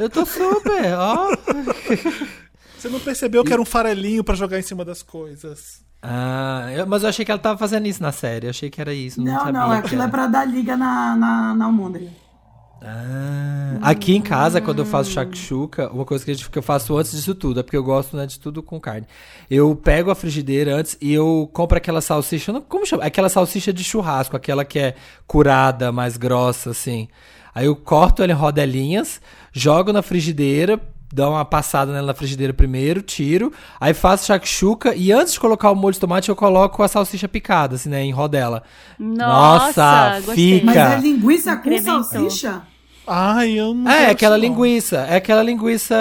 eu 0.00 0.08
tô 0.10 0.24
super, 0.26 0.94
ó. 0.96 1.28
Você 2.78 2.88
não 2.88 3.00
percebeu 3.00 3.42
que 3.44 3.52
era 3.52 3.60
um 3.60 3.64
farelinho 3.64 4.22
pra 4.24 4.34
jogar 4.34 4.58
em 4.58 4.62
cima 4.62 4.84
das 4.84 5.02
coisas. 5.02 5.84
Ah, 6.02 6.68
eu- 6.74 6.86
mas 6.86 7.02
eu 7.02 7.08
achei 7.08 7.24
que 7.24 7.30
ela 7.30 7.40
tava 7.40 7.58
fazendo 7.58 7.86
isso 7.86 8.02
na 8.02 8.12
série. 8.12 8.46
Eu 8.46 8.50
achei 8.50 8.68
que 8.70 8.80
era 8.80 8.92
isso. 8.92 9.20
Não, 9.20 9.32
Não, 9.32 9.38
sabia 9.38 9.52
não, 9.52 9.72
aquilo 9.72 10.02
era. 10.02 10.08
é 10.08 10.10
pra 10.10 10.26
dar 10.26 10.44
liga 10.44 10.76
na, 10.76 11.16
na, 11.16 11.54
na 11.54 11.64
almôndega. 11.64 12.10
Ah, 12.88 13.78
aqui 13.90 14.14
em 14.16 14.20
casa, 14.20 14.60
quando 14.60 14.78
eu 14.78 14.86
faço 14.86 15.10
shakshuka, 15.10 15.90
uma 15.92 16.04
coisa 16.04 16.24
que, 16.24 16.30
a 16.30 16.34
gente- 16.34 16.48
que 16.48 16.58
eu 16.58 16.62
faço 16.62 16.96
antes 16.96 17.10
disso 17.12 17.34
tudo, 17.34 17.60
é 17.60 17.62
porque 17.62 17.76
eu 17.76 17.82
gosto 17.82 18.16
né, 18.16 18.26
de 18.26 18.38
tudo 18.38 18.62
com 18.62 18.78
carne. 18.80 19.06
Eu 19.50 19.74
pego 19.74 20.10
a 20.10 20.14
frigideira 20.14 20.74
antes 20.76 20.96
e 21.00 21.12
eu 21.12 21.50
compro 21.52 21.76
aquela 21.76 22.00
salsicha, 22.00 22.52
não- 22.52 22.60
como 22.60 22.86
chama? 22.86 23.04
Aquela 23.04 23.28
salsicha 23.28 23.72
de 23.72 23.82
churrasco, 23.82 24.36
aquela 24.36 24.64
que 24.64 24.78
é 24.78 24.94
curada, 25.26 25.90
mais 25.90 26.16
grossa, 26.16 26.70
assim. 26.70 27.08
Aí 27.54 27.66
eu 27.66 27.74
corto 27.74 28.22
ela 28.22 28.32
em 28.32 28.34
rodelinhas, 28.36 29.20
jogo 29.52 29.92
na 29.92 30.02
frigideira, 30.02 30.78
dou 31.12 31.30
uma 31.30 31.44
passada 31.44 31.92
nela 31.92 32.08
na 32.08 32.14
frigideira 32.14 32.52
primeiro, 32.52 33.00
tiro, 33.00 33.52
aí 33.80 33.94
faço 33.94 34.26
shakshuka 34.26 34.94
e 34.94 35.10
antes 35.12 35.32
de 35.34 35.40
colocar 35.40 35.70
o 35.70 35.74
molho 35.74 35.94
de 35.94 36.00
tomate 36.00 36.28
eu 36.28 36.36
coloco 36.36 36.82
a 36.82 36.88
salsicha 36.88 37.26
picada, 37.26 37.76
assim, 37.76 37.88
né, 37.88 38.02
em 38.02 38.10
rodela. 38.12 38.62
Nossa, 38.98 40.20
gostei. 40.26 40.60
fica. 40.60 40.66
Mas 40.66 40.76
é 40.76 40.98
linguiça 41.00 41.56
com 41.56 41.70
salsicha? 41.80 42.62
Ai, 43.06 43.52
eu 43.52 43.72
não. 43.74 43.90
É, 43.90 43.98
gosto, 43.98 44.10
aquela 44.12 44.36
não. 44.36 44.44
linguiça. 44.44 44.96
É 45.08 45.16
aquela 45.16 45.42
linguiça. 45.42 45.94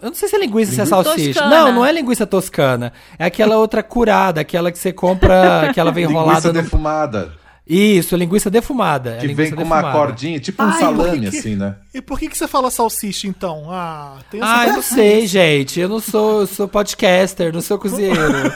Eu 0.00 0.08
não 0.08 0.14
sei 0.14 0.28
se 0.28 0.36
é 0.36 0.38
linguiça, 0.38 0.72
se 0.72 0.80
é 0.80 0.84
salsicha. 0.86 1.40
Toscana. 1.40 1.64
Não, 1.64 1.72
não 1.72 1.86
é 1.86 1.92
linguiça 1.92 2.26
toscana. 2.26 2.92
É 3.18 3.24
aquela 3.24 3.56
outra 3.58 3.82
curada, 3.82 4.40
aquela 4.40 4.70
que 4.70 4.78
você 4.78 4.92
compra, 4.92 5.70
que 5.74 5.80
ela 5.80 5.90
vem 5.90 6.04
enrolada. 6.04 6.48
Linguiça 6.48 6.52
No... 6.52 6.62
defumada. 6.62 7.42
Isso, 7.64 8.16
linguiça 8.16 8.50
defumada. 8.50 9.14
é 9.14 9.18
Que 9.18 9.26
linguiça 9.28 9.50
vem 9.50 9.58
com 9.58 9.62
uma 9.64 9.76
defumada. 9.76 9.96
cordinha, 9.98 10.40
tipo 10.40 10.60
um 10.62 10.66
Ai, 10.66 10.80
salame, 10.80 11.30
que- 11.30 11.38
assim, 11.38 11.54
né? 11.54 11.76
E 11.94 12.02
por 12.02 12.18
que, 12.18 12.28
que 12.28 12.36
você 12.36 12.48
fala 12.48 12.72
salsicha, 12.72 13.28
então? 13.28 13.66
Ah, 13.70 14.16
tem 14.30 14.42
essa 14.42 14.52
Ah, 14.52 14.66
eu 14.66 14.72
não 14.74 14.82
sei, 14.82 15.26
gente. 15.28 15.78
Eu 15.78 15.88
não 15.88 16.00
sou, 16.00 16.40
eu 16.40 16.46
sou 16.48 16.66
podcaster, 16.66 17.52
não 17.54 17.60
sou 17.60 17.78
cozinheiro. 17.78 18.18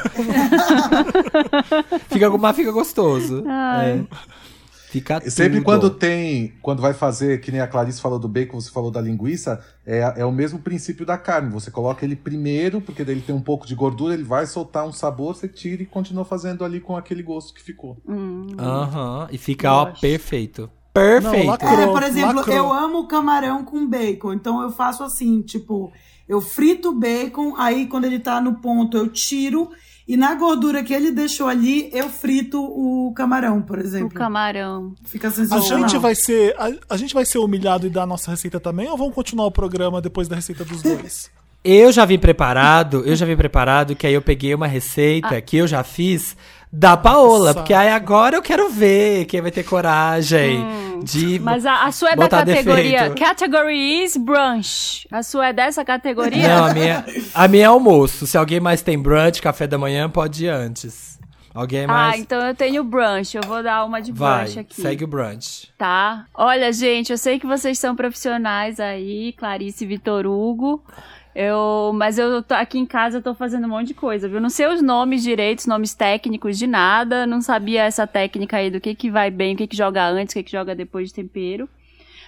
fica, 2.10 2.28
mas 2.36 2.56
fica 2.56 2.72
gostoso. 2.72 3.44
É. 3.48 4.00
Fica 4.96 5.20
E 5.22 5.30
Sempre 5.30 5.58
tudo. 5.58 5.64
quando 5.64 5.90
tem, 5.90 6.54
quando 6.62 6.80
vai 6.80 6.94
fazer, 6.94 7.38
que 7.42 7.52
nem 7.52 7.60
a 7.60 7.66
Clarice 7.66 8.00
falou 8.00 8.18
do 8.18 8.26
bacon, 8.26 8.58
você 8.58 8.70
falou 8.70 8.90
da 8.90 8.98
linguiça, 8.98 9.62
é, 9.84 10.14
é 10.16 10.24
o 10.24 10.32
mesmo 10.32 10.58
princípio 10.58 11.04
da 11.04 11.18
carne. 11.18 11.50
Você 11.50 11.70
coloca 11.70 12.02
ele 12.02 12.16
primeiro, 12.16 12.80
porque 12.80 13.04
daí 13.04 13.14
ele 13.16 13.20
tem 13.20 13.34
um 13.34 13.40
pouco 13.42 13.66
de 13.66 13.74
gordura, 13.74 14.14
ele 14.14 14.22
vai 14.22 14.46
soltar 14.46 14.86
um 14.86 14.92
sabor, 14.92 15.34
você 15.36 15.46
tira 15.46 15.82
e 15.82 15.86
continua 15.86 16.24
fazendo 16.24 16.64
ali 16.64 16.80
com 16.80 16.96
aquele 16.96 17.22
gosto 17.22 17.52
que 17.52 17.62
ficou. 17.62 17.98
Aham, 18.58 19.28
e 19.30 19.36
fica, 19.36 19.70
ó, 19.70 19.86
perfeito. 20.00 20.70
Perfeito. 20.94 21.36
É, 21.36 21.44
Lacrou, 21.44 21.92
por 21.92 22.02
exemplo, 22.02 22.36
lacrou. 22.36 22.56
eu 22.56 22.72
amo 22.72 23.06
camarão 23.06 23.62
com 23.64 23.86
bacon. 23.86 24.32
Então 24.32 24.62
eu 24.62 24.70
faço 24.70 25.02
assim, 25.04 25.42
tipo, 25.42 25.92
eu 26.26 26.40
frito 26.40 26.88
o 26.88 26.98
bacon, 26.98 27.54
aí 27.58 27.86
quando 27.86 28.06
ele 28.06 28.18
tá 28.18 28.40
no 28.40 28.54
ponto 28.54 28.96
eu 28.96 29.08
tiro. 29.08 29.68
E 30.08 30.16
na 30.16 30.34
gordura 30.34 30.84
que 30.84 30.94
ele 30.94 31.10
deixou 31.10 31.48
ali, 31.48 31.90
eu 31.92 32.08
frito 32.08 32.62
o 32.62 33.12
camarão, 33.14 33.60
por 33.60 33.78
O 33.78 33.80
exemplo. 33.80 34.10
camarão. 34.16 34.94
Fica 35.04 35.28
A 35.28 35.30
sensacional. 35.32 35.88
gente 35.88 35.98
vai 36.00 36.14
ser. 36.14 36.54
A, 36.58 36.94
a 36.94 36.96
gente 36.96 37.12
vai 37.12 37.24
ser 37.24 37.38
humilhado 37.38 37.86
e 37.86 37.90
dar 37.90 38.02
a 38.02 38.06
nossa 38.06 38.30
receita 38.30 38.60
também, 38.60 38.88
ou 38.88 38.96
vamos 38.96 39.14
continuar 39.14 39.46
o 39.46 39.50
programa 39.50 40.00
depois 40.00 40.28
da 40.28 40.36
receita 40.36 40.64
dos 40.64 40.80
dois? 40.82 41.28
Eu 41.68 41.90
já 41.90 42.04
vim 42.04 42.16
preparado, 42.16 43.02
eu 43.04 43.16
já 43.16 43.26
vim 43.26 43.36
preparado, 43.36 43.96
que 43.96 44.06
aí 44.06 44.14
eu 44.14 44.22
peguei 44.22 44.54
uma 44.54 44.68
receita 44.68 45.40
que 45.40 45.56
eu 45.56 45.66
já 45.66 45.82
fiz 45.82 46.36
da 46.78 46.94
Paola, 46.94 47.38
Nossa. 47.48 47.54
porque 47.54 47.72
aí 47.72 47.88
agora 47.88 48.36
eu 48.36 48.42
quero 48.42 48.68
ver 48.68 49.24
quem 49.24 49.40
vai 49.40 49.50
ter 49.50 49.62
coragem 49.64 50.62
De 51.02 51.38
Mas 51.38 51.64
a, 51.64 51.84
a 51.84 51.92
sua 51.92 52.10
é 52.10 52.16
da 52.16 52.22
botar 52.24 52.44
categoria. 52.44 53.08
defeito. 53.08 53.18
Category 53.18 54.04
is 54.04 54.16
brunch. 54.16 55.08
A 55.10 55.22
sua 55.22 55.48
é 55.48 55.52
dessa 55.54 55.82
categoria? 55.84 56.46
Não, 56.48 56.66
a 56.66 56.74
minha, 56.74 57.04
a 57.34 57.48
minha 57.48 57.62
é 57.64 57.66
almoço. 57.66 58.26
Se 58.26 58.36
alguém 58.36 58.60
mais 58.60 58.82
tem 58.82 58.98
brunch, 58.98 59.40
café 59.40 59.66
da 59.66 59.78
manhã, 59.78 60.10
pode 60.10 60.44
ir 60.44 60.48
antes. 60.50 61.16
Alguém 61.54 61.86
mais. 61.86 62.14
Ah, 62.14 62.18
então 62.18 62.38
eu 62.46 62.54
tenho 62.54 62.84
brunch. 62.84 63.34
Eu 63.34 63.42
vou 63.44 63.62
dar 63.62 63.82
uma 63.86 64.02
de 64.02 64.12
Vai, 64.12 64.44
brunch 64.44 64.58
aqui. 64.58 64.78
segue 64.82 65.04
o 65.04 65.06
brunch. 65.06 65.70
Tá? 65.78 66.26
Olha, 66.34 66.70
gente, 66.70 67.10
eu 67.10 67.16
sei 67.16 67.38
que 67.38 67.46
vocês 67.46 67.78
são 67.78 67.96
profissionais 67.96 68.78
aí, 68.78 69.32
Clarice 69.38 69.84
e 69.84 69.86
Vitor 69.86 70.26
Hugo. 70.26 70.84
Eu, 71.38 71.92
mas 71.94 72.16
eu 72.18 72.42
tô 72.42 72.54
aqui 72.54 72.78
em 72.78 72.86
casa 72.86 73.18
eu 73.18 73.22
tô 73.22 73.34
fazendo 73.34 73.66
um 73.66 73.68
monte 73.68 73.88
de 73.88 73.94
coisa, 73.94 74.26
viu? 74.26 74.40
Não 74.40 74.48
sei 74.48 74.66
os 74.68 74.80
nomes 74.80 75.22
direitos, 75.22 75.66
nomes 75.66 75.92
técnicos 75.92 76.56
de 76.56 76.66
nada, 76.66 77.26
não 77.26 77.42
sabia 77.42 77.82
essa 77.82 78.06
técnica 78.06 78.56
aí 78.56 78.70
do 78.70 78.80
que 78.80 78.94
que 78.94 79.10
vai 79.10 79.30
bem, 79.30 79.52
o 79.54 79.56
que 79.58 79.66
que 79.66 79.76
joga 79.76 80.06
antes, 80.08 80.32
o 80.34 80.38
que 80.38 80.44
que 80.44 80.50
joga 80.50 80.74
depois 80.74 81.08
de 81.08 81.14
tempero. 81.14 81.68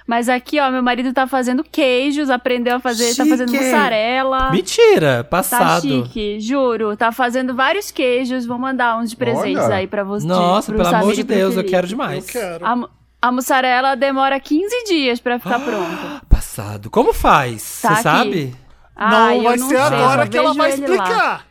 Mas 0.07 0.29
aqui, 0.29 0.61
ó, 0.61 0.71
meu 0.71 0.83
marido 0.83 1.11
tá 1.15 1.27
fazendo 1.27 1.65
queijos, 1.65 2.29
aprendeu 2.29 2.77
a 2.77 2.81
fazer, 2.81 3.15
tá 3.15 3.25
fazendo 3.25 3.51
Chique. 3.51 3.65
mussarela. 3.65 4.51
Mentira, 4.51 5.17
Tá 5.19 5.25
passado. 5.25 5.83
chique, 5.83 6.39
juro. 6.41 6.95
Tá 6.97 7.11
fazendo 7.11 7.55
vários 7.55 7.91
queijos. 7.91 8.45
Vou 8.47 8.59
mandar 8.59 8.99
uns 8.99 9.11
de 9.11 9.17
presentes 9.17 9.65
Olha. 9.65 9.77
aí 9.77 9.87
pra 9.87 10.05
você. 10.05 10.27
Nossa, 10.27 10.73
pelo 10.73 10.87
amor 10.87 11.15
de 11.15 11.23
Deus, 11.23 11.57
eu 11.57 11.65
quero 11.65 11.85
Eu 11.87 11.89
demais. 11.89 12.25
quero. 12.31 12.65
A, 12.67 12.89
a 13.21 13.33
mussarela 13.33 13.95
demora 13.97 14.41
15 14.41 14.85
dias 14.87 15.21
pra 15.21 15.39
ficar 15.39 15.61
pronta. 15.61 16.23
Passado. 16.27 16.89
Como 16.91 17.13
faz? 17.13 17.81
Tá 17.83 17.89
Você 17.89 17.95
aqui. 17.95 18.03
sabe? 18.03 18.55
Ah, 18.99 19.11
não 19.11 19.33
eu 19.35 19.43
vai 19.45 19.57
não 19.57 19.69
ser 19.69 19.77
sei, 19.77 19.85
agora 19.87 20.27
que 20.27 20.37
ela 20.37 20.53
vai 20.55 20.71
explicar. 20.71 21.47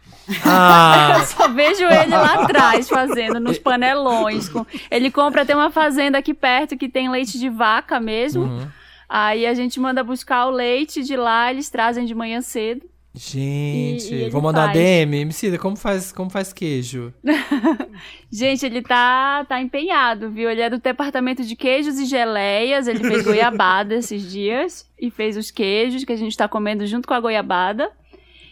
Ah, 0.46 1.24
Só 1.26 1.48
vejo 1.48 1.86
ele 1.86 2.12
lá 2.12 2.44
atrás 2.44 2.90
fazendo, 2.90 3.40
nos 3.40 3.58
panelões. 3.58 4.50
com- 4.50 4.66
Ele 4.92 5.10
compra, 5.10 5.46
tem 5.46 5.56
uma 5.56 5.72
fazenda 5.72 6.18
aqui 6.18 6.34
perto 6.34 6.76
que 6.78 6.90
tem 6.90 7.10
leite 7.10 7.40
de 7.40 7.48
vaca 7.50 8.00
mesmo. 8.00 8.44
Uhum. 8.44 8.68
Aí 9.08 9.46
a 9.46 9.54
gente 9.54 9.80
manda 9.80 10.04
buscar 10.04 10.46
o 10.48 10.52
leite 10.52 11.02
de 11.02 11.16
lá, 11.16 11.50
eles 11.50 11.70
trazem 11.70 12.06
de 12.06 12.14
manhã 12.14 12.42
cedo. 12.42 12.86
Gente, 13.18 14.14
E- 14.14 14.26
e 14.26 14.30
vou 14.30 14.42
mandar 14.42 14.66
faz. 14.66 14.74
DM. 14.78 15.18
Emicida, 15.22 15.58
como 15.58 15.76
faz, 15.76 16.12
como 16.12 16.30
faz 16.30 16.54
queijo? 16.54 17.14
Gente, 18.32 18.66
ele 18.66 18.82
tá, 18.82 19.46
tá 19.46 19.62
empenhado, 19.62 20.30
viu? 20.30 20.50
Ele 20.50 20.62
é 20.62 20.70
do 20.70 20.78
departamento 20.80 21.44
de 21.44 21.56
queijos 21.56 21.98
e 22.00 22.06
geleias. 22.06 22.88
Ele 22.88 23.00
fez 23.04 23.24
goiabada 23.24 23.96
esses 23.96 24.30
dias 24.32 24.86
e 25.00 25.10
fez 25.10 25.38
os 25.38 25.50
queijos 25.52 26.04
que 26.04 26.12
a 26.14 26.18
gente 26.18 26.36
tá 26.38 26.48
comendo 26.48 26.86
junto 26.86 27.08
com 27.08 27.14
a 27.14 27.20
goiabada. 27.20 27.90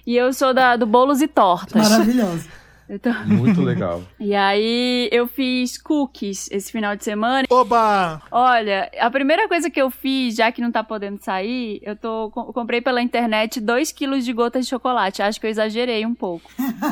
E 0.07 0.15
eu 0.15 0.31
sou 0.33 0.53
da, 0.53 0.75
do 0.75 0.85
bolos 0.85 1.21
e 1.21 1.27
tortas. 1.27 1.89
Maravilhoso. 1.89 2.47
Eu 2.87 2.97
tô- 2.99 3.11
Muito 3.25 3.61
legal. 3.61 4.03
E 4.19 4.35
aí 4.35 5.09
eu 5.11 5.27
fiz 5.27 5.77
cookies 5.77 6.47
esse 6.51 6.71
final 6.71 6.95
de 6.95 7.03
semana. 7.03 7.45
Oba! 7.49 8.21
Olha, 8.31 8.91
a 8.99 9.09
primeira 9.09 9.47
coisa 9.47 9.69
que 9.69 9.81
eu 9.81 9.89
fiz, 9.89 10.35
já 10.35 10.51
que 10.51 10.61
não 10.61 10.71
tá 10.71 10.83
podendo 10.83 11.17
sair, 11.23 11.79
eu 11.83 11.95
tô 11.95 12.29
co- 12.31 12.53
comprei 12.53 12.81
pela 12.81 13.01
internet 13.01 13.59
2 13.59 13.91
quilos 13.91 14.23
de 14.23 14.31
gotas 14.33 14.65
de 14.65 14.69
chocolate. 14.69 15.21
Acho 15.21 15.39
que 15.41 15.47
eu 15.47 15.51
exagerei 15.51 16.05
um 16.05 16.13
pouco. 16.13 16.49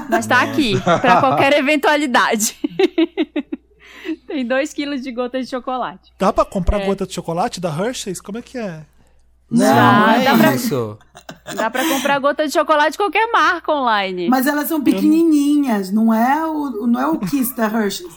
Mas 0.10 0.26
tá 0.26 0.42
aqui, 0.42 0.80
pra 0.82 1.20
qualquer 1.20 1.54
eventualidade. 1.54 2.56
Tem 4.28 4.46
2 4.46 4.74
quilos 4.74 5.02
de 5.02 5.12
gotas 5.12 5.46
de 5.46 5.52
chocolate. 5.52 6.12
Dá 6.20 6.34
pra 6.34 6.44
comprar 6.44 6.82
É. 6.82 6.86
gota 6.86 7.06
de 7.06 7.14
chocolate 7.14 7.62
da 7.62 7.70
Hershey's? 7.70 8.20
Como 8.20 8.38
é 8.38 8.42
que 8.42 8.58
é? 8.58 8.82
Não, 9.54 9.66
Dá, 9.66 9.92
não 10.18 10.24
dá 10.24 10.32
é 10.32 10.38
pra- 10.38 10.56
isso. 10.56 10.98
Dá 11.56 11.70
pra 11.70 11.88
comprar 11.88 12.20
gota 12.20 12.46
de 12.48 12.54
chocolate 12.54 12.92
de 12.94 12.98
qualquer 12.98 13.32
marca 13.32 13.72
online. 13.72 14.28
Mas 14.30 14.48
elas 14.48 14.68
são 14.68 14.82
pequenininhas, 14.82 15.92
não 15.92 16.14
é 16.14 16.46
o, 16.46 16.88
não 16.88 17.00
é 17.00 17.06
o 17.08 17.18
Kiss 17.20 17.56
da 17.56 17.66
Hershey's. 17.68 18.14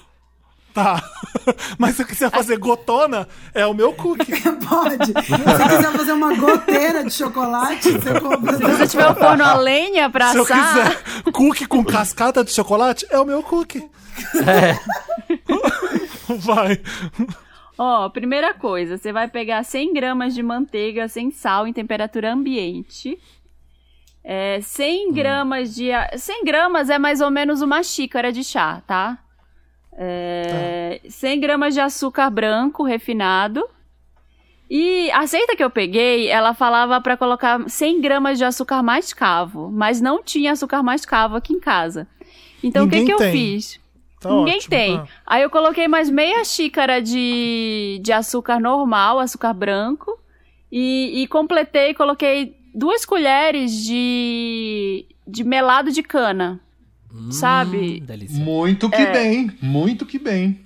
Tá. 0.75 1.03
Mas 1.79 1.97
se 1.97 2.03
eu 2.03 2.07
quiser 2.07 2.31
fazer 2.31 2.59
gotona, 2.59 3.27
é 3.55 3.67
o 3.67 3.73
meu 3.75 3.93
cookie. 3.93 4.33
Pode. 4.69 5.07
Se 5.07 5.13
você 5.13 5.69
quiser 5.77 5.93
fazer 5.93 6.13
uma 6.13 6.35
goteira 6.35 7.05
de 7.05 7.11
chocolate, 7.13 7.93
você 7.93 8.21
compra. 8.21 8.57
Se 8.57 8.63
você 8.63 8.87
tiver 8.87 9.09
o 9.11 9.15
forno 9.15 9.45
a 9.45 9.55
lenha 9.55 10.11
pra 10.11 10.33
Se 10.33 10.39
eu 10.39 10.43
assar, 10.43 10.59
quiser 10.91 11.33
cookie 11.33 11.67
com 11.67 11.85
cascata 11.85 12.43
de 12.45 12.51
chocolate, 12.53 13.07
é 13.11 13.19
o 13.19 13.25
meu 13.25 13.43
cookie. 13.43 13.89
É. 14.47 14.79
Vai. 16.39 16.81
Ó, 17.79 18.09
primeira 18.09 18.55
coisa, 18.55 18.97
você 18.97 19.13
vai 19.13 19.29
pegar 19.29 19.63
100 19.63 19.93
gramas 19.93 20.35
de 20.35 20.43
manteiga 20.43 21.09
sem 21.09 21.31
sal 21.31 21.67
em 21.67 21.73
temperatura 21.73 22.33
ambiente. 22.33 23.19
É, 24.25 24.61
100 24.61 25.13
gramas 25.13 25.75
de. 25.75 25.93
a- 25.93 26.11
100 26.17 26.45
gramas 26.45 26.91
é 26.91 26.99
mais 26.99 27.21
ou 27.21 27.31
menos 27.31 27.61
uma 27.63 27.83
xícara 27.83 28.33
de 28.33 28.43
chá, 28.43 28.83
tá? 28.87 29.19
É, 29.93 31.01
100 31.09 31.41
gramas 31.41 31.75
de 31.75 31.81
açúcar 31.81 32.29
branco 32.31 32.83
refinado. 32.83 33.65
E 34.69 35.11
a 35.13 35.21
receita 35.21 35.55
que 35.55 35.63
eu 35.63 35.71
peguei, 35.71 36.27
ela 36.29 36.53
falava 36.53 37.01
pra 37.01 37.17
colocar 37.17 37.69
100 37.69 38.01
gramas 38.01 38.37
de 38.37 38.45
açúcar 38.45 38.83
mascavo, 38.83 39.71
mas 39.71 40.01
não 40.01 40.23
tinha 40.23 40.53
açúcar 40.53 40.83
mascavo 40.83 41.37
aqui 41.37 41.53
em 41.53 41.61
casa. 41.61 42.09
Então 42.65 42.87
o 42.87 42.91
que, 42.91 43.05
que 43.05 43.13
eu 43.13 43.19
tem. 43.19 43.31
fiz? 43.33 43.81
Tá 44.27 44.35
Ninguém 44.35 44.57
ótimo. 44.57 44.71
tem. 44.71 44.97
Ah. 44.97 45.07
Aí 45.27 45.43
eu 45.43 45.51
coloquei 45.51 45.87
mais 45.89 46.09
meia 46.11 46.45
xícara 46.45 47.01
de, 47.03 48.01
de 48.03 48.13
açúcar 48.13 48.59
normal, 48.61 49.19
açúcar 49.21 49.53
branco. 49.53 50.19
E, 50.71 51.23
e 51.23 51.27
completei, 51.29 51.95
coloquei 51.95 52.57
duas 52.75 53.05
colheres 53.07 53.73
de, 53.85 55.07
de 55.27 55.45
melado 55.45 55.91
de 55.93 56.03
cana. 56.03 56.61
Sabe? 57.31 58.01
Hum, 58.03 58.07
delícia. 58.07 58.45
Muito 58.45 58.91
que 58.91 59.07
bem, 59.07 59.51
muito 59.63 60.05
que 60.05 60.19
bem. 60.19 60.61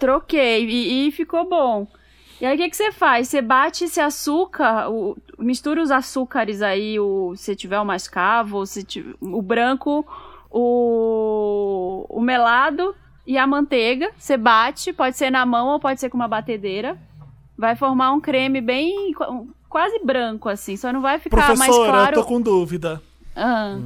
Troquei 0.00 0.64
e, 0.68 1.06
e 1.08 1.12
ficou 1.12 1.48
bom. 1.48 1.86
E 2.40 2.46
aí 2.46 2.56
o 2.56 2.58
que, 2.58 2.68
que 2.70 2.76
você 2.76 2.90
faz? 2.90 3.28
Você 3.28 3.40
bate 3.40 3.84
esse 3.84 4.00
açúcar, 4.00 4.90
o- 4.90 5.16
mistura 5.38 5.80
os 5.80 5.92
açúcares 5.92 6.60
aí, 6.60 6.98
o, 6.98 7.34
se 7.36 7.54
tiver 7.54 7.78
o 7.78 7.84
mascavo, 7.84 8.66
se 8.66 8.82
tiver, 8.82 9.14
o 9.20 9.40
branco, 9.40 10.04
o, 10.50 12.04
o 12.08 12.20
melado 12.20 12.96
e 13.26 13.36
a 13.38 13.46
manteiga. 13.46 14.10
Você 14.18 14.36
bate, 14.36 14.92
pode 14.92 15.16
ser 15.16 15.30
na 15.30 15.44
mão 15.46 15.68
ou 15.68 15.80
pode 15.80 16.00
ser 16.00 16.08
com 16.10 16.16
uma 16.16 16.28
batedeira. 16.28 16.96
Vai 17.56 17.76
formar 17.76 18.12
um 18.12 18.20
creme 18.20 18.60
bem 18.60 19.12
qu- 19.14 19.48
quase 19.68 19.98
branco 20.04 20.48
assim, 20.48 20.76
só 20.76 20.92
não 20.92 21.00
vai 21.00 21.18
ficar 21.18 21.36
mais 21.56 21.58
Professora, 21.58 21.92
claro. 21.92 22.16
eu 22.16 22.22
tô 22.22 22.28
com 22.28 22.40
dúvida. 22.40 23.00
Ah. 23.36 23.76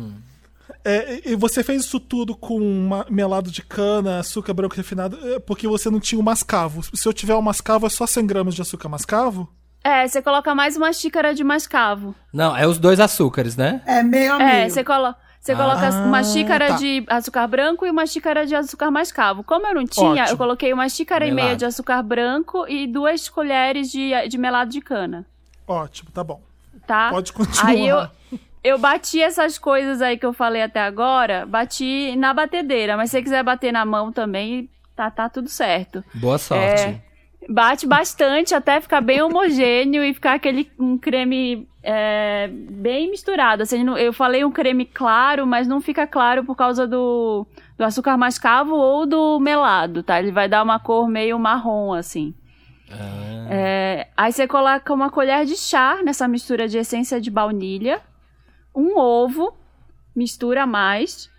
É, 0.84 1.30
e 1.30 1.34
você 1.36 1.62
fez 1.64 1.84
isso 1.84 1.98
tudo 1.98 2.34
com 2.36 2.58
uma- 2.58 3.06
melado 3.10 3.50
de 3.50 3.60
cana, 3.62 4.20
açúcar 4.20 4.54
branco 4.54 4.74
refinado, 4.76 5.18
é, 5.34 5.38
porque 5.40 5.66
você 5.66 5.90
não 5.90 5.98
tinha 6.00 6.20
o 6.20 6.24
mascavo. 6.24 6.82
Se 6.96 7.06
eu 7.08 7.12
tiver 7.12 7.34
o 7.34 7.42
mascavo, 7.42 7.86
é 7.86 7.90
só 7.90 8.06
100 8.06 8.26
gramas 8.26 8.54
de 8.54 8.62
açúcar 8.62 8.88
mascavo? 8.88 9.48
É, 9.82 10.06
você 10.06 10.20
coloca 10.22 10.54
mais 10.54 10.76
uma 10.76 10.92
xícara 10.92 11.32
de 11.34 11.44
mascavo. 11.44 12.14
Não, 12.32 12.56
é 12.56 12.66
os 12.66 12.78
dois 12.78 12.98
açúcares, 12.98 13.56
né? 13.56 13.82
É 13.86 14.02
meio 14.02 14.34
a 14.34 14.42
É, 14.42 14.58
meio. 14.60 14.70
você, 14.70 14.82
colo 14.82 15.14
você 15.46 15.52
Ah, 15.52 15.56
coloca 15.56 15.90
uma 16.04 16.22
xícara 16.24 16.68
tá. 16.68 16.76
de 16.76 17.04
açúcar 17.08 17.46
branco 17.46 17.86
e 17.86 17.90
uma 17.90 18.06
xícara 18.06 18.44
de 18.44 18.54
açúcar 18.54 18.90
mascavo. 18.90 19.42
Como 19.44 19.66
eu 19.66 19.74
não 19.74 19.84
tinha, 19.86 20.22
Ótimo. 20.24 20.28
eu 20.28 20.36
coloquei 20.36 20.72
uma 20.72 20.88
xícara 20.88 21.24
e 21.26 21.30
meia 21.30 21.44
Melado. 21.44 21.58
de 21.60 21.64
açúcar 21.64 22.02
branco 22.02 22.66
e 22.68 22.86
duas 22.86 23.28
colheres 23.28 23.90
de, 23.90 24.10
de 24.28 24.36
melado 24.38 24.70
de 24.70 24.80
cana, 24.80 25.24
Ótimo, 25.66 26.10
tá 26.12 26.22
bom. 26.24 26.40
tá? 26.86 27.10
Pode 27.10 27.32
continuar. 27.32 27.68
Aí 27.70 27.86
eu, 27.86 28.08
eu 28.62 28.78
bati 28.78 29.20
essas 29.22 29.58
coisas 29.58 30.02
aí 30.02 30.16
que 30.18 30.26
eu 30.26 30.32
falei 30.32 30.62
até 30.62 30.80
agora, 30.80 31.46
bati 31.46 32.14
na 32.16 32.34
batedeira, 32.34 32.96
mas 32.96 33.10
se 33.10 33.16
você 33.18 33.22
quiser 33.22 33.42
bater 33.42 33.72
na 33.72 33.84
mão 33.84 34.10
também, 34.12 34.68
tá, 34.94 35.10
tá 35.10 35.28
tudo 35.28 35.48
certo. 35.48 36.04
Boa 36.14 36.38
sorte. 36.38 36.82
É. 36.82 37.00
Bate 37.48 37.86
bastante 37.86 38.54
até 38.54 38.80
ficar 38.80 39.00
bem 39.00 39.22
homogêneo 39.22 40.02
e 40.02 40.12
ficar 40.12 40.32
aquele 40.34 40.68
um 40.78 40.98
creme 40.98 41.68
é, 41.88 42.48
bem 42.50 43.08
misturado. 43.08 43.62
Assim, 43.62 43.86
eu 43.96 44.12
falei 44.12 44.44
um 44.44 44.50
creme 44.50 44.84
claro, 44.84 45.46
mas 45.46 45.68
não 45.68 45.80
fica 45.80 46.04
claro 46.04 46.42
por 46.44 46.56
causa 46.56 46.84
do, 46.84 47.46
do 47.78 47.84
açúcar 47.84 48.16
mascavo 48.16 48.74
ou 48.74 49.06
do 49.06 49.38
melado, 49.38 50.02
tá? 50.02 50.18
Ele 50.18 50.32
vai 50.32 50.48
dar 50.48 50.64
uma 50.64 50.80
cor 50.80 51.08
meio 51.08 51.38
marrom, 51.38 51.94
assim. 51.94 52.34
Ah. 52.90 53.46
É, 53.48 54.08
aí 54.16 54.32
você 54.32 54.48
coloca 54.48 54.92
uma 54.92 55.10
colher 55.10 55.46
de 55.46 55.56
chá 55.56 56.00
nessa 56.04 56.26
mistura 56.26 56.66
de 56.66 56.76
essência 56.76 57.20
de 57.20 57.30
baunilha, 57.30 58.02
um 58.74 58.98
ovo, 58.98 59.56
mistura 60.14 60.66
mais. 60.66 61.30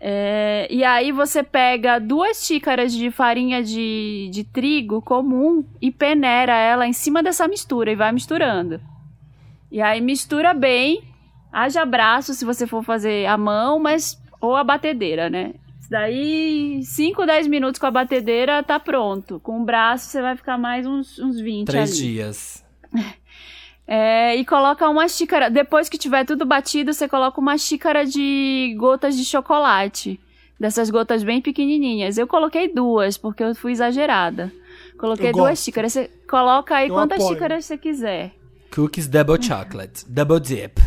é, 0.00 0.68
e 0.70 0.84
aí 0.84 1.10
você 1.10 1.42
pega 1.42 1.98
duas 1.98 2.46
xícaras 2.46 2.92
de 2.92 3.10
farinha 3.10 3.64
de, 3.64 4.30
de 4.30 4.44
trigo 4.44 5.02
comum 5.02 5.64
e 5.82 5.90
peneira 5.90 6.54
ela 6.54 6.86
em 6.86 6.92
cima 6.92 7.20
dessa 7.20 7.48
mistura 7.48 7.90
e 7.90 7.96
vai 7.96 8.12
misturando. 8.12 8.80
E 9.70 9.80
aí 9.80 10.00
mistura 10.00 10.54
bem, 10.54 11.02
haja 11.52 11.84
braço 11.84 12.32
se 12.34 12.44
você 12.44 12.66
for 12.66 12.82
fazer 12.82 13.26
a 13.26 13.36
mão, 13.36 13.78
mas 13.78 14.20
ou 14.40 14.56
a 14.56 14.64
batedeira, 14.64 15.28
né? 15.28 15.54
Daí, 15.90 16.82
5, 16.84 17.24
10 17.24 17.46
minutos 17.48 17.80
com 17.80 17.86
a 17.86 17.90
batedeira, 17.90 18.62
tá 18.62 18.78
pronto. 18.78 19.40
Com 19.40 19.62
o 19.62 19.64
braço, 19.64 20.06
você 20.10 20.20
vai 20.20 20.36
ficar 20.36 20.58
mais 20.58 20.86
uns, 20.86 21.18
uns 21.18 21.40
20 21.40 21.66
Três 21.66 21.90
ali. 21.92 21.98
dias. 22.00 22.64
É, 23.90 24.36
e 24.36 24.44
coloca 24.44 24.86
uma 24.86 25.08
xícara. 25.08 25.48
Depois 25.48 25.88
que 25.88 25.96
tiver 25.96 26.26
tudo 26.26 26.44
batido, 26.44 26.92
você 26.92 27.08
coloca 27.08 27.40
uma 27.40 27.56
xícara 27.56 28.04
de 28.04 28.74
gotas 28.78 29.16
de 29.16 29.24
chocolate. 29.24 30.20
Dessas 30.60 30.90
gotas 30.90 31.22
bem 31.22 31.40
pequenininhas. 31.40 32.18
Eu 32.18 32.26
coloquei 32.26 32.68
duas, 32.68 33.16
porque 33.16 33.42
eu 33.42 33.54
fui 33.54 33.72
exagerada. 33.72 34.52
Coloquei 34.98 35.30
Eu 35.30 35.32
duas 35.32 35.48
gosto. 35.52 35.64
xícaras. 35.64 35.92
Você 35.94 36.10
coloca 36.28 36.76
aí 36.76 36.88
Eu 36.88 36.94
quantas 36.96 37.18
apoio. 37.18 37.32
xícaras 37.34 37.64
você 37.64 37.78
quiser. 37.78 38.32
Cookies 38.74 39.08
double 39.08 39.42
chocolate. 39.42 40.04
Double 40.08 40.40
dip. 40.40 40.80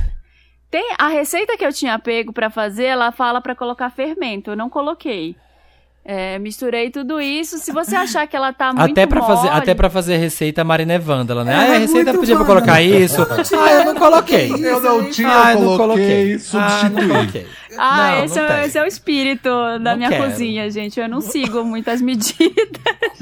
Tem 0.69 0.95
a 0.97 1.07
receita 1.09 1.57
que 1.57 1.65
eu 1.65 1.73
tinha 1.73 1.99
pego 1.99 2.31
pra 2.31 2.49
fazer, 2.49 2.85
ela 2.85 3.11
fala 3.11 3.41
pra 3.41 3.55
colocar 3.55 3.89
fermento. 3.89 4.51
Eu 4.51 4.55
não 4.55 4.69
coloquei. 4.69 5.35
É, 6.03 6.39
misturei 6.39 6.89
tudo 6.89 7.21
isso. 7.21 7.59
Se 7.59 7.71
você 7.71 7.95
achar 7.95 8.25
que 8.25 8.35
ela 8.35 8.51
tá 8.51 8.73
muito 8.73 8.91
Até 8.91 9.05
pra, 9.05 9.21
fazer, 9.21 9.47
mole- 9.49 9.59
até 9.61 9.75
pra 9.75 9.87
fazer 9.89 10.17
receita, 10.17 10.61
a 10.61 10.63
Marina 10.63 10.93
é 10.93 10.97
vândala, 10.99 11.43
né? 11.43 11.53
Ela 11.53 11.61
ah, 11.63 11.71
a 11.71 11.75
é 11.75 11.77
receita 11.77 12.11
podia 12.13 12.35
pra 12.35 12.45
colocar 12.45 12.81
isso. 12.81 13.21
ah, 13.21 13.71
eu 13.71 13.85
não 13.85 13.95
coloquei. 13.95 14.49
Eu 14.51 14.81
não 14.81 15.09
tinha, 15.11 15.29
Ah, 15.45 15.53
eu 15.53 15.61
não 15.61 15.77
coloquei. 15.77 16.33
Ah, 16.35 16.39
substituí. 16.39 17.07
coloquei. 17.07 17.47
Ah, 17.77 18.11
Não, 18.17 18.25
esse, 18.25 18.39
não 18.41 18.47
é, 18.47 18.65
esse 18.65 18.77
é 18.79 18.83
o 18.83 18.87
espírito 18.87 19.47
da 19.49 19.91
Não 19.91 19.97
minha 19.97 20.09
quero. 20.09 20.23
cozinha, 20.23 20.69
gente. 20.71 20.99
Eu 20.99 21.07
não 21.07 21.21
sigo 21.21 21.63
muitas 21.63 22.01
medidas. 22.01 22.49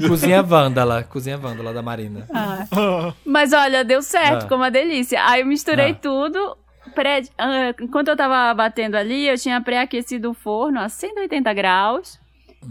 Cozinha 0.08 0.42
vândala. 0.42 1.02
Cozinha 1.02 1.36
vândala 1.36 1.74
da 1.74 1.82
Marina. 1.82 2.26
Ah, 2.32 2.64
Mas 3.24 3.52
olha, 3.52 3.84
deu 3.84 4.00
certo, 4.00 4.36
Ah. 4.38 4.40
ficou 4.40 4.56
uma 4.56 4.70
delícia. 4.70 5.22
Aí 5.26 5.42
eu 5.42 5.46
misturei 5.46 5.90
Ah. 5.92 5.98
tudo. 6.00 6.56
Pré, 6.94 7.22
enquanto 7.80 8.08
eu 8.08 8.16
tava 8.16 8.52
batendo 8.54 8.96
ali, 8.96 9.28
eu 9.28 9.36
tinha 9.38 9.60
pré-aquecido 9.60 10.30
o 10.30 10.34
forno 10.34 10.80
a 10.80 10.88
180 10.88 11.52
graus. 11.52 12.18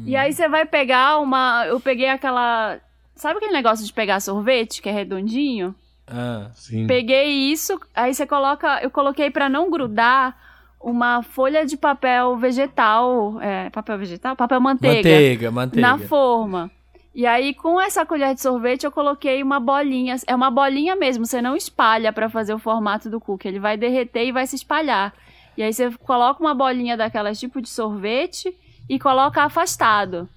E 0.05 0.15
aí 0.15 0.33
você 0.33 0.47
vai 0.47 0.65
pegar 0.65 1.19
uma. 1.19 1.65
Eu 1.67 1.79
peguei 1.79 2.09
aquela. 2.09 2.79
Sabe 3.15 3.37
aquele 3.37 3.53
negócio 3.53 3.85
de 3.85 3.91
pegar 3.91 4.19
sorvete, 4.19 4.81
que 4.81 4.89
é 4.89 4.91
redondinho? 4.91 5.75
Ah. 6.07 6.49
Sim. 6.53 6.87
Peguei 6.87 7.27
isso, 7.51 7.79
aí 7.95 8.13
você 8.13 8.25
coloca. 8.25 8.81
Eu 8.81 8.89
coloquei 8.89 9.29
pra 9.29 9.49
não 9.49 9.69
grudar 9.69 10.37
uma 10.79 11.21
folha 11.21 11.65
de 11.65 11.75
papel 11.75 12.37
vegetal. 12.37 13.41
É, 13.41 13.69
papel 13.69 13.97
vegetal? 13.97 14.35
Papel 14.35 14.61
manteiga. 14.61 14.97
Manteiga, 14.97 15.51
manteiga. 15.51 15.87
Na 15.87 15.97
forma. 15.97 16.71
E 17.13 17.25
aí, 17.25 17.53
com 17.53 17.81
essa 17.81 18.05
colher 18.05 18.33
de 18.35 18.41
sorvete, 18.41 18.85
eu 18.85 18.91
coloquei 18.91 19.41
uma 19.43 19.59
bolinha. 19.59 20.15
É 20.27 20.35
uma 20.35 20.49
bolinha 20.49 20.95
mesmo, 20.95 21.25
você 21.25 21.41
não 21.41 21.55
espalha 21.55 22.13
pra 22.13 22.29
fazer 22.29 22.53
o 22.53 22.59
formato 22.59 23.09
do 23.09 23.19
cookie. 23.19 23.47
Ele 23.47 23.59
vai 23.59 23.75
derreter 23.75 24.25
e 24.25 24.31
vai 24.31 24.47
se 24.47 24.55
espalhar. 24.55 25.13
E 25.57 25.63
aí 25.63 25.73
você 25.73 25.91
coloca 25.91 26.41
uma 26.41 26.53
bolinha 26.53 26.95
daquelas 26.95 27.39
tipo 27.39 27.61
de 27.61 27.67
sorvete 27.67 28.55
e 28.89 28.97
coloca 28.99 29.43
afastado. 29.43 30.27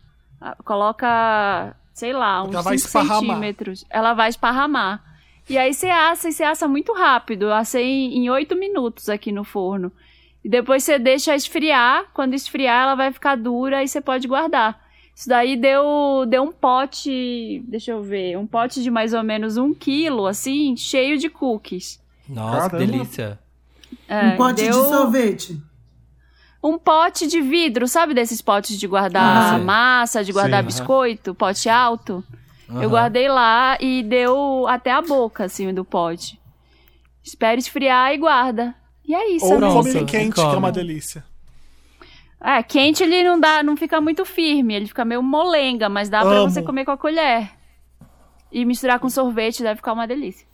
Ah, 0.40 0.56
Coloca, 0.64 1.74
sei 1.94 2.12
lá, 2.12 2.42
uns 2.44 2.52
Ela 2.52 2.62
vai 2.62 2.78
5 2.78 2.86
esparramar. 2.88 3.20
centímetros. 3.20 3.84
Ela 3.88 4.12
vai 4.14 4.28
esparramar. 4.28 5.02
E 5.48 5.56
aí 5.58 5.72
você 5.74 5.88
assa 5.88 6.28
e 6.28 6.32
você 6.32 6.44
assa 6.44 6.68
muito 6.68 6.92
rápido. 6.92 7.46
Eu 7.46 7.54
assei 7.54 7.84
em 8.14 8.28
8 8.28 8.54
minutos 8.56 9.08
aqui 9.08 9.32
no 9.32 9.44
forno. 9.44 9.90
E 10.44 10.48
depois 10.48 10.82
você 10.84 10.98
deixa 10.98 11.34
esfriar. 11.34 12.04
Quando 12.12 12.34
esfriar, 12.34 12.82
ela 12.82 12.94
vai 12.94 13.12
ficar 13.12 13.36
dura 13.36 13.82
e 13.82 13.88
você 13.88 14.00
pode 14.00 14.26
guardar. 14.28 14.80
Isso 15.14 15.28
daí 15.28 15.56
deu, 15.56 16.24
deu 16.26 16.42
um 16.42 16.50
pote, 16.52 17.62
deixa 17.68 17.92
eu 17.92 18.02
ver, 18.02 18.36
um 18.38 18.46
pote 18.46 18.82
de 18.82 18.90
mais 18.90 19.12
ou 19.12 19.22
menos 19.22 19.58
um 19.58 19.74
quilo, 19.74 20.26
assim, 20.26 20.74
cheio 20.74 21.18
de 21.18 21.28
cookies. 21.28 22.00
Nossa, 22.26 22.70
que 22.70 22.76
Caramba. 22.76 22.92
delícia. 22.92 23.38
É, 24.08 24.28
um 24.28 24.36
pote 24.38 24.62
deu 24.62 24.82
de 24.82 24.88
sorvete. 24.88 25.62
Um 26.62 26.78
pote 26.78 27.26
de 27.26 27.40
vidro, 27.40 27.88
sabe 27.88 28.14
desses 28.14 28.40
potes 28.40 28.78
de 28.78 28.86
guardar 28.86 29.54
Ah, 29.54 29.58
massa, 29.58 30.22
de 30.22 30.32
guardar 30.32 30.60
Sim, 30.62 30.66
biscoito, 30.66 31.34
pote 31.34 31.68
alto? 31.68 32.22
Aham. 32.70 32.82
Eu 32.82 32.90
guardei 32.90 33.28
lá 33.28 33.76
e 33.80 34.02
deu 34.02 34.66
até 34.68 34.92
a 34.92 35.02
boca, 35.02 35.44
assim, 35.44 35.72
do 35.74 35.84
pote. 35.84 36.40
Espera 37.22 37.58
esfriar 37.58 38.12
e 38.12 38.18
guarda. 38.18 38.74
E 39.04 39.14
é 39.14 39.30
isso, 39.32 39.46
Ou. 39.46 39.56
Pronto, 39.56 39.74
come 39.74 40.04
quente, 40.04 40.34
que 40.34 40.40
é 40.40 40.44
uma 40.44 40.70
delícia. 40.72 41.24
É, 42.40 42.62
quente 42.62 43.02
ele 43.02 43.22
não 43.22 43.38
dá, 43.38 43.62
não 43.62 43.76
fica 43.76 44.00
muito 44.00 44.24
firme, 44.24 44.74
ele 44.74 44.86
fica 44.86 45.04
meio 45.04 45.22
molenga, 45.22 45.88
mas 45.88 46.08
dá 46.08 46.20
pra 46.22 46.30
Amo. 46.38 46.50
você 46.50 46.62
comer 46.62 46.84
com 46.84 46.90
a 46.90 46.96
colher. 46.96 47.50
E 48.50 48.64
misturar 48.64 48.98
com 48.98 49.08
sorvete 49.08 49.62
deve 49.62 49.76
ficar 49.76 49.92
uma 49.92 50.06
delícia. 50.06 50.46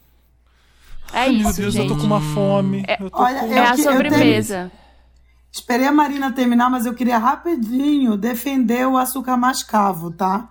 É 1.12 1.20
Ai, 1.20 1.30
isso, 1.30 1.42
meu 1.44 1.52
Deus, 1.54 1.74
gente. 1.74 1.88
eu 1.90 1.94
tô 1.94 2.00
com 2.00 2.06
uma 2.06 2.20
fome. 2.20 2.84
eu 3.00 3.11
tô 3.11 3.22
Olha, 3.22 3.40
com... 3.40 3.52
É 3.52 3.59
a 3.61 3.76
sobremesa. 3.76 4.70
Esperei 5.51 5.86
a 5.86 5.92
Marina 5.92 6.32
terminar, 6.32 6.70
mas 6.70 6.86
eu 6.86 6.94
queria 6.94 7.18
rapidinho 7.18 8.16
defender 8.16 8.86
o 8.86 8.96
açúcar 8.96 9.36
mascavo, 9.36 10.11
tá? 10.11 10.49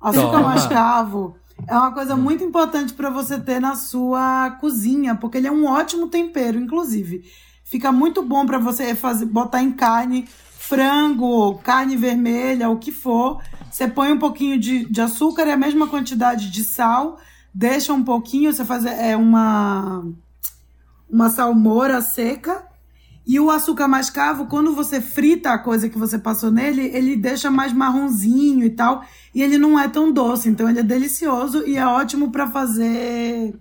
Açúcar 0.00 0.38
Toma. 0.38 0.54
mascavo 0.54 1.40
é 1.68 1.74
uma 1.74 1.92
coisa 1.92 2.16
muito 2.16 2.42
importante 2.42 2.92
para 2.92 3.10
você 3.10 3.38
ter 3.38 3.60
na 3.60 3.74
sua 3.74 4.50
cozinha, 4.60 5.14
porque 5.14 5.38
ele 5.38 5.46
é 5.46 5.52
um 5.52 5.66
ótimo 5.66 6.08
tempero, 6.08 6.58
inclusive. 6.58 7.24
Fica 7.64 7.92
muito 7.92 8.22
bom 8.22 8.46
para 8.46 8.58
você 8.58 8.94
fazer, 8.94 9.26
botar 9.26 9.62
em 9.62 9.72
carne, 9.72 10.26
frango, 10.58 11.58
carne 11.58 11.96
vermelha, 11.96 12.68
o 12.68 12.78
que 12.78 12.90
for. 12.90 13.42
Você 13.70 13.86
põe 13.86 14.12
um 14.12 14.18
pouquinho 14.18 14.58
de, 14.58 14.84
de 14.86 15.00
açúcar 15.00 15.46
e 15.46 15.52
a 15.52 15.56
mesma 15.56 15.86
quantidade 15.86 16.50
de 16.50 16.64
sal, 16.64 17.18
deixa 17.54 17.92
um 17.92 18.02
pouquinho, 18.02 18.52
você 18.52 18.64
faz 18.64 18.84
é, 18.84 19.16
uma, 19.16 20.04
uma 21.08 21.30
salmoura 21.30 22.00
seca. 22.00 22.64
E 23.26 23.38
o 23.38 23.50
açúcar 23.50 23.86
mascavo, 23.86 24.46
quando 24.46 24.74
você 24.74 25.00
frita 25.00 25.50
a 25.52 25.58
coisa 25.58 25.88
que 25.88 25.98
você 25.98 26.18
passou 26.18 26.50
nele, 26.50 26.90
ele 26.94 27.14
deixa 27.16 27.50
mais 27.50 27.72
marronzinho 27.72 28.64
e 28.64 28.70
tal. 28.70 29.04
E 29.34 29.42
ele 29.42 29.58
não 29.58 29.78
é 29.78 29.88
tão 29.88 30.10
doce, 30.12 30.48
então 30.48 30.68
ele 30.68 30.80
é 30.80 30.82
delicioso 30.82 31.66
e 31.66 31.76
é 31.76 31.86
ótimo 31.86 32.32
pra 32.32 32.48
fazer. 32.48 33.54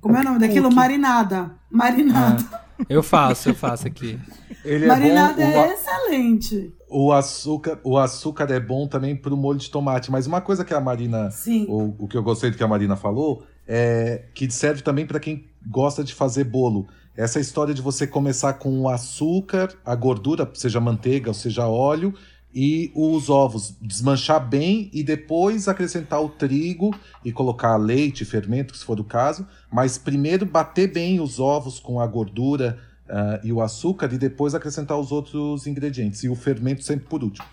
Como 0.00 0.16
é 0.16 0.20
o 0.20 0.24
nome 0.24 0.38
daquilo? 0.38 0.64
Cookie. 0.64 0.76
Marinada. 0.76 1.52
Marinada. 1.70 2.64
Eu 2.88 3.02
faço, 3.02 3.50
eu 3.50 3.54
faço 3.54 3.86
aqui. 3.86 4.18
Ele 4.64 4.86
Marinada 4.86 5.42
é 5.42 5.52
bom. 5.52 5.64
é, 5.64 5.68
o 5.68 5.72
excelente. 5.72 6.74
O 6.88 7.12
açúcar, 7.12 7.78
o 7.84 7.98
açúcar 7.98 8.50
é 8.50 8.60
bom 8.60 8.86
também 8.86 9.14
pro 9.16 9.36
molho 9.36 9.58
de 9.58 9.70
tomate, 9.70 10.10
mas 10.10 10.26
uma 10.26 10.40
coisa 10.40 10.64
que 10.64 10.74
a 10.74 10.80
Marina, 10.80 11.30
Sim. 11.30 11.66
o, 11.68 11.94
o 12.04 12.08
que 12.08 12.16
eu 12.16 12.22
gostei 12.22 12.50
do 12.50 12.56
que 12.56 12.62
a 12.64 12.68
Marina 12.68 12.96
falou, 12.96 13.44
é 13.66 14.24
que 14.34 14.50
serve 14.50 14.82
também 14.82 15.06
para 15.06 15.20
quem 15.20 15.46
gosta 15.66 16.04
de 16.04 16.14
fazer 16.14 16.44
bolo. 16.44 16.86
Essa 17.16 17.38
história 17.38 17.72
de 17.72 17.80
você 17.80 18.08
começar 18.08 18.54
com 18.54 18.80
o 18.80 18.88
açúcar, 18.88 19.72
a 19.84 19.94
gordura, 19.94 20.50
seja 20.54 20.80
manteiga 20.80 21.30
ou 21.30 21.34
seja 21.34 21.68
óleo, 21.68 22.12
e 22.52 22.90
os 22.94 23.30
ovos, 23.30 23.76
desmanchar 23.80 24.48
bem 24.48 24.88
e 24.92 25.02
depois 25.02 25.66
acrescentar 25.66 26.22
o 26.22 26.28
trigo 26.28 26.94
e 27.24 27.32
colocar 27.32 27.76
leite, 27.76 28.24
fermento, 28.24 28.76
se 28.76 28.84
for 28.84 28.98
o 29.00 29.04
caso, 29.04 29.46
mas 29.72 29.98
primeiro 29.98 30.46
bater 30.46 30.92
bem 30.92 31.20
os 31.20 31.40
ovos 31.40 31.80
com 31.80 32.00
a 32.00 32.06
gordura 32.06 32.78
ah, 33.08 33.40
e 33.42 33.52
o 33.52 33.60
açúcar 33.60 34.12
e 34.12 34.18
depois 34.18 34.54
acrescentar 34.54 34.98
os 34.98 35.10
outros 35.12 35.66
ingredientes 35.66 36.22
e 36.22 36.28
o 36.28 36.34
fermento 36.34 36.84
sempre 36.84 37.06
por 37.08 37.22
último. 37.22 37.46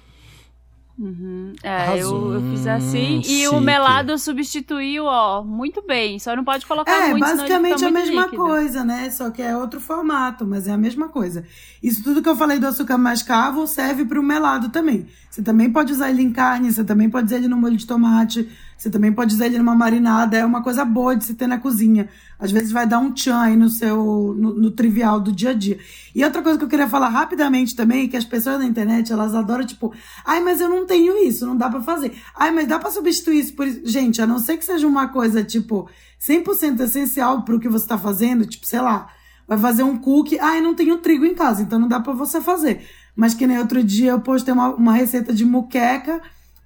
É, 1.64 1.98
eu, 2.02 2.34
eu 2.34 2.42
fiz 2.52 2.68
assim. 2.68 3.18
Hum, 3.18 3.22
e 3.26 3.48
o 3.48 3.52
chique. 3.52 3.62
melado 3.66 4.18
substituiu, 4.18 5.06
ó, 5.06 5.44
muito 5.44 5.82
bem. 5.86 6.20
Só 6.20 6.36
não 6.36 6.44
pode 6.44 6.66
colocar 6.66 6.92
É, 6.92 7.10
muito, 7.12 7.20
basicamente 7.22 7.76
fica 7.76 7.88
a 7.88 7.92
mesma 7.92 8.22
líquido. 8.24 8.44
coisa, 8.44 8.84
né? 8.84 9.10
Só 9.10 9.30
que 9.30 9.42
é 9.42 9.56
outro 9.56 9.80
formato, 9.80 10.46
mas 10.46 10.68
é 10.68 10.72
a 10.72 10.78
mesma 10.78 11.10
coisa. 11.10 11.44
Isso 11.82 12.04
tudo 12.04 12.22
que 12.22 12.30
eu 12.30 12.36
falei 12.36 12.60
do 12.60 12.68
açúcar 12.68 12.98
mascavo 12.98 13.66
serve 13.66 14.06
para 14.06 14.20
o 14.20 14.24
melado 14.24 14.70
também. 14.70 15.08
Você 15.30 15.42
também 15.42 15.72
pode 15.72 15.92
usar 15.94 16.10
ele 16.10 16.22
em 16.22 16.32
carne, 16.32 16.72
você 16.72 16.84
também 16.84 17.10
pode 17.10 17.28
usar 17.28 17.38
ele 17.38 17.48
no 17.48 17.58
molho 17.58 17.78
de 17.78 17.88
tomate, 17.88 18.48
você 18.82 18.90
também 18.90 19.14
pode 19.14 19.36
usar 19.36 19.46
ele 19.46 19.60
numa 19.60 19.76
marinada. 19.76 20.36
É 20.36 20.44
uma 20.44 20.64
coisa 20.64 20.84
boa 20.84 21.16
de 21.16 21.24
se 21.24 21.36
ter 21.36 21.46
na 21.46 21.60
cozinha. 21.60 22.10
Às 22.40 22.52
vezes 22.52 22.72
vai 22.72 22.88
dar 22.88 22.98
um 22.98 23.12
tchan 23.12 23.40
aí 23.40 23.56
no 23.56 23.70
seu, 23.70 24.36
no, 24.36 24.56
no 24.56 24.72
trivial 24.72 25.20
do 25.20 25.32
dia 25.32 25.52
a 25.52 25.54
dia. 25.54 25.78
E 26.16 26.26
outra 26.26 26.42
coisa 26.42 26.58
que 26.58 26.66
eu 26.66 26.68
queria 26.68 26.88
falar 26.90 27.10
rapidamente 27.10 27.76
também, 27.76 28.08
que 28.08 28.18
as 28.18 28.26
pessoas 28.26 28.58
na 28.58 28.66
internet, 28.66 29.14
elas 29.14 29.36
adoram, 29.36 29.64
tipo, 29.64 29.94
ai, 30.26 30.40
mas 30.40 30.60
eu 30.60 30.68
não 30.68 30.88
tenho 30.88 31.16
isso, 31.24 31.46
não 31.46 31.56
dá 31.56 31.70
pra 31.70 31.80
fazer. 31.80 32.12
Ai, 32.36 32.50
mas 32.50 32.68
dá 32.68 32.80
pra 32.80 32.90
substituir 32.90 33.42
isso 33.42 33.54
por 33.54 33.68
isso. 33.68 33.82
Gente, 33.86 34.20
a 34.20 34.26
não 34.26 34.40
ser 34.40 34.58
que 34.58 34.66
seja 34.66 34.88
uma 34.88 35.10
coisa, 35.10 35.44
tipo, 35.44 35.88
100% 36.20 36.80
essencial 36.80 37.44
pro 37.44 37.60
que 37.60 37.70
você 37.70 37.86
tá 37.86 38.00
fazendo, 38.00 38.48
tipo, 38.48 38.66
sei 38.66 38.82
lá, 38.82 39.10
vai 39.48 39.60
fazer 39.60 39.84
um 39.84 39.96
cookie, 39.96 40.40
ai, 40.40 40.60
não 40.60 40.74
tenho 40.74 40.98
trigo 40.98 41.24
em 41.24 41.36
casa, 41.36 41.62
então 41.62 41.78
não 41.78 41.88
dá 41.88 42.00
pra 42.00 42.14
você 42.14 42.42
fazer. 42.42 42.84
Mas 43.16 43.36
que 43.36 43.46
nem 43.46 43.60
outro 43.60 43.84
dia 43.84 44.10
eu 44.10 44.22
postei 44.22 44.56
uma, 44.56 44.70
uma 44.74 44.94
receita 44.94 45.32
de 45.32 45.46
muqueca, 45.46 46.20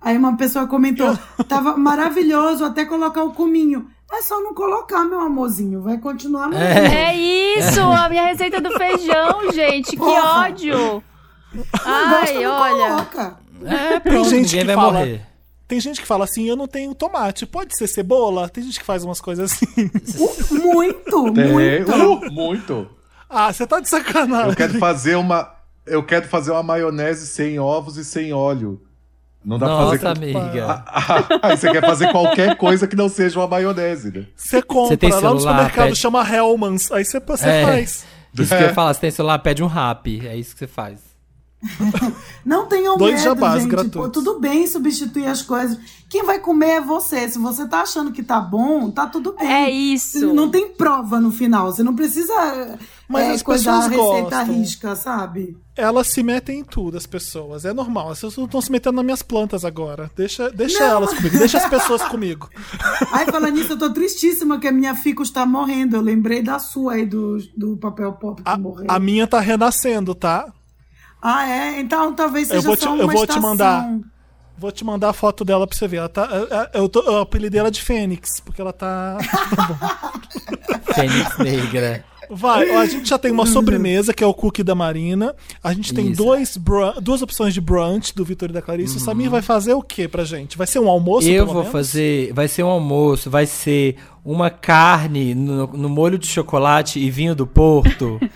aí 0.05 0.17
uma 0.17 0.37
pessoa 0.37 0.67
comentou, 0.67 1.17
tava 1.49 1.75
maravilhoso 1.75 2.63
até 2.63 2.85
colocar 2.85 3.23
o 3.23 3.33
cominho. 3.33 3.87
É 4.11 4.21
só 4.21 4.39
não 4.39 4.53
colocar, 4.53 5.03
meu 5.03 5.19
amorzinho, 5.19 5.81
vai 5.81 5.97
continuar 5.97 6.47
no 6.47 6.55
É 6.55 7.13
isso, 7.57 7.81
a 7.81 8.07
minha 8.07 8.25
receita 8.27 8.61
do 8.61 8.71
feijão, 8.77 9.51
gente. 9.51 9.89
Que 9.89 9.97
Porra. 9.97 10.45
ódio. 10.45 11.03
gosta, 11.53 11.89
Ai, 11.89 12.45
olha. 12.45 12.87
coloca. 12.89 13.37
É, 13.65 13.99
pronto, 13.99 14.29
gente 14.29 14.45
ninguém 14.45 14.59
que 14.59 14.65
vai 14.67 14.75
fala- 14.75 14.99
morrer. 14.99 15.25
Tem 15.67 15.79
gente 15.79 15.99
que 15.99 16.05
fala 16.05 16.25
assim, 16.25 16.47
eu 16.47 16.55
não 16.55 16.67
tenho 16.67 16.93
tomate. 16.93 17.47
Pode 17.47 17.75
ser 17.75 17.87
cebola? 17.87 18.47
Tem 18.47 18.63
gente 18.63 18.79
que 18.79 18.85
faz 18.85 19.03
umas 19.03 19.19
coisas 19.19 19.51
assim. 19.51 19.89
Muito, 20.63 21.33
Tem- 21.33 21.51
muito. 21.51 21.91
Uh, 21.91 22.31
muito. 22.31 22.87
ah, 23.27 23.51
você 23.51 23.65
tá 23.65 23.79
de 23.79 23.89
sacanagem. 23.89 24.49
Eu 24.51 24.55
quero 24.55 24.77
fazer 24.77 25.15
uma. 25.15 25.51
Eu 25.85 26.03
quero 26.03 26.27
fazer 26.27 26.51
uma 26.51 26.61
maionese 26.61 27.25
sem 27.25 27.57
ovos 27.59 27.97
e 27.97 28.05
sem 28.05 28.31
óleo. 28.31 28.79
Não 29.45 29.59
dá 29.59 29.67
Nossa, 29.67 29.99
pra 29.99 30.15
fazer. 30.15 30.35
amiga. 30.37 30.83
Aí 31.43 31.55
você 31.55 31.71
quer 31.71 31.81
fazer 31.81 32.11
qualquer 32.11 32.57
coisa 32.57 32.87
que 32.87 32.95
não 32.95 33.07
seja 33.07 33.39
uma 33.39 33.47
maionese, 33.47 34.11
né? 34.11 34.25
Você 34.35 34.61
compra 34.61 34.89
Você 34.89 34.97
tem 34.97 35.09
lá 35.11 35.15
no 35.17 35.21
celular, 35.21 35.39
supermercado, 35.39 35.85
pede- 35.85 35.95
chama 35.99 36.27
Hellmann's. 36.27 36.91
Aí 36.91 37.05
você, 37.05 37.19
você 37.19 37.47
É. 37.47 37.63
faz. 37.65 38.05
Isso 38.33 38.49
que 38.55 38.63
eu 38.63 38.67
ia 38.67 38.73
falar, 38.73 38.93
se 38.95 38.99
tem 39.01 39.11
celular, 39.11 39.39
pede 39.39 39.63
um 39.63 39.67
rap. 39.67 40.27
É 40.27 40.35
isso 40.35 40.53
que 40.53 40.59
você 40.59 40.67
faz. 40.67 40.99
Não 42.45 42.65
tem 42.67 42.83
com 42.85 42.97
Dois 42.97 43.13
medo, 43.15 43.23
jabás 43.23 43.61
gente. 43.61 43.71
gratuitos. 43.71 44.01
Pô, 44.01 44.09
tudo 44.09 44.39
bem 44.39 44.67
substituir 44.67 45.25
as 45.27 45.41
coisas. 45.41 45.77
Quem 46.09 46.23
vai 46.23 46.39
comer 46.39 46.69
é 46.75 46.81
você. 46.81 47.27
Se 47.29 47.39
você 47.39 47.67
tá 47.67 47.81
achando 47.81 48.11
que 48.11 48.21
tá 48.23 48.39
bom, 48.39 48.91
tá 48.91 49.07
tudo 49.07 49.33
bem. 49.33 49.47
É 49.51 49.69
isso. 49.69 50.33
Não 50.33 50.49
tem 50.49 50.69
prova 50.69 51.19
no 51.19 51.31
final. 51.31 51.71
Você 51.71 51.81
não 51.83 51.95
precisa 51.95 52.77
Mas 53.07 53.23
é, 53.27 53.31
as 53.33 53.43
pessoas 53.43 53.87
gostam. 53.87 54.45
risca, 54.47 54.95
sabe? 54.95 55.55
Elas 55.77 56.07
se 56.07 56.23
metem 56.23 56.59
em 56.59 56.63
tudo, 56.63 56.97
as 56.97 57.05
pessoas. 57.05 57.63
É 57.63 57.71
normal. 57.71 58.09
As 58.09 58.19
pessoas 58.19 58.45
estão 58.47 58.59
se 58.61 58.71
metendo 58.71 58.95
nas 58.95 59.05
minhas 59.05 59.21
plantas 59.21 59.63
agora. 59.63 60.09
Deixa, 60.15 60.49
deixa 60.49 60.79
Não. 60.79 60.97
elas 60.97 61.13
comigo. 61.13 61.37
Deixa 61.37 61.57
as 61.59 61.69
pessoas 61.69 62.01
comigo. 62.03 62.49
Ai, 63.11 63.25
falando 63.27 63.53
nisso, 63.53 63.73
eu 63.73 63.77
tô 63.77 63.93
tristíssima 63.93 64.59
que 64.59 64.67
a 64.67 64.71
minha 64.71 64.95
ficus 64.95 65.29
tá 65.29 65.45
morrendo. 65.45 65.95
Eu 65.95 66.01
lembrei 66.01 66.41
da 66.41 66.57
sua 66.57 66.93
aí, 66.93 67.05
do, 67.05 67.37
do 67.55 67.77
papel 67.77 68.13
pop 68.13 68.41
que 68.41 68.49
A, 68.49 68.57
morreu. 68.57 68.85
a 68.89 68.97
minha 68.97 69.27
tá 69.27 69.39
renascendo, 69.39 70.15
tá? 70.15 70.51
Ah, 71.21 71.47
é? 71.47 71.79
Então 71.79 72.13
talvez 72.13 72.47
seja 72.47 72.59
Eu 72.59 72.63
vou 72.63 72.75
te- 72.77 72.83
só 72.83 72.93
uma 72.93 73.03
eu 73.03 73.07
vou 73.07 73.17
te 73.25 73.29
estação. 73.29 73.41
mandar. 73.41 73.87
Vou 74.57 74.71
te 74.71 74.83
mandar 74.85 75.09
a 75.09 75.13
foto 75.13 75.43
dela 75.45 75.67
pra 75.67 75.77
você 75.77 75.87
ver. 75.87 75.97
Ela 75.97 76.09
tá, 76.09 76.27
eu, 76.73 76.81
eu, 76.83 76.89
tô, 76.89 77.01
eu 77.01 77.17
apelidei 77.19 77.59
ela 77.59 77.69
de 77.69 77.81
Fênix, 77.83 78.39
porque 78.39 78.61
ela 78.61 78.71
tá. 78.73 79.17
Fênix 80.95 81.37
Negra. 81.37 82.03
Vai, 82.29 82.69
ó, 82.71 82.79
a 82.79 82.85
gente 82.85 83.09
já 83.09 83.17
tem 83.17 83.31
uma 83.31 83.45
sobremesa, 83.45 84.13
que 84.13 84.23
é 84.23 84.27
o 84.27 84.33
cookie 84.33 84.63
da 84.63 84.75
Marina. 84.75 85.35
A 85.63 85.73
gente 85.73 85.93
tem 85.93 86.07
Isso. 86.11 86.23
dois 86.23 86.57
brun- 86.57 86.93
duas 87.01 87.21
opções 87.21 87.53
de 87.53 87.61
brunch 87.61 88.13
do 88.15 88.23
Vitor 88.25 88.49
e 88.49 88.53
da 88.53 88.61
Clarice. 88.61 88.97
O 88.97 88.99
Samir 88.99 89.29
vai 89.29 89.41
fazer 89.41 89.73
o 89.73 89.81
que 89.81 90.07
pra 90.07 90.23
gente? 90.23 90.57
Vai 90.57 90.67
ser 90.67 90.79
um 90.79 90.89
almoço, 90.89 91.27
Eu 91.27 91.43
pelo 91.43 91.47
vou 91.47 91.55
menos? 91.63 91.71
fazer. 91.71 92.33
Vai 92.33 92.47
ser 92.47 92.63
um 92.63 92.69
almoço, 92.69 93.29
vai 93.29 93.45
ser 93.45 93.95
uma 94.23 94.49
carne 94.49 95.35
no, 95.35 95.67
no 95.67 95.87
molho 95.87 96.17
de 96.17 96.25
chocolate 96.25 96.99
e 96.99 97.11
vinho 97.11 97.35
do 97.35 97.45
Porto. 97.45 98.19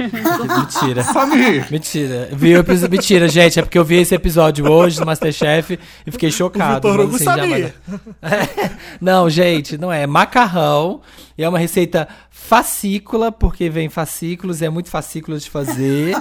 Mentira. 0.59 1.03
Samir! 1.03 1.65
Mentira. 1.71 2.29
Vi 2.31 2.55
o 2.55 2.59
episódio- 2.59 2.91
Mentira, 2.91 3.27
gente. 3.27 3.59
É 3.59 3.61
porque 3.63 3.77
eu 3.77 3.83
vi 3.83 3.95
esse 3.95 4.13
episódio 4.13 4.69
hoje 4.71 4.99
do 4.99 5.05
Masterchef 5.05 5.79
e 6.05 6.11
fiquei 6.11 6.31
chocado. 6.31 6.87
O 6.87 6.91
Vitor 6.91 7.05
Hugo 7.05 7.15
assim, 7.15 7.23
sabia. 7.25 7.73
É. 8.21 8.69
Não, 9.01 9.29
gente, 9.29 9.77
não 9.77 9.91
é. 9.91 10.05
Macarrão. 10.05 11.01
E 11.37 11.43
é 11.43 11.47
uma 11.49 11.57
receita 11.57 12.07
fascícula, 12.47 13.31
porque 13.31 13.69
vem 13.69 13.89
fascículos 13.89 14.61
e 14.61 14.65
é 14.65 14.69
muito 14.69 14.89
fascículo 14.89 15.37
de 15.37 15.49
fazer. 15.49 16.15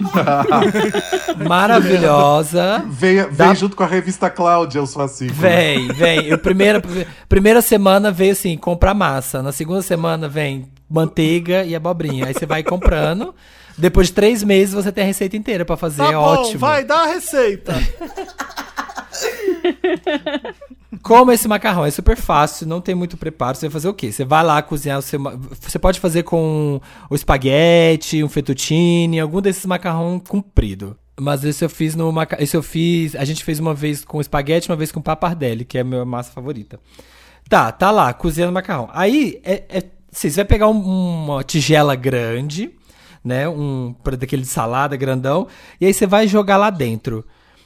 Maravilhosa. 1.46 2.84
Vem, 2.88 3.16
vem 3.22 3.32
Dá- 3.32 3.54
junto 3.54 3.76
com 3.76 3.82
a 3.82 3.86
revista 3.86 4.30
Cláudia, 4.30 4.82
os 4.82 4.94
fascículos. 4.94 5.38
Vem, 5.40 5.88
vem. 5.88 6.24
Eu 6.26 6.38
primeira, 6.38 6.82
primeira 7.28 7.60
semana 7.62 8.10
veio 8.10 8.32
assim, 8.32 8.56
comprar 8.56 8.94
massa. 8.94 9.42
Na 9.42 9.52
segunda 9.52 9.82
semana 9.82 10.28
vem 10.28 10.66
manteiga 10.88 11.64
e 11.64 11.74
abobrinha. 11.74 12.26
Aí 12.26 12.34
você 12.34 12.46
vai 12.46 12.62
comprando. 12.62 13.34
Depois 13.76 14.06
de 14.08 14.12
três 14.12 14.42
meses 14.42 14.72
você 14.74 14.92
tem 14.92 15.04
a 15.04 15.06
receita 15.06 15.36
inteira 15.36 15.64
pra 15.64 15.76
fazer. 15.76 15.98
Tá 16.02 16.08
é 16.10 16.12
bom, 16.12 16.18
ótimo. 16.20 16.58
vai, 16.60 16.84
dá 16.84 17.02
a 17.02 17.06
receita. 17.06 17.74
Como 21.02 21.32
esse 21.32 21.46
macarrão 21.48 21.84
é 21.84 21.90
super 21.90 22.16
fácil, 22.16 22.66
não 22.66 22.80
tem 22.80 22.94
muito 22.94 23.16
preparo. 23.16 23.56
Você 23.56 23.66
vai 23.66 23.72
fazer 23.72 23.88
o 23.88 23.94
quê? 23.94 24.10
Você 24.12 24.24
vai 24.24 24.42
lá 24.42 24.62
cozinhar 24.62 24.98
o 24.98 25.02
seu. 25.02 25.18
ma- 25.20 25.36
Você 25.60 25.78
pode 25.78 26.00
fazer 26.00 26.22
com 26.22 26.80
o 27.10 27.14
espaguete, 27.14 28.22
um 28.22 28.28
fettuccine, 28.28 29.20
algum 29.20 29.40
desses 29.40 29.66
macarrão 29.66 30.18
comprido. 30.18 30.96
Mas 31.20 31.44
esse 31.44 31.64
eu 31.64 31.68
fiz 31.68 31.94
no 31.94 32.10
maca... 32.10 32.42
esse 32.42 32.56
eu 32.56 32.62
fiz, 32.62 33.14
a 33.14 33.24
gente 33.24 33.44
fez 33.44 33.60
uma 33.60 33.72
vez 33.74 34.04
com 34.04 34.20
espaguete, 34.20 34.68
uma 34.70 34.76
vez 34.76 34.90
com 34.90 35.00
papardelli, 35.00 35.64
que 35.64 35.78
é 35.78 35.82
a 35.82 35.84
minha 35.84 36.04
massa 36.04 36.32
favorita. 36.32 36.80
Tá, 37.48 37.70
tá 37.70 37.90
lá, 37.90 38.12
cozinhando 38.12 38.52
macarrão. 38.52 38.88
Aí, 38.92 39.40
é, 39.44 39.62
é- 39.68 39.82
você 40.10 40.30
vai 40.30 40.44
pegar 40.44 40.68
um- 40.68 41.24
uma 41.24 41.44
tigela 41.44 41.94
grande, 41.94 42.70
né? 43.24 43.48
Um 43.48 43.94
daquele 44.18 44.42
de 44.42 44.48
salada 44.48 44.96
grandão, 44.96 45.48
e 45.80 45.86
aí 45.86 45.94
você 45.94 46.06
vai 46.06 46.28
jogar 46.28 46.56
lá 46.56 46.70
dentro 46.70 47.24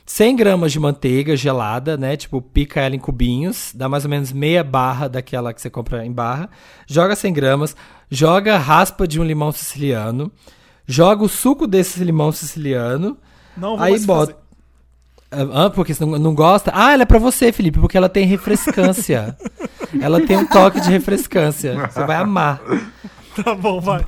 100 0.08 0.36
gramas 0.36 0.72
de 0.72 0.80
manteiga 0.80 1.36
gelada, 1.36 1.98
né? 1.98 2.16
Tipo, 2.16 2.40
pica 2.40 2.80
ela 2.80 2.96
em 2.96 2.98
cubinhos, 2.98 3.72
dá 3.74 3.90
mais 3.90 4.04
ou 4.04 4.10
menos 4.10 4.32
meia 4.32 4.64
barra 4.64 5.06
daquela 5.06 5.52
que 5.52 5.60
você 5.60 5.68
compra 5.68 6.04
em 6.04 6.10
barra. 6.10 6.48
Joga 6.86 7.14
100 7.14 7.32
gramas, 7.34 7.76
joga 8.10 8.56
raspa 8.56 9.06
de 9.06 9.20
um 9.20 9.24
limão 9.24 9.52
siciliano, 9.52 10.32
joga 10.86 11.22
o 11.22 11.28
suco 11.28 11.66
desse 11.66 12.02
limão 12.02 12.32
siciliano, 12.32 13.18
Não 13.54 13.76
vou 13.76 13.84
aí 13.84 14.00
bota. 14.00 14.34
Ah, 15.30 15.68
porque 15.68 15.92
você 15.92 16.02
não, 16.06 16.18
não 16.18 16.34
gosta? 16.34 16.72
Ah, 16.74 16.94
ela 16.94 17.02
é 17.02 17.06
pra 17.06 17.18
você, 17.18 17.52
Felipe, 17.52 17.78
porque 17.78 17.98
ela 17.98 18.08
tem 18.08 18.24
refrescância. 18.24 19.36
ela 20.00 20.24
tem 20.24 20.38
um 20.38 20.46
toque 20.46 20.80
de 20.80 20.88
refrescância. 20.88 21.86
Você 21.86 22.02
vai 22.06 22.16
amar. 22.16 22.62
Tá 23.44 23.54
bom, 23.54 23.78
vai. 23.78 24.06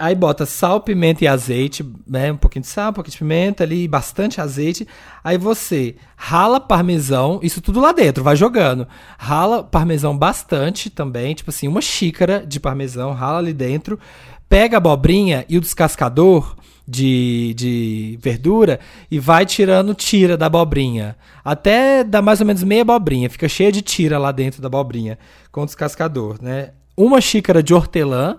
Aí 0.00 0.14
bota 0.14 0.46
sal, 0.46 0.80
pimenta 0.80 1.24
e 1.24 1.28
azeite, 1.28 1.84
né? 2.08 2.32
Um 2.32 2.36
pouquinho 2.38 2.62
de 2.62 2.68
sal, 2.68 2.88
um 2.88 2.92
pouquinho 2.94 3.12
de 3.12 3.18
pimenta 3.18 3.64
ali, 3.64 3.86
bastante 3.86 4.40
azeite. 4.40 4.88
Aí 5.22 5.36
você 5.36 5.94
rala 6.16 6.58
parmesão, 6.58 7.38
isso 7.42 7.60
tudo 7.60 7.80
lá 7.80 7.92
dentro, 7.92 8.24
vai 8.24 8.34
jogando. 8.34 8.88
Rala 9.18 9.62
parmesão 9.62 10.16
bastante 10.16 10.88
também, 10.88 11.34
tipo 11.34 11.50
assim, 11.50 11.68
uma 11.68 11.82
xícara 11.82 12.42
de 12.46 12.58
parmesão, 12.58 13.12
rala 13.12 13.40
ali 13.40 13.52
dentro. 13.52 14.00
Pega 14.48 14.78
a 14.78 14.78
abobrinha 14.78 15.44
e 15.50 15.58
o 15.58 15.60
descascador 15.60 16.56
de, 16.88 17.52
de 17.54 18.18
verdura 18.22 18.80
e 19.10 19.18
vai 19.18 19.44
tirando 19.44 19.94
tira 19.94 20.34
da 20.34 20.46
abobrinha. 20.46 21.14
Até 21.44 22.02
dar 22.02 22.22
mais 22.22 22.40
ou 22.40 22.46
menos 22.46 22.62
meia 22.62 22.80
abobrinha. 22.80 23.28
Fica 23.28 23.50
cheia 23.50 23.70
de 23.70 23.82
tira 23.82 24.18
lá 24.18 24.32
dentro 24.32 24.62
da 24.62 24.66
abobrinha 24.68 25.18
com 25.52 25.60
o 25.60 25.66
descascador, 25.66 26.38
né? 26.40 26.70
Uma 26.96 27.20
xícara 27.20 27.62
de 27.62 27.74
hortelã 27.74 28.38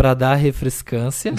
pra 0.00 0.14
dar 0.14 0.34
refrescância. 0.34 1.34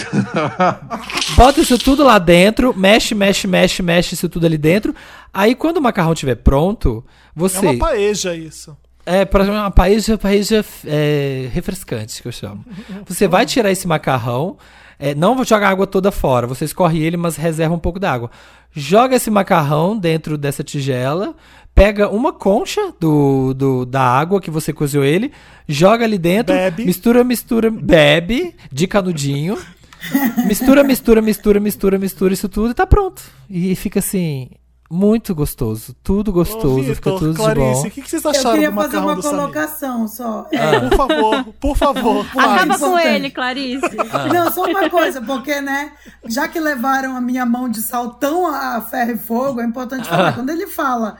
Bota 1.36 1.62
isso 1.62 1.80
tudo 1.80 2.03
lá 2.03 2.20
dentro, 2.20 2.78
mexe, 2.78 3.16
mexe, 3.16 3.47
mexe, 3.47 3.82
mexe 3.82 4.14
isso 4.14 4.30
tudo 4.30 4.45
ali 4.45 4.57
dentro. 4.57 4.93
Aí 5.34 5.55
quando 5.55 5.78
o 5.78 5.82
macarrão 5.82 6.14
estiver 6.14 6.36
pronto, 6.36 7.03
É 7.07 7.39
você 7.39 7.57
uma 7.59 7.78
paeja 7.80 8.36
isso. 8.36 8.78
é 9.03 9.26
para 9.26 9.45
uma 9.45 9.72
paella, 9.72 10.16
paella 10.16 10.64
é, 10.86 11.49
refrescante 11.51 12.22
que 12.22 12.28
eu 12.28 12.32
chamo. 12.32 12.64
Você 13.07 13.28
vai 13.28 13.47
tirar 13.47 13.72
esse 13.72 13.88
macarrão, 13.88 14.57
é, 15.01 15.15
não 15.15 15.35
vou 15.35 15.43
jogar 15.43 15.67
a 15.67 15.71
água 15.71 15.87
toda 15.87 16.11
fora, 16.11 16.45
você 16.47 16.63
escorre 16.65 17.01
ele, 17.03 17.17
mas 17.17 17.35
reserva 17.35 17.73
um 17.75 17.79
pouco 17.79 17.99
da 17.99 18.11
água. 18.11 18.29
Joga 18.73 19.15
esse 19.17 19.29
macarrão 19.31 19.97
dentro 19.97 20.37
dessa 20.37 20.63
tigela, 20.63 21.35
pega 21.75 22.07
uma 22.09 22.31
concha 22.31 22.93
do, 22.99 23.53
do- 23.53 23.85
da 23.85 24.01
água 24.01 24.39
que 24.39 24.51
você 24.51 24.71
cozinhou 24.71 25.03
ele, 25.05 25.31
joga 25.67 26.05
ali 26.05 26.17
dentro, 26.17 26.53
Bebe. 26.55 26.85
mistura, 26.85 27.23
mistura, 27.23 27.69
bebe 27.71 28.55
de 28.71 28.87
canudinho. 28.87 29.57
mistura, 30.47 30.83
mistura, 30.83 31.21
mistura, 31.21 31.59
mistura, 31.59 31.97
mistura 31.97 32.33
isso 32.33 32.47
tudo 32.49 32.71
e 32.71 32.73
tá 32.73 32.87
pronto. 32.87 33.21
E 33.49 33.75
fica 33.75 33.99
assim, 33.99 34.49
muito 34.91 35.33
gostoso. 35.33 35.95
Tudo 36.03 36.31
gostoso, 36.33 36.79
Ô, 36.91 36.95
fica 36.95 37.11
tudo 37.11 37.31
de 37.31 37.37
Clarice, 37.37 37.81
bom. 37.81 37.87
o 37.87 37.91
que, 37.91 38.01
que 38.01 38.09
vocês 38.09 38.23
Eu 38.25 38.29
acharam 38.31 38.51
queria 38.51 38.69
do 38.71 38.75
fazer 38.75 38.97
macarrão 38.99 39.13
uma 39.15 39.21
colocação 39.23 40.07
só. 40.07 40.47
É, 40.51 40.57
Ah. 40.75 40.81
Por 40.89 40.97
favor, 40.97 41.45
por 41.59 41.77
favor. 41.77 42.25
Acaba 42.37 42.77
com 42.77 42.99
ele, 42.99 43.31
Clarice. 43.31 43.85
Não, 44.33 44.51
só 44.51 44.65
uma 44.65 44.89
coisa, 44.89 45.21
porque, 45.21 45.61
né, 45.61 45.93
já 46.25 46.47
que 46.47 46.59
levaram 46.59 47.15
a 47.15 47.21
minha 47.21 47.45
mão 47.45 47.69
de 47.69 47.81
sal 47.81 48.15
tão 48.15 48.45
a 48.47 48.81
ferro 48.81 49.11
e 49.11 49.17
fogo, 49.17 49.61
é 49.61 49.65
importante 49.65 50.07
falar. 50.09 50.33
Quando 50.33 50.49
ele 50.49 50.67
fala 50.67 51.17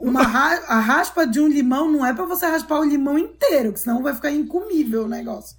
uma 0.00 0.22
ra- 0.22 0.62
a 0.68 0.78
raspa 0.78 1.26
de 1.26 1.40
um 1.40 1.48
limão, 1.48 1.90
não 1.90 2.06
é 2.06 2.12
pra 2.14 2.24
você 2.24 2.46
raspar 2.46 2.78
o 2.78 2.84
limão 2.84 3.18
inteiro, 3.18 3.72
que 3.72 3.80
senão 3.80 4.00
vai 4.02 4.14
ficar 4.14 4.30
incomível 4.30 5.04
o 5.06 5.08
negócio. 5.08 5.56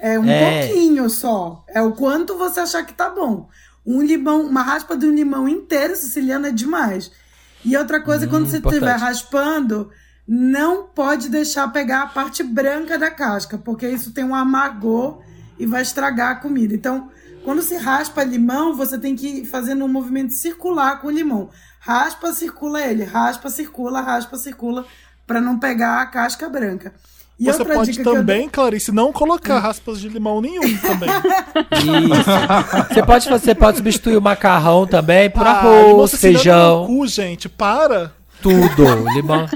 É 0.00 0.18
um 0.18 0.24
É. 0.28 0.66
pouquinho 0.66 1.10
só. 1.10 1.64
É 1.68 1.82
o 1.82 1.92
quanto 1.92 2.38
você 2.38 2.60
achar 2.60 2.82
que 2.84 2.94
tá 2.94 3.10
bom. 3.10 3.48
Um 3.90 4.02
limão, 4.02 4.42
uma 4.42 4.60
raspa 4.60 4.94
de 4.94 5.06
um 5.06 5.14
limão 5.14 5.48
inteiro 5.48 5.96
siciliano 5.96 6.46
é 6.46 6.50
demais. 6.50 7.10
E 7.64 7.74
outra 7.74 8.02
coisa, 8.02 8.26
quando 8.26 8.46
você 8.46 8.58
estiver 8.58 8.96
raspando, 8.96 9.90
não 10.26 10.82
pode 10.88 11.30
deixar 11.30 11.66
pegar 11.72 12.02
a 12.02 12.06
parte 12.06 12.42
branca 12.42 12.98
da 12.98 13.10
casca, 13.10 13.56
porque 13.56 13.88
isso 13.88 14.12
tem 14.12 14.24
um 14.24 14.34
amargor 14.34 15.22
e 15.58 15.64
vai 15.64 15.80
estragar 15.80 16.32
a 16.32 16.34
comida. 16.34 16.74
Então, 16.74 17.10
quando 17.42 17.62
se 17.62 17.76
raspa 17.78 18.22
limão, 18.22 18.74
você 18.74 18.98
tem 18.98 19.16
que 19.16 19.26
ir 19.26 19.46
fazendo 19.46 19.86
um 19.86 19.88
movimento 19.88 20.34
circular 20.34 21.00
com 21.00 21.06
o 21.06 21.10
limão. 21.10 21.48
Raspa, 21.80 22.30
circula 22.34 22.82
ele, 22.82 23.04
raspa, 23.04 23.48
circula, 23.48 24.02
raspa, 24.02 24.36
circula, 24.36 24.84
para 25.26 25.40
não 25.40 25.58
pegar 25.58 26.02
a 26.02 26.06
casca 26.06 26.46
branca. 26.46 26.92
E 27.38 27.44
Você 27.44 27.58
outra 27.60 27.74
pode 27.76 27.90
dica 27.92 28.02
que 28.02 28.08
eu 28.08 28.14
também, 28.14 28.48
Clarice, 28.48 28.90
não 28.90 29.12
colocar 29.12 29.60
raspas 29.60 30.00
de 30.00 30.08
limão 30.08 30.40
nenhum 30.40 30.76
também. 30.78 31.08
Isso. 31.08 32.88
Você 32.94 33.02
pode, 33.02 33.28
fazer- 33.28 33.44
você 33.44 33.54
pode 33.54 33.76
substituir 33.76 34.16
o 34.16 34.20
macarrão 34.22 34.86
também 34.86 35.30
por 35.30 35.46
Ah, 35.46 35.50
arroz, 35.52 36.14
feijão, 36.16 36.80
no 36.80 36.86
cu, 36.86 37.06
gente, 37.06 37.48
para. 37.48 38.12
tudo. 38.42 38.84
Limão, 39.14 39.46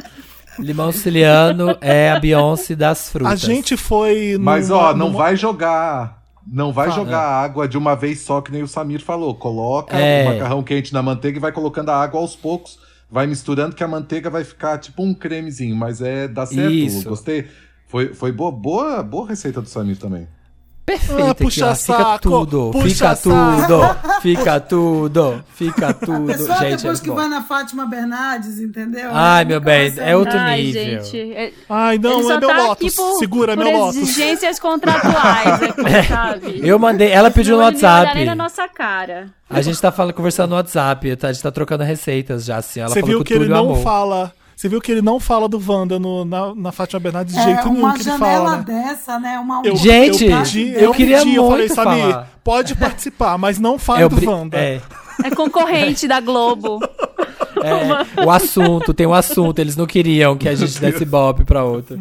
limão 0.59 0.93
siciliano 0.93 1.77
é 1.81 2.13
a 2.13 2.21
Beyoncé 2.21 2.77
das 2.77 3.11
frutas. 3.11 3.33
A 3.33 3.37
gente 3.37 3.77
foi. 3.77 4.37
Mas, 4.39 4.69
numa- 4.69 4.81
ó, 4.81 4.95
não 4.95 5.07
numa- 5.09 5.19
vai 5.19 5.37
jogar. 5.37 6.23
Não 6.47 6.73
vai 6.73 6.89
Fala. 6.89 7.05
jogar 7.05 7.21
água 7.21 7.69
de 7.69 7.79
uma 7.79 7.95
vez 7.95 8.21
só, 8.21 8.41
que 8.41 8.51
nem 8.51 8.63
o 8.63 8.69
Samir 8.69 9.01
falou. 9.01 9.35
Coloca 9.35 9.97
É. 9.97 10.23
o 10.23 10.33
macarrão 10.35 10.63
quente 10.63 10.93
na 10.93 11.01
manteiga 11.03 11.39
e 11.39 11.41
vai 11.41 11.53
colocando 11.53 11.91
a 11.91 11.97
água 12.03 12.21
aos 12.21 12.35
poucos. 12.35 12.79
Vai 13.11 13.27
misturando 13.27 13.77
que 13.77 13.85
a 13.85 13.89
manteiga 13.89 14.29
vai 14.31 14.43
ficar 14.43 14.79
tipo 14.79 15.03
um 15.05 15.13
cremezinho, 15.15 15.77
mas 15.77 16.01
é 16.01 16.27
dá 16.27 16.45
certo. 16.47 16.71
Isso. 16.73 17.09
Gostei. 17.09 17.47
Foi, 17.93 18.15
foi 18.15 18.33
boa, 18.33 18.51
boa, 18.51 19.03
boa 19.03 19.29
receita 19.29 19.61
do 19.61 19.69
Samir 19.69 19.99
também. 19.99 20.27
Perfeito. 20.87 21.23
Ah, 21.23 21.31
aqui, 21.31 21.45
puxa 21.45 21.71
ó. 21.71 21.75
Fica 21.77 21.95
saco, 21.97 22.19
tudo, 22.23 22.71
puxa 22.73 22.89
fica 22.89 23.15
saco. 23.15 23.31
tudo, 23.61 23.97
fica 24.23 24.61
tudo, 24.61 25.45
fica 25.55 25.89
A 25.91 25.93
tudo. 25.93 26.27
pessoa 26.27 26.57
Gente, 26.59 26.77
depois 26.79 26.99
é 26.99 27.03
que 27.03 27.09
bom. 27.11 27.15
vai 27.17 27.29
na 27.29 27.43
Fátima 27.43 27.87
Bernardes, 27.87 28.59
entendeu? 28.59 29.11
Ai, 29.13 29.41
Aí 29.43 29.45
meu 29.45 29.61
bem, 29.61 29.93
é 29.99 30.17
outro. 30.17 30.37
Ai, 30.39 30.63
nível. 30.63 30.83
gente. 31.05 31.33
é- 31.35 31.53
Ai, 31.69 31.95
ele 31.97 32.03
não, 32.03 32.23
só 32.25 32.33
é 32.33 32.41
meu 32.41 32.49
tá 32.49 32.57
Lotus. 32.57 32.73
aqui 32.73 32.97
por, 32.97 33.19
Segura 33.19 33.55
por 33.57 33.65
meu 33.65 33.79
Lotus. 33.79 33.97
exigências 33.99 34.59
contratuais 34.59 35.63
aqui, 35.63 36.09
sabe? 36.09 36.61
Eu 36.67 36.79
mandei, 36.79 37.11
ela 37.13 37.31
pediu 37.31 37.57
no 37.59 37.63
ele 37.63 37.73
WhatsApp. 37.75 38.15
nem 38.17 38.25
na 38.25 38.35
nossa 38.35 38.67
cara. 38.67 39.29
A 39.51 39.61
gente 39.61 39.79
tá 39.81 39.93
falando, 39.93 40.15
conversando 40.15 40.51
no 40.51 40.57
WhatsApp, 40.57 41.15
tá? 41.15 41.29
a 41.29 41.33
gente 41.33 41.43
tá 41.43 41.51
trocando 41.53 41.85
receitas 41.85 42.45
já, 42.45 42.57
assim. 42.57 42.81
Ela 42.81 42.89
Você 42.89 43.01
falou 43.01 43.17
viu 43.19 43.25
que, 43.25 43.35
ele 43.35 43.49
não 43.49 43.59
amou. 43.71 43.83
fala. 43.83 44.33
Você 44.63 44.69
viu 44.69 44.81
que 44.81 44.93
ele 44.93 45.03
não 45.03 45.19
fala 45.19 45.49
do 45.49 45.61
Wanda 45.61 45.99
no, 45.99 46.25
na, 46.25 46.55
na 46.55 46.71
Fátima 46.71 47.01
Bernardes 47.01 47.35
de 47.35 47.41
É, 47.41 47.45
jeito 47.47 47.69
nenhum 47.69 47.81
uma 47.81 47.95
que 47.95 48.03
ele 48.03 48.05
janela 48.11 48.37
fala, 48.37 48.57
né? 48.59 48.63
dessa, 48.65 49.19
né? 49.19 49.37
Uma 49.41 49.61
Eu, 49.65 49.75
Gente, 49.75 50.25
eu, 50.25 50.37
pedi, 50.39 50.69
eu 50.69 50.81
eu 50.83 50.93
queria 50.93 51.19
pedi, 51.19 51.35
eu 51.35 51.49
falei, 51.49 51.67
muito 51.67 51.75
Samir, 51.75 52.11
falar. 52.13 52.31
pode 52.45 52.77
participar, 52.77 53.37
mas 53.39 53.59
não 53.59 53.77
fale 53.77 54.05
É, 54.05 54.09
do 54.09 54.15
bri- 54.15 54.29
Wanda. 54.29 54.57
é, 54.57 54.81
É 55.25 55.31
concorrente 55.35 56.07
da 56.07 56.21
Globo. 56.21 56.79
é, 57.61 58.25
o 58.25 58.31
assunto, 58.31 58.95
tem 58.95 59.05
um 59.05 59.13
assunto, 59.15 59.59
eles 59.59 59.75
não 59.75 59.85
queriam 59.85 60.37
que 60.37 60.49
a 60.49 60.55
gente 60.55 60.81
desse 60.81 61.05
bope 61.05 61.45
pra 61.45 61.65
outro. 61.65 61.99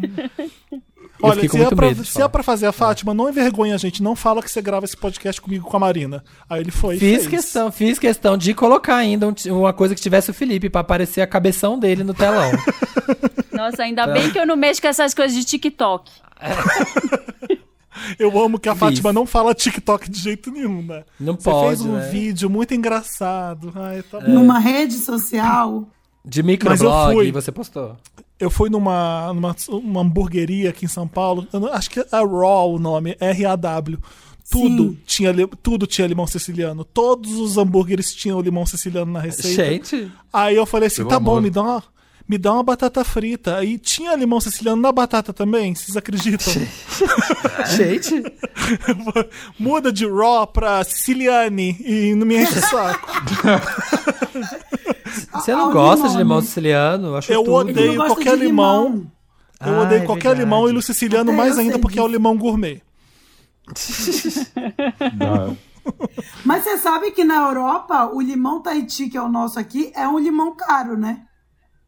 Eu 1.22 1.28
Olha, 1.28 1.40
fiquei 1.40 1.48
com 1.50 1.56
se, 1.58 1.62
é 1.72 1.76
pra, 1.76 1.86
medo 1.86 2.04
se 2.04 2.12
falar. 2.14 2.24
é 2.24 2.28
pra 2.28 2.42
fazer 2.42 2.66
a 2.66 2.72
Fátima, 2.72 3.14
não 3.14 3.28
envergonha 3.28 3.74
a 3.76 3.78
gente, 3.78 4.02
não 4.02 4.16
fala 4.16 4.42
que 4.42 4.50
você 4.50 4.60
grava 4.60 4.84
esse 4.84 4.96
podcast 4.96 5.40
comigo 5.40 5.64
com 5.64 5.76
a 5.76 5.80
Marina. 5.80 6.24
Aí 6.50 6.60
ele 6.60 6.72
foi 6.72 6.96
e 6.96 6.98
Fiz 6.98 7.10
fez. 7.18 7.26
questão, 7.28 7.70
fiz 7.70 7.98
questão 7.98 8.36
de 8.36 8.52
colocar 8.52 8.96
ainda 8.96 9.28
um 9.28 9.34
uma 9.56 9.72
coisa 9.72 9.94
que 9.94 10.00
tivesse 10.00 10.30
o 10.30 10.34
Felipe 10.34 10.68
pra 10.68 10.80
aparecer 10.80 11.20
a 11.20 11.26
cabeção 11.26 11.78
dele 11.78 12.02
no 12.02 12.12
telão. 12.12 12.50
Nossa, 13.52 13.84
ainda 13.84 14.06
bem 14.08 14.30
que 14.30 14.38
eu 14.38 14.46
não 14.46 14.56
mexo 14.56 14.82
com 14.82 14.88
essas 14.88 15.14
coisas 15.14 15.36
de 15.36 15.44
TikTok. 15.44 16.10
Eu 18.18 18.36
amo 18.42 18.58
que 18.58 18.68
a 18.68 18.72
Fiz. 18.72 18.80
Fátima 18.80 19.12
não 19.12 19.26
fala 19.26 19.54
TikTok 19.54 20.10
de 20.10 20.18
jeito 20.18 20.50
nenhum, 20.50 20.82
né? 20.82 21.04
Não 21.20 21.34
Você 21.34 21.50
pode, 21.50 21.66
fez 21.68 21.80
um 21.82 21.92
né? 21.94 22.08
vídeo 22.10 22.50
muito 22.50 22.74
engraçado. 22.74 23.72
Ai, 23.76 24.02
tá 24.02 24.18
bom. 24.18 24.28
Numa 24.28 24.58
rede 24.58 24.94
social. 24.94 25.86
De 26.24 26.40
eu 26.40 26.44
microblog, 26.44 27.30
você 27.30 27.52
postou. 27.52 27.96
Eu 28.42 28.50
fui 28.50 28.68
numa, 28.68 29.32
numa 29.32 29.54
uma 29.68 30.00
hamburgueria 30.00 30.70
aqui 30.70 30.84
em 30.84 30.88
São 30.88 31.06
Paulo. 31.06 31.46
eu 31.52 31.60
não- 31.60 31.72
acho 31.72 31.88
que 31.88 32.00
é 32.00 32.06
Raw 32.12 32.74
o 32.74 32.78
nome, 32.78 33.16
R-A-W. 33.20 33.98
Tudo 34.50 34.90
Sim. 34.90 34.98
tinha, 35.06 35.32
tudo 35.62 35.86
tinha 35.86 36.06
limão 36.06 36.26
siciliano. 36.26 36.84
Todos 36.84 37.32
os 37.34 37.56
hambúrgueres 37.56 38.12
tinham 38.12 38.40
limão 38.40 38.66
siciliano 38.66 39.12
na 39.12 39.20
receita. 39.20 39.64
Gente, 39.64 40.10
Aí 40.32 40.56
eu 40.56 40.66
falei 40.66 40.88
assim: 40.88 40.96
Pelo 40.98 41.08
tá 41.10 41.20
bom, 41.20 41.30
amor. 41.32 41.42
me 41.42 41.50
dá, 41.50 41.62
uma, 41.62 41.82
me 42.28 42.36
dá 42.36 42.52
uma 42.52 42.62
batata 42.64 43.04
frita. 43.04 43.56
Aí 43.58 43.78
tinha 43.78 44.14
limão 44.16 44.40
siciliano 44.40 44.82
na 44.82 44.90
batata 44.90 45.32
também, 45.32 45.74
vocês 45.74 45.96
acreditam? 45.96 46.52
gente. 47.76 48.20
Muda 49.58 49.92
de 49.92 50.06
raw 50.06 50.46
pra 50.46 50.82
siciliane 50.82 51.76
e 51.80 52.14
não 52.16 52.26
me 52.26 52.36
enche 52.42 52.58
o 52.58 52.62
saco. 52.62 53.08
Você 55.32 55.52
não 55.52 55.66
ao 55.66 55.72
gosta 55.72 56.02
de 56.08 56.16
limão, 56.16 56.18
limão 56.22 56.36
né? 56.40 56.42
siciliano? 56.46 57.06
Eu 57.08 57.16
acho 57.16 57.32
Eu 57.32 57.44
tudo. 57.44 57.54
odeio 57.56 57.94
não 57.94 58.06
qualquer 58.06 58.36
de 58.36 58.44
limão. 58.44 59.10
Eu 59.64 59.74
Ah, 59.78 59.82
odeio 59.82 60.02
é 60.02 60.06
qualquer 60.06 60.28
verdade. 60.28 60.40
limão 60.44 60.68
e 60.68 60.76
o 60.76 60.82
siciliano 60.82 61.30
Até 61.30 61.36
mais 61.38 61.58
ainda 61.58 61.78
porque 61.78 61.98
é 61.98 62.02
o 62.02 62.06
disso. 62.06 62.16
limão 62.18 62.36
gourmet. 62.36 62.82
Mas 66.44 66.64
você 66.64 66.78
sabe 66.78 67.10
que 67.10 67.24
na 67.24 67.36
Europa, 67.48 68.06
o 68.12 68.20
limão 68.20 68.60
Tahiti, 68.62 69.08
que 69.08 69.16
é 69.16 69.22
o 69.22 69.28
nosso 69.28 69.58
aqui, 69.58 69.92
é 69.94 70.06
um 70.06 70.18
limão 70.18 70.54
caro, 70.54 70.96
né? 70.96 71.22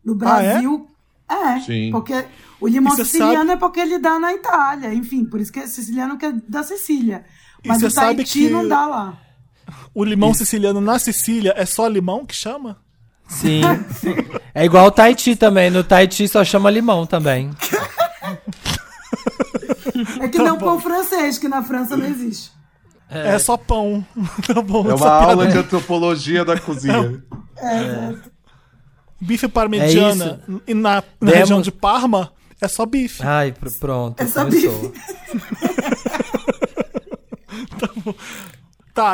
No 0.04 0.12
Ah, 0.22 0.42
é? 0.42 0.52
Brasil. 0.52 0.86
é? 1.28 1.60
Sim. 1.60 1.90
Porque 1.90 2.24
o 2.60 2.66
limão 2.68 2.94
siciliano 2.96 3.36
sabe- 3.38 3.50
é 3.52 3.56
porque 3.56 3.80
ele 3.80 3.98
dá 3.98 4.18
na 4.18 4.32
Itália. 4.34 4.92
Enfim, 4.92 5.24
por 5.24 5.40
isso 5.40 5.52
que 5.52 5.60
é 5.60 5.66
siciliano 5.66 6.16
que 6.18 6.26
é 6.26 6.32
da 6.32 6.62
Sicília. 6.62 7.24
Mas 7.64 7.78
você 7.80 7.86
o 7.86 7.90
sabe 7.90 8.16
Tahiti 8.16 8.40
que- 8.40 8.50
não 8.50 8.66
dá 8.68 8.86
lá. 8.86 9.18
O 9.94 10.04
limão 10.04 10.34
siciliano 10.34 10.80
na 10.80 10.98
Sicília 10.98 11.54
é 11.56 11.64
só 11.64 11.86
limão 11.88 12.26
que 12.26 12.34
chama? 12.34 12.78
Sim. 13.28 13.62
É 14.54 14.64
igual 14.64 14.86
o 14.86 14.90
Tahiti 14.90 15.34
também. 15.36 15.70
No 15.70 15.82
Tahiti 15.82 16.26
só 16.28 16.44
chama 16.44 16.70
limão 16.70 17.06
também. 17.06 17.50
É 20.20 20.28
que 20.28 20.38
Tá 20.38 20.44
não 20.44 20.56
bom. 20.58 20.66
pão 20.66 20.80
francês, 20.80 21.38
que 21.38 21.48
na 21.48 21.62
França 21.62 21.96
não 21.96 22.06
existe. 22.06 22.52
É, 23.10 23.38
só 23.38 23.56
pão. 23.56 24.04
tá 24.46 24.60
bom. 24.62 24.88
É 24.90 24.94
uma 24.94 25.08
aula 25.10 25.46
de 25.46 25.58
antropologia 25.58 26.44
da 26.44 26.58
cozinha. 26.58 27.22
Bife 29.20 29.48
parmegiana 29.48 30.40
e 30.66 30.74
na, 30.74 30.96
na 30.96 31.02
Demos- 31.20 31.38
região 31.38 31.60
de 31.62 31.70
Parma 31.72 32.32
é 32.60 32.68
só 32.68 32.84
bife. 32.84 33.22
Ai, 33.24 33.52
pr- 33.52 33.70
pronto. 33.80 34.20
É 34.20 34.26
só 34.26 34.44
começou. 34.44 34.92
Tá, 37.78 37.88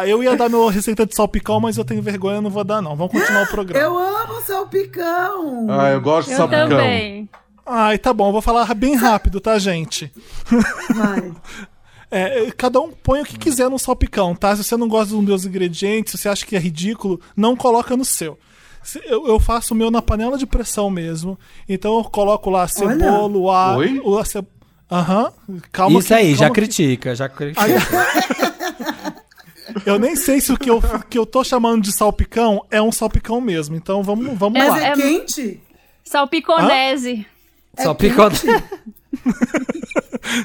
eu 0.07 0.23
ia 0.23 0.37
dar 0.37 0.49
minha 0.49 0.71
receita 0.71 1.07
de 1.07 1.15
salpicão, 1.15 1.59
mas 1.61 1.77
eu 1.79 1.85
tenho 1.85 2.03
vergonha, 2.03 2.41
não 2.41 2.51
vou 2.51 2.65
dar 2.65 2.83
não. 2.83 2.95
Vamos 2.97 3.13
continuar 3.13 3.45
o 3.45 3.49
programa. 3.49 3.85
Eu 3.85 3.99
amo 3.99 4.41
salpicão. 4.43 5.67
Ah, 5.71 5.91
eu 5.91 6.01
gosto 6.01 6.29
de 6.29 6.33
Eu 6.35 6.37
salpicão. 6.39 6.69
também. 6.69 7.29
Ai, 7.67 7.99
tá 7.99 8.13
bom, 8.13 8.33
vou 8.33 8.43
falar 8.43 8.73
bem 8.75 8.95
rápido, 8.97 9.41
tá, 9.41 9.59
gente? 9.59 10.13
Vai. 10.95 11.33
É, 12.13 12.51
cada 12.57 12.81
um 12.81 12.91
põe 12.91 13.21
o 13.21 13.25
que 13.25 13.39
quiser 13.39 13.71
no 13.71 13.79
salpicão, 13.79 14.35
tá? 14.35 14.57
Se 14.57 14.65
você 14.65 14.77
não 14.77 14.89
gosta 14.89 15.15
dos 15.15 15.25
meus 15.25 15.45
ingredientes, 15.45 16.11
se 16.11 16.19
você 16.19 16.29
acha 16.29 16.45
que 16.45 16.57
é 16.57 16.59
ridículo, 16.59 17.21
não 17.37 17.55
coloca 17.55 17.97
no 17.97 18.05
seu. 18.05 18.37
Se- 18.83 19.01
Eu, 19.07 19.29
eu 19.29 19.39
faço 19.39 19.75
o 19.75 19.77
meu 19.77 19.93
na 19.93 20.03
panela 20.03 20.37
de 20.37 20.45
pressão 20.45 20.91
mesmo. 20.91 21.39
Então 21.69 21.99
eu 21.99 22.03
coloco 22.03 22.51
lá 22.51 22.67
cebola, 22.67 23.39
o 24.03 24.19
a, 24.19 24.25
ce- 24.25 24.45
Aham. 24.91 25.31
Calma 25.71 26.01
Isso 26.01 26.09
que- 26.09 26.15
aí, 26.15 26.33
já 26.33 26.39
calma 26.41 26.55
que- 26.57 26.61
critica, 26.61 27.15
já 27.15 27.29
critica. 27.29 27.63
Aí- 27.65 27.75
eu 29.87 29.99
nem 29.99 30.15
sei 30.17 30.41
se 30.41 30.53
o 30.53 30.57
que 30.59 30.71
eu, 30.71 30.81
que 31.09 31.19
eu 31.19 31.25
tô 31.27 31.43
chamando 31.45 31.83
de 31.83 31.93
salpicão 31.93 32.65
é 32.71 32.81
um 32.81 32.93
salpicão 32.93 33.41
mesmo. 33.41 33.77
Então 33.77 34.03
vamos, 34.03 34.37
vamos 34.39 34.61
É, 34.61 34.65
lá. 34.69 34.75
Mas 34.75 34.83
é, 34.83 34.89
é- 34.89 34.95
quente? 34.97 35.61
Salpiconese. 36.05 37.27
Só 37.79 37.95
picou. 37.95 38.27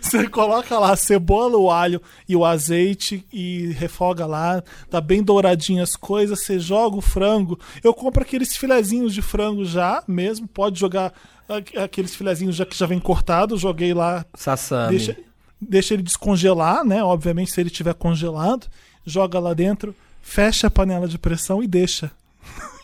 Você 0.02 0.28
coloca 0.28 0.80
lá 0.80 0.94
a 0.94 0.96
cebola, 0.96 1.58
o 1.58 1.70
alho 1.70 2.02
e 2.28 2.36
o 2.36 2.44
azeite 2.46 3.26
e 3.32 3.68
refoga 3.74 4.26
lá, 4.26 4.64
tá 4.90 5.00
bem 5.00 5.22
douradinho 5.22 5.84
as 5.84 5.96
coisas, 5.96 6.40
você 6.40 6.58
joga 6.58 6.96
o 6.98 7.02
frango. 7.02 7.60
Eu 7.84 7.94
compro 7.94 8.24
aqueles 8.24 8.56
filezinhos 8.56 9.14
de 9.14 9.22
frango 9.22 9.64
já 9.66 10.04
mesmo, 10.08 10.48
pode 10.48 10.80
jogar 10.80 11.14
aqu- 11.48 11.78
aqueles 11.78 12.16
filezinhos 12.16 12.56
já 12.56 12.66
que 12.66 12.78
já 12.78 12.86
vem 12.88 13.00
cortado, 13.00 13.58
joguei 13.58 13.94
lá, 13.94 14.26
Sassami. 14.34 14.90
deixa, 14.98 15.18
deixa 15.62 15.94
ele 15.94 16.04
descongelar, 16.04 16.84
né? 16.84 17.04
Obviamente 17.04 17.52
se 17.52 17.62
ele 17.62 17.70
tiver 17.70 17.94
congelado, 17.94 18.68
joga 19.06 19.40
lá 19.40 19.54
dentro, 19.54 19.96
fecha 20.22 20.68
a 20.68 20.72
panela 20.72 21.08
de 21.08 21.18
pressão 21.18 21.62
e 21.64 21.68
deixa. 21.68 22.12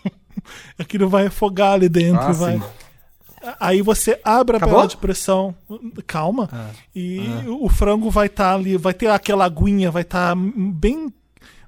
Aquilo 0.77 1.09
vai 1.09 1.27
afogar 1.27 1.73
ali 1.73 1.89
dentro, 1.89 2.21
Ah, 2.23 2.31
vai. 2.31 2.57
sim. 2.57 2.63
Aí 3.59 3.81
você 3.81 4.19
abre 4.23 4.55
a 4.55 4.57
Acabou? 4.57 4.75
panela 4.75 4.87
de 4.89 4.97
pressão, 4.97 5.55
calma, 6.05 6.47
e 6.95 7.19
o 7.47 7.67
frango 7.69 8.11
vai 8.11 8.27
estar 8.27 8.53
ali, 8.53 8.77
vai 8.77 8.93
ter 8.93 9.07
aquela 9.07 9.45
aguinha, 9.45 9.89
vai 9.89 10.03
estar 10.03 10.35
bem, 10.35 11.11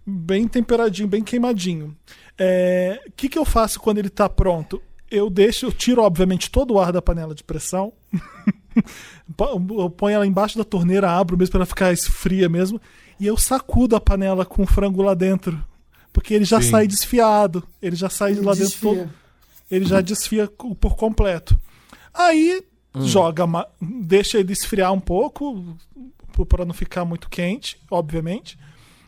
bem 0.05 0.47
temperadinho, 0.47 1.07
bem 1.07 1.23
queimadinho. 1.23 1.95
O 3.07 3.11
que, 3.15 3.27
que 3.27 3.39
eu 3.39 3.43
faço 3.43 3.79
quando 3.79 3.97
ele 3.97 4.07
está 4.09 4.29
pronto? 4.29 4.79
Eu 5.09 5.31
deixo, 5.31 5.65
eu 5.65 5.71
tiro 5.71 6.03
obviamente 6.03 6.51
todo 6.51 6.75
o 6.75 6.79
ar 6.79 6.91
da 6.91 7.01
panela 7.01 7.33
de 7.33 7.43
pressão, 7.43 7.91
eu 9.75 9.89
ponho 9.89 10.15
ela 10.15 10.27
embaixo 10.27 10.57
da 10.57 10.63
torneira, 10.63 11.09
abro 11.09 11.35
mesmo 11.37 11.51
para 11.53 11.59
ela 11.59 11.65
ficar 11.65 11.97
fria 11.97 12.47
mesmo, 12.47 12.79
e 13.19 13.25
eu 13.27 13.37
sacudo 13.37 13.95
a 13.95 14.01
panela 14.01 14.45
com 14.45 14.63
o 14.63 14.67
frango 14.67 15.01
lá 15.01 15.13
dentro, 15.13 15.63
porque 16.11 16.33
ele 16.33 16.45
já 16.45 16.61
Sim. 16.61 16.69
sai 16.71 16.87
desfiado, 16.87 17.63
ele 17.81 17.95
já 17.95 18.09
sai 18.09 18.33
de 18.35 18.41
lá 18.41 18.53
dentro 18.53 18.79
todo 18.79 18.95
Desfia. 18.95 19.13
ele 19.71 19.85
já 19.85 20.01
desfia 20.01 20.47
por 20.79 20.95
completo. 20.95 21.59
Aí 22.13 22.63
joga, 22.95 23.47
ma- 23.47 23.67
deixa 23.81 24.37
ele 24.39 24.53
esfriar 24.53 24.91
um 24.93 24.99
pouco 24.99 25.75
para 26.47 26.65
não 26.65 26.73
ficar 26.73 27.05
muito 27.05 27.29
quente, 27.29 27.79
obviamente. 27.89 28.57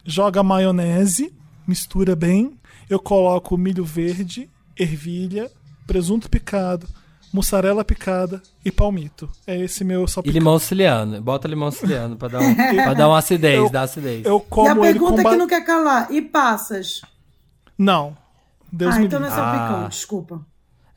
Joga 0.04 0.42
maionese, 0.44 1.34
mistura 1.68 2.16
bem. 2.16 2.58
Eu 2.90 3.00
coloco 3.00 3.58
milho 3.58 3.84
verde, 3.86 4.50
ervilha, 4.78 5.52
presunto 5.88 6.30
picado, 6.30 6.88
mussarela 7.36 7.84
picada 7.84 8.42
e 8.64 8.72
palmito. 8.72 9.30
É 9.46 9.60
esse 9.60 9.84
meu 9.84 10.06
E 10.06 10.08
salpicão. 10.08 10.34
limão 10.34 10.58
siciliano. 10.58 11.22
Bota 11.22 11.48
limão 11.48 11.70
siciliano 11.70 12.16
pra 12.16 12.28
dar, 12.30 12.40
um, 12.42 12.56
pra 12.84 12.94
dar 12.94 13.08
uma 13.10 13.18
acidez, 13.20 13.56
Eu- 13.58 13.70
dar 13.70 13.82
acidez. 13.84 14.26
Eu 14.26 14.38
E 14.38 14.50
como 14.50 14.84
a 14.84 14.90
ele 14.90 14.98
com 15.00 15.06
pergunta 15.08 15.24
ba- 15.24 15.30
que 15.32 15.36
não 15.36 15.48
quer 15.48 15.66
calar. 15.66 16.12
E 16.12 16.22
passas? 16.22 17.02
Não. 17.78 18.18
Deus 18.72 18.96
ah, 18.96 19.00
me 19.00 19.06
então 19.06 19.20
não 19.20 19.28
é 19.28 19.32
salpicão, 19.32 19.86
Ah. 19.86 19.88
desculpa. 19.90 20.42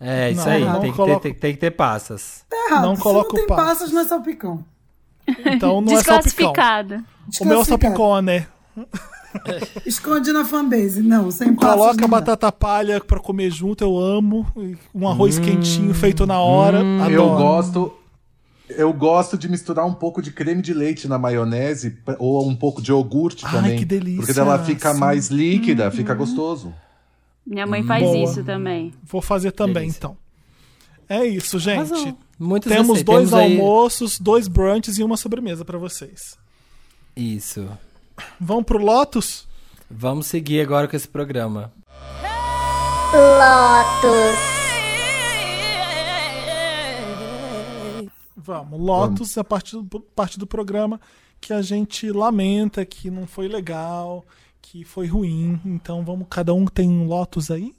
É, 0.00 0.30
isso 0.30 0.44
Não, 0.44 0.52
aí. 0.52 0.64
não 0.64 0.80
tem, 0.80 0.90
que 0.92 0.96
coloco- 0.96 1.20
ter, 1.20 1.30
tem, 1.32 1.38
tem 1.40 1.52
que 1.54 1.58
ter 1.60 1.70
passas. 1.72 2.44
Tá 2.48 2.56
errado. 2.68 2.82
Não 2.84 2.94
Se 2.96 3.02
coloco 3.02 3.28
não 3.32 3.34
tem 3.36 3.46
passas. 3.48 3.66
passas, 3.66 3.92
não 3.92 4.00
é 4.00 4.04
salpicão. 4.06 4.64
Então 5.26 5.80
não 5.80 5.92
é 5.92 6.02
salpicão. 6.02 6.22
Desclassificado. 6.22 6.94
O 7.40 7.44
meu 7.44 7.58
é 7.60 7.62
Desclassificado. 7.64 8.46
Esconde 9.86 10.32
na 10.32 10.44
fanbase. 10.44 11.02
Não, 11.02 11.30
sem 11.30 11.54
passas 11.54 11.74
Coloca 11.74 12.00
não 12.00 12.08
dá. 12.08 12.16
batata 12.18 12.50
palha 12.52 13.00
pra 13.00 13.20
comer 13.20 13.50
junto, 13.50 13.82
eu 13.84 13.98
amo. 13.98 14.46
Um 14.94 15.08
arroz 15.08 15.38
quentinho 15.38 15.92
feito 15.94 16.26
na 16.26 16.40
hora. 16.40 16.80
Eu 17.10 17.24
adoro. 17.24 17.38
gosto. 17.42 17.94
Eu 18.70 18.92
gosto 18.92 19.38
de 19.38 19.48
misturar 19.48 19.86
um 19.86 19.94
pouco 19.94 20.20
de 20.20 20.30
creme 20.30 20.60
de 20.60 20.74
leite 20.74 21.08
na 21.08 21.18
maionese 21.18 21.96
ou 22.18 22.46
um 22.46 22.54
pouco 22.54 22.82
de 22.82 22.90
iogurte 22.90 23.44
Ai, 23.46 23.52
também. 23.52 23.78
que 23.78 23.84
delícia, 23.84 24.26
Porque 24.26 24.38
ela 24.40 24.58
fica 24.62 24.92
sim. 24.92 25.00
mais 25.00 25.28
líquida, 25.28 25.90
fica 25.90 26.12
gostoso. 26.14 26.74
Minha 27.46 27.66
mãe 27.66 27.82
faz 27.82 28.02
Boa. 28.02 28.18
isso 28.18 28.44
também. 28.44 28.92
Vou 29.02 29.22
fazer 29.22 29.52
também, 29.52 29.84
Delícia. 29.84 29.96
então. 29.98 30.16
É 31.08 31.24
isso, 31.24 31.58
gente. 31.58 32.14
Muitas 32.38 32.70
Temos 32.70 32.88
receitas. 32.98 33.04
dois 33.14 33.30
Temos 33.30 33.32
aí- 33.42 33.58
almoços, 33.58 34.18
dois 34.20 34.46
brunches 34.46 34.98
e 34.98 35.02
uma 35.02 35.16
sobremesa 35.16 35.64
pra 35.64 35.78
vocês. 35.78 36.36
Isso. 37.16 37.66
Vamos 38.40 38.64
pro 38.64 38.78
Lotus? 38.78 39.46
Vamos 39.90 40.26
seguir 40.26 40.60
agora 40.60 40.86
com 40.88 40.96
esse 40.96 41.08
programa. 41.08 41.72
Lotus. 43.12 44.38
Vamos. 48.36 48.80
Lotus 48.80 49.36
é 49.36 49.40
a 49.40 49.44
parte 49.44 49.76
do, 49.76 50.00
parte 50.00 50.38
do 50.38 50.46
programa 50.46 51.00
que 51.40 51.52
a 51.52 51.62
gente 51.62 52.10
lamenta 52.10 52.84
que 52.84 53.10
não 53.10 53.26
foi 53.26 53.46
legal, 53.48 54.24
que 54.60 54.84
foi 54.84 55.06
ruim. 55.06 55.60
Então 55.64 56.04
vamos, 56.04 56.26
cada 56.30 56.52
um 56.54 56.64
tem 56.66 56.88
um 56.88 57.06
Lotus 57.06 57.50
aí? 57.50 57.74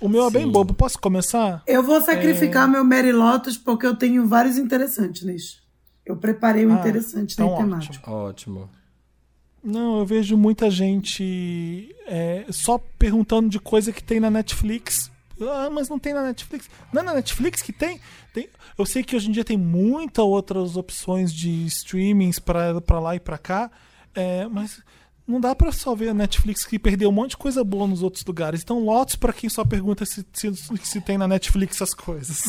O 0.00 0.08
meu 0.08 0.26
é 0.26 0.30
bem 0.30 0.44
Sim. 0.46 0.52
bobo. 0.52 0.74
Posso 0.74 0.98
começar? 0.98 1.62
Eu 1.66 1.82
vou 1.82 2.00
sacrificar 2.00 2.68
É. 2.68 2.70
meu 2.70 2.84
Mary 2.84 3.12
Lotus 3.12 3.56
porque 3.56 3.86
eu 3.86 3.96
tenho 3.96 4.26
vários 4.26 4.56
interessantes 4.56 5.22
nisso. 5.24 5.58
Eu 6.06 6.16
preparei 6.16 6.64
o 6.64 6.72
Ah, 6.72 6.74
interessante 6.74 7.32
então 7.34 7.46
na 7.48 7.52
ótimo. 7.54 7.68
temática. 7.70 8.10
Ótimo. 8.10 8.70
Não, 9.62 9.98
eu 9.98 10.06
vejo 10.06 10.36
muita 10.36 10.70
gente 10.70 11.94
é, 12.06 12.46
só 12.50 12.78
perguntando 12.98 13.48
de 13.48 13.58
coisa 13.58 13.92
que 13.92 14.02
tem 14.02 14.20
na 14.20 14.30
Netflix. 14.30 15.10
Ah, 15.40 15.68
mas 15.70 15.88
não 15.88 15.98
tem 15.98 16.12
na 16.12 16.22
Netflix. 16.22 16.68
Não 16.92 17.02
é 17.02 17.04
na 17.04 17.14
Netflix 17.14 17.62
que 17.62 17.72
tem? 17.72 18.00
tem? 18.32 18.48
Eu 18.76 18.86
sei 18.86 19.02
que 19.02 19.14
hoje 19.14 19.28
em 19.28 19.32
dia 19.32 19.44
tem 19.44 19.56
muitas 19.56 20.24
outras 20.24 20.76
opções 20.76 21.32
de 21.32 21.66
streamings 21.66 22.38
pra 22.38 22.80
pra 22.80 22.98
lá 22.98 23.14
e 23.14 23.20
pra 23.20 23.38
cá, 23.38 23.70
é, 24.14 24.46
mas 24.48 24.80
não 25.28 25.38
dá 25.38 25.54
pra 25.54 25.70
só 25.70 25.94
ver 25.94 26.08
a 26.08 26.14
Netflix 26.14 26.64
que 26.64 26.78
perdeu 26.78 27.10
um 27.10 27.12
monte 27.12 27.30
de 27.30 27.36
coisa 27.36 27.62
boa 27.62 27.86
nos 27.86 28.02
outros 28.02 28.24
lugares. 28.24 28.62
Então, 28.62 28.82
lotes 28.82 29.14
pra 29.14 29.30
quem 29.30 29.50
só 29.50 29.62
pergunta 29.62 30.06
se, 30.06 30.24
se, 30.32 30.50
se 30.82 31.00
tem 31.02 31.18
na 31.18 31.28
Netflix 31.28 31.82
as 31.82 31.92
coisas. 31.92 32.44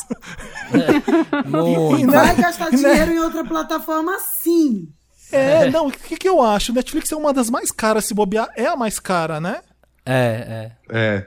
Muito. 1.45 2.10
Vai 2.10 2.36
gastar 2.38 2.72
dinheiro 2.72 3.12
em 3.12 3.20
outra 3.20 3.43
plataforma 3.43 4.18
sim. 4.20 4.88
É, 5.32 5.70
não, 5.70 5.88
o 5.88 5.92
que, 5.92 6.18
que 6.18 6.28
eu 6.28 6.42
acho? 6.42 6.74
Netflix 6.74 7.12
é 7.12 7.16
uma 7.16 7.34
das 7.34 7.50
mais 7.50 7.72
caras, 7.72 8.06
se 8.06 8.14
bobear, 8.14 8.50
é 8.56 8.66
a 8.66 8.76
mais 8.76 9.00
cara, 9.00 9.40
né? 9.40 9.62
É, 10.06 10.72
é. 10.90 10.98
É. 10.98 11.26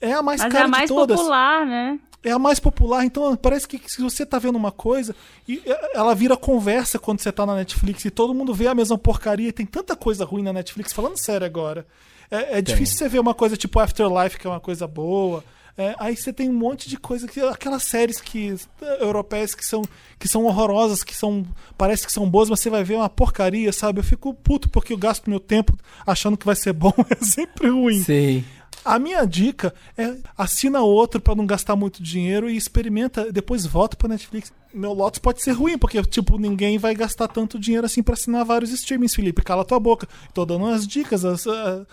É 0.00 0.12
a 0.12 0.22
mais 0.22 0.40
Mas 0.40 0.48
é 0.48 0.52
cara 0.52 0.64
a 0.66 0.68
mais 0.68 0.82
de 0.82 0.94
todas. 0.94 1.16
popular, 1.16 1.66
né? 1.66 1.98
É 2.22 2.30
a 2.30 2.38
mais 2.38 2.58
popular, 2.58 3.04
então 3.04 3.36
parece 3.36 3.68
que 3.68 3.80
se 3.86 4.00
você 4.00 4.24
tá 4.24 4.38
vendo 4.38 4.56
uma 4.56 4.72
coisa, 4.72 5.14
e 5.46 5.62
é, 5.66 5.96
ela 5.96 6.14
vira 6.14 6.36
conversa 6.36 6.98
quando 6.98 7.20
você 7.20 7.30
tá 7.30 7.44
na 7.44 7.54
Netflix 7.54 8.04
e 8.04 8.10
todo 8.10 8.34
mundo 8.34 8.54
vê 8.54 8.66
a 8.66 8.74
mesma 8.74 8.96
porcaria 8.96 9.48
e 9.48 9.52
tem 9.52 9.66
tanta 9.66 9.94
coisa 9.94 10.24
ruim 10.24 10.42
na 10.42 10.52
Netflix, 10.52 10.92
falando 10.92 11.18
sério 11.18 11.46
agora. 11.46 11.86
É, 12.30 12.58
é 12.58 12.62
difícil 12.62 12.96
você 12.96 13.08
ver 13.08 13.18
uma 13.18 13.34
coisa 13.34 13.56
tipo 13.56 13.78
Afterlife, 13.78 14.38
que 14.38 14.46
é 14.46 14.50
uma 14.50 14.60
coisa 14.60 14.86
boa. 14.86 15.44
É, 15.76 15.94
aí 15.98 16.16
você 16.16 16.32
tem 16.32 16.48
um 16.48 16.52
monte 16.54 16.88
de 16.88 16.96
coisa 16.96 17.26
que. 17.26 17.40
Aquelas 17.40 17.82
séries 17.82 18.20
que. 18.20 18.54
europeias 19.00 19.54
que 19.54 19.64
são, 19.64 19.82
que 20.18 20.28
são 20.28 20.44
horrorosas, 20.44 21.02
que 21.02 21.14
são. 21.14 21.44
Parece 21.76 22.06
que 22.06 22.12
são 22.12 22.28
boas, 22.30 22.48
mas 22.48 22.60
você 22.60 22.70
vai 22.70 22.84
ver 22.84 22.94
uma 22.94 23.08
porcaria, 23.08 23.72
sabe? 23.72 23.98
Eu 24.00 24.04
fico 24.04 24.32
puto 24.32 24.68
porque 24.68 24.92
eu 24.92 24.98
gasto 24.98 25.28
meu 25.28 25.40
tempo 25.40 25.76
achando 26.06 26.36
que 26.36 26.46
vai 26.46 26.54
ser 26.56 26.72
bom. 26.72 26.92
É 27.10 27.24
sempre 27.24 27.68
ruim. 27.68 28.02
Sim. 28.02 28.44
A 28.84 28.98
minha 28.98 29.24
dica 29.24 29.72
é 29.96 30.14
assina 30.36 30.80
outro 30.80 31.18
pra 31.20 31.34
não 31.34 31.46
gastar 31.46 31.74
muito 31.74 32.02
dinheiro 32.02 32.50
e 32.50 32.56
experimenta, 32.56 33.32
depois 33.32 33.64
volta 33.64 33.96
pra 33.96 34.08
Netflix. 34.08 34.52
Meu 34.74 34.92
Lotus 34.92 35.18
pode 35.20 35.42
ser 35.42 35.52
ruim, 35.52 35.78
porque, 35.78 36.02
tipo, 36.02 36.36
ninguém 36.38 36.76
vai 36.76 36.94
gastar 36.94 37.26
tanto 37.28 37.58
dinheiro 37.58 37.86
assim 37.86 38.02
pra 38.02 38.12
assinar 38.14 38.44
vários 38.44 38.70
streamings, 38.72 39.14
Felipe. 39.14 39.42
Cala 39.42 39.64
tua 39.64 39.80
boca. 39.80 40.06
Tô 40.34 40.44
dando 40.44 40.66
as 40.66 40.86
dicas. 40.86 41.24
as- 41.24 41.46
ah, 41.46 41.86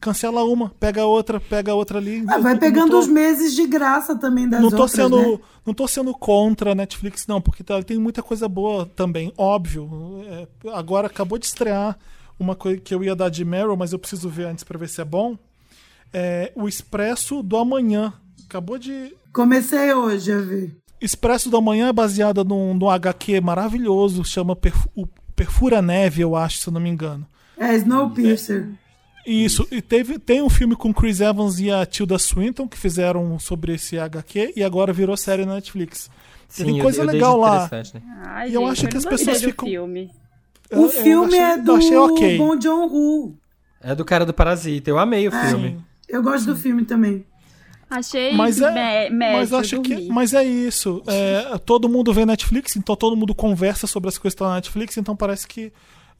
cancela 0.00 0.44
uma, 0.44 0.70
pega 0.80 1.04
outra, 1.04 1.40
pega 1.40 1.74
outra 1.74 1.98
ali. 1.98 2.24
Ah, 2.28 2.38
vai 2.38 2.56
pegando 2.58 2.92
tô- 2.92 2.98
os 3.00 3.08
meses 3.08 3.54
de 3.54 3.66
graça 3.66 4.16
também 4.16 4.48
das 4.48 4.60
não 4.62 4.70
tô 4.70 4.76
outras, 4.82 4.92
sendo 4.92 5.16
né? 5.32 5.38
não 5.66 5.74
tô 5.74 5.88
sendo 5.88 6.12
contra 6.14 6.72
a 6.72 6.74
Netflix 6.74 7.26
não 7.26 7.40
porque 7.40 7.62
tá- 7.64 7.82
tem 7.82 7.98
muita 7.98 8.22
coisa 8.22 8.48
boa 8.48 8.86
também 8.94 9.32
óbvio 9.36 9.90
É, 10.26 10.46
agora 10.72 11.06
acabou 11.08 11.36
de 11.38 11.46
estrear 11.46 11.98
uma 12.38 12.54
coisa 12.54 12.80
que 12.80 12.94
eu 12.94 13.02
ia 13.04 13.14
dar 13.16 13.28
de 13.28 13.44
Meryl 13.44 13.76
mas 13.76 13.92
eu 13.92 13.98
preciso 13.98 14.28
ver 14.28 14.46
antes 14.46 14.62
pra 14.64 14.78
ver 14.78 14.88
se 14.88 15.00
é 15.00 15.04
bom 15.04 15.36
é 16.12 16.52
o 16.54 16.68
Expresso 16.68 17.42
do 17.42 17.56
Amanhã 17.56 18.12
acabou 18.46 18.78
de 18.78 19.14
Comecei 19.32 19.92
hoje 19.94 20.32
a 20.32 20.38
ver. 20.40 20.76
Expresso 21.00 21.48
do 21.50 21.56
Amanhã 21.56 21.88
é 21.88 21.92
baseada 21.92 22.42
num, 22.44 22.74
num 22.74 22.90
HQ 22.90 23.40
maravilhoso 23.40 24.24
chama 24.24 24.56
o 24.96 25.06
Perfura 25.36 25.80
Neve 25.82 26.22
eu 26.22 26.34
acho 26.36 26.58
se 26.58 26.68
eu 26.68 26.72
não 26.72 26.80
me 26.80 26.88
engano 26.90 27.26
É 27.58 27.74
Snowpiercer. 27.76 28.68
Isso, 29.32 29.66
e 29.70 29.80
teve, 29.80 30.18
tem 30.18 30.42
um 30.42 30.50
filme 30.50 30.74
com 30.74 30.92
Chris 30.92 31.20
Evans 31.20 31.58
e 31.60 31.70
a 31.70 31.84
Tilda 31.86 32.18
Swinton 32.18 32.66
que 32.68 32.76
fizeram 32.78 33.38
sobre 33.38 33.74
esse 33.74 33.98
HQ 33.98 34.54
e 34.56 34.62
agora 34.62 34.92
virou 34.92 35.16
série 35.16 35.44
na 35.46 35.54
Netflix. 35.54 36.10
Sim, 36.48 36.64
tem 36.64 36.76
eu- 36.78 36.82
coisa 36.82 37.02
eu 37.02 37.06
dei 37.06 37.14
legal 37.14 37.36
lá. 37.36 37.66
interessante, 37.66 37.94
né? 37.94 38.02
Ai, 38.24 38.50
E 38.50 38.54
eu 38.54 38.60
gente, 38.62 38.70
acho 38.72 38.88
que 38.88 38.96
as 38.96 39.04
pessoas 39.04 39.40
do 39.40 39.48
ficam- 39.48 39.68
filme. 39.68 40.10
Eu- 40.68 40.80
O 40.80 40.84
eu 40.86 40.90
filme 40.90 41.38
achei- 41.38 41.40
é 41.40 41.54
eu 41.58 41.62
do 41.64 41.74
achei 41.76 41.96
ok. 41.96 42.38
Bom 42.38 42.56
John 42.56 42.88
Woo. 42.88 43.36
É 43.80 43.94
do 43.94 44.04
cara 44.04 44.26
do 44.26 44.32
Parasita. 44.34 44.90
Eu 44.90 44.98
amei 44.98 45.26
o 45.28 45.34
É. 45.34 45.48
filme. 45.48 45.78
Eu 46.08 46.22
gosto 46.22 46.46
do 46.46 46.56
filme 46.56 46.84
também. 46.84 47.24
Achei 47.88 48.32
Mas 48.36 48.60
é, 48.60 49.10
mas 49.10 49.52
acho 49.52 49.80
que, 49.80 50.08
mas 50.08 50.32
é 50.32 50.44
isso. 50.44 51.02
É, 51.08 51.58
todo 51.58 51.88
mundo 51.88 52.12
vê 52.12 52.24
Netflix, 52.24 52.76
então 52.76 52.94
todo 52.94 53.16
mundo 53.16 53.34
conversa 53.34 53.86
sobre 53.88 54.08
as 54.08 54.16
coisas 54.16 54.32
que 54.34 54.36
estão 54.36 54.48
na 54.48 54.54
Netflix, 54.56 54.96
então 54.96 55.16
parece 55.16 55.44
que, 55.48 55.72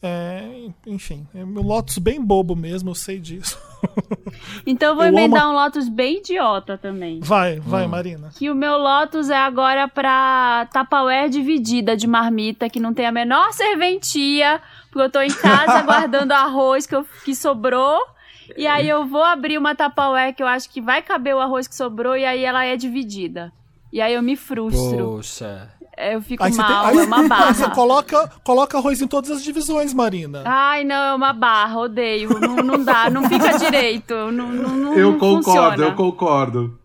é, 0.02 0.68
enfim, 0.86 1.26
é 1.34 1.44
meu 1.44 1.62
Lotus 1.62 1.98
bem 1.98 2.20
bobo 2.24 2.56
mesmo, 2.56 2.90
eu 2.90 2.94
sei 2.94 3.18
disso. 3.18 3.58
Então 4.66 4.90
eu 4.90 4.94
vou 4.94 5.04
Eu 5.04 5.08
emendar 5.12 5.42
amo- 5.44 5.52
um 5.52 5.54
Lotus 5.56 5.88
bem 5.88 6.18
idiota 6.18 6.76
também. 6.76 7.18
Vai, 7.20 7.58
vai, 7.60 7.86
Hum. 7.86 7.88
Marina. 7.88 8.30
Que 8.36 8.50
o 8.50 8.54
meu 8.54 8.76
Lotus 8.76 9.30
é 9.30 9.36
agora 9.36 9.88
pra 9.88 10.68
Tupperware 10.72 11.30
dividida 11.30 11.96
de 11.96 12.06
marmita, 12.06 12.68
que 12.68 12.78
não 12.78 12.92
tem 12.92 13.06
a 13.06 13.12
menor 13.12 13.52
serventia, 13.52 14.60
porque 14.90 15.02
eu 15.06 15.10
tô 15.10 15.20
em 15.22 15.30
casa 15.32 15.80
guardando 15.82 16.32
arroz 16.32 16.86
que, 16.86 16.94
eu- 16.94 17.06
que 17.24 17.34
sobrou. 17.34 17.98
E 18.56 18.66
aí 18.66 18.88
eu 18.88 19.06
vou 19.06 19.22
abrir 19.24 19.56
uma 19.56 19.74
Tupperware 19.74 20.34
que 20.34 20.42
eu 20.42 20.46
acho 20.46 20.68
que 20.68 20.80
vai 20.80 21.00
caber 21.00 21.34
o 21.34 21.40
arroz 21.40 21.66
que 21.66 21.74
sobrou, 21.74 22.16
e 22.16 22.24
aí 22.24 22.44
ela 22.44 22.64
é 22.64 22.76
dividida. 22.76 23.50
E 23.92 24.00
aí 24.00 24.12
eu 24.14 24.22
me 24.22 24.36
frustro. 24.36 25.16
Poxa. 25.16 25.70
Eu 26.12 26.22
fico 26.22 26.42
Aí 26.42 26.52
você, 26.52 26.62
tem, 26.62 26.70
mal, 26.74 26.86
aí, 26.86 26.98
é 26.98 27.02
uma 27.02 27.16
aí 27.20 27.28
você 27.54 27.62
barra. 27.62 27.74
coloca, 27.74 28.32
coloca 28.42 28.78
arroz 28.78 29.00
em 29.02 29.06
todas 29.06 29.30
as 29.30 29.42
divisões, 29.42 29.92
Marina. 29.92 30.42
Ai, 30.46 30.84
não, 30.84 30.94
é 30.96 31.14
uma 31.14 31.32
barra, 31.32 31.78
odeio. 31.78 32.38
Não, 32.40 32.56
não 32.56 32.82
dá, 32.82 33.10
não 33.10 33.28
fica 33.28 33.58
direito. 33.58 34.14
Não, 34.14 34.48
não, 34.48 34.76
não, 34.76 34.94
Eu 34.94 35.18
concordo, 35.18 35.44
funciona. 35.44 35.76
eu 35.84 35.94
concordo. 35.94 36.79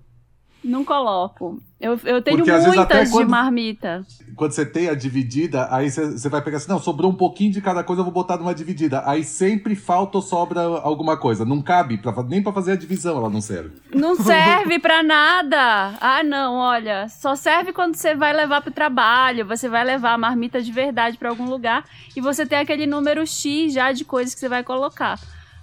Não 0.68 0.84
coloco. 0.84 1.60
Eu, 1.80 1.92
eu 2.06 2.22
tenho 2.24 2.38
Porque 2.38 2.50
às 2.50 2.64
vezes 2.64 2.76
muitas 2.76 3.06
de 3.08 3.12
quando- 3.14 3.30
marmita. 3.30 4.04
Quando 4.36 4.52
você 4.54 4.66
tem 4.66 4.90
a 4.90 4.96
dividida, 4.96 5.68
aí 5.70 5.92
você 5.92 6.14
você 6.14 6.28
vai 6.28 6.42
pegar 6.42 6.58
assim, 6.58 6.70
não, 6.70 6.80
sobrou 6.80 7.12
um 7.12 7.16
pouquinho 7.16 7.52
de 7.52 7.62
cada 7.62 7.84
coisa, 7.84 8.00
eu 8.00 8.04
vou 8.04 8.12
botar 8.14 8.38
numa 8.38 8.56
dividida. 8.56 9.04
Aí 9.06 9.24
sempre 9.24 9.76
falta 9.76 10.18
ou 10.18 10.22
sobra 10.24 10.62
alguma 10.62 11.18
coisa. 11.18 11.46
Não 11.46 11.62
cabe, 11.62 11.98
pra, 12.00 12.12
nem 12.24 12.42
pra 12.42 12.52
fazer 12.52 12.72
a 12.72 12.76
divisão 12.76 13.16
ela 13.18 13.30
não 13.30 13.42
serve. 13.42 13.74
Não 13.94 14.16
serve 14.18 14.80
pra 14.80 15.04
nada. 15.04 15.94
Ah, 16.02 16.24
não, 16.24 16.56
olha. 16.56 17.08
Só 17.10 17.36
serve 17.36 17.72
quando 17.72 17.96
você 17.96 18.16
vai 18.16 18.34
levar 18.34 18.62
pro 18.62 18.72
trabalho. 18.72 19.46
Você 19.46 19.70
vai 19.70 19.84
levar 19.84 20.14
a 20.14 20.18
marmita 20.18 20.62
de 20.62 20.72
verdade 20.72 21.18
pra 21.18 21.30
algum 21.30 21.46
lugar. 21.46 21.86
E 22.16 22.22
você 22.22 22.46
tem 22.46 22.58
aquele 22.58 22.88
número 22.88 23.26
X 23.28 23.72
já 23.74 23.92
de 23.92 24.04
coisas 24.04 24.34
que 24.34 24.40
você 24.40 24.50
vai 24.50 24.64
colocar. 24.64 25.20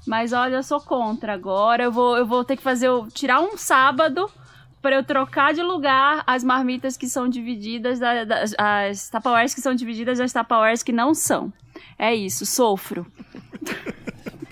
Mas 0.07 0.33
olha, 0.33 0.57
eu 0.57 0.63
sou 0.63 0.81
contra 0.81 1.33
agora. 1.33 1.83
Eu 1.85 1.91
vou, 1.93 2.17
eu 2.17 2.27
vou 2.27 2.45
ter 2.45 2.57
que 2.57 2.63
fazer. 2.63 2.89
o- 2.89 3.09
Tirar 3.09 3.41
um 3.41 3.57
sábado 3.57 4.29
pra 4.83 4.97
eu 4.97 5.05
trocar 5.05 5.55
de 5.55 5.63
lugar 5.63 6.23
as 6.27 6.43
marmitas 6.45 6.97
que 6.97 7.09
são 7.09 7.29
divididas, 7.29 7.99
da- 8.01 8.25
das, 8.25 8.53
as 8.59 9.09
Tupperwares 9.09 9.55
que 9.55 9.61
são 9.61 9.75
divididas 9.75 10.19
das 10.19 10.33
Tupperwares 10.33 10.83
que 10.83 10.93
não 10.93 11.15
são. 11.15 11.53
É 11.99 12.15
isso, 12.15 12.45
sofro. 12.45 13.07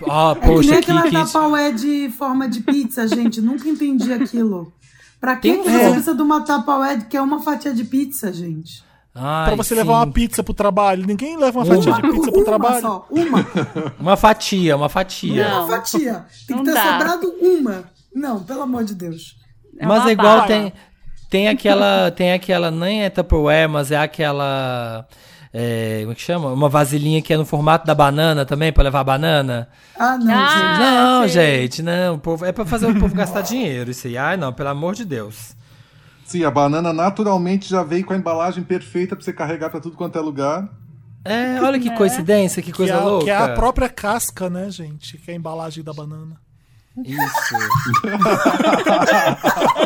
Ah, 0.09 0.31
É 0.35 0.39
que 0.39 0.47
nem 0.47 0.55
poxa, 0.55 0.69
que, 0.69 0.75
aquela 0.75 1.01
que... 1.03 1.11
tapaué 1.11 1.71
de 1.71 2.09
forma 2.17 2.49
de 2.49 2.61
pizza, 2.61 3.07
gente. 3.07 3.41
Nunca 3.41 3.67
entendi 3.69 4.11
aquilo. 4.11 4.73
Pra 5.19 5.35
que, 5.35 5.51
Tem 5.53 5.61
você 5.63 5.89
precisa 5.91 6.15
de 6.15 6.21
uma 6.23 6.41
tapaué 6.41 6.97
que 7.01 7.15
é 7.15 7.21
uma 7.21 7.39
fatia 7.41 7.73
de 7.73 7.83
pizza, 7.83 8.33
gente? 8.33 8.83
Ai, 9.13 9.47
Pra 9.47 9.55
você 9.55 9.69
sim. 9.69 9.75
levar 9.75 9.93
uma 10.03 10.11
pizza 10.11 10.41
pro 10.41 10.53
trabalho. 10.53 11.05
Ninguém 11.05 11.37
leva 11.37 11.59
uma 11.59 11.65
Uma. 11.65 11.75
fatia 11.75 11.93
de 11.93 12.01
pizza 12.01 12.31
pro 12.31 12.39
uma 12.39 12.45
trabalho. 12.45 12.81
só, 12.81 13.07
uma. 13.11 13.47
Uma 13.99 14.17
fatia, 14.17 14.75
uma 14.77 14.89
fatia. 14.89 15.47
Não. 15.49 15.65
Uma 15.65 15.67
fatia. 15.77 16.25
Tem 16.47 16.55
Não 16.55 16.63
que 16.63 16.71
ter 16.71 16.75
dá. 16.75 16.91
sobrado 16.93 17.33
uma. 17.39 17.83
Não, 18.15 18.41
pelo 18.41 18.61
amor 18.63 18.83
de 18.83 18.95
Deus. 18.95 19.35
É 19.81 19.85
mas 19.85 20.05
é 20.05 20.11
igual 20.11 20.35
barra. 20.37 20.47
tem 20.47 20.73
tem 21.29 21.47
aquela 21.47 22.11
tem 22.11 22.33
aquela 22.33 22.69
nem 22.71 23.03
é 23.03 23.09
Tupperware, 23.09 23.69
mas 23.69 23.91
é 23.91 23.97
aquela 23.97 25.07
é, 25.53 25.99
como 26.01 26.11
é 26.13 26.15
que 26.15 26.21
chama? 26.21 26.49
Uma 26.49 26.69
vasilhinha 26.69 27.21
que 27.21 27.33
é 27.33 27.37
no 27.37 27.45
formato 27.45 27.85
da 27.85 27.93
banana 27.93 28.45
também 28.45 28.71
para 28.71 28.83
levar 28.83 29.03
banana. 29.03 29.67
Ah, 29.99 30.17
não, 30.17 30.33
Ah, 30.33 30.47
gente. 30.47 30.79
não, 30.79 31.29
sei. 31.29 31.61
gente, 31.63 31.81
não, 31.83 32.15
o 32.15 32.19
povo 32.19 32.45
é 32.45 32.51
para 32.53 32.65
fazer 32.65 32.87
o 32.87 32.97
povo 32.99 33.13
gastar 33.15 33.41
dinheiro 33.41 33.91
isso 33.91 34.07
aí. 34.07 34.17
Ai, 34.17 34.37
não, 34.37 34.53
pelo 34.53 34.69
amor 34.69 34.95
de 34.95 35.03
Deus. 35.03 35.55
Sim, 36.25 36.45
a 36.45 36.51
banana 36.51 36.93
naturalmente 36.93 37.67
já 37.69 37.83
vem 37.83 38.01
com 38.03 38.13
a 38.13 38.17
embalagem 38.17 38.63
perfeita 38.63 39.13
pra 39.15 39.25
você 39.25 39.33
carregar 39.33 39.69
pra 39.69 39.81
tudo 39.81 39.97
quanto 39.97 40.17
é 40.17 40.21
lugar. 40.21 40.69
É, 41.25 41.61
olha 41.61 41.77
que 41.79 41.91
coincidência, 41.95 42.61
que 42.63 42.71
Que 42.71 42.77
coisa 42.77 42.93
é, 42.93 42.95
a- 42.97 42.99
louca. 43.03 43.25
que 43.25 43.29
é 43.31 43.35
a 43.37 43.49
própria 43.49 43.89
casca, 43.89 44.49
né, 44.49 44.69
gente? 44.71 45.17
Que 45.17 45.31
é 45.31 45.33
a 45.33 45.37
embalagem 45.37 45.83
da 45.83 45.91
banana. 45.93 46.37
Isso. 47.05 47.55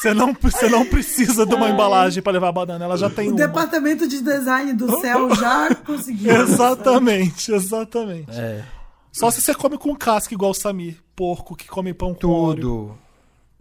Você 0.00 0.12
não, 0.14 0.32
você 0.34 0.68
não 0.68 0.84
precisa 0.84 1.46
de 1.46 1.54
uma 1.54 1.70
embalagem 1.70 2.20
pra 2.20 2.32
levar 2.32 2.48
a 2.48 2.52
banana, 2.52 2.84
ela 2.84 2.96
já 2.96 3.08
tem 3.08 3.28
O 3.28 3.30
uma. 3.30 3.36
departamento 3.36 4.08
de 4.08 4.20
design 4.20 4.72
do 4.72 5.00
céu 5.00 5.32
já 5.36 5.72
conseguiu. 5.86 6.42
Exatamente, 6.42 7.52
exatamente. 7.52 8.32
É. 8.32 8.64
Só 9.12 9.30
se 9.30 9.40
você 9.40 9.54
come 9.54 9.78
com 9.78 9.94
casca, 9.94 10.34
igual 10.34 10.50
o 10.50 10.54
Samir. 10.54 10.96
Porco 11.14 11.54
que 11.54 11.68
come 11.68 11.94
pão 11.94 12.14
com 12.14 12.26
óleo. 12.26 12.98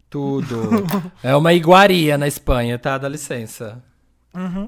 Tudo. 0.10 0.48
Tudo. 0.48 1.12
É 1.22 1.36
uma 1.36 1.54
iguaria 1.54 2.18
na 2.18 2.28
Espanha, 2.28 2.80
tá? 2.80 2.98
Dá 2.98 3.08
licença. 3.08 3.84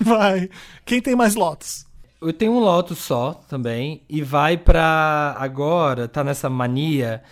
Vai. 0.00 0.50
Quem 0.84 1.00
tem 1.00 1.14
mais 1.14 1.36
lotos? 1.36 1.86
Eu 2.24 2.32
tenho 2.32 2.52
um 2.52 2.58
Lotus 2.60 2.98
só 2.98 3.34
também 3.48 4.02
e 4.08 4.22
vai 4.22 4.56
pra 4.56 5.36
agora, 5.38 6.08
tá 6.08 6.24
nessa 6.24 6.48
mania 6.48 7.22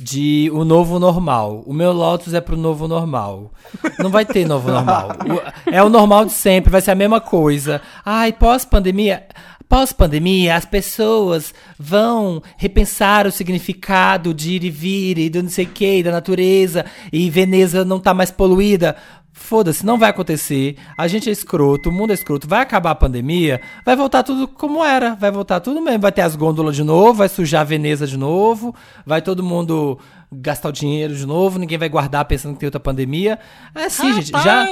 de 0.00 0.50
o 0.54 0.64
novo 0.64 0.98
normal. 0.98 1.62
O 1.66 1.72
meu 1.72 1.92
Lotus 1.92 2.32
é 2.34 2.40
pro 2.40 2.56
novo 2.56 2.86
normal. 2.88 3.50
Não 3.98 4.10
vai 4.10 4.24
ter 4.24 4.46
novo 4.46 4.70
normal. 4.70 5.08
O- 5.66 5.70
é 5.70 5.82
o 5.82 5.88
normal 5.88 6.24
de 6.24 6.32
sempre, 6.32 6.70
vai 6.70 6.80
ser 6.80 6.92
a 6.92 6.94
mesma 6.94 7.20
coisa. 7.20 7.80
Ai, 8.04 8.32
pós-pandemia, 8.32 9.24
pós-pandemia, 9.68 10.56
as 10.56 10.64
pessoas 10.64 11.52
vão 11.78 12.42
repensar 12.56 13.26
o 13.26 13.32
significado 13.32 14.32
de 14.32 14.52
ir 14.52 14.64
e 14.64 14.70
vir 14.70 15.18
e 15.18 15.28
do 15.28 15.42
não 15.42 15.50
sei 15.50 15.66
o 15.66 15.68
que, 15.68 16.02
da 16.02 16.10
natureza, 16.10 16.84
e 17.12 17.28
Veneza 17.28 17.84
não 17.84 18.00
tá 18.00 18.14
mais 18.14 18.30
poluída. 18.30 18.96
Foda-se, 19.30 19.86
não 19.86 19.96
vai 19.96 20.10
acontecer. 20.10 20.76
A 20.96 21.06
gente 21.06 21.28
é 21.28 21.32
escroto, 21.32 21.90
o 21.90 21.92
mundo 21.92 22.10
é 22.10 22.14
escroto. 22.14 22.48
Vai 22.48 22.60
acabar 22.60 22.90
a 22.90 22.94
pandemia, 22.94 23.60
vai 23.84 23.94
voltar 23.94 24.24
tudo 24.24 24.48
como 24.48 24.84
era. 24.84 25.14
Vai 25.14 25.30
voltar 25.30 25.60
tudo 25.60 25.80
mesmo. 25.80 26.00
Vai 26.00 26.10
ter 26.10 26.22
as 26.22 26.34
gôndolas 26.34 26.74
de 26.74 26.82
novo, 26.82 27.14
vai 27.14 27.28
sujar 27.28 27.60
a 27.60 27.64
Veneza 27.64 28.04
de 28.04 28.16
novo, 28.16 28.74
vai 29.06 29.22
todo 29.22 29.40
mundo 29.40 29.96
gastar 30.32 30.70
o 30.70 30.72
dinheiro 30.72 31.14
de 31.14 31.24
novo, 31.24 31.58
ninguém 31.58 31.78
vai 31.78 31.88
guardar 31.88 32.24
pensando 32.24 32.54
que 32.54 32.60
tem 32.60 32.66
outra 32.66 32.80
pandemia. 32.80 33.38
É 33.74 33.84
assim, 33.84 34.12
gente. 34.14 34.32
Já. 34.32 34.66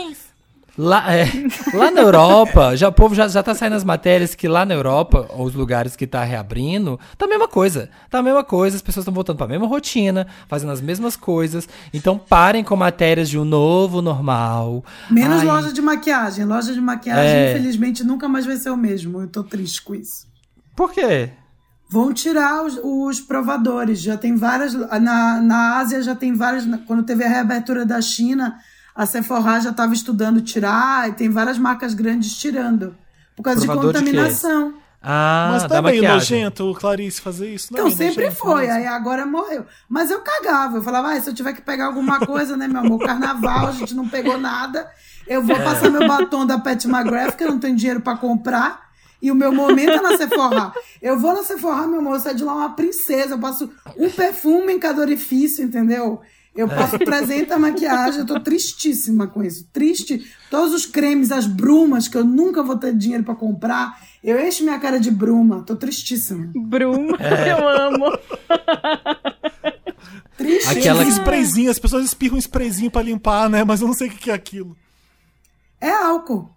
Lá, 0.78 1.10
é, 1.14 1.24
lá 1.74 1.90
na 1.90 2.02
Europa, 2.02 2.76
já, 2.76 2.88
o 2.88 2.92
povo 2.92 3.14
já, 3.14 3.26
já 3.28 3.42
tá 3.42 3.54
saindo 3.54 3.76
as 3.76 3.84
matérias 3.84 4.34
que 4.34 4.46
lá 4.46 4.66
na 4.66 4.74
Europa, 4.74 5.26
os 5.38 5.54
lugares 5.54 5.96
que 5.96 6.06
tá 6.06 6.22
reabrindo, 6.22 7.00
tá 7.16 7.24
a 7.24 7.28
mesma 7.28 7.48
coisa. 7.48 7.88
Tá 8.10 8.18
a 8.18 8.22
mesma 8.22 8.44
coisa, 8.44 8.76
as 8.76 8.82
pessoas 8.82 9.02
estão 9.02 9.14
voltando 9.14 9.38
pra 9.38 9.46
mesma 9.46 9.66
rotina, 9.66 10.26
fazendo 10.48 10.72
as 10.72 10.80
mesmas 10.80 11.16
coisas. 11.16 11.68
Então 11.94 12.18
parem 12.18 12.62
com 12.62 12.76
matérias 12.76 13.28
de 13.28 13.38
um 13.38 13.44
novo 13.44 14.02
normal. 14.02 14.84
Menos 15.10 15.40
Ai, 15.40 15.46
loja 15.46 15.72
de 15.72 15.80
maquiagem. 15.80 16.44
Loja 16.44 16.72
de 16.74 16.80
maquiagem, 16.80 17.24
É. 17.24 17.50
infelizmente, 17.52 18.04
nunca 18.04 18.28
mais 18.28 18.44
vai 18.44 18.56
ser 18.56 18.70
o 18.70 18.76
mesmo. 18.76 19.22
Eu 19.22 19.28
tô 19.28 19.42
triste 19.42 19.80
com 19.82 19.94
isso. 19.94 20.26
Por 20.74 20.92
quê? 20.92 21.30
Vão 21.88 22.12
tirar 22.12 22.64
os, 22.64 22.78
os 22.82 23.20
provadores. 23.20 24.00
Já 24.00 24.16
tem 24.16 24.36
várias. 24.36 24.74
Na, 24.74 25.40
na 25.40 25.78
Ásia 25.78 26.02
já 26.02 26.14
tem 26.14 26.34
várias. 26.34 26.66
Quando 26.86 27.02
teve 27.04 27.24
a 27.24 27.28
reabertura 27.28 27.86
da 27.86 28.00
China, 28.02 28.56
a 28.96 29.04
Sephora 29.06 29.60
já 29.60 29.70
estava 29.70 29.92
estudando 29.92 30.40
tirar, 30.40 31.08
e 31.08 31.12
tem 31.12 31.28
várias 31.28 31.58
marcas 31.58 31.92
grandes 31.94 32.36
tirando. 32.36 32.96
Por 33.36 33.42
causa 33.42 33.64
Provador 33.66 33.92
de 33.92 33.98
de 33.98 34.04
contaminação. 34.06 34.74
Ah, 35.02 35.50
Mas 35.52 35.62
tá 35.64 35.82
meio 35.82 36.02
maquiagem. 36.02 36.40
nojento, 36.42 36.74
Clarice, 36.80 37.20
fazer 37.20 37.52
isso. 37.54 37.72
Não 37.72 37.78
é 37.78 37.82
Então, 37.82 37.96
meio 37.96 38.10
sempre 38.10 38.24
nojento 38.24 38.42
foi, 38.42 38.70
aí 38.70 38.86
agora 38.86 39.26
morreu. 39.26 39.66
Mas 39.88 40.10
eu 40.10 40.20
cagava, 40.20 40.78
eu 40.78 40.82
falava, 40.82 41.12
ah, 41.12 41.20
se 41.20 41.28
eu 41.30 41.34
tiver 41.34 41.52
que 41.52 41.60
pegar 41.60 41.86
alguma 41.86 42.18
coisa, 42.18 42.56
né, 42.56 42.66
meu 42.66 42.80
amor? 42.80 42.98
Carnaval, 43.04 43.68
a 43.68 43.72
gente 43.72 43.94
não 43.94 44.08
pegou 44.08 44.38
nada. 44.38 44.90
Eu 45.28 45.42
vou 45.42 45.56
passar 45.60 45.90
meu 45.90 46.08
batom 46.08 46.46
da 46.46 46.58
Pat 46.58 46.84
McGrath, 46.86 47.36
que 47.36 47.44
eu 47.44 47.48
não 47.50 47.58
tenho 47.58 47.76
dinheiro 47.76 48.00
pra 48.00 48.16
comprar. 48.16 48.86
E 49.20 49.30
o 49.30 49.34
meu 49.34 49.52
momento 49.52 49.92
é 49.92 50.00
na 50.00 50.16
Sephora. 50.16 50.72
Eu 51.00 51.18
vou 51.18 51.34
na 51.34 51.42
Sephora, 51.42 51.86
meu 51.86 52.00
amor, 52.00 52.14
eu 52.14 52.20
saio 52.20 52.36
de 52.36 52.44
lá 52.44 52.54
uma 52.54 52.74
princesa. 52.74 53.34
Eu 53.34 53.38
passo 53.38 53.70
um 53.96 54.10
perfume 54.10 54.72
em 54.72 54.78
cada 54.78 55.00
orifício, 55.00 55.64
entendeu? 55.64 56.20
Eu 56.56 56.68
passo 56.68 56.98
300 56.98 57.58
maquiagem, 57.58 58.20
eu 58.20 58.26
tô 58.26 58.40
tristíssima 58.40 59.26
com 59.26 59.42
isso. 59.42 59.68
Triste. 59.72 60.24
Todos 60.50 60.72
os 60.72 60.86
cremes, 60.86 61.30
as 61.30 61.46
brumas, 61.46 62.08
que 62.08 62.16
eu 62.16 62.24
nunca 62.24 62.62
vou 62.62 62.76
ter 62.76 62.94
dinheiro 62.96 63.22
pra 63.24 63.34
comprar. 63.34 64.00
Eu 64.24 64.40
encho 64.44 64.64
minha 64.64 64.78
cara 64.78 64.98
de 64.98 65.10
bruma. 65.10 65.62
Tô 65.62 65.76
tristíssima. 65.76 66.50
Bruma, 66.54 67.16
É. 67.20 67.52
eu 67.52 67.68
amo. 67.68 68.06
Triste. 70.36 70.68
Aquela 70.78 71.02
sprayzinho, 71.04 71.70
as 71.70 71.78
pessoas 71.78 72.04
espirram 72.04 72.36
um 72.36 72.38
sprayzinho 72.38 72.90
pra 72.90 73.02
limpar, 73.02 73.48
né? 73.48 73.64
Mas 73.64 73.80
eu 73.80 73.86
não 73.86 73.94
sei 73.94 74.08
o 74.08 74.10
que 74.10 74.30
é 74.30 74.34
aquilo. 74.34 74.76
É 75.80 75.90
álcool. 75.90 76.50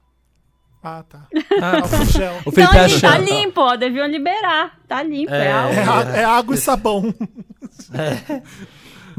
Ah, 0.82 1.04
tá. 1.04 1.28
Ah, 1.62 1.76
Álcool 1.84 2.06
gel. 2.06 2.34
o 2.45 2.52
Felipe 2.52 2.74
Não, 2.74 2.88
gente, 2.88 3.02
tá 3.02 3.10
achando. 3.10 3.26
limpo, 3.26 3.60
ó. 3.62 3.76
Deviam 3.76 4.08
liberar. 4.08 4.80
Tá 4.88 5.04
limpo, 5.04 5.34
é, 5.34 5.45
É. 5.47 5.52
algo. 5.52 5.74
É, 5.74 5.84
a- 5.84 6.18
é 6.22 6.24
água 6.24 6.56
e 6.56 6.58
sabão. 6.58 7.14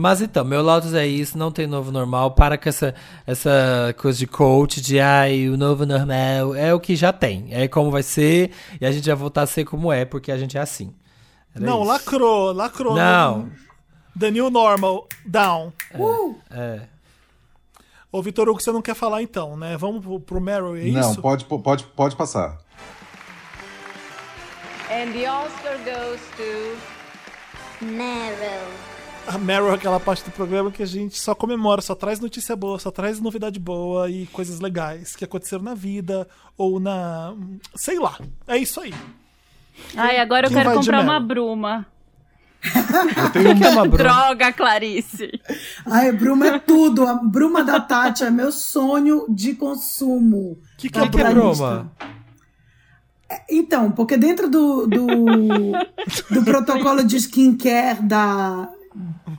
Mas 0.01 0.23
então, 0.23 0.47
meu 0.47 0.63
Lotus 0.63 0.95
é 0.95 1.07
isso, 1.07 1.37
não 1.37 1.53
tem 1.53 1.67
novo 1.67 1.93
normal. 1.93 2.31
Para 2.31 2.57
com 2.57 2.71
essa, 2.71 2.95
essa 3.27 3.95
coisa 3.99 4.19
de 4.19 4.27
coach, 4.27 4.81
de 4.81 4.99
ai, 4.99 5.47
o 5.47 5.59
novo 5.59 5.85
normal. 5.85 6.55
É 6.55 6.73
o 6.73 6.81
que 6.81 6.97
já 6.97 7.13
tem. 7.13 7.49
É 7.51 7.69
como 7.69 7.91
vai 7.91 8.03
ser, 8.03 8.51
e 8.81 8.87
a 8.87 8.91
gente 8.91 9.05
vai 9.05 9.15
voltar 9.15 9.43
a 9.43 9.47
ser 9.47 9.67
como 9.67 9.93
é, 9.93 10.07
porque 10.07 10.33
a 10.33 10.39
gente 10.39 10.57
é 10.57 10.61
assim. 10.61 10.95
Era 11.55 11.67
não, 11.67 11.83
isso. 11.83 11.91
lacrou, 11.91 12.51
lacrou. 12.51 12.95
Não. 12.95 13.51
The 14.19 14.31
new 14.31 14.49
normal, 14.49 15.07
down. 15.27 15.71
Uh! 15.95 16.35
É. 16.51 16.81
Ô, 18.11 18.23
Vitor 18.23 18.49
Hugo, 18.49 18.59
você 18.59 18.73
não 18.73 18.81
quer 18.81 18.95
falar 18.95 19.21
então, 19.21 19.55
né? 19.55 19.77
Vamos 19.77 20.03
pro, 20.03 20.19
pro 20.19 20.41
Meryl, 20.41 20.77
é 20.77 20.85
Não, 20.85 21.11
isso? 21.11 21.21
pode, 21.21 21.45
pode, 21.45 21.85
pode 21.85 22.17
passar. 22.17 22.59
And 24.91 25.13
the 25.13 25.31
Oscar 25.31 25.77
goes 25.85 26.21
to 26.39 27.85
Meryl. 27.85 29.00
A 29.33 29.39
Meryl 29.39 29.71
é 29.71 29.75
aquela 29.75 30.01
parte 30.01 30.25
do 30.25 30.33
programa 30.33 30.73
que 30.73 30.83
a 30.83 30.87
gente 30.87 31.17
só 31.17 31.37
comemora, 31.37 31.81
só 31.81 31.95
traz 31.95 32.19
notícia 32.19 32.57
boa, 32.57 32.81
só 32.81 32.91
traz 32.91 33.21
novidade 33.21 33.61
boa 33.61 34.11
e 34.11 34.27
coisas 34.27 34.59
legais 34.59 35.15
que 35.15 35.25
aconteceram 35.25 35.63
na 35.63 35.73
vida 35.73 36.27
ou 36.59 36.81
na. 36.81 37.33
sei 37.77 38.01
lá. 38.01 38.19
É 38.49 38.57
isso 38.57 38.81
aí. 38.81 38.93
Ai, 39.97 40.19
agora 40.19 40.47
eu 40.47 40.51
Quem 40.51 40.59
quero 40.59 40.71
vai 40.71 40.79
de 40.81 40.85
comprar 40.85 41.01
uma 41.03 41.21
bruma. 41.21 41.87
O 42.61 43.57
que 43.57 43.65
é 43.65 43.69
uma 43.69 43.87
bruma? 43.87 43.97
Droga, 44.03 44.53
Clarice. 44.53 45.31
Ai, 45.87 46.11
bruma 46.11 46.49
é 46.49 46.59
tudo. 46.59 47.07
A 47.07 47.15
bruma 47.15 47.63
da 47.63 47.79
Tati 47.79 48.25
é 48.25 48.31
meu 48.31 48.51
sonho 48.51 49.27
de 49.29 49.55
consumo. 49.55 50.55
O 50.55 50.77
que, 50.77 50.89
que 50.89 50.99
é 50.99 51.03
é 51.03 51.09
bruma? 51.09 51.31
bruma? 51.31 51.93
Então, 53.49 53.93
porque 53.93 54.17
dentro 54.17 54.51
do, 54.51 54.89
do, 54.89 55.07
do 56.35 56.45
protocolo 56.45 57.05
de 57.05 57.17
skincare 57.17 58.03
da 58.03 58.69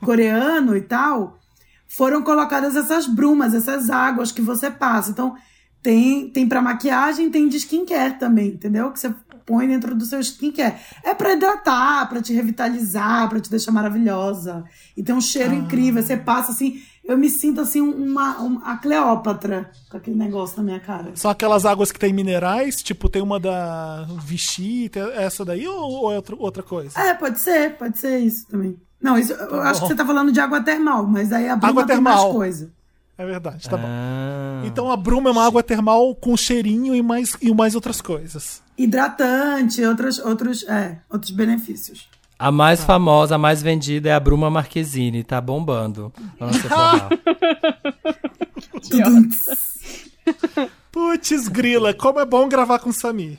coreano 0.03 0.75
e 0.75 0.81
tal, 0.81 1.39
foram 1.87 2.23
colocadas 2.23 2.75
essas 2.75 3.05
brumas, 3.05 3.53
essas 3.53 3.89
águas 3.89 4.31
que 4.31 4.41
você 4.41 4.71
passa. 4.71 5.11
Então, 5.11 5.35
tem, 5.81 6.29
tem 6.29 6.47
para 6.47 6.61
maquiagem, 6.61 7.29
tem 7.29 7.47
de 7.47 7.57
skincare 7.57 8.19
também, 8.19 8.49
entendeu? 8.49 8.91
Que 8.91 8.99
você 8.99 9.13
põe 9.45 9.67
dentro 9.67 9.95
do 9.95 10.05
seu 10.05 10.19
skincare. 10.19 10.75
É 11.03 11.13
pra 11.13 11.33
hidratar, 11.33 12.07
pra 12.07 12.21
te 12.21 12.33
revitalizar, 12.33 13.27
pra 13.27 13.39
te 13.39 13.49
deixar 13.49 13.71
maravilhosa. 13.71 14.63
E 14.95 15.03
tem 15.03 15.13
um 15.13 15.21
cheiro 15.21 15.53
incrível. 15.53 16.01
Você 16.01 16.15
passa 16.15 16.51
assim, 16.51 16.81
eu 17.03 17.17
me 17.17 17.29
sinto 17.29 17.59
assim 17.59 17.81
uma, 17.81 18.37
uma 18.37 18.71
a 18.71 18.77
Cleópatra 18.77 19.71
com 19.89 19.97
aquele 19.97 20.15
negócio 20.15 20.57
na 20.57 20.63
minha 20.63 20.79
cara. 20.79 21.11
São 21.15 21.31
aquelas 21.31 21.65
águas 21.65 21.91
que 21.91 21.99
tem 21.99 22.13
minerais, 22.13 22.81
tipo, 22.81 23.09
tem 23.09 23.21
uma 23.21 23.39
da 23.39 24.07
Vichy, 24.23 24.89
essa 25.15 25.43
daí 25.43 25.67
ou, 25.67 26.03
ou 26.03 26.11
é 26.11 26.15
outra, 26.15 26.35
outra 26.37 26.63
coisa? 26.63 26.99
É, 26.99 27.13
pode 27.13 27.39
ser, 27.39 27.75
pode 27.75 27.97
ser 27.97 28.19
isso 28.19 28.47
também. 28.47 28.79
Não, 29.01 29.17
isso, 29.17 29.33
eu 29.33 29.61
acho 29.61 29.81
que 29.81 29.87
você 29.87 29.95
tá 29.95 30.05
falando 30.05 30.31
de 30.31 30.39
água 30.39 30.61
termal, 30.61 31.05
mas 31.07 31.31
aí 31.33 31.49
a 31.49 31.55
bruma 31.55 31.69
Água 31.71 31.85
tem 31.85 31.95
termal. 31.95 32.23
mais 32.23 32.35
coisa. 32.35 32.69
É 33.17 33.25
verdade, 33.25 33.69
tá 33.69 33.77
bom. 33.77 33.87
Ah. 33.87 34.61
Então 34.65 34.91
a 34.91 34.97
bruma 34.97 35.29
é 35.29 35.33
uma 35.33 35.45
água 35.45 35.61
termal 35.61 36.15
com 36.15 36.35
cheirinho 36.37 36.95
e 36.95 37.01
mais, 37.01 37.35
e 37.41 37.53
mais 37.53 37.75
outras 37.75 38.01
coisas. 38.01 38.61
Hidratante, 38.77 39.83
outros, 39.83 40.17
outros, 40.19 40.63
é, 40.67 40.97
outros 41.09 41.31
benefícios. 41.31 42.07
A 42.37 42.51
mais 42.51 42.83
famosa, 42.83 43.35
a 43.35 43.37
mais 43.37 43.61
vendida 43.61 44.09
é 44.09 44.13
a 44.13 44.19
Bruma 44.19 44.49
Marquezine, 44.49 45.23
tá 45.23 45.39
bombando. 45.39 46.11
Putz, 50.91 51.47
grila, 51.47 51.93
como 51.93 52.19
é 52.19 52.25
bom 52.25 52.49
gravar 52.49 52.79
com 52.79 52.89
o 52.89 52.93
Samir. 52.93 53.37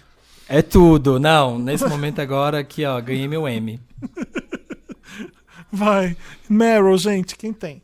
É 0.48 0.62
tudo. 0.62 1.18
Não, 1.18 1.58
nesse 1.58 1.84
momento 1.84 2.20
agora 2.20 2.60
aqui, 2.60 2.84
ó, 2.84 3.00
ganhei 3.00 3.26
meu 3.26 3.48
M. 3.48 3.80
Vai. 5.72 6.16
Meryl, 6.48 6.98
gente, 6.98 7.36
quem 7.36 7.52
tem? 7.52 7.82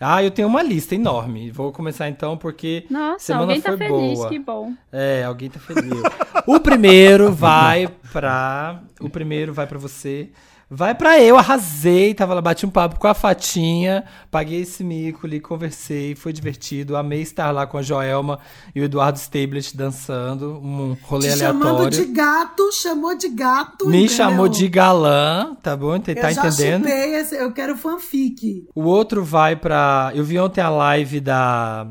Ah, 0.00 0.22
eu 0.22 0.30
tenho 0.30 0.46
uma 0.46 0.62
lista 0.62 0.94
enorme. 0.94 1.50
Vou 1.50 1.72
começar 1.72 2.08
então 2.08 2.36
porque 2.36 2.84
Nossa, 2.88 3.18
semana 3.26 3.44
alguém 3.44 3.60
tá 3.60 3.70
foi 3.70 3.78
feliz, 3.78 4.18
boa. 4.18 4.28
que 4.28 4.38
bom. 4.38 4.72
É, 4.92 5.24
alguém 5.24 5.50
tá 5.50 5.58
feliz. 5.58 6.02
o 6.46 6.60
primeiro 6.60 7.32
vai 7.32 7.88
pra. 8.12 8.80
O 9.00 9.10
primeiro 9.10 9.52
vai 9.52 9.66
pra 9.66 9.78
você. 9.78 10.30
Vai 10.70 10.94
pra 10.94 11.18
eu, 11.18 11.38
arrasei, 11.38 12.12
tava 12.12 12.34
lá, 12.34 12.42
bati 12.42 12.66
um 12.66 12.70
papo 12.70 12.98
com 13.00 13.08
a 13.08 13.14
Fatinha, 13.14 14.04
paguei 14.30 14.60
esse 14.60 14.84
mico 14.84 15.26
ali, 15.26 15.40
conversei, 15.40 16.14
foi 16.14 16.30
divertido, 16.30 16.94
amei 16.94 17.22
estar 17.22 17.50
lá 17.52 17.66
com 17.66 17.78
a 17.78 17.82
Joelma 17.82 18.38
e 18.74 18.80
o 18.80 18.84
Eduardo 18.84 19.16
Stablet 19.18 19.74
dançando, 19.74 20.60
um 20.62 20.94
rolê 21.04 21.30
Te 21.32 21.38
chamando 21.38 21.68
aleatório. 21.68 21.90
de 22.06 22.12
gato, 22.12 22.70
chamou 22.72 23.16
de 23.16 23.28
gato. 23.30 23.86
Me 23.88 23.96
entendeu? 24.04 24.14
chamou 24.16 24.46
de 24.48 24.68
galã, 24.68 25.56
tá 25.62 25.74
bom? 25.74 25.98
Tá 25.98 26.12
Eu 26.12 26.22
já 26.34 26.46
entendendo? 26.48 26.86
esse- 26.86 27.34
eu 27.36 27.50
quero 27.52 27.74
fanfic. 27.74 28.66
O 28.74 28.82
outro 28.82 29.24
vai 29.24 29.56
pra. 29.56 30.12
Eu 30.14 30.22
vi 30.22 30.38
ontem 30.38 30.60
a 30.60 30.68
live 30.68 31.18
da, 31.20 31.86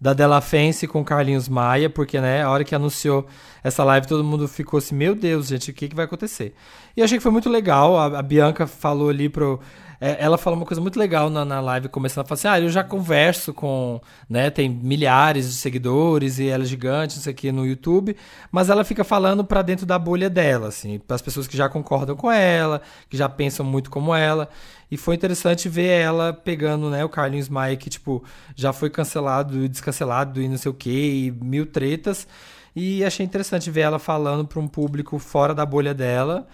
da 0.00 0.12
Della 0.12 0.40
Fence 0.40 0.86
com 0.86 1.04
Carlinhos 1.04 1.48
Maia, 1.48 1.90
porque, 1.90 2.20
né, 2.20 2.42
a 2.42 2.50
hora 2.50 2.64
que 2.64 2.74
anunciou 2.74 3.26
essa 3.64 3.82
live, 3.82 4.06
todo 4.06 4.22
mundo 4.22 4.46
ficou 4.46 4.78
assim: 4.78 4.94
Meu 4.94 5.14
Deus, 5.14 5.48
gente, 5.48 5.70
o 5.70 5.74
que, 5.74 5.88
que 5.88 5.96
vai 5.96 6.04
acontecer? 6.04 6.54
E 6.96 7.02
achei 7.02 7.18
que 7.18 7.22
foi 7.22 7.32
muito 7.32 7.48
legal. 7.48 7.96
A, 7.96 8.18
a 8.18 8.22
Bianca 8.22 8.66
falou 8.66 9.08
ali 9.08 9.28
pro. 9.28 9.60
É, 10.00 10.16
ela 10.22 10.38
falou 10.38 10.58
uma 10.58 10.66
coisa 10.66 10.80
muito 10.80 10.98
legal 10.98 11.28
na, 11.28 11.44
na 11.44 11.60
live, 11.60 11.88
começando 11.88 12.24
a 12.24 12.28
falar 12.28 12.34
assim: 12.38 12.48
Ah, 12.48 12.60
eu 12.60 12.68
já 12.68 12.84
converso 12.84 13.52
com. 13.52 14.00
né, 14.28 14.48
Tem 14.50 14.68
milhares 14.68 15.48
de 15.48 15.54
seguidores 15.54 16.38
e 16.38 16.48
ela 16.48 16.62
é 16.62 16.66
gigante, 16.66 17.18
isso 17.18 17.28
aqui 17.28 17.50
no 17.50 17.66
YouTube. 17.66 18.16
Mas 18.52 18.70
ela 18.70 18.84
fica 18.84 19.02
falando 19.02 19.44
pra 19.44 19.60
dentro 19.62 19.84
da 19.84 19.98
bolha 19.98 20.30
dela, 20.30 20.68
assim, 20.68 20.98
para 20.98 21.16
as 21.16 21.22
pessoas 21.22 21.48
que 21.48 21.56
já 21.56 21.68
concordam 21.68 22.14
com 22.16 22.30
ela, 22.30 22.80
que 23.08 23.16
já 23.16 23.28
pensam 23.28 23.66
muito 23.66 23.90
como 23.90 24.14
ela. 24.14 24.48
E 24.90 24.96
foi 24.96 25.16
interessante 25.16 25.68
ver 25.68 25.88
ela 26.00 26.32
pegando, 26.32 26.88
né, 26.90 27.04
o 27.04 27.08
Carlinhos 27.08 27.48
Maia, 27.48 27.76
que, 27.76 27.90
tipo, 27.90 28.24
já 28.56 28.72
foi 28.72 28.88
cancelado 28.88 29.64
e 29.64 29.68
descancelado 29.68 30.40
e 30.40 30.48
não 30.48 30.56
sei 30.56 30.70
o 30.70 30.74
que, 30.74 30.90
e 31.26 31.30
mil 31.44 31.66
tretas. 31.66 32.26
E 32.74 33.04
achei 33.04 33.26
interessante 33.26 33.70
ver 33.70 33.80
ela 33.82 33.98
falando 33.98 34.46
para 34.46 34.60
um 34.60 34.68
público 34.68 35.18
fora 35.18 35.54
da 35.54 35.66
bolha 35.66 35.92
dela. 35.92 36.46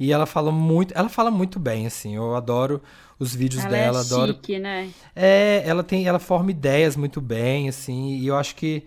E 0.00 0.12
ela 0.12 0.24
fala 0.24 0.50
muito, 0.50 0.94
ela 0.96 1.10
fala 1.10 1.30
muito 1.30 1.60
bem, 1.60 1.86
assim. 1.86 2.16
Eu 2.16 2.34
adoro 2.34 2.80
os 3.18 3.34
vídeos 3.34 3.62
Ela 3.66 3.70
dela, 3.70 3.98
é 3.98 4.00
adoro 4.00 4.32
chique, 4.32 4.58
né? 4.58 4.88
é, 5.14 5.62
ela 5.66 5.84
tem, 5.84 6.06
ela 6.08 6.18
forma 6.18 6.50
ideias 6.50 6.96
muito 6.96 7.20
bem, 7.20 7.68
assim, 7.68 8.16
e 8.16 8.26
eu 8.26 8.34
acho 8.34 8.56
que 8.56 8.82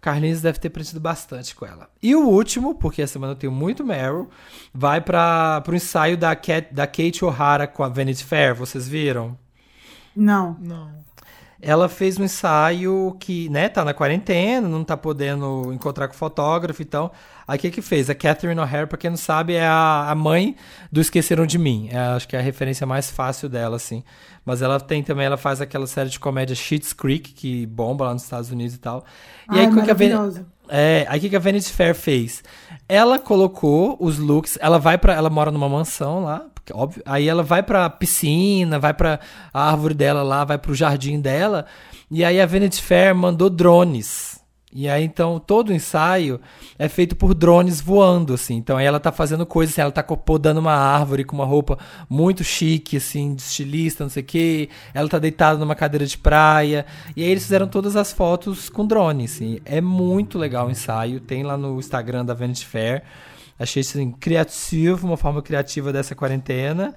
Carlinhos 0.00 0.40
deve 0.40 0.60
ter 0.60 0.68
aprendido 0.68 1.00
bastante 1.00 1.52
com 1.54 1.66
ela. 1.66 1.88
E 2.00 2.14
o 2.14 2.28
último, 2.28 2.76
porque 2.76 3.02
essa 3.02 3.14
semana 3.14 3.32
eu 3.32 3.36
tenho 3.36 3.52
muito 3.52 3.84
Meryl, 3.84 4.30
vai 4.72 5.00
para 5.00 5.64
o 5.66 5.74
ensaio 5.74 6.16
da, 6.16 6.36
Cat, 6.36 6.72
da 6.72 6.86
Kate 6.86 7.24
O'Hara 7.24 7.66
com 7.66 7.82
a 7.82 7.88
Vanity 7.88 8.22
Fair, 8.24 8.54
vocês 8.54 8.86
viram? 8.86 9.36
Não. 10.14 10.56
Não. 10.60 11.02
Ela 11.60 11.88
fez 11.88 12.18
um 12.18 12.24
ensaio 12.24 13.16
que, 13.20 13.48
né, 13.48 13.68
tá 13.68 13.84
na 13.84 13.94
quarentena, 13.94 14.68
não 14.68 14.82
tá 14.82 14.96
podendo 14.96 15.72
encontrar 15.72 16.08
com 16.08 16.14
fotógrafo 16.14 16.82
e 16.82 16.84
tal. 16.84 17.12
Aí 17.52 17.58
o 17.58 17.60
que 17.60 17.70
que 17.70 17.82
fez? 17.82 18.08
A 18.08 18.14
Catherine 18.14 18.58
O'Hara, 18.58 18.86
pra 18.86 18.96
quem 18.96 19.10
não 19.10 19.16
sabe, 19.18 19.52
é 19.52 19.66
a, 19.66 20.06
a 20.08 20.14
mãe 20.14 20.56
do 20.90 21.02
Esqueceram 21.02 21.44
de 21.44 21.58
Mim. 21.58 21.90
É, 21.92 21.98
acho 21.98 22.26
que 22.26 22.34
é 22.34 22.38
a 22.38 22.42
referência 22.42 22.86
mais 22.86 23.10
fácil 23.10 23.46
dela, 23.46 23.76
assim. 23.76 24.02
Mas 24.42 24.62
ela 24.62 24.80
tem 24.80 25.02
também, 25.02 25.26
ela 25.26 25.36
faz 25.36 25.60
aquela 25.60 25.86
série 25.86 26.08
de 26.08 26.18
comédia 26.18 26.56
Schitt's 26.56 26.94
Creek, 26.94 27.34
que 27.34 27.66
bomba 27.66 28.06
lá 28.06 28.14
nos 28.14 28.22
Estados 28.22 28.50
Unidos 28.50 28.74
e 28.74 28.78
tal. 28.78 29.04
E 29.52 29.58
Ai, 29.58 29.66
aí, 29.66 29.66
o 29.66 29.82
que 29.84 29.90
a 29.90 29.92
Ven- 29.92 30.44
é, 30.66 31.04
aí 31.10 31.18
o 31.18 31.20
que 31.20 31.28
que 31.28 31.36
a 31.36 31.38
Vanity 31.38 31.70
Fair 31.70 31.94
fez? 31.94 32.42
Ela 32.88 33.18
colocou 33.18 33.98
os 34.00 34.16
looks, 34.16 34.56
ela 34.58 34.78
vai 34.78 34.96
para, 34.96 35.12
ela 35.12 35.28
mora 35.28 35.50
numa 35.50 35.68
mansão 35.68 36.24
lá, 36.24 36.46
porque, 36.54 36.72
óbvio. 36.72 37.02
Aí 37.04 37.28
ela 37.28 37.42
vai 37.42 37.62
pra 37.62 37.90
piscina, 37.90 38.78
vai 38.78 38.94
pra 38.94 39.20
árvore 39.52 39.92
dela 39.92 40.22
lá, 40.22 40.42
vai 40.42 40.56
pro 40.56 40.74
jardim 40.74 41.20
dela. 41.20 41.66
E 42.10 42.24
aí 42.24 42.40
a 42.40 42.46
Vanity 42.46 42.80
Fair 42.80 43.14
mandou 43.14 43.50
drones. 43.50 44.40
E 44.74 44.88
aí 44.88 45.04
então 45.04 45.38
todo 45.38 45.68
o 45.68 45.72
ensaio 45.72 46.40
é 46.78 46.88
feito 46.88 47.14
por 47.14 47.34
drones 47.34 47.80
voando 47.80 48.32
assim. 48.32 48.56
Então 48.56 48.78
ela 48.78 48.98
tá 48.98 49.12
fazendo 49.12 49.44
coisas 49.44 49.74
assim, 49.74 49.82
ela 49.82 49.92
tá 49.92 50.02
podando 50.02 50.60
uma 50.60 50.72
árvore 50.72 51.24
com 51.24 51.36
uma 51.36 51.44
roupa 51.44 51.78
muito 52.08 52.42
chique 52.42 52.96
assim, 52.96 53.34
de 53.34 53.42
estilista, 53.42 54.04
não 54.04 54.10
sei 54.10 54.22
o 54.22 54.26
quê. 54.26 54.68
Ela 54.94 55.08
tá 55.08 55.18
deitada 55.18 55.58
numa 55.58 55.74
cadeira 55.74 56.06
de 56.06 56.16
praia. 56.16 56.86
E 57.14 57.22
aí 57.22 57.30
eles 57.30 57.42
fizeram 57.42 57.66
todas 57.66 57.96
as 57.96 58.12
fotos 58.12 58.70
com 58.70 58.86
drone, 58.86 59.24
assim. 59.24 59.58
É 59.64 59.80
muito 59.80 60.38
legal 60.38 60.68
o 60.68 60.70
ensaio, 60.70 61.20
tem 61.20 61.42
lá 61.42 61.56
no 61.56 61.78
Instagram 61.78 62.24
da 62.24 62.32
Vanity 62.32 62.66
Fair. 62.66 63.02
Achei 63.58 63.82
assim, 63.82 64.10
criativo, 64.12 65.06
uma 65.06 65.16
forma 65.16 65.42
criativa 65.42 65.92
dessa 65.92 66.14
quarentena. 66.14 66.94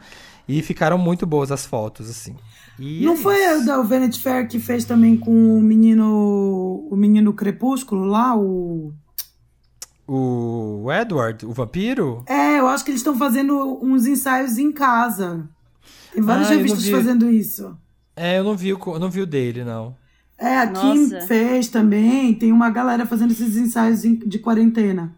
E 0.47 0.61
ficaram 0.61 0.97
muito 0.97 1.25
boas 1.25 1.51
as 1.51 1.65
fotos, 1.65 2.09
assim. 2.09 2.35
E 2.77 3.03
Não 3.05 3.13
é 3.13 3.17
foi 3.17 3.35
isso. 3.43 3.63
o 3.63 3.65
da 3.65 3.81
Vanity 3.81 4.19
Fair 4.19 4.47
que 4.47 4.59
fez 4.59 4.85
também 4.85 5.17
com 5.17 5.57
o 5.57 5.61
menino. 5.61 6.87
O 6.91 6.95
menino 6.95 7.33
Crepúsculo 7.33 8.05
lá? 8.05 8.35
O. 8.37 8.93
O 10.07 10.85
Edward, 10.91 11.45
o 11.45 11.51
vampiro? 11.51 12.23
É, 12.27 12.59
eu 12.59 12.67
acho 12.67 12.83
que 12.85 12.91
eles 12.91 12.99
estão 12.99 13.17
fazendo 13.17 13.79
uns 13.83 14.05
ensaios 14.05 14.57
em 14.59 14.71
casa. 14.71 15.49
Tem 16.13 16.21
vários 16.21 16.47
Ah, 16.49 16.51
eu 16.53 16.57
não 16.57 16.63
revistas 16.63 16.83
vi. 16.85 16.91
fazendo 16.91 17.29
isso. 17.29 17.75
É, 18.15 18.37
eu 18.37 18.43
não 18.43 18.55
vi 18.55 18.69
eu 18.69 18.99
não 18.99 19.09
vi 19.09 19.21
o 19.21 19.25
dele, 19.25 19.63
não. 19.63 19.95
É, 20.37 20.59
a 20.59 20.65
Nossa. 20.69 20.81
Kim 20.93 21.21
fez 21.27 21.69
também. 21.69 22.33
Tem 22.35 22.51
uma 22.51 22.69
galera 22.69 23.05
fazendo 23.07 23.31
esses 23.31 23.57
ensaios 23.57 24.01
de 24.03 24.37
quarentena. 24.37 25.15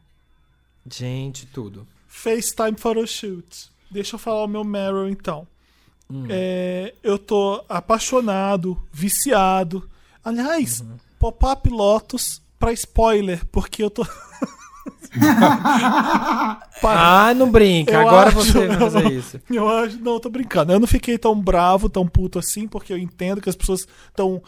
Gente, 0.90 1.46
tudo. 1.48 1.86
FaceTime 2.08 2.78
Photoshoot. 2.78 3.70
Deixa 3.90 4.16
eu 4.16 4.20
falar 4.20 4.44
o 4.44 4.48
meu 4.48 4.64
Meryl 4.64 5.10
então. 5.10 5.48
É, 6.30 6.94
eu 7.04 7.18
tô 7.20 7.64
apaixonado, 7.68 8.82
viciado. 8.92 9.90
Aliás, 10.24 10.84
pop-up 11.20 11.70
Lotus 11.70 12.42
pra 12.60 12.72
spoiler, 12.74 13.46
porque 13.52 13.84
eu 13.84 13.90
tô. 13.90 14.06
Ah, 16.84 17.34
não 17.34 17.50
brinca. 17.52 17.92
Eu 17.92 18.02
Agora 18.08 18.30
acho- 18.30 18.38
você 18.38 18.68
vai 18.68 18.78
fazer 18.78 19.12
isso. 19.12 19.42
Eu 19.50 19.68
acho, 19.68 19.98
não, 20.00 20.14
eu 20.14 20.20
tô 20.20 20.30
brincando. 20.30 20.72
Eu 20.72 20.80
não 20.80 20.88
fiquei 20.88 21.18
tão 21.18 21.40
bravo, 21.40 21.90
tão 21.90 22.08
puto 22.08 22.40
assim, 22.40 22.68
porque 22.68 22.94
eu 22.94 22.98
entendo 22.98 23.42
que 23.42 23.50
as 23.50 23.56
pessoas 23.56 23.88
estão 24.10 24.42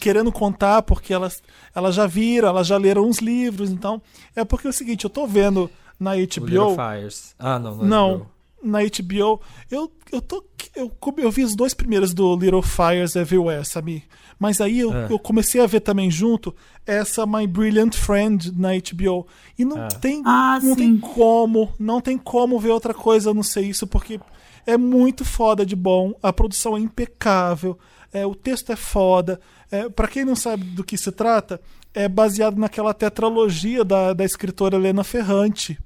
querendo 0.00 0.32
contar, 0.32 0.82
porque 0.82 1.12
elas, 1.12 1.42
elas 1.74 1.94
já 1.94 2.06
viram, 2.06 2.48
elas 2.48 2.66
já 2.66 2.76
leram 2.76 3.06
uns 3.06 3.18
livros, 3.18 3.70
então. 3.70 4.00
É 4.34 4.44
porque 4.44 4.66
é 4.66 4.70
o 4.70 4.72
seguinte, 4.72 5.04
eu 5.04 5.10
tô 5.10 5.26
vendo 5.26 5.70
na 6.00 6.12
HBO. 6.16 6.74
Fires. 6.74 7.34
Ah, 7.38 7.58
não. 7.58 7.76
Não. 7.76 7.84
Não, 7.86 8.16
HBO. 8.18 8.26
Na 8.64 8.78
HBO. 8.80 9.40
Eu, 9.70 9.92
eu 10.10 10.20
tô. 10.22 10.42
Eu, 10.74 10.90
eu 11.18 11.30
vi 11.30 11.44
os 11.44 11.54
dois 11.54 11.74
primeiros 11.74 12.12
do 12.14 12.34
Little 12.36 12.62
Fires 12.62 13.14
Everywhere, 13.14 13.64
sabe? 13.64 14.02
Mas 14.38 14.60
aí 14.60 14.80
eu, 14.80 14.92
É. 14.92 15.06
eu 15.10 15.18
comecei 15.18 15.60
a 15.60 15.66
ver 15.66 15.80
também 15.80 16.10
junto 16.10 16.54
essa 16.86 17.24
My 17.26 17.46
Brilliant 17.46 17.94
Friend 17.94 18.52
na 18.58 18.70
HBO. 18.70 19.26
E 19.58 19.64
não 19.64 19.84
É. 19.84 19.88
tem. 19.88 20.22
Ah, 20.24 20.58
não 20.62 20.70
sim. 20.74 20.76
tem 20.76 20.98
como. 20.98 21.72
Não 21.78 22.00
tem 22.00 22.18
como 22.18 22.58
ver 22.58 22.70
outra 22.70 22.92
coisa 22.94 23.30
a 23.30 23.34
não 23.34 23.42
ser 23.42 23.60
isso, 23.62 23.86
porque 23.86 24.18
é 24.66 24.76
muito 24.76 25.24
foda 25.24 25.64
de 25.64 25.76
bom. 25.76 26.14
A 26.22 26.32
produção 26.32 26.76
é 26.76 26.80
impecável. 26.80 27.78
É, 28.12 28.26
o 28.26 28.34
texto 28.34 28.70
é 28.72 28.76
foda. 28.76 29.40
É, 29.70 29.88
para 29.88 30.08
quem 30.08 30.24
não 30.24 30.36
sabe 30.36 30.64
do 30.64 30.82
que 30.84 30.96
se 30.96 31.10
trata, 31.12 31.60
é 31.92 32.08
baseado 32.08 32.56
naquela 32.56 32.94
tetralogia 32.94 33.84
da, 33.84 34.12
da 34.12 34.24
escritora 34.24 34.76
Helena 34.76 35.02
Ferrante. 35.04 35.78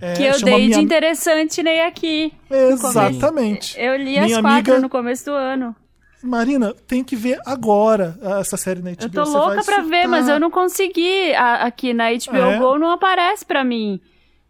É, 0.00 0.12
que 0.14 0.22
eu 0.24 0.40
dei 0.40 0.54
Minha- 0.66 0.78
de 0.78 0.84
interessante 0.84 1.62
nem 1.62 1.80
aqui. 1.82 2.32
Exatamente. 2.50 3.78
Eu 3.80 3.96
li 3.96 4.18
as 4.18 4.26
Minha 4.26 4.40
quatro 4.40 4.72
amiga- 4.72 4.80
no 4.80 4.88
começo 4.88 5.24
do 5.26 5.32
ano. 5.32 5.74
Marina, 6.22 6.74
tem 6.88 7.04
que 7.04 7.14
ver 7.16 7.38
agora 7.44 8.16
essa 8.40 8.56
série 8.56 8.80
na 8.80 8.90
HBO. 8.92 9.04
Eu 9.04 9.10
tô 9.10 9.24
Você 9.26 9.36
louca 9.36 9.62
pra 9.62 9.76
ver, 9.82 10.02
surtar. 10.02 10.08
mas 10.08 10.28
eu 10.28 10.40
não 10.40 10.50
consegui. 10.50 11.34
A- 11.34 11.64
aqui 11.66 11.92
na 11.92 12.10
HBO 12.10 12.36
É? 12.36 12.58
Go 12.58 12.78
não 12.78 12.90
aparece 12.90 13.44
pra 13.44 13.62
mim. 13.62 14.00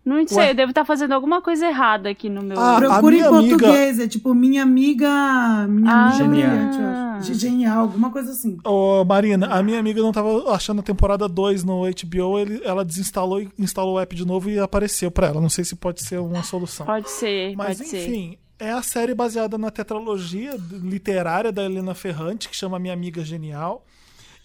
Não 0.05 0.27
sei, 0.29 0.37
Ué? 0.39 0.51
eu 0.51 0.55
devo 0.55 0.71
estar 0.71 0.85
fazendo 0.85 1.13
alguma 1.13 1.41
coisa 1.41 1.67
errada 1.67 2.11
aqui 2.11 2.29
no 2.29 2.43
meu. 2.43 2.59
Ah, 2.61 2.77
Procura 2.79 3.15
em 3.15 3.19
minha 3.21 3.29
amiga- 3.31 3.57
português, 3.59 3.99
é 3.99 4.07
tipo 4.07 4.35
minha 4.35 4.63
amiga. 4.63 5.67
Minha 5.67 5.91
Ah. 5.93 6.09
amiga 6.11 6.17
Genial. 6.25 6.51
brilhante. 6.69 7.35
Genial, 7.35 7.79
alguma 7.81 8.11
coisa 8.11 8.33
assim. 8.33 8.59
Ô, 8.65 9.03
Marina, 9.05 9.47
a 9.47 9.63
minha 9.63 9.79
amiga 9.81 10.03
não 10.03 10.13
tava 10.13 10.53
achando 10.55 10.81
a 10.81 10.83
temporada 10.83 11.27
2 11.27 11.65
no 11.65 11.87
HBO, 11.87 12.39
ele- 12.39 12.61
ela 12.65 12.85
desinstalou 12.85 13.41
e 13.41 13.49
instalou 13.59 13.95
o 13.95 13.99
app 14.01 14.15
de 14.15 14.27
novo 14.27 14.51
e 14.51 14.59
apareceu 14.59 15.11
pra 15.11 15.29
ela. 15.29 15.41
Não 15.41 15.49
sei 15.49 15.65
se 15.65 15.75
pode 15.75 16.03
ser 16.03 16.21
uma 16.21 16.43
solução. 16.43 16.85
Pode 16.85 17.09
ser, 17.11 17.57
Mas 17.57 17.79
pode 17.79 17.89
ser. 17.89 18.07
enfim, 18.07 18.37
é 18.59 18.73
a 18.73 18.83
série 18.83 19.15
baseada 19.15 19.57
na 19.57 19.71
tetralogia 19.71 20.55
literária 20.83 21.51
da 21.51 21.65
Helena 21.65 21.95
Ferrante, 21.95 22.49
que 22.49 22.57
chama 22.57 22.79
Minha 22.79 22.93
Amiga 22.95 23.25
Genial. 23.25 23.85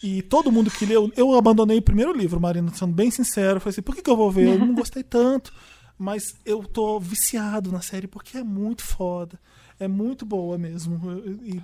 E 0.02 0.22
todo 0.22 0.52
mundo 0.52 0.72
que 0.72 0.86
leu. 0.86 1.12
Eu 1.16 1.34
abandonei 1.36 1.78
o 1.78 1.82
primeiro 1.82 2.14
livro, 2.16 2.40
Marina, 2.40 2.72
sendo 2.74 2.94
bem 2.94 3.12
sincero. 3.12 3.60
Falei 3.60 3.72
assim, 3.72 3.82
por 3.82 3.96
que, 3.96 4.02
que 4.02 4.10
eu 4.10 4.16
vou 4.18 4.32
ver? 4.32 4.48
Eu 4.50 4.60
não 4.60 4.74
gostei 4.74 5.04
tanto. 5.04 5.52
Mas 5.98 6.36
eu 6.46 6.64
tô 6.64 7.00
viciado 7.00 7.72
na 7.72 7.82
série 7.82 8.08
porque 8.08 8.38
é 8.38 8.44
muito 8.44 8.84
foda. 8.84 9.38
É 9.78 9.88
muito 9.88 10.26
boa 10.26 10.58
mesmo. 10.58 11.00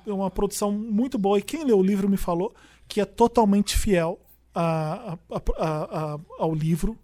É 0.06 0.12
uma 0.12 0.30
produção 0.30 0.72
muito 0.72 1.18
boa. 1.18 1.40
E 1.40 1.42
quem 1.42 1.64
leu 1.64 1.80
o 1.80 1.84
livro 1.84 2.10
me 2.10 2.18
falou 2.18 2.54
que 2.88 3.00
é 3.00 3.06
totalmente 3.06 3.78
fiel 3.78 4.20
a- 4.54 5.18
a- 5.32 5.42
a- 5.60 6.20
ao 6.40 6.54
livro 6.54 6.98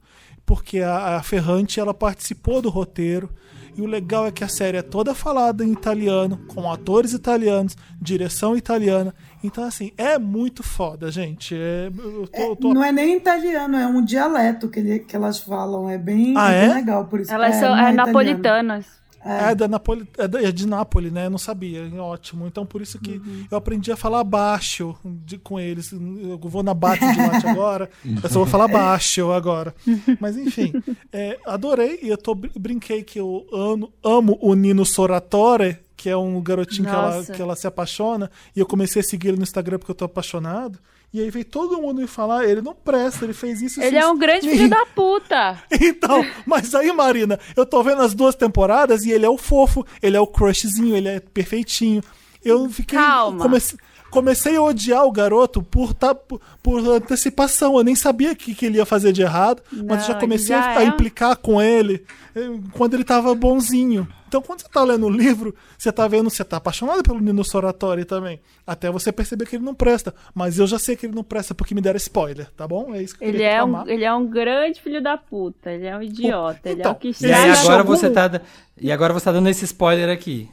porque 0.46 0.80
a 0.80 1.22
Ferrante 1.24 1.80
ela 1.80 1.94
participou 1.94 2.62
do 2.62 2.70
roteiro 2.70 3.30
e 3.76 3.82
o 3.82 3.86
legal 3.86 4.26
é 4.28 4.32
que 4.32 4.44
a 4.44 4.48
série 4.48 4.78
é 4.78 4.82
toda 4.82 5.14
falada 5.16 5.64
em 5.64 5.72
italiano, 5.72 6.38
com 6.48 6.72
atores 6.72 7.14
italianos, 7.14 7.76
direção 8.02 8.56
italiana. 8.56 9.14
Então, 9.44 9.64
assim, 9.64 9.92
é 9.98 10.18
muito 10.20 10.62
foda, 10.64 11.12
gente. 11.12 11.56
É, 11.56 11.88
eu 11.88 12.28
tô- 12.28 12.42
eu 12.42 12.56
tô- 12.56 12.74
Não 12.74 12.84
é 12.84 12.92
nem 12.92 13.18
italiano, 13.18 13.76
é 13.78 13.88
um 13.88 14.04
dialeto 14.04 14.70
que, 14.70 14.80
ele- 14.80 15.00
que 15.00 15.16
elas 15.16 15.40
falam. 15.40 15.90
É 15.90 15.98
bem, 15.98 16.34
Ah, 16.38 16.52
é 16.52 16.62
bem 16.62 16.70
é? 16.72 16.74
legal 16.76 17.06
por 17.06 17.20
isso. 17.20 17.34
Elas 17.34 17.56
É, 17.56 17.60
são 17.60 17.76
não 17.76 19.01
é. 19.26 19.52
É, 19.52 19.56
da 19.56 19.68
Napoli, 19.68 20.08
é, 20.18 20.28
da- 20.28 20.42
é 20.42 20.52
de 20.52 20.68
Nápoles, 20.68 21.12
né? 21.12 21.26
Eu 21.26 21.30
não 21.30 21.38
sabia. 21.38 21.82
Ótimo. 22.02 22.48
Então 22.48 22.66
por 22.66 22.82
isso 22.82 23.00
que 23.00 23.18
Uhum. 23.18 23.46
eu 23.52 23.58
aprendi 23.58 23.92
a 23.92 23.96
falar 23.98 24.24
baixo 24.24 24.96
de- 25.04 25.38
com 25.38 25.60
eles. 25.60 25.92
Eu 25.92 26.38
vou 26.40 26.64
na 26.64 26.74
bate 26.74 27.00
de 27.14 27.18
latte 27.20 27.48
agora. 27.48 27.90
Eu 28.04 28.30
só 28.30 28.40
vou 28.40 28.46
falar 28.48 28.68
baixo 28.68 29.32
agora. 29.32 29.74
Mas 30.20 30.38
enfim, 30.38 30.74
é, 31.12 31.38
adorei 31.46 32.00
e 32.02 32.10
eu 32.10 32.18
tô, 32.18 32.34
br- 32.36 32.50
brinquei 32.60 33.04
que 33.04 33.20
eu 33.20 33.46
amo, 33.54 33.92
amo 34.04 34.38
o 34.42 34.54
Nino 34.54 34.86
Soratore, 34.86 35.78
que 35.96 36.10
é 36.10 36.18
um 36.18 36.42
garotinho 36.42 36.88
que 36.90 36.96
ela, 36.96 37.24
que 37.26 37.42
ela 37.42 37.56
se 37.56 37.68
apaixona. 37.68 38.30
E 38.56 38.60
eu 38.60 38.66
comecei 38.66 39.02
a 39.02 39.04
seguir 39.04 39.28
ele 39.30 39.38
no 39.38 39.44
Instagram 39.44 39.78
porque 39.78 39.92
eu 39.92 39.96
tô 39.96 40.06
apaixonado. 40.06 40.80
E 41.14 41.20
aí 41.20 41.30
veio 41.30 41.44
todo 41.44 41.82
mundo 41.82 42.00
me 42.00 42.08
falar, 42.08 42.46
ele 42.46 42.62
não 42.62 42.74
presta, 42.74 43.26
ele 43.26 43.34
fez 43.34 43.62
isso. 43.62 43.82
Ele 43.82 43.98
isso, 43.98 44.06
é 44.06 44.10
um 44.10 44.18
grande 44.18 44.48
isso." 44.48 44.56
filho 44.56 44.70
da 44.72 44.86
puta. 44.86 45.62
Então, 45.72 46.26
mas 46.46 46.74
aí, 46.74 46.92
Marina, 46.94 47.40
eu 47.56 47.66
tô 47.66 47.84
vendo 47.84 48.02
as 48.02 48.14
duas 48.14 48.34
temporadas 48.34 49.04
e 49.04 49.12
ele 49.12 49.26
é 49.26 49.30
o 49.30 49.38
fofo, 49.38 49.86
ele 50.02 50.16
é 50.16 50.20
o 50.20 50.28
crushzinho, 50.28 50.96
ele 50.96 51.10
é 51.10 51.20
perfeitinho. 51.20 52.02
Eu 52.44 52.70
fiquei. 52.70 52.98
Calma. 52.98 53.44
Comecei, 53.44 53.78
comecei 54.12 54.56
a 54.56 54.62
odiar 54.62 55.04
o 55.06 55.12
garoto 55.12 55.64
por, 55.64 55.94
tá, 55.94 56.14
por, 56.14 56.40
por 56.62 56.80
antecipação. 56.88 57.78
Eu 57.78 57.84
nem 57.84 57.96
sabia 57.96 58.34
o 58.34 58.36
que, 58.36 58.54
que 58.54 58.66
ele 58.68 58.78
ia 58.78 58.86
fazer 58.86 59.12
de 59.12 59.22
errado, 59.24 59.64
mas 59.72 60.02
Não, 60.02 60.08
já 60.08 60.16
comecei 60.16 60.56
ele 60.56 60.62
já 60.64 60.70
a, 60.74 60.78
a 60.78 60.84
é. 60.84 60.86
implicar 60.86 61.36
com 61.38 61.60
ele 61.62 62.04
eh, 62.36 62.42
quando 62.74 62.94
ele 62.94 63.04
tava 63.04 63.34
bonzinho. 63.34 64.08
Então, 64.28 64.42
quando 64.42 64.62
você 64.62 64.70
tá 64.70 64.82
lendo 64.82 65.08
o 65.08 65.10
livro, 65.10 65.54
você 65.78 65.92
tá 65.92 66.08
vendo, 66.08 66.30
você 66.30 66.42
tá 66.46 66.56
apaixonado 66.56 67.04
pelo 67.04 67.20
Nino 67.20 67.44
Soratori 67.44 68.06
também. 68.06 68.40
Até 68.66 68.90
você 68.90 69.12
perceber 69.12 69.46
que 69.46 69.58
ele 69.58 69.66
não 69.66 69.76
presta. 69.76 70.16
Mas 70.34 70.58
eu 70.58 70.66
já 70.66 70.80
sei 70.80 70.96
que 70.96 71.06
ele 71.06 71.14
não 71.16 71.24
presta 71.24 71.54
porque 71.54 71.76
me 71.76 71.82
deram 71.82 71.98
spoiler, 71.98 72.50
tá 72.56 72.66
bom? 72.66 72.96
É 72.96 73.04
isso 73.04 73.18
que 73.18 73.26
eu 73.26 73.28
Ele 73.28 73.40
queria 73.40 73.56
é, 73.58 73.64
um, 73.64 73.86
ele 73.90 74.06
é 74.06 74.14
um 74.14 74.26
grande 74.26 74.80
filho 74.82 75.04
da 75.04 75.18
puta. 75.18 75.70
Ele 75.70 75.86
é 75.86 75.98
um 75.98 76.02
idiota. 76.02 76.62
Ele 76.64 76.76
é 76.78 76.80
Então, 76.80 76.94
o 76.94 76.96
que 76.96 77.08
E 77.08 77.10
Existe 77.10 77.26
aí 77.26 77.50
estraga. 77.50 77.60
agora 77.64 77.82
algum- 77.82 77.96
você 77.98 78.10
tá. 78.10 78.42
E 78.80 78.90
agora 78.90 79.12
você 79.14 79.26
tá 79.26 79.32
dando 79.34 79.50
esse 79.50 79.66
spoiler 79.66 80.10
aqui. 80.10 80.50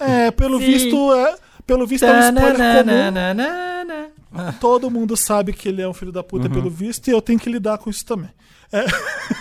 É, 0.00 0.30
pelo 0.30 0.58
Sim. 0.58 0.66
visto, 0.66 1.14
é, 1.14 1.36
pelo 1.66 1.86
visto 1.86 2.04
é 2.04 2.12
um 2.12 2.20
spoiler 2.36 2.84
comum. 2.84 4.52
Todo 4.60 4.90
mundo 4.90 5.16
sabe 5.16 5.52
que 5.52 5.68
ele 5.68 5.80
é 5.82 5.88
um 5.88 5.94
filho 5.94 6.12
da 6.12 6.22
puta, 6.22 6.48
pelo 6.50 6.68
visto, 6.70 7.08
e 7.08 7.10
eu 7.10 7.22
tenho 7.22 7.38
que 7.38 7.48
lidar 7.50 7.78
com 7.78 7.88
isso 7.88 8.04
também. 8.04 8.30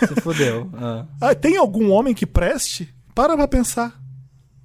Se 0.07 0.21
fudeu. 0.21 0.69
Ah. 0.75 1.05
Ah, 1.19 1.35
tem 1.35 1.57
algum 1.57 1.91
homem 1.91 2.13
que 2.13 2.25
preste? 2.25 2.93
Para 3.13 3.35
pra 3.35 3.47
pensar. 3.47 3.99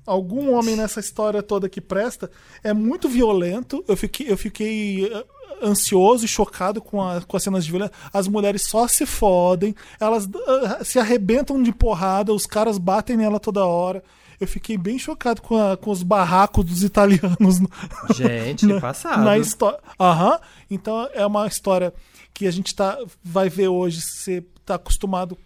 Algum 0.07 0.53
homem 0.53 0.77
nessa 0.77 1.01
história 1.01 1.43
toda 1.43 1.69
que 1.69 1.81
presta 1.81 2.31
é 2.63 2.73
muito 2.73 3.09
violento. 3.09 3.85
Eu 3.89 3.97
fiquei, 3.97 4.31
eu 4.31 4.37
fiquei 4.37 5.07
eh, 5.07 5.25
ansioso 5.65 6.25
e 6.25 6.29
chocado 6.29 6.81
com, 6.83 7.01
a- 7.01 7.21
com 7.21 7.37
as 7.37 7.43
cenas 7.43 7.65
de 7.65 7.71
violência. 7.71 7.95
As 8.13 8.27
mulheres 8.27 8.63
só 8.63 8.87
se 8.89 9.07
fodem, 9.07 9.75
elas 10.01 10.29
ah, 10.47 10.85
se 10.85 10.99
arrebentam 10.99 11.63
de 11.63 11.73
porrada, 11.73 12.33
os 12.33 12.47
caras 12.47 12.79
batem 12.79 13.17
nela 13.17 13.39
toda 13.41 13.65
hora. 13.65 14.03
Eu 14.43 14.49
fiquei 14.49 14.77
bem 14.77 14.99
chocado 14.99 15.41
com, 15.41 15.57
a- 15.57 15.77
com 15.77 15.91
os 15.91 16.03
barracos 16.03 16.65
dos 16.65 16.83
italianos 16.83 17.61
no- 17.61 17.71
Gente, 18.15 18.67
na, 18.67 18.81
passado. 18.81 19.23
na 19.25 19.39
história. 19.39 19.79
Aham. 20.01 20.39
Então 20.71 21.09
é 21.15 21.25
uma 21.27 21.47
história 21.47 21.93
que 22.35 22.47
a 22.47 22.51
gente 22.51 22.75
tá, 22.75 22.99
vai 23.23 23.49
ver 23.49 23.69
hoje. 23.69 24.01
Você 24.01 24.45
tá 24.65 24.75
acostumado 24.75 25.37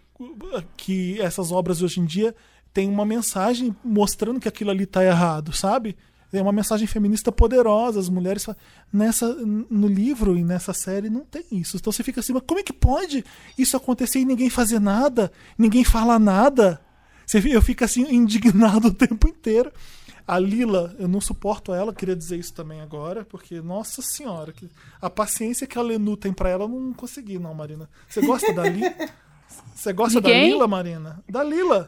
que 0.75 1.19
essas 1.21 1.51
obras 1.51 1.81
hoje 1.81 1.99
em 1.99 2.05
dia 2.05 2.35
tem 2.73 2.89
uma 2.89 3.05
mensagem 3.05 3.75
mostrando 3.83 4.39
que 4.39 4.47
aquilo 4.47 4.71
ali 4.71 4.85
tá 4.85 5.03
errado, 5.03 5.53
sabe? 5.55 5.95
Tem 6.31 6.41
uma 6.41 6.51
mensagem 6.51 6.85
feminista 6.87 7.31
poderosa. 7.31 7.99
As 7.99 8.09
mulheres 8.09 8.45
nessa 8.91 9.27
no 9.35 9.87
livro 9.87 10.37
e 10.37 10.43
nessa 10.43 10.73
série 10.73 11.09
não 11.09 11.21
tem 11.21 11.45
isso. 11.51 11.77
Então 11.77 11.91
você 11.93 12.03
fica 12.03 12.19
assim, 12.19 12.33
mas 12.33 12.43
como 12.45 12.59
é 12.59 12.63
que 12.63 12.73
pode 12.73 13.23
isso 13.57 13.77
acontecer 13.77 14.19
e 14.19 14.25
ninguém 14.25 14.49
fazer 14.49 14.79
nada? 14.79 15.31
Ninguém 15.57 15.83
fala 15.83 16.19
nada? 16.19 16.81
Eu 17.51 17.61
fico 17.61 17.83
assim 17.83 18.01
indignado 18.13 18.87
o 18.89 18.93
tempo 18.93 19.27
inteiro. 19.27 19.71
A 20.27 20.37
Lila, 20.37 20.93
eu 20.99 21.07
não 21.07 21.21
suporto 21.21 21.73
ela, 21.73 21.93
queria 21.93 22.15
dizer 22.15 22.37
isso 22.37 22.53
também 22.53 22.81
agora, 22.81 23.23
porque, 23.23 23.61
nossa 23.61 24.01
senhora, 24.01 24.51
que- 24.51 24.69
a 25.01 25.09
paciência 25.09 25.65
que 25.65 25.77
a 25.77 25.81
Lenu 25.81 26.17
tem 26.17 26.33
pra 26.33 26.49
ela, 26.49 26.65
eu 26.65 26.67
não 26.67 26.91
consegui, 26.93 27.39
não, 27.39 27.53
Marina. 27.53 27.89
Você 28.09 28.25
gosta 28.25 28.51
da 28.53 28.63
Lila? 28.63 28.93
Você 29.73 29.93
gosta 29.93 30.19
da? 30.19 30.27
Lila, 30.29 30.67
Marina? 30.67 31.23
Da 31.29 31.43
Lila. 31.43 31.85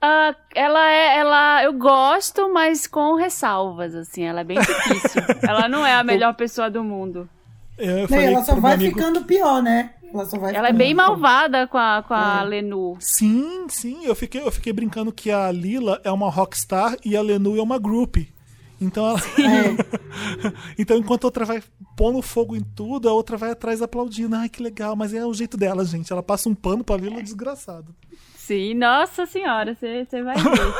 Ah, 0.00 0.34
ela 0.54 0.90
é, 0.90 1.18
ela, 1.18 1.62
eu 1.64 1.74
gosto, 1.74 2.50
mas 2.50 2.86
com 2.86 3.16
ressalvas, 3.16 3.94
assim, 3.94 4.22
ela 4.24 4.40
é 4.40 4.44
bem 4.44 4.58
difícil. 4.58 5.20
ela 5.46 5.68
não 5.68 5.84
é 5.84 5.92
a 5.94 6.02
melhor 6.02 6.34
pessoa 6.34 6.70
do 6.70 6.82
mundo. 6.82 7.28
Eu 7.76 8.08
Não, 8.08 8.18
e 8.18 8.24
ela 8.24 8.42
só 8.44 8.54
vai 8.54 8.74
amigo, 8.74 8.98
ficando 8.98 9.24
pior, 9.26 9.62
né? 9.62 9.92
Ela 10.12 10.24
só 10.26 10.38
vai 10.38 10.54
Ela 10.54 10.68
é 10.68 10.72
bem 10.72 10.92
malvada 10.94 11.66
com 11.66 11.78
a, 11.78 12.02
com 12.06 12.14
É. 12.14 12.18
a 12.18 12.42
Lenu. 12.42 12.96
Sim, 13.00 13.66
sim, 13.68 14.04
eu 14.04 14.14
fiquei, 14.14 14.40
eu 14.42 14.50
fiquei 14.50 14.72
brincando 14.72 15.12
que 15.12 15.30
a 15.30 15.50
Lila 15.52 16.00
é 16.04 16.10
uma 16.10 16.30
rockstar 16.30 16.96
e 17.04 17.16
a 17.16 17.22
Lenu 17.22 17.56
é 17.58 17.62
uma 17.62 17.78
groupie. 17.78 18.32
Então 18.80 19.06
ela... 19.06 19.20
então 20.78 20.96
enquanto 20.96 21.24
a 21.24 21.26
outra 21.28 21.44
vai 21.44 21.62
pondo 21.96 22.22
fogo 22.22 22.56
em 22.56 22.62
tudo, 22.62 23.08
a 23.08 23.12
outra 23.12 23.36
vai 23.36 23.50
atrás 23.50 23.82
aplaudindo. 23.82 24.34
Ai, 24.36 24.48
que 24.48 24.62
legal, 24.62 24.96
mas 24.96 25.12
é 25.12 25.24
o 25.24 25.34
jeito 25.34 25.56
dela, 25.56 25.84
gente. 25.84 26.12
Ela 26.12 26.22
passa 26.22 26.48
um 26.48 26.54
pano 26.54 26.82
pra 26.82 26.96
Lila 26.96 27.22
desgraçado. 27.22 27.94
Sim, 28.36 28.74
nossa 28.74 29.26
senhora, 29.26 29.74
você 29.74 30.04
você 30.04 30.22
vai 30.22 30.34
ver. 30.34 30.74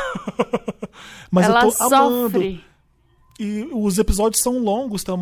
Mas 1.30 1.46
ela 1.46 1.64
eu 1.64 1.72
tô 1.72 1.84
amando. 1.94 2.30
sofre. 2.32 2.64
E 3.42 3.66
os 3.72 3.98
episódios 3.98 4.42
são 4.42 4.58
longos, 4.58 5.02
tá? 5.02 5.14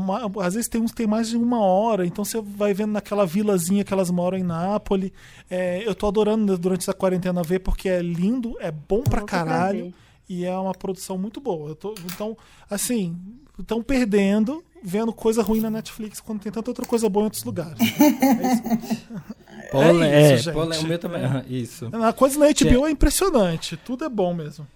Às 0.43 0.55
vezes 0.55 0.69
tem 0.69 0.81
uns 0.81 0.91
que 0.91 0.97
tem 0.97 1.07
mais 1.07 1.29
de 1.29 1.37
uma 1.37 1.61
hora, 1.61 2.05
então 2.05 2.25
você 2.25 2.41
vai 2.41 2.75
vendo 2.75 2.91
naquela 2.91 3.25
vilazinha 3.25 3.85
que 3.85 3.93
elas 3.93 4.11
moram 4.11 4.37
em 4.37 4.43
Nápoles. 4.43 5.13
É, 5.49 5.87
eu 5.87 5.95
tô 5.95 6.09
adorando 6.09 6.59
durante 6.59 6.81
essa 6.81 6.93
quarentena 6.93 7.45
ver 7.45 7.61
porque 7.61 7.89
é 7.89 8.03
lindo, 8.03 8.57
é 8.59 8.73
bom 8.73 9.03
pra 9.05 9.21
caralho 9.23 9.95
e 10.29 10.45
é 10.45 10.59
uma 10.59 10.73
produção 10.75 11.17
muito 11.17 11.41
boa. 11.41 11.69
Eu 11.71 11.75
tô- 11.77 11.95
então, 12.13 12.37
assim, 12.69 13.17
estão 13.59 13.83
perdendo 13.85 14.65
vendo 14.83 15.13
coisa 15.13 15.43
ruim 15.43 15.61
na 15.61 15.71
Netflix 15.71 16.21
quando 16.21 16.41
tem 16.41 16.53
tanta 16.53 16.71
outra 16.71 16.87
coisa 16.87 17.09
boa 17.09 17.23
em 17.23 17.27
outros 17.27 17.45
lugares. 17.45 17.79
É 19.71 19.79
é, 20.31 20.35
isso, 20.35 20.45
gente. 20.45 20.55
pole- 20.55 20.77
o 20.79 20.83
meu 20.85 20.99
também. 20.99 21.25
ah, 21.25 21.45
Isso. 21.47 21.91
A 21.93 22.13
coisa 22.13 22.39
na 22.39 22.47
HBO 22.47 22.87
é 22.87 22.91
impressionante, 22.91 23.77
tudo 23.77 24.05
é 24.05 24.09
bom 24.09 24.33
mesmo. 24.33 24.67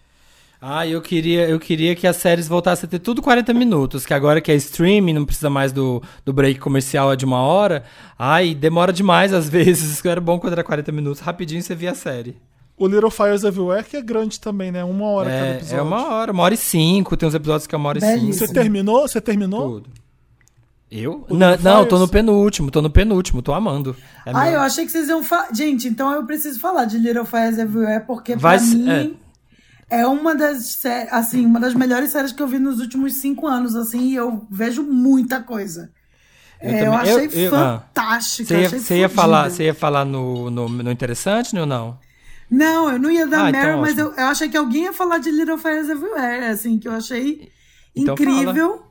Ah, 0.65 0.87
eu 0.87 1.03
queria, 1.03 1.49
eu 1.49 1.59
queria 1.59 1.97
que 1.97 2.07
as 2.07 2.15
séries 2.17 2.47
voltassem 2.47 2.87
a 2.87 2.91
ter 2.91 3.01
tudo 3.01 3.21
40 3.21 3.53
minutos, 3.53 4.07
que 4.07 4.15
agora 4.15 4.41
que 4.41 4.53
é 4.53 4.55
streaming, 4.55 5.13
não 5.13 5.25
precisa 5.25 5.51
mais 5.51 5.73
do, 5.73 6.01
do 6.25 6.33
break 6.33 6.61
comercial 6.61 7.13
é 7.13 7.17
de 7.17 7.25
uma 7.25 7.39
hora. 7.41 7.83
Ai, 8.17 8.55
demora 8.55 8.93
demais 8.93 9.33
às 9.33 9.49
vezes. 9.51 10.05
Era 10.05 10.21
bom 10.21 10.39
quando 10.39 10.53
era 10.53 10.63
40 10.63 10.93
minutos, 10.93 11.21
rapidinho 11.21 11.61
você 11.61 11.75
via 11.75 11.91
a 11.91 11.95
série. 11.97 12.37
O 12.77 12.87
Little 12.87 13.11
Fires 13.11 13.43
Everywhere 13.43 13.85
que 13.85 13.97
é 13.97 14.03
grande 14.03 14.39
também, 14.39 14.71
né? 14.71 14.85
Uma 14.85 15.07
hora 15.07 15.31
cada 15.31 15.47
É, 15.47 15.57
episódio. 15.57 15.79
é 15.79 15.83
uma 15.83 16.09
hora, 16.15 16.33
uma 16.33 16.43
hora 16.45 16.55
e 16.55 16.57
cinco, 16.57 17.17
tem 17.17 17.29
uns 17.29 17.35
episódios 17.35 17.67
que 17.67 17.75
é 17.75 17.79
uma 17.79 17.89
hora 17.89 17.99
e 17.99 18.01
Belíssimo. 18.01 18.33
Você 18.33 18.47
cinco. 18.47 18.55
terminou? 18.55 19.09
Você 19.09 19.21
terminou? 19.21 19.71
Tudo. 19.75 19.91
Eu? 20.91 21.25
O 21.29 21.35
Não, 21.35 21.57
não, 21.57 21.87
tô 21.87 21.99
no 21.99 22.07
penúltimo, 22.07 22.71
tô 22.71 22.83
no 22.83 22.91
penúltimo, 22.91 23.41
tô 23.41 23.53
amando. 23.55 23.97
É 24.27 24.31
Ah, 24.33 24.45
meu- 24.45 24.53
eu 24.55 24.61
achei 24.61 24.85
que 24.85 24.93
vocês 24.93 25.09
iam 25.09 25.25
falar. 25.25 25.49
Gente, 25.53 25.89
então 25.89 26.13
eu 26.13 26.25
preciso 26.27 26.61
falar 26.61 26.85
de 26.85 26.99
Little 26.99 27.25
Fires 27.25 27.59
Everywhere, 27.59 28.05
porque 28.07 28.37
Vai 28.37 28.59
pra 28.59 28.67
mim 28.67 28.91
é. 28.91 29.11
Uma 30.07 30.35
das 30.35 30.81
assim, 31.11 31.45
uma 31.45 31.61
das 31.61 31.75
melhores 31.75 32.11
séries 32.11 32.33
que 32.33 32.43
eu 32.43 32.47
vi 32.49 32.59
nos 32.59 32.81
últimos 32.81 33.15
cinco 33.15 33.47
anos, 33.47 33.75
assim, 33.77 34.11
e 34.11 34.15
eu 34.15 34.47
vejo 34.51 34.83
muita 34.83 35.41
coisa. 35.41 35.91
Eu 36.63 36.71
É, 36.75 36.87
Eu, 36.87 36.93
achei 36.95 37.27
eu- 37.27 37.31
eu- 37.31 37.57
ah. 37.57 37.79
fantástica. 37.81 38.49
Você 38.55 38.61
ia, 38.61 38.67
achei 38.79 38.99
ia 39.01 39.09
falar, 39.09 39.51
você 39.51 39.65
ia 39.65 39.75
falar 39.75 40.05
no, 40.05 40.51
no, 40.51 40.69
no 40.69 40.91
interessante 40.91 41.57
ou 41.59 41.67
não? 41.67 41.99
Não, 42.51 42.91
eu 42.91 42.99
não 42.99 43.11
ia 43.11 43.27
dar 43.27 43.47
Ah, 43.47 43.49
então 43.51 43.61
Meryl, 43.63 43.81
mas 43.81 43.93
ótimo. 43.93 44.09
eu, 44.09 44.25
eu 44.25 44.27
achei 44.29 44.49
que 44.49 44.57
alguém 44.57 44.85
ia 44.85 44.93
falar 44.93 45.19
de 45.19 45.31
Little 45.31 45.59
Fires 45.59 45.89
Everywhere, 45.89 46.45
assim, 46.47 46.79
que 46.79 46.87
eu 46.87 46.93
achei 46.93 47.51
Então 47.97 48.15
incrível. 48.15 48.87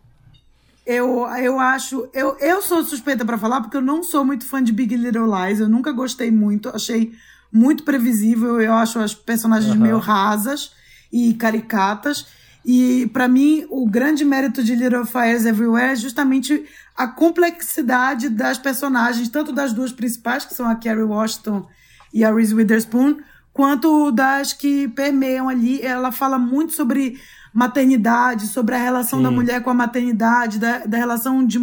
Eu, 0.85 1.27
eu 1.37 1.59
acho. 1.59 2.09
Eu, 2.13 2.35
eu 2.39 2.61
sou 2.61 2.83
suspeita 2.83 3.23
pra 3.23 3.37
falar, 3.37 3.61
porque 3.61 3.77
eu 3.77 3.81
não 3.81 4.01
sou 4.03 4.25
muito 4.25 4.45
fã 4.47 4.63
de 4.63 4.71
Big 4.71 4.95
Little 4.95 5.27
Lies. 5.27 5.59
Eu 5.59 5.69
nunca 5.69 5.91
gostei 5.91 6.31
muito. 6.31 6.69
Achei 6.69 7.13
muito 7.51 7.83
previsível. 7.83 8.59
Eu 8.59 8.73
acho 8.73 8.97
as 8.99 9.13
personagens 9.13 9.71
Aham. 9.71 9.79
meio 9.81 9.99
rasas 9.99 10.71
e 11.11 11.33
caricatas. 11.33 12.25
E 12.63 13.09
pra 13.11 13.27
mim, 13.27 13.65
o 13.69 13.87
grande 13.87 14.23
mérito 14.23 14.63
de 14.63 14.75
Little 14.75 15.05
Fires 15.05 15.45
Everywhere 15.45 15.93
é 15.93 15.95
justamente 15.95 16.63
a 16.95 17.07
complexidade 17.07 18.29
das 18.29 18.57
personagens, 18.57 19.29
tanto 19.29 19.51
das 19.51 19.73
duas 19.73 19.91
principais, 19.91 20.45
que 20.45 20.53
são 20.53 20.67
a 20.67 20.75
Kerry 20.75 21.03
Washington 21.03 21.67
e 22.13 22.23
a 22.23 22.33
Reese 22.33 22.53
Witherspoon, 22.53 23.17
quanto 23.51 24.11
das 24.11 24.53
que 24.53 24.87
permeiam 24.89 25.49
ali. 25.49 25.81
Ela 25.81 26.11
fala 26.11 26.37
muito 26.37 26.73
sobre 26.73 27.19
maternidade, 27.53 28.47
sobre 28.47 28.75
a 28.75 28.77
relação 28.77 29.21
da 29.21 29.29
Sim. 29.29 29.35
mulher 29.35 29.63
com 29.63 29.71
a 29.71 29.73
maternidade, 29.73 30.59
da, 30.59 30.79
da 30.79 30.97
relação 30.97 31.43
de, 31.43 31.59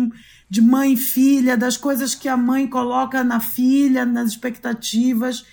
de 0.50 0.60
mãe 0.60 0.94
e 0.94 0.96
filha, 0.96 1.56
das 1.56 1.76
coisas 1.76 2.14
que 2.14 2.28
a 2.28 2.36
mãe 2.36 2.66
coloca 2.66 3.22
na 3.22 3.38
filha, 3.38 4.04
nas 4.04 4.30
expectativas. 4.30 5.46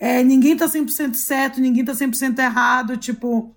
É, 0.00 0.24
ninguém 0.24 0.56
tá 0.56 0.66
100% 0.66 1.14
certo, 1.14 1.60
ninguém 1.60 1.84
tá 1.84 1.92
100% 1.92 2.38
errado, 2.38 2.96
tipo 2.96 3.54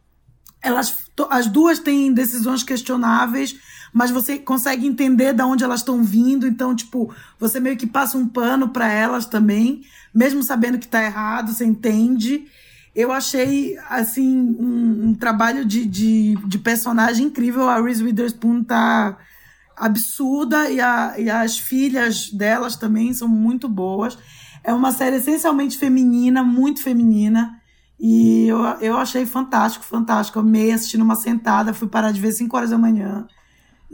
elas 0.61 1.03
as 1.29 1.47
duas 1.47 1.79
têm 1.79 2.13
decisões 2.13 2.63
questionáveis, 2.63 3.55
mas 3.93 4.11
você 4.11 4.39
consegue 4.39 4.87
entender 4.87 5.33
de 5.33 5.43
onde 5.43 5.63
elas 5.63 5.81
estão 5.81 6.03
vindo, 6.03 6.47
então 6.47 6.75
tipo, 6.75 7.13
você 7.39 7.59
meio 7.59 7.77
que 7.77 7.87
passa 7.87 8.17
um 8.17 8.27
pano 8.27 8.69
para 8.69 8.91
elas 8.91 9.25
também, 9.25 9.83
mesmo 10.13 10.43
sabendo 10.43 10.79
que 10.79 10.87
tá 10.87 11.03
errado, 11.03 11.53
você 11.53 11.65
entende. 11.65 12.45
Eu 12.95 13.11
achei, 13.11 13.75
assim, 13.89 14.55
um, 14.59 15.09
um 15.09 15.15
trabalho 15.15 15.65
de, 15.65 15.85
de, 15.85 16.35
de 16.45 16.59
personagem 16.59 17.25
incrível. 17.25 17.67
A 17.67 17.81
Reese 17.81 18.03
Witherspoon 18.03 18.63
tá 18.63 19.17
absurda 19.75 20.69
e, 20.69 20.79
a, 20.79 21.15
e 21.17 21.27
as 21.27 21.57
filhas 21.57 22.29
delas 22.29 22.75
também 22.75 23.11
são 23.11 23.27
muito 23.27 23.67
boas. 23.67 24.17
É 24.63 24.73
uma 24.73 24.91
série 24.91 25.17
essencialmente 25.17 25.77
feminina, 25.77 26.43
muito 26.43 26.81
feminina. 26.81 27.59
E 27.99 28.47
eu, 28.47 28.59
eu 28.81 28.97
achei 28.97 29.25
fantástico, 29.25 29.85
fantástico. 29.85 30.39
Amei 30.39 30.71
assistir 30.71 30.97
numa 30.97 31.15
sentada, 31.15 31.73
fui 31.73 31.87
parar 31.87 32.11
de 32.11 32.19
ver 32.19 32.31
5 32.31 32.55
horas 32.55 32.69
da 32.69 32.77
manhã. 32.77 33.27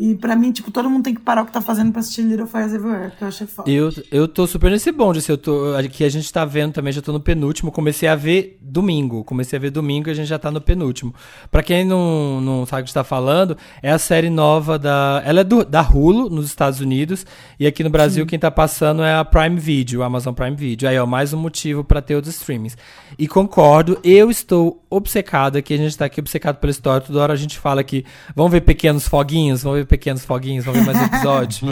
E 0.01 0.15
pra 0.15 0.33
mim, 0.33 0.53
tipo, 0.53 0.71
todo 0.71 0.89
mundo 0.89 1.03
tem 1.03 1.13
que 1.13 1.19
parar 1.19 1.41
o 1.41 1.45
que 1.45 1.51
tá 1.51 1.59
fazendo 1.59 1.91
pra 1.91 1.99
assistir 1.99 2.21
Little 2.21 2.47
Fires 2.47 2.73
Everywhere, 2.73 3.11
que 3.17 3.21
eu 3.21 3.27
achei 3.27 3.45
foda. 3.45 3.69
Eu, 3.69 3.91
eu 4.09 4.29
tô 4.29 4.47
super 4.47 4.71
nesse 4.71 4.93
bonde, 4.93 5.19
assim, 5.19 5.33
eu 5.33 5.37
tô, 5.37 5.75
aqui 5.75 6.05
a 6.05 6.09
gente 6.09 6.31
tá 6.31 6.45
vendo 6.45 6.71
também, 6.71 6.93
já 6.93 7.01
tô 7.01 7.11
no 7.11 7.19
penúltimo, 7.19 7.69
comecei 7.69 8.07
a 8.07 8.15
ver 8.15 8.57
domingo, 8.61 9.25
comecei 9.25 9.57
a 9.57 9.59
ver 9.59 9.71
domingo 9.71 10.07
e 10.07 10.11
a 10.11 10.13
gente 10.13 10.27
já 10.27 10.39
tá 10.39 10.49
no 10.49 10.61
penúltimo. 10.61 11.13
Pra 11.51 11.61
quem 11.61 11.83
não, 11.83 12.39
não 12.39 12.65
sabe 12.65 12.83
o 12.83 12.85
que 12.85 12.91
está 12.91 13.03
falando, 13.03 13.57
é 13.83 13.91
a 13.91 13.99
série 13.99 14.29
nova 14.29 14.79
da, 14.79 15.21
ela 15.25 15.41
é 15.41 15.43
do, 15.43 15.65
da 15.65 15.81
Hulu, 15.81 16.29
nos 16.29 16.45
Estados 16.45 16.79
Unidos, 16.79 17.25
e 17.59 17.67
aqui 17.67 17.83
no 17.83 17.89
Brasil 17.89 18.25
quem 18.25 18.39
tá 18.39 18.49
passando 18.49 19.03
é 19.03 19.13
a 19.13 19.25
Prime 19.25 19.59
Video, 19.59 20.01
a 20.01 20.05
Amazon 20.05 20.33
Prime 20.33 20.55
Video, 20.55 20.87
aí 20.87 20.97
ó, 20.97 21.05
mais 21.05 21.33
um 21.33 21.37
motivo 21.37 21.83
pra 21.83 22.01
ter 22.01 22.15
os 22.15 22.25
streamings. 22.25 22.77
E 23.17 23.27
concordo, 23.27 23.99
eu 24.01 24.31
estou 24.31 24.81
obcecado 24.89 25.57
aqui, 25.57 25.73
a 25.73 25.77
gente 25.77 25.97
tá 25.97 26.05
aqui 26.05 26.21
obcecado 26.21 26.55
pela 26.55 26.71
história, 26.71 27.05
toda 27.05 27.19
hora 27.19 27.33
a 27.33 27.35
gente 27.35 27.59
fala 27.59 27.83
que 27.83 28.05
vamos 28.33 28.53
ver 28.53 28.61
pequenos 28.61 29.05
foguinhos, 29.05 29.61
vamos 29.61 29.79
ver 29.79 29.88
pequenos 29.89 30.23
foguinhos, 30.23 30.63
vamos 30.63 30.85
ver 30.85 30.93
mais 30.93 31.05
episódio. 31.07 31.67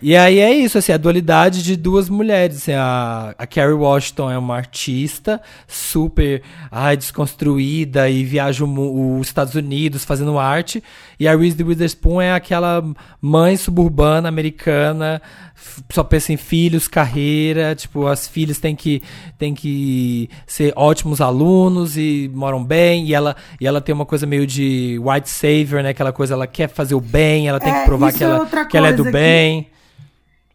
E 0.00 0.16
aí 0.16 0.40
é 0.40 0.52
isso, 0.52 0.78
assim, 0.78 0.90
a 0.90 0.96
dualidade 0.96 1.62
de 1.62 1.76
duas 1.76 2.08
mulheres. 2.08 2.56
Assim, 2.56 2.72
a, 2.72 3.34
a 3.38 3.46
Carrie 3.46 3.72
Washington 3.72 4.30
é 4.32 4.36
uma 4.36 4.56
artista 4.56 5.40
super 5.68 6.42
ai, 6.72 6.96
desconstruída 6.96 8.10
e 8.10 8.24
viaja 8.24 8.64
os 8.64 9.26
Estados 9.26 9.54
Unidos 9.54 10.04
fazendo 10.04 10.38
arte. 10.40 10.82
E 11.20 11.28
a 11.28 11.36
Reese 11.36 11.62
Witherspoon 11.62 12.20
é 12.20 12.32
aquela 12.32 12.82
mãe 13.20 13.56
suburbana 13.56 14.28
americana, 14.28 15.22
só 15.90 16.02
pensa 16.04 16.32
em 16.32 16.36
filhos, 16.36 16.88
carreira. 16.88 17.74
Tipo, 17.74 18.06
as 18.06 18.26
filhas 18.26 18.58
têm 18.58 18.74
que, 18.76 19.02
têm 19.38 19.54
que 19.54 20.28
ser 20.46 20.72
ótimos 20.76 21.20
alunos 21.20 21.96
e 21.96 22.30
moram 22.34 22.62
bem. 22.64 23.06
E 23.06 23.14
ela, 23.14 23.36
e 23.60 23.66
ela 23.66 23.80
tem 23.80 23.94
uma 23.94 24.06
coisa 24.06 24.26
meio 24.26 24.46
de 24.46 24.98
white 24.98 25.28
savior, 25.30 25.82
né? 25.82 25.90
Aquela 25.90 26.12
coisa, 26.12 26.34
ela 26.34 26.46
quer 26.46 26.68
fazer 26.68 26.94
o 26.94 27.00
bem, 27.00 27.48
ela 27.48 27.60
tem 27.60 27.72
É, 27.72 27.80
que 27.80 27.86
provar 27.86 28.12
que 28.12 28.22
é 28.22 28.26
ela, 28.26 28.46
que 28.66 28.76
ela 28.76 28.88
é 28.88 28.92
do 28.92 29.04
que- 29.04 29.10
bem. 29.10 29.68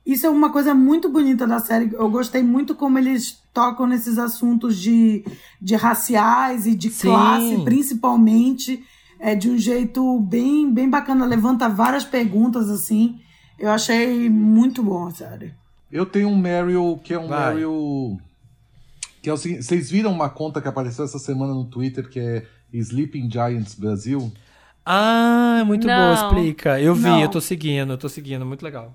Isso 0.05 0.25
é 0.25 0.29
uma 0.29 0.49
coisa 0.49 0.73
muito 0.73 1.09
bonita 1.09 1.45
da 1.45 1.59
série. 1.59 1.89
Eu 1.93 2.09
gostei 2.09 2.41
muito 2.41 2.73
como 2.73 2.97
eles 2.97 3.39
tocam 3.53 3.85
nesses 3.85 4.17
assuntos 4.17 4.77
de, 4.79 5.21
de 5.61 5.75
raciais 5.75 6.65
e 6.65 6.73
de 6.73 6.89
Sim. 6.89 7.09
classe, 7.09 7.57
principalmente, 7.65 8.81
é, 9.19 9.35
de 9.35 9.49
um 9.49 9.57
jeito 9.57 10.17
bem, 10.21 10.71
bem 10.71 10.89
bacana. 10.89 11.25
Levanta 11.25 11.67
várias 11.67 12.05
perguntas, 12.05 12.69
assim. 12.69 13.19
Eu 13.57 13.69
achei 13.71 14.29
muito 14.29 14.83
bom 14.83 15.07
a 15.07 15.11
série. 15.11 15.53
Eu 15.91 16.05
tenho 16.05 16.29
um 16.29 16.37
Meryl 16.37 16.99
que 17.03 17.13
é 17.13 17.19
um 17.19 17.27
Vai. 17.27 17.55
Meryl. 17.55 18.19
Que 19.21 19.29
é 19.29 19.33
o 19.33 19.37
seguinte: 19.37 19.63
vocês 19.63 19.89
viram 19.89 20.11
uma 20.11 20.29
conta 20.29 20.61
que 20.61 20.67
apareceu 20.67 21.05
essa 21.05 21.19
semana 21.19 21.53
no 21.53 21.65
Twitter 21.65 22.07
que 22.09 22.19
é 22.19 22.45
Sleeping 22.73 23.31
Giants 23.31 23.73
Brasil? 23.75 24.31
Ah, 24.85 25.63
muito 25.65 25.85
boa, 25.87 25.97
Não. 25.97 26.13
explica. 26.13 26.79
Eu 26.79 26.95
vi, 26.95 27.03
Não. 27.03 27.21
eu 27.21 27.29
tô 27.29 27.41
seguindo, 27.41 27.93
eu 27.93 27.97
tô 27.97 28.07
seguindo, 28.07 28.45
muito 28.45 28.63
legal. 28.63 28.93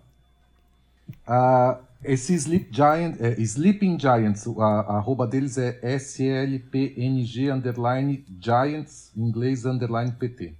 Ah, 1.26 1.78
esse 2.04 2.34
Sleep 2.34 2.68
Giant, 2.72 3.16
é, 3.20 3.40
Sleeping 3.40 3.98
Giants, 3.98 4.46
a, 4.58 4.64
a 4.64 4.96
arroba 4.96 5.26
deles 5.26 5.58
é 5.58 5.78
SLPNG 5.82 7.50
underline 7.50 8.24
Giants, 8.40 9.12
em 9.16 9.22
inglês 9.22 9.64
underline 9.66 10.12
PT. 10.12 10.54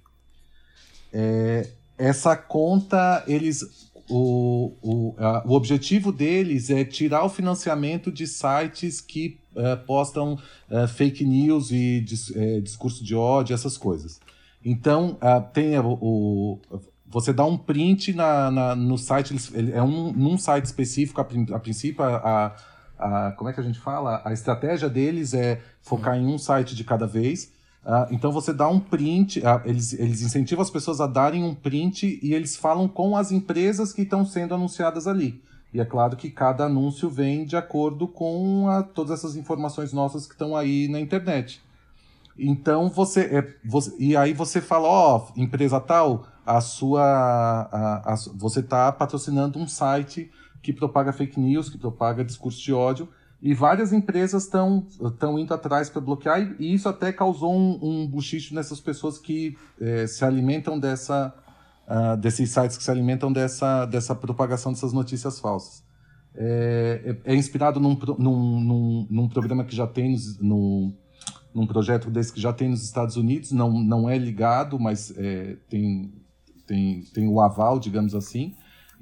É, 1.11 1.67
essa 1.97 2.35
conta, 2.35 3.23
eles. 3.27 3.91
O, 4.09 4.73
o, 4.81 5.15
a- 5.17 5.43
o 5.45 5.53
objetivo 5.53 6.11
deles 6.11 6.69
é 6.69 6.83
tirar 6.83 7.23
o 7.23 7.29
financiamento 7.29 8.11
de 8.11 8.27
sites 8.27 8.99
que 8.99 9.39
eh, 9.55 9.75
postam 9.77 10.37
eh, 10.69 10.87
fake 10.87 11.23
news 11.23 11.71
e 11.71 12.01
dis- 12.01 12.35
eh, 12.35 12.59
discurso 12.59 13.03
de 13.03 13.15
ódio, 13.15 13.53
essas 13.53 13.77
coisas. 13.77 14.19
Então, 14.65 15.17
tem 15.53 15.77
o, 15.79 16.59
você 17.05 17.31
dá 17.33 17.45
um 17.45 17.57
print 17.57 18.13
na, 18.13 18.49
na- 18.49 18.75
no 18.75 18.97
site, 18.97 19.35
é 19.73 19.81
um, 19.83 20.11
num 20.13 20.37
site 20.37 20.65
específico, 20.65 21.19
a, 21.21 21.55
a 21.55 21.59
princípio, 21.59 22.03
a- 22.03 22.55
a- 22.97 23.31
como 23.37 23.49
é 23.49 23.53
que 23.53 23.59
a 23.59 23.63
gente 23.63 23.79
fala? 23.79 24.21
A 24.25 24.31
estratégia 24.33 24.89
deles 24.89 25.33
é 25.33 25.61
focar 25.81 26.17
em 26.17 26.25
um 26.25 26.37
site 26.37 26.75
de 26.75 26.83
cada 26.83 27.05
vez. 27.05 27.51
Ah, 27.85 28.07
então 28.11 28.31
você 28.31 28.53
dá 28.53 28.67
um 28.67 28.79
print, 28.79 29.45
ah, 29.45 29.61
eles, 29.65 29.91
eles 29.93 30.21
incentivam 30.21 30.61
as 30.61 30.69
pessoas 30.69 31.01
a 31.01 31.07
darem 31.07 31.43
um 31.43 31.53
print 31.53 32.19
e 32.23 32.33
eles 32.33 32.55
falam 32.55 32.87
com 32.87 33.17
as 33.17 33.31
empresas 33.31 33.91
que 33.91 34.03
estão 34.03 34.25
sendo 34.25 34.53
anunciadas 34.55 35.05
ali. 35.05 35.41
E 35.73 35.81
é 35.81 35.85
claro 35.85 36.15
que 36.15 36.29
cada 36.29 36.65
anúncio 36.65 37.09
vem 37.09 37.45
de 37.45 37.57
acordo 37.57 38.07
com 38.07 38.69
a- 38.69 38.83
todas 38.83 39.11
essas 39.19 39.35
informações 39.35 39.91
nossas 39.91 40.25
que 40.25 40.33
estão 40.33 40.55
aí 40.55 40.87
na 40.87 40.99
internet. 40.99 41.61
Então 42.37 42.89
você, 42.89 43.21
é, 43.21 43.53
você- 43.65 43.93
e 43.99 44.15
aí 44.15 44.33
você 44.33 44.61
fala, 44.61 44.87
ó, 44.87 45.27
empresa 45.35 45.79
tal, 45.79 46.25
a 46.45 46.61
sua, 46.61 47.03
a- 47.03 48.13
a 48.13 48.15
você 48.35 48.59
está 48.61 48.91
patrocinando 48.91 49.59
um 49.59 49.67
site 49.67 50.31
que 50.61 50.71
propaga 50.71 51.11
fake 51.11 51.39
news, 51.39 51.69
que 51.69 51.77
propaga 51.77 52.23
discurso 52.23 52.61
de 52.61 52.73
ódio, 52.73 53.09
e 53.43 53.53
várias 53.53 53.91
empresas 53.91 54.45
estão 54.45 55.37
indo 55.37 55.53
atrás 55.53 55.89
para 55.89 55.99
bloquear 55.99 56.55
e, 56.57 56.73
isso 56.73 56.87
até 56.87 57.11
causou 57.11 57.53
um, 57.53 57.77
um 57.81 58.07
buchicho 58.07 58.55
nessas 58.55 58.79
pessoas 58.79 59.19
que 59.19 59.57
eh, 59.81 60.07
se 60.07 60.23
alimentam 60.23 60.79
dessa 60.79 61.35
ah, 61.85 62.15
desses 62.15 62.49
sites 62.49 62.77
que 62.77 62.83
se 62.83 62.89
alimentam 62.89 63.31
dessa 63.33 63.85
dessa 63.85 64.15
propagação 64.15 64.71
dessas 64.71 64.93
notícias 64.93 65.41
falsas. 65.41 65.83
É, 66.35 67.17
é- 67.25 67.33
é 67.33 67.35
inspirado 67.35 67.79
num, 67.81 67.95
num, 68.17 68.59
num, 68.61 69.07
num 69.09 69.27
programa 69.27 69.65
que 69.65 69.75
já 69.75 69.85
tem 69.85 70.15
no, 70.39 70.93
num 71.53 71.67
projeto 71.67 72.09
desse 72.09 72.31
que 72.31 72.39
já 72.39 72.53
tem 72.53 72.69
nos 72.69 72.83
Estados 72.83 73.17
Unidos, 73.17 73.51
não, 73.51 73.71
não 73.71 74.09
é 74.09 74.17
ligado, 74.17 74.79
mas 74.79 75.13
é, 75.17 75.57
tem, 75.69 76.13
tem, 76.65 77.01
tem 77.13 77.27
o 77.27 77.41
aval, 77.41 77.77
digamos 77.77 78.15
assim. 78.15 78.55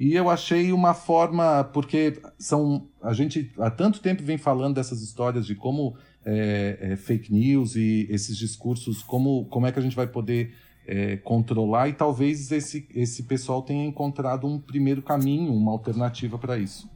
E 0.04 0.16
eu 0.16 0.32
achei 0.32 0.74
uma 0.74 0.96
forma, 0.96 1.64
porque 1.64 2.20
são 2.40 2.88
a 3.04 3.14
gente 3.14 3.52
há 3.60 3.70
tanto 3.70 4.02
tempo 4.02 4.24
vem 4.24 4.36
falando 4.36 4.74
dessas 4.74 5.00
histórias 5.00 5.46
de 5.46 5.54
como 5.54 5.96
é, 6.26 6.80
é, 6.82 6.96
fake 6.96 7.32
news 7.32 7.76
e 7.76 8.08
esses 8.10 8.36
discursos, 8.36 9.04
como, 9.04 9.46
como 9.46 9.68
é 9.68 9.72
que 9.72 9.78
a 9.78 9.82
gente 9.82 9.96
vai 9.96 10.08
poder 10.08 10.56
é, 10.88 11.18
controlar, 11.18 11.88
e 11.88 11.94
talvez 11.94 12.52
esse, 12.52 12.88
esse 12.96 13.22
pessoal 13.22 13.62
tenha 13.62 13.86
encontrado 13.86 14.48
um 14.48 14.60
primeiro 14.60 15.04
caminho, 15.04 15.54
uma 15.54 15.72
alternativa 15.72 16.36
para 16.36 16.58
isso. 16.58 16.90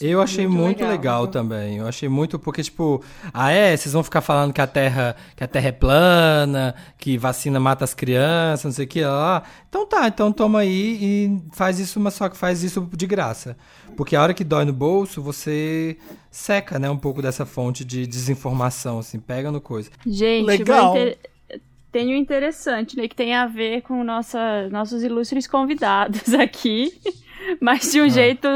Eu 0.00 0.20
achei 0.20 0.46
muito 0.46 0.60
muito, 0.62 0.78
legal. 0.80 0.92
legal, 0.92 1.26
também. 1.28 1.78
Eu 1.78 1.86
achei 1.88 2.08
muito 2.08 2.38
porque 2.38 2.62
tipo, 2.62 3.02
ah 3.32 3.50
é, 3.50 3.76
vocês 3.76 3.92
vão 3.92 4.02
ficar 4.02 4.20
falando 4.20 4.52
que 4.52 4.60
a 4.60 4.66
Terra, 4.66 5.16
que 5.34 5.42
a 5.42 5.48
Terra 5.48 5.68
é 5.68 5.72
plana, 5.72 6.74
que 6.98 7.16
vacina 7.18 7.58
mata 7.58 7.84
as 7.84 7.94
crianças, 7.94 8.64
não 8.64 8.72
sei 8.72 8.84
o 8.84 8.88
que 8.88 9.02
lá. 9.02 9.42
Então 9.68 9.86
tá, 9.86 10.06
então 10.06 10.30
toma 10.32 10.60
aí 10.60 10.98
e 11.00 11.42
faz 11.52 11.78
isso, 11.78 11.98
mas 11.98 12.14
só 12.14 12.28
que 12.28 12.36
faz 12.36 12.62
isso 12.62 12.88
de 12.94 13.06
graça. 13.06 13.56
Porque 13.96 14.14
a 14.16 14.22
hora 14.22 14.32
que 14.32 14.44
dói 14.44 14.64
no 14.64 14.72
bolso, 14.72 15.20
você 15.20 15.96
seca, 16.30 16.78
né, 16.78 16.88
um 16.88 16.96
pouco 16.96 17.20
dessa 17.20 17.44
fonte 17.44 17.84
de 17.84 18.06
desinformação, 18.06 18.98
assim, 19.00 19.18
pega 19.18 19.50
no 19.50 19.60
coisa. 19.60 19.90
Gente, 20.06 20.46
Legal. 20.46 20.92
vai 20.92 21.02
inter- 21.02 21.18
tem 21.92 22.14
um 22.14 22.16
interessante, 22.16 22.96
né? 22.96 23.08
Que 23.08 23.14
tem 23.14 23.34
a 23.34 23.46
ver 23.46 23.82
com 23.82 24.02
nossa, 24.04 24.68
nossos 24.70 25.02
ilustres 25.02 25.46
convidados 25.46 26.34
aqui. 26.34 26.92
Mas 27.60 27.90
de 27.90 28.00
um, 28.00 28.08
jeito, 28.08 28.46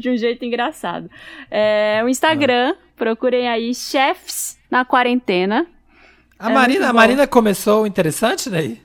de 0.00 0.10
um 0.10 0.16
jeito 0.16 0.44
engraçado. 0.44 1.10
É, 1.50 2.02
o 2.04 2.08
Instagram, 2.08 2.74
procurem 2.96 3.48
aí 3.48 3.74
chefs 3.74 4.58
na 4.70 4.84
quarentena. 4.84 5.66
A 6.38 6.50
É 6.50 6.54
Marina, 6.54 6.90
a. 6.90 6.92
Marina 6.92 7.26
começou 7.26 7.86
interessante, 7.86 8.50
né? 8.50 8.76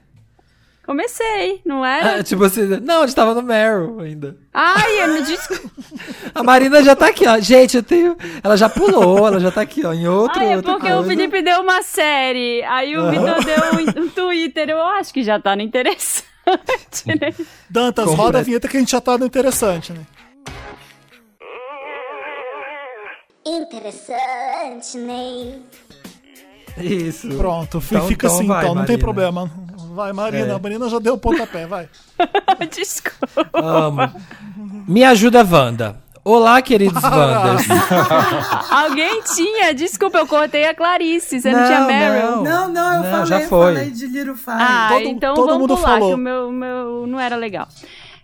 Comecei, 0.89 1.61
não 1.63 1.85
era? 1.85 2.15
Ah, 2.15 2.23
tipo 2.23 2.43
assim, 2.43 2.65
não, 2.81 3.03
a 3.03 3.05
gente 3.05 3.15
tava 3.15 3.35
no 3.35 3.43
Meryl 3.43 3.99
ainda. 3.99 4.35
Ai, 4.51 5.03
eu 5.03 5.13
me 5.13 5.21
desculpa. 5.21 5.69
A 6.33 6.41
Marina 6.41 6.81
já 6.83 6.95
tá 6.95 7.09
aqui, 7.09 7.27
ó. 7.27 7.37
Gente, 7.39 7.77
eu 7.77 7.83
tenho. 7.83 8.17
Ela 8.43 8.57
já 8.57 8.67
pulou, 8.67 9.27
ela 9.27 9.39
já 9.39 9.51
tá 9.51 9.61
aqui, 9.61 9.85
ó, 9.85 9.93
em 9.93 10.07
outro. 10.07 10.41
Ah, 10.41 10.45
é 10.45 10.55
outra 10.55 10.71
porque 10.73 10.87
o 10.87 10.95
coisa. 10.95 11.07
Felipe 11.09 11.43
deu 11.43 11.61
uma 11.61 11.83
série. 11.83 12.63
Aí 12.63 12.97
o 12.97 13.07
Vitor 13.11 13.45
deu 13.45 14.01
um, 14.01 14.05
um 14.05 14.09
Twitter. 14.09 14.67
Eu 14.71 14.81
acho 14.81 15.13
que 15.13 15.21
já 15.21 15.39
tá 15.39 15.55
no 15.55 15.61
interessante, 15.61 16.23
né? 17.05 17.35
Dantas, 17.69 18.11
roda 18.11 18.39
a 18.39 18.41
vinheta 18.41 18.67
que 18.67 18.75
a 18.75 18.79
gente 18.79 18.91
já 18.91 18.99
tá 18.99 19.15
no 19.15 19.27
interessante, 19.27 19.93
né? 19.93 20.01
Interessante, 23.45 24.97
Ney. 24.97 25.61
Isso. 26.79 27.27
Pronto, 27.37 27.77
Então- 27.77 28.07
fica 28.07 28.25
então 28.25 28.35
assim 28.39 28.47
vai, 28.47 28.63
então, 28.63 28.73
não 28.73 28.85
tem 28.85 28.97
problema. 28.97 29.51
Vai, 29.93 30.13
Marina, 30.13 30.53
É. 30.53 30.55
a 30.55 30.59
Marina 30.59 30.89
já 30.89 30.99
deu 30.99 31.15
o 31.15 31.17
pontapé, 31.17 31.65
vai. 31.65 31.89
Desculpa. 32.75 33.49
Amo. 33.53 34.11
Me 34.87 35.03
ajuda, 35.03 35.43
Wanda. 35.43 35.97
Olá, 36.23 36.61
queridos 36.61 37.01
Wanders. 37.01 37.65
Alguém 38.69 39.21
tinha, 39.23 39.73
desculpa, 39.73 40.17
eu 40.19 40.27
cortei 40.27 40.65
a 40.67 40.75
Clarice, 40.75 41.39
você 41.41 41.51
não, 41.51 41.59
Não, 41.59 41.65
tinha 41.65 41.81
Meryl. 41.85 42.31
não. 42.31 42.43
Não, 42.43 42.67
não, 42.69 42.93
eu 42.95 43.03
Não, 43.03 43.11
falei, 43.11 43.25
já 43.25 43.39
foi. 43.47 43.73
falei 43.73 43.89
de 43.91 44.05
Little 44.07 44.35
Fire. 44.35 44.57
Ah, 44.59 44.89
Todo- 44.91 45.03
então 45.07 45.33
todo 45.33 45.45
vamos 45.47 45.61
mundo 45.61 45.75
pular, 45.77 45.87
falou. 45.89 46.09
que 46.09 46.13
o 46.15 46.17
meu, 46.17 46.51
meu 46.51 47.07
não 47.07 47.19
era 47.19 47.35
legal. 47.35 47.67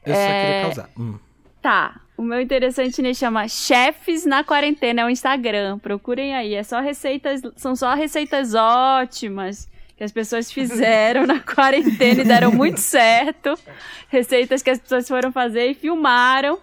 Eu 0.06 0.14
só 0.14 0.20
É, 0.20 0.42
queria 0.46 0.62
causar. 0.66 0.90
Hum. 1.00 1.16
Tá, 1.62 1.96
o 2.18 2.22
meu 2.22 2.40
interessante 2.42 3.02
né, 3.02 3.14
chama 3.14 3.48
Chefes 3.48 4.24
na 4.26 4.44
Quarentena, 4.44 5.02
é 5.02 5.06
o 5.06 5.10
Instagram. 5.10 5.80
Procurem 5.80 6.36
aí, 6.36 6.54
é 6.54 6.64
só 6.64 6.80
receitas, 6.82 7.42
são 7.56 7.76
só 7.76 7.96
receitas 7.96 8.54
ótimas 8.54 9.68
que 9.98 10.04
as 10.04 10.12
pessoas 10.12 10.52
fizeram 10.52 11.26
na 11.26 11.40
quarentena 11.44 12.22
e 12.22 12.26
deram 12.26 12.52
muito 12.52 12.80
certo. 12.80 13.58
Receitas 14.10 14.62
que 14.62 14.70
as 14.70 14.80
pessoas 14.80 15.08
foram 15.08 15.32
fazer 15.32 15.68
e 15.72 15.74
filmaram. 15.74 16.60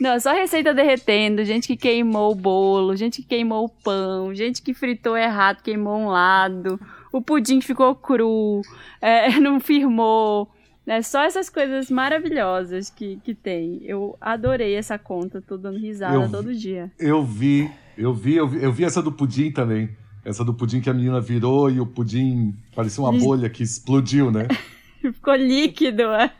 Não, 0.00 0.18
só 0.20 0.32
receita 0.32 0.72
derretendo, 0.72 1.44
gente 1.44 1.66
que 1.66 1.76
queimou 1.76 2.30
o 2.30 2.34
bolo, 2.34 2.94
gente 2.94 3.20
que 3.20 3.28
queimou 3.28 3.64
o 3.64 3.68
pão, 3.68 4.32
gente 4.32 4.62
que 4.62 4.72
fritou 4.72 5.16
errado, 5.16 5.60
queimou 5.60 5.98
um 5.98 6.06
lado, 6.08 6.78
o 7.12 7.20
pudim 7.20 7.60
ficou 7.60 7.96
cru, 7.96 8.62
é, 9.00 9.28
não 9.40 9.58
firmou. 9.58 10.48
É 10.86 11.02
só 11.02 11.22
essas 11.24 11.50
coisas 11.50 11.90
maravilhosas 11.90 12.88
que, 12.90 13.18
que 13.24 13.34
tem. 13.34 13.80
Eu 13.84 14.16
adorei 14.20 14.74
essa 14.76 14.96
conta, 14.96 15.42
tô 15.42 15.56
dando 15.58 15.78
risada 15.78 16.14
Eu- 16.14 16.30
todo 16.30 16.54
dia. 16.54 16.90
Eu 16.98 17.22
vi, 17.24 17.68
eu 17.96 18.14
vi, 18.14 18.36
eu 18.36 18.46
vi, 18.48 18.62
eu 18.62 18.72
vi 18.72 18.84
essa 18.84 19.02
do 19.02 19.10
pudim 19.12 19.50
também. 19.50 19.90
Essa 20.28 20.44
do 20.44 20.52
pudim 20.52 20.82
que 20.82 20.90
a 20.90 20.94
menina 20.94 21.22
virou 21.22 21.70
e 21.70 21.80
o 21.80 21.86
pudim 21.86 22.54
parecia 22.76 23.02
uma 23.02 23.12
bolha 23.18 23.48
que 23.48 23.62
explodiu, 23.62 24.30
né? 24.30 24.46
Ficou 25.00 25.34
líquido, 25.34 26.02
é. 26.02 26.30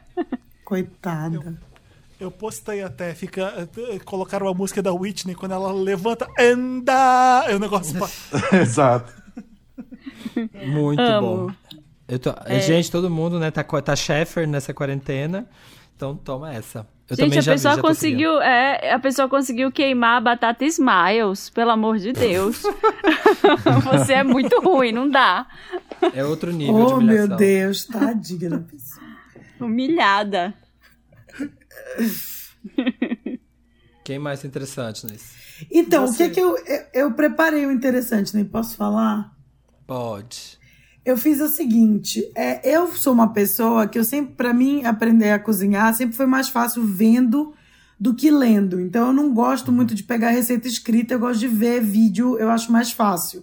Coitada. 0.63 1.59
Eu 2.21 2.31
postei 2.31 2.83
até, 2.83 3.15
fica. 3.15 3.67
Colocaram 4.05 4.47
a 4.47 4.53
música 4.53 4.83
da 4.83 4.93
Whitney 4.93 5.35
quando 5.35 5.53
ela 5.53 5.73
levanta, 5.73 6.29
anda! 6.39 7.47
É 7.49 7.57
o 7.57 7.59
negócio. 7.59 7.99
Exato. 8.53 9.11
Muito 10.67 11.01
Amo. 11.01 11.47
bom. 11.47 11.53
Eu 12.07 12.19
tô- 12.19 12.35
Gente, 12.61 12.91
todo 12.91 13.09
mundo, 13.09 13.39
né, 13.39 13.51
tá, 13.51 13.65
tá 13.65 13.97
Sheffer 13.97 14.47
nessa 14.47 14.75
quarentena. 14.75 15.49
Então 15.97 16.15
toma 16.15 16.53
essa. 16.53 16.87
Eu 17.11 17.17
Gente, 17.17 17.25
também 17.27 17.39
a 17.39 17.43
já 17.43 17.53
vi, 17.53 17.57
pessoa 17.57 17.73
seguindo. 17.75 17.89
conseguiu. 17.89 18.43
É, 18.43 18.93
a 18.93 18.99
pessoa 18.99 19.29
conseguiu 19.29 19.73
queimar 19.73 20.19
a 20.19 20.21
batata 20.21 20.65
Smiles, 20.67 21.49
pelo 21.49 21.71
amor 21.71 21.97
de 21.99 22.13
Deus. 22.13 22.63
Você 23.85 24.13
é 24.13 24.23
muito 24.23 24.61
ruim, 24.61 24.93
não 24.93 25.09
dá. 25.09 25.47
É 26.15 26.23
outro 26.25 26.53
nível 26.53 26.75
de 26.87 26.93
Oh, 26.93 26.97
humilhação. 26.99 27.29
meu 27.29 27.37
Deus, 27.39 27.85
tadinha 27.87 28.51
da 28.51 28.59
pessoa. 28.59 29.07
Humilhada. 29.59 30.53
Quem 34.05 34.19
mais 34.19 34.45
é 34.45 34.49
interessante 34.49 35.07
nisso? 35.07 35.35
Então, 35.71 36.05
o 36.05 36.09
Você- 36.09 36.29
que 36.29 36.35
que 36.35 36.41
eu, 36.41 36.57
eu, 36.67 36.85
eu 36.95 37.13
preparei 37.13 37.67
o 37.67 37.73
interessante, 37.73 38.35
nem 38.35 38.45
posso 38.45 38.77
falar? 38.77 39.33
Pode. 39.87 40.58
Eu 41.09 41.17
fiz 41.17 41.41
o 41.41 41.49
seguinte, 41.49 42.31
é, 42.35 42.61
eu 42.71 42.89
sou 42.89 43.15
uma 43.15 43.33
pessoa 43.33 43.89
que 43.89 43.99
eu 43.99 44.05
sempre, 44.05 44.35
pra 44.35 44.53
mim, 44.53 44.85
aprender 44.85 45.31
a 45.31 45.39
cozinhar 45.39 45.95
sempre 45.95 46.15
foi 46.15 46.27
mais 46.27 46.51
fácil 46.51 46.85
vendo 46.85 47.55
do 47.99 48.15
que 48.15 48.31
lendo. 48.31 48.79
Então 48.79 49.07
eu 49.07 49.13
não 49.15 49.33
gosto 49.33 49.73
muito 49.73 49.95
de 49.95 50.03
pegar 50.03 50.29
receita 50.29 50.69
escrita, 50.69 51.15
eu 51.15 51.19
gosto 51.19 51.41
de 51.41 51.49
ver 51.49 51.81
vídeo, 51.81 52.37
eu 52.37 52.51
acho 52.51 52.71
mais 52.71 52.93
fácil. 52.93 53.43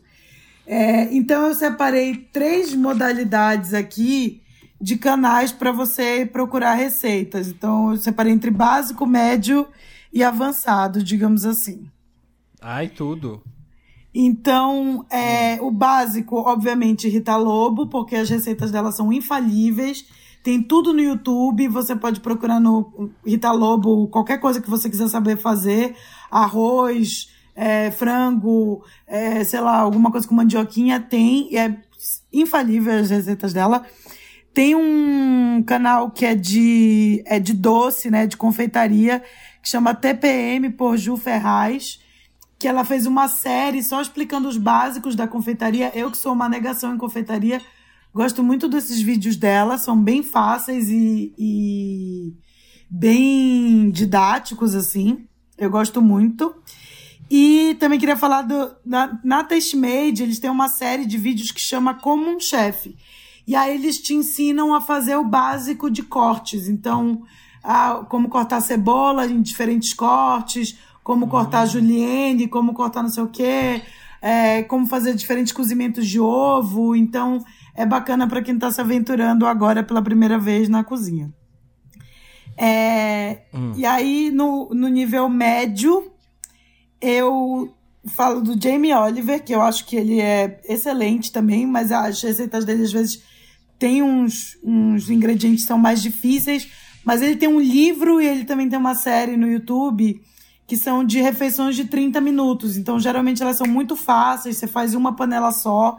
É, 0.67 1.11
então 1.11 1.47
eu 1.47 1.55
separei 1.55 2.29
três 2.31 2.71
modalidades 2.75 3.73
aqui 3.73 4.43
de 4.79 4.95
canais 4.95 5.51
para 5.51 5.71
você 5.71 6.23
procurar 6.23 6.75
receitas. 6.75 7.47
Então 7.47 7.93
eu 7.93 7.97
separei 7.97 8.31
entre 8.31 8.51
básico, 8.51 9.07
médio 9.07 9.67
e 10.13 10.23
avançado, 10.23 11.01
digamos 11.01 11.47
assim. 11.47 11.89
Ai, 12.61 12.89
tudo. 12.89 13.41
Então, 14.17 15.05
é, 15.09 15.59
o 15.61 15.69
básico, 15.69 16.37
obviamente, 16.37 17.09
Rita 17.09 17.35
Lobo, 17.35 17.87
porque 17.87 18.15
as 18.15 18.29
receitas 18.29 18.71
dela 18.71 18.89
são 18.89 19.11
infalíveis. 19.11 20.05
Tem 20.41 20.63
tudo 20.63 20.93
no 20.93 21.01
YouTube, 21.01 21.67
você 21.67 21.97
pode 21.97 22.21
procurar 22.21 22.61
no 22.61 23.11
Rita 23.25 23.51
Lobo 23.51 24.07
qualquer 24.07 24.37
coisa 24.37 24.61
que 24.61 24.69
você 24.69 24.89
quiser 24.89 25.09
saber 25.09 25.35
fazer. 25.35 25.97
Arroz, 26.31 27.29
é, 27.53 27.91
frango, 27.91 28.85
é, 29.05 29.43
sei 29.43 29.59
lá, 29.59 29.79
alguma 29.79 30.09
coisa 30.09 30.25
com 30.25 30.33
mandioquinha, 30.33 30.97
tem. 31.01 31.51
E 31.51 31.57
é 31.57 31.77
infalível 32.31 32.97
as 32.97 33.09
receitas 33.09 33.51
dela. 33.51 33.85
Tem 34.53 34.75
um 34.75 35.61
canal 35.67 36.09
que 36.09 36.25
é 36.25 36.35
de, 36.35 37.21
é 37.25 37.37
de 37.37 37.53
doce, 37.53 38.09
né, 38.09 38.25
de 38.25 38.37
confeitaria, 38.37 39.21
que 39.61 39.67
chama 39.67 39.93
TPM 39.93 40.69
por 40.69 40.95
Ju 40.95 41.17
Ferraz 41.17 42.04
que 42.57 42.67
ela 42.67 42.83
fez 42.83 43.05
uma 43.05 43.27
série 43.27 43.83
só 43.83 44.01
explicando 44.01 44.47
os 44.47 44.57
básicos 44.57 45.15
da 45.15 45.27
confeitaria. 45.27 45.91
Eu 45.93 46.09
que 46.11 46.17
sou 46.17 46.33
uma 46.33 46.47
negação 46.49 46.93
em 46.93 46.97
confeitaria, 46.97 47.61
gosto 48.13 48.41
muito 48.43 48.67
desses 48.69 49.01
vídeos 49.01 49.35
dela, 49.35 49.77
são 49.77 50.01
bem 50.01 50.23
fáceis 50.23 50.87
e, 50.89 51.33
e 51.37 52.33
bem 52.89 53.89
didáticos, 53.91 54.73
assim. 54.75 55.25
Eu 55.57 55.69
gosto 55.69 56.01
muito. 56.01 56.55
E 57.29 57.75
também 57.79 57.99
queria 57.99 58.15
falar 58.15 58.43
do, 58.43 58.71
na, 58.85 59.19
na 59.23 59.43
Tastmade, 59.43 60.21
eles 60.21 60.39
têm 60.39 60.49
uma 60.49 60.67
série 60.69 61.05
de 61.05 61.17
vídeos 61.17 61.51
que 61.51 61.59
chama 61.59 61.93
Como 61.95 62.29
um 62.29 62.39
Chefe. 62.39 62.95
E 63.47 63.55
aí 63.55 63.75
eles 63.75 63.99
te 63.99 64.13
ensinam 64.13 64.73
a 64.73 64.81
fazer 64.81 65.15
o 65.15 65.23
básico 65.23 65.89
de 65.89 66.03
cortes. 66.03 66.67
Então, 66.67 67.23
a- 67.63 68.05
como 68.09 68.29
cortar 68.29 68.61
cebola 68.61 69.25
em 69.25 69.41
diferentes 69.41 69.93
cortes, 69.93 70.77
como 71.05 71.27
cortar 71.27 71.59
a 71.61 71.65
julienne, 71.67 72.47
como 72.47 72.73
cortar 72.73 73.03
não 73.03 73.09
sei 73.09 73.21
o 73.21 73.27
quê, 73.27 73.83
é, 74.19 74.63
como 74.63 74.87
fazer 74.87 75.13
diferentes 75.13 75.53
cozimentos 75.53 76.07
de 76.07 76.19
ovo. 76.19 76.95
Então, 76.95 77.45
é 77.75 77.85
bacana 77.85 78.27
para 78.27 78.41
quem 78.41 78.55
está 78.55 78.71
se 78.71 78.81
aventurando 78.81 79.45
agora 79.45 79.83
pela 79.83 80.01
primeira 80.01 80.39
vez 80.39 80.67
na 80.67 80.83
cozinha. 80.83 81.31
É, 82.57 83.43
E 83.75 83.85
aí, 83.85 84.31
no, 84.31 84.67
no 84.73 84.87
nível 84.87 85.29
médio, 85.29 86.11
eu 86.99 87.71
falo 88.07 88.41
do 88.41 88.59
Jamie 88.59 88.91
Oliver, 88.95 89.43
que 89.43 89.53
eu 89.53 89.61
acho 89.61 89.85
que 89.85 89.95
ele 89.95 90.19
é 90.19 90.59
excelente 90.67 91.31
também, 91.31 91.67
mas 91.67 91.91
as 91.91 92.19
receitas 92.19 92.65
dele 92.65 92.81
às 92.81 92.91
vezes 92.91 93.21
têm 93.77 94.01
uns, 94.01 94.57
uns 94.63 95.07
ingredientes 95.11 95.61
que 95.61 95.67
são 95.67 95.77
mais 95.77 96.01
difíceis. 96.01 96.67
Mas 97.05 97.21
ele 97.21 97.35
tem 97.35 97.47
um 97.47 97.59
livro 97.59 98.19
e 98.19 98.25
ele 98.25 98.43
também 98.43 98.67
tem 98.67 98.79
uma 98.79 98.95
série 98.95 99.37
no 99.37 99.47
YouTube 99.47 100.19
que 100.67 100.75
são 100.75 101.03
de 101.03 101.21
refeições 101.21 101.75
de 101.75 101.85
30 101.85 102.19
minutos. 102.21 102.77
Então, 102.77 102.99
geralmente 102.99 103.41
elas 103.41 103.57
são 103.57 103.67
muito 103.67 103.95
fáceis, 103.95 104.57
você 104.57 104.67
faz 104.67 104.95
uma 104.95 105.15
panela 105.15 105.51
só. 105.51 105.97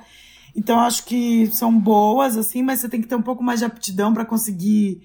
Então, 0.54 0.80
acho 0.80 1.04
que 1.04 1.46
são 1.52 1.76
boas, 1.78 2.36
assim, 2.36 2.62
mas 2.62 2.80
você 2.80 2.88
tem 2.88 3.00
que 3.00 3.06
ter 3.06 3.14
um 3.14 3.22
pouco 3.22 3.44
mais 3.44 3.60
de 3.60 3.66
aptidão 3.66 4.12
para 4.12 4.24
conseguir 4.24 5.02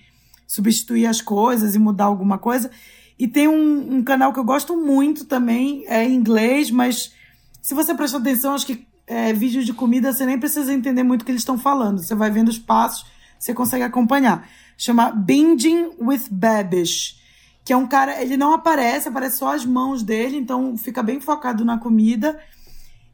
substituir 0.48 1.06
as 1.06 1.22
coisas 1.22 1.76
e 1.76 1.80
mudar 1.80 2.06
alguma 2.06 2.38
coisa. 2.38 2.72
E 3.20 3.28
tem 3.28 3.48
um, 3.48 3.98
um 3.98 4.04
canal 4.04 4.34
que 4.34 4.40
eu 4.40 4.44
gosto 4.44 4.76
muito 4.76 5.26
também, 5.26 5.86
é 5.88 6.04
em 6.04 6.16
inglês, 6.16 6.72
mas 6.72 7.14
se 7.62 7.74
você 7.74 7.94
prestar 7.94 8.18
atenção, 8.18 8.56
acho 8.56 8.66
que 8.66 8.88
é, 9.06 9.32
vídeo 9.32 9.64
de 9.64 9.74
comida 9.74 10.12
você 10.12 10.26
nem 10.26 10.40
precisa 10.40 10.74
entender 10.74 11.04
muito 11.04 11.22
o 11.22 11.26
que 11.26 11.32
eles 11.32 11.42
estão 11.42 11.58
falando. 11.58 12.00
Você 12.00 12.16
vai 12.16 12.32
vendo 12.32 12.50
os 12.50 12.58
passos, 12.58 13.06
você 13.38 13.54
consegue 13.54 13.84
acompanhar. 13.84 14.48
Chama 14.78 15.12
Binging 15.12 15.92
with 16.00 16.24
Babish, 16.32 17.21
que 17.64 17.74
é 17.74 17.78
um 17.78 17.88
cara, 17.88 18.22
ele 18.22 18.38
não 18.38 18.54
aparece, 18.54 19.08
aparece 19.08 19.38
só 19.38 19.54
as 19.54 19.66
mãos 19.66 20.02
dele, 20.02 20.38
então 20.38 20.76
fica 20.78 21.04
bem 21.04 21.20
focado 21.20 21.64
na 21.64 21.78
comida. 21.78 22.40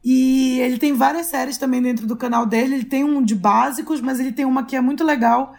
E 0.02 0.58
ele 0.60 0.78
tem 0.78 0.94
várias 0.94 1.26
séries 1.26 1.58
também 1.58 1.82
dentro 1.82 2.06
do 2.06 2.16
canal 2.16 2.46
dele. 2.46 2.76
Ele 2.76 2.84
tem 2.84 3.04
um 3.04 3.22
de 3.22 3.34
básicos, 3.34 4.00
mas 4.00 4.18
ele 4.18 4.32
tem 4.32 4.44
uma 4.44 4.64
que 4.64 4.76
é 4.76 4.80
muito 4.80 5.04
legal, 5.04 5.52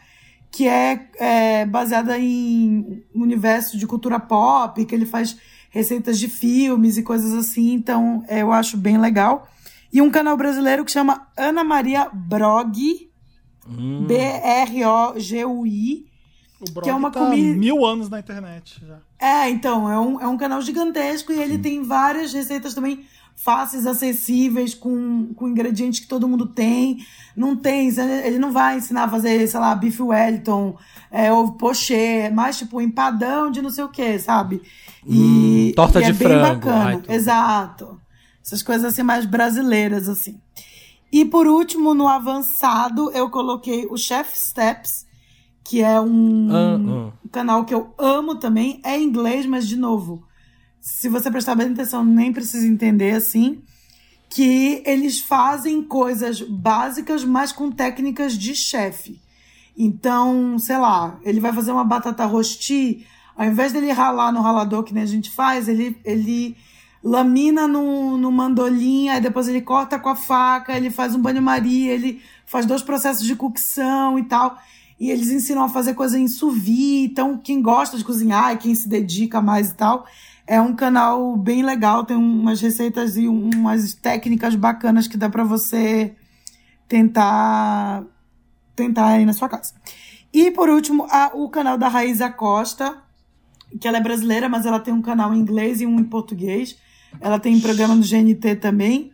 que 0.52 0.68
é, 0.68 1.08
é 1.20 1.66
baseada 1.66 2.18
em 2.18 3.04
universo 3.14 3.78
de 3.78 3.86
cultura 3.86 4.20
pop, 4.20 4.84
que 4.86 4.96
ele 4.96 5.06
faz 5.06 5.38
receitas 5.70 6.18
de 6.18 6.28
filmes 6.28 6.98
e 6.98 7.04
coisas 7.04 7.34
assim. 7.34 7.74
Então, 7.74 8.24
é, 8.28 8.42
eu 8.42 8.52
acho 8.52 8.76
bem 8.76 8.98
legal. 8.98 9.48
E 9.94 10.02
um 10.02 10.10
canal 10.10 10.38
brasileiro 10.38 10.84
que 10.84 10.92
chama 10.92 11.28
Ana 11.38 11.64
Maria 11.64 12.10
Brog, 12.12 13.10
B-R-O-G-U-I. 14.08 16.09
O 16.62 16.72
Brog 16.72 16.84
Que 16.84 16.90
é 16.90 16.94
uma 16.94 17.10
tá 17.12 17.20
comida- 17.22 17.58
mil 17.58 17.86
anos 17.86 18.10
na 18.10 18.20
internet 18.20 18.82
já. 18.86 18.98
É, 19.20 19.50
então, 19.50 19.90
é 19.90 19.98
um, 20.00 20.20
é 20.22 20.28
um 20.28 20.38
canal 20.38 20.62
gigantesco 20.62 21.32
e 21.32 21.40
ele 21.40 21.58
tem 21.58 21.84
várias 21.84 22.34
receitas 22.34 22.74
também 22.74 23.06
fáceis, 23.36 23.86
acessíveis, 23.88 24.74
com, 24.74 25.34
com 25.34 25.48
ingredientes 25.48 26.02
que 26.02 26.08
todo 26.08 26.28
mundo 26.28 26.46
tem. 26.46 26.98
Não 27.36 27.56
tem, 27.56 27.88
ele 28.26 28.38
não 28.38 28.52
vai 28.52 28.78
ensinar 28.78 29.04
a 29.06 29.10
fazer, 29.10 29.48
sei 29.48 29.60
lá, 29.60 29.74
bife 29.74 30.02
Wellington, 30.02 30.78
é, 31.10 31.32
ovo 31.32 31.54
pochê, 31.54 32.24
é 32.24 32.30
mais 32.30 32.58
tipo 32.58 32.82
empadão 32.82 33.50
de 33.50 33.62
não 33.62 33.70
sei 33.70 33.86
o 33.86 33.90
que, 33.90 34.20
sabe? 34.20 34.62
E, 35.08 35.70
Hum, 35.70 35.74
torta 35.76 36.02
e 36.02 36.04
é 36.04 36.12
de 36.12 36.14
bem 36.14 36.28
frango. 36.28 36.56
bacana. 36.66 36.84
Ai, 36.86 36.96
tudo. 36.98 37.12
Exato. 37.14 38.02
Essas 38.44 38.62
coisas 38.62 38.92
assim 38.94 39.04
mais 39.04 39.26
brasileiras, 39.26 40.10
assim. 40.10 40.38
E 41.10 41.24
por 41.24 41.48
último, 41.48 41.94
no 41.94 42.08
avançado, 42.10 43.10
eu 43.12 43.30
coloquei 43.30 43.88
o 43.90 43.96
Chef 43.98 44.38
Steps, 44.38 45.06
que 45.70 45.84
é 45.84 46.02
um 46.02 46.50
ah. 46.52 47.14
um 47.24 47.28
canal 47.32 47.64
que 47.64 47.76
eu 47.76 47.94
amo 47.96 48.38
também. 48.38 48.82
É 48.84 48.98
em 48.98 49.04
inglês, 49.04 49.46
mas 49.46 49.68
de 49.68 49.76
novo, 49.76 50.24
se 50.82 51.08
você 51.08 51.30
prestar 51.30 51.54
bem 51.54 51.72
atenção, 51.72 52.04
nem 52.04 52.34
precisa 52.34 52.66
entender 52.66 53.12
assim, 53.12 53.62
que 54.28 54.82
eles 54.84 55.20
fazem 55.20 55.84
coisas 55.84 56.42
básicas, 56.42 57.24
mas 57.24 57.52
com 57.52 57.70
técnicas 57.72 58.34
de 58.34 58.56
chefe. 58.56 59.22
Então, 59.78 60.58
sei 60.58 60.78
lá, 60.78 61.20
ele 61.22 61.40
vai 61.40 61.54
fazer 61.54 61.72
uma 61.72 61.84
batata 61.84 62.26
rosti, 62.26 63.06
ao 63.38 63.46
invés 63.46 63.72
dele 63.72 63.92
ralar 63.92 64.32
no 64.32 64.42
ralador 64.42 64.84
que 64.84 64.94
nem 64.94 65.04
a 65.04 65.06
gente 65.06 65.30
faz, 65.30 65.70
ele, 65.70 65.96
ele 66.04 66.58
lamina 67.04 67.68
no, 67.68 68.18
no 68.18 68.32
mandolim, 68.32 69.10
aí 69.10 69.22
depois 69.22 69.48
ele 69.48 69.62
corta 69.62 70.00
com 70.00 70.10
a 70.10 70.16
faca, 70.16 70.76
ele 70.76 70.90
faz 70.90 71.14
um 71.14 71.22
banho-maria, 71.22 71.94
ele 71.94 72.24
faz 72.48 72.66
dois 72.66 72.82
processos 72.82 73.24
de 73.24 73.36
cocção 73.36 74.18
e 74.18 74.24
tal. 74.24 74.58
E 75.00 75.10
eles 75.10 75.30
ensinam 75.30 75.64
a 75.64 75.70
fazer 75.70 75.94
coisa 75.94 76.20
em 76.20 76.28
sous 76.28 76.58
vide. 76.58 77.12
Então, 77.12 77.38
quem 77.38 77.62
gosta 77.62 77.98
de 77.98 78.04
cozinhar 78.04 78.54
e 78.54 78.58
quem 78.58 78.76
se 78.76 78.90
dedica 78.90 79.42
mais 79.42 79.70
e 79.70 79.76
tal, 79.76 80.06
é 80.46 80.60
um 80.60 80.76
canal 80.76 81.38
bem 81.38 81.64
legal. 81.64 82.04
Tem 82.04 82.18
umas 82.18 82.60
receitas 82.60 83.16
e 83.16 83.28
umas 83.28 83.94
técnicas 83.94 84.56
bacanas 84.56 85.08
que 85.08 85.16
dá 85.16 85.30
para 85.30 85.44
você 85.44 86.16
tentar 86.88 88.04
tentar 88.76 89.08
aí 89.08 89.26
na 89.26 89.34
sua 89.34 89.48
casa. 89.48 89.74
E 90.34 90.52
por 90.52 90.70
último, 90.70 91.06
a, 91.10 91.32
o 91.34 91.50
canal 91.50 91.78
da 91.78 91.88
Raíza 91.88 92.30
Costa, 92.30 92.98
que 93.80 93.88
ela 93.88 93.98
é 93.98 94.02
brasileira, 94.02 94.48
mas 94.48 94.66
ela 94.66 94.80
tem 94.80 94.94
um 94.94 95.02
canal 95.02 95.34
em 95.34 95.40
inglês 95.40 95.82
e 95.82 95.86
um 95.86 96.00
em 96.00 96.04
português. 96.04 96.78
Ela 97.20 97.40
tem 97.40 97.60
programa 97.60 97.96
no 97.96 98.02
GNT 98.02 98.56
também. 98.56 99.12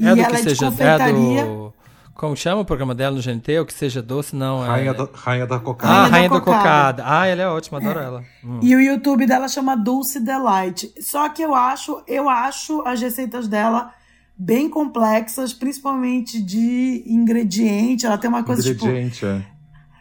É 0.00 0.02
e 0.02 0.14
do 0.14 0.20
ela 0.20 0.30
que 0.30 0.36
é 0.36 0.36
de 0.36 0.42
seja 0.42 0.66
é 0.66 0.70
confeitaria. 0.70 1.44
do... 1.44 1.74
Como 2.18 2.36
chama 2.36 2.62
o 2.62 2.64
programa 2.64 2.96
dela 2.96 3.14
no 3.14 3.22
GNT? 3.22 3.60
O 3.60 3.64
que 3.64 3.72
seja 3.72 4.02
doce, 4.02 4.34
não. 4.34 4.64
É... 4.64 4.66
Rainha, 4.66 4.92
da, 4.92 5.08
Rainha 5.14 5.46
da 5.46 5.60
Cocada. 5.60 5.92
Ah, 5.92 5.96
Rainha 5.98 6.10
da 6.10 6.16
Rainha 6.16 6.28
Cocada. 6.30 6.58
Cocada. 6.58 7.02
Ah, 7.06 7.26
ela 7.28 7.42
é 7.42 7.46
ótima, 7.46 7.78
adoro 7.78 8.00
ela. 8.00 8.24
Hum. 8.42 8.58
E 8.60 8.74
o 8.74 8.80
YouTube 8.80 9.24
dela 9.24 9.46
chama 9.46 9.76
Dulce 9.76 10.18
Delight. 10.18 10.92
Só 11.00 11.28
que 11.28 11.40
eu 11.40 11.54
acho, 11.54 12.02
eu 12.08 12.28
acho 12.28 12.82
as 12.84 13.00
receitas 13.00 13.46
dela 13.46 13.94
bem 14.36 14.68
complexas, 14.68 15.52
principalmente 15.52 16.42
de 16.42 17.04
ingrediente. 17.06 18.04
Ela 18.04 18.18
tem 18.18 18.28
uma 18.28 18.42
coisa 18.42 18.64
tipo. 18.64 18.84
Ingrediente, 18.84 19.24
é. 19.24 19.46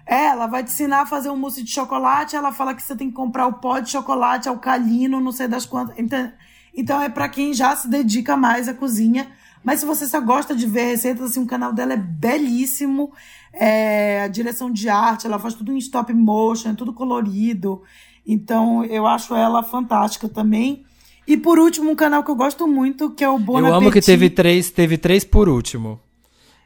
É, 0.07 0.25
ela 0.29 0.47
vai 0.47 0.63
te 0.63 0.71
ensinar 0.71 1.01
a 1.01 1.05
fazer 1.05 1.29
um 1.29 1.37
mousse 1.37 1.61
de 1.61 1.69
chocolate, 1.69 2.35
ela 2.35 2.51
fala 2.51 2.73
que 2.73 2.81
você 2.81 2.95
tem 2.95 3.09
que 3.09 3.15
comprar 3.15 3.45
o 3.45 3.59
pó 3.59 3.77
de 3.77 3.91
chocolate 3.91 4.49
alcalino, 4.49 5.21
não 5.21 5.31
sei 5.31 5.47
das 5.47 5.67
quantas. 5.67 5.93
Então, 5.99 6.31
então 6.73 6.99
é 6.99 7.09
pra 7.09 7.29
quem 7.29 7.53
já 7.53 7.75
se 7.75 7.87
dedica 7.87 8.35
mais 8.35 8.67
à 8.67 8.73
cozinha. 8.73 9.27
Mas 9.67 9.81
se 9.81 9.85
você 9.85 10.07
só 10.07 10.21
gosta 10.21 10.55
de 10.55 10.65
ver 10.65 10.85
receitas, 10.85 11.31
assim, 11.31 11.43
o 11.43 11.45
canal 11.45 11.73
dela 11.73 11.91
é 11.91 11.97
belíssimo. 11.97 13.11
É, 13.51 14.21
a 14.21 14.29
direção 14.29 14.71
de 14.71 14.87
arte, 14.87 15.27
ela 15.27 15.37
faz 15.37 15.55
tudo 15.55 15.73
em 15.73 15.77
stop 15.77 16.13
motion, 16.13 16.69
é 16.69 16.73
tudo 16.73 16.93
colorido. 16.93 17.81
Então 18.25 18.85
eu 18.85 19.05
acho 19.05 19.35
ela 19.35 19.61
fantástica 19.61 20.29
também. 20.29 20.85
E 21.27 21.35
por 21.35 21.59
último, 21.59 21.91
um 21.91 21.95
canal 21.95 22.23
que 22.23 22.31
eu 22.31 22.35
gosto 22.35 22.65
muito, 22.65 23.09
que 23.09 23.25
é 23.25 23.29
o 23.29 23.37
Bon 23.37 23.59
Eu 23.59 23.73
amo 23.73 23.91
que 23.91 23.99
teve 23.99 24.29
três, 24.29 24.71
teve 24.71 24.97
três 24.97 25.25
por 25.25 25.49
último. 25.49 25.99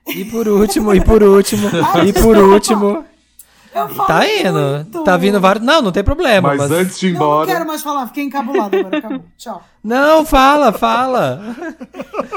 E 0.07 0.23
por 0.25 0.45
último, 0.47 0.93
e 0.93 1.01
por 1.01 1.23
último, 1.23 1.69
Ai, 1.95 2.09
e 2.09 2.13
por 2.13 2.37
último. 2.37 3.03
Eu 3.73 3.87
falo 3.89 4.07
Tá 4.07 4.27
indo. 4.27 4.59
muito. 4.59 5.03
Tá 5.03 5.15
vindo 5.17 5.39
vários. 5.39 5.65
Não, 5.65 5.81
não 5.81 5.91
tem 5.91 6.03
problema. 6.03 6.49
Mas, 6.49 6.57
Mas, 6.57 6.71
antes 6.71 6.99
de 6.99 7.07
ir 7.07 7.13
Não, 7.13 7.19
não 7.21 7.27
embora. 7.27 7.47
quero 7.51 7.65
mais 7.67 7.81
falar, 7.81 8.07
fiquei 8.07 8.23
encabulada 8.25 8.77
agora, 8.77 8.97
acabou. 8.97 9.23
Tchau. 9.37 9.63
Não, 9.83 10.25
fala, 10.25 10.71
fala. 10.73 11.41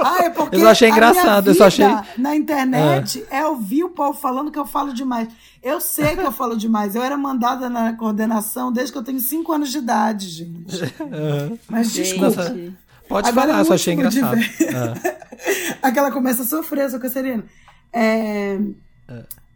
Ah, 0.02 0.24
é 0.24 0.31
porque 0.31 0.56
Eu 0.56 0.61
só 0.61 0.69
achei 0.69 0.89
a 0.89 0.94
minha 0.94 1.09
engraçado, 1.11 1.48
eu 1.48 1.55
só 1.55 1.65
achei- 1.66 1.86
Na 2.16 2.35
internet 2.36 3.24
é 3.31 3.44
ouvir 3.44 3.82
o 3.85 3.90
povo 3.90 4.19
falando 4.19 4.51
que 4.51 4.59
eu 4.59 4.65
falo 4.66 4.94
demais. 4.94 5.28
Eu 5.62 5.81
sei 5.81 6.15
que 6.16 6.23
eu 6.23 6.32
falo 6.32 6.56
demais. 6.56 6.94
Eu 6.94 7.02
era 7.02 7.16
mandada 7.16 7.69
na 7.69 7.93
coordenação 7.94 8.73
desde 8.73 8.93
que 8.93 8.98
eu 8.98 9.02
tenho 9.02 9.19
5 9.20 9.52
anos 9.52 9.70
de 9.70 9.78
idade, 9.78 10.28
gente. 10.28 10.94
Mas 11.69 11.93
desculpa. 11.93 12.27
Nossa, 12.44 12.56
Pode 13.09 13.28
Agora 13.28 13.48
falar, 13.48 13.61
é 13.61 13.65
só 13.65 13.74
achei 13.74 13.93
engraçado. 13.94 14.36
ver. 14.36 14.51
Ah. 14.74 15.15
Aquela 15.89 16.11
começa 16.11 16.43
a 16.43 16.47
sofrer, 16.47 16.89
sou 16.90 16.98
cancerina. 16.98 17.44
É, 17.93 18.59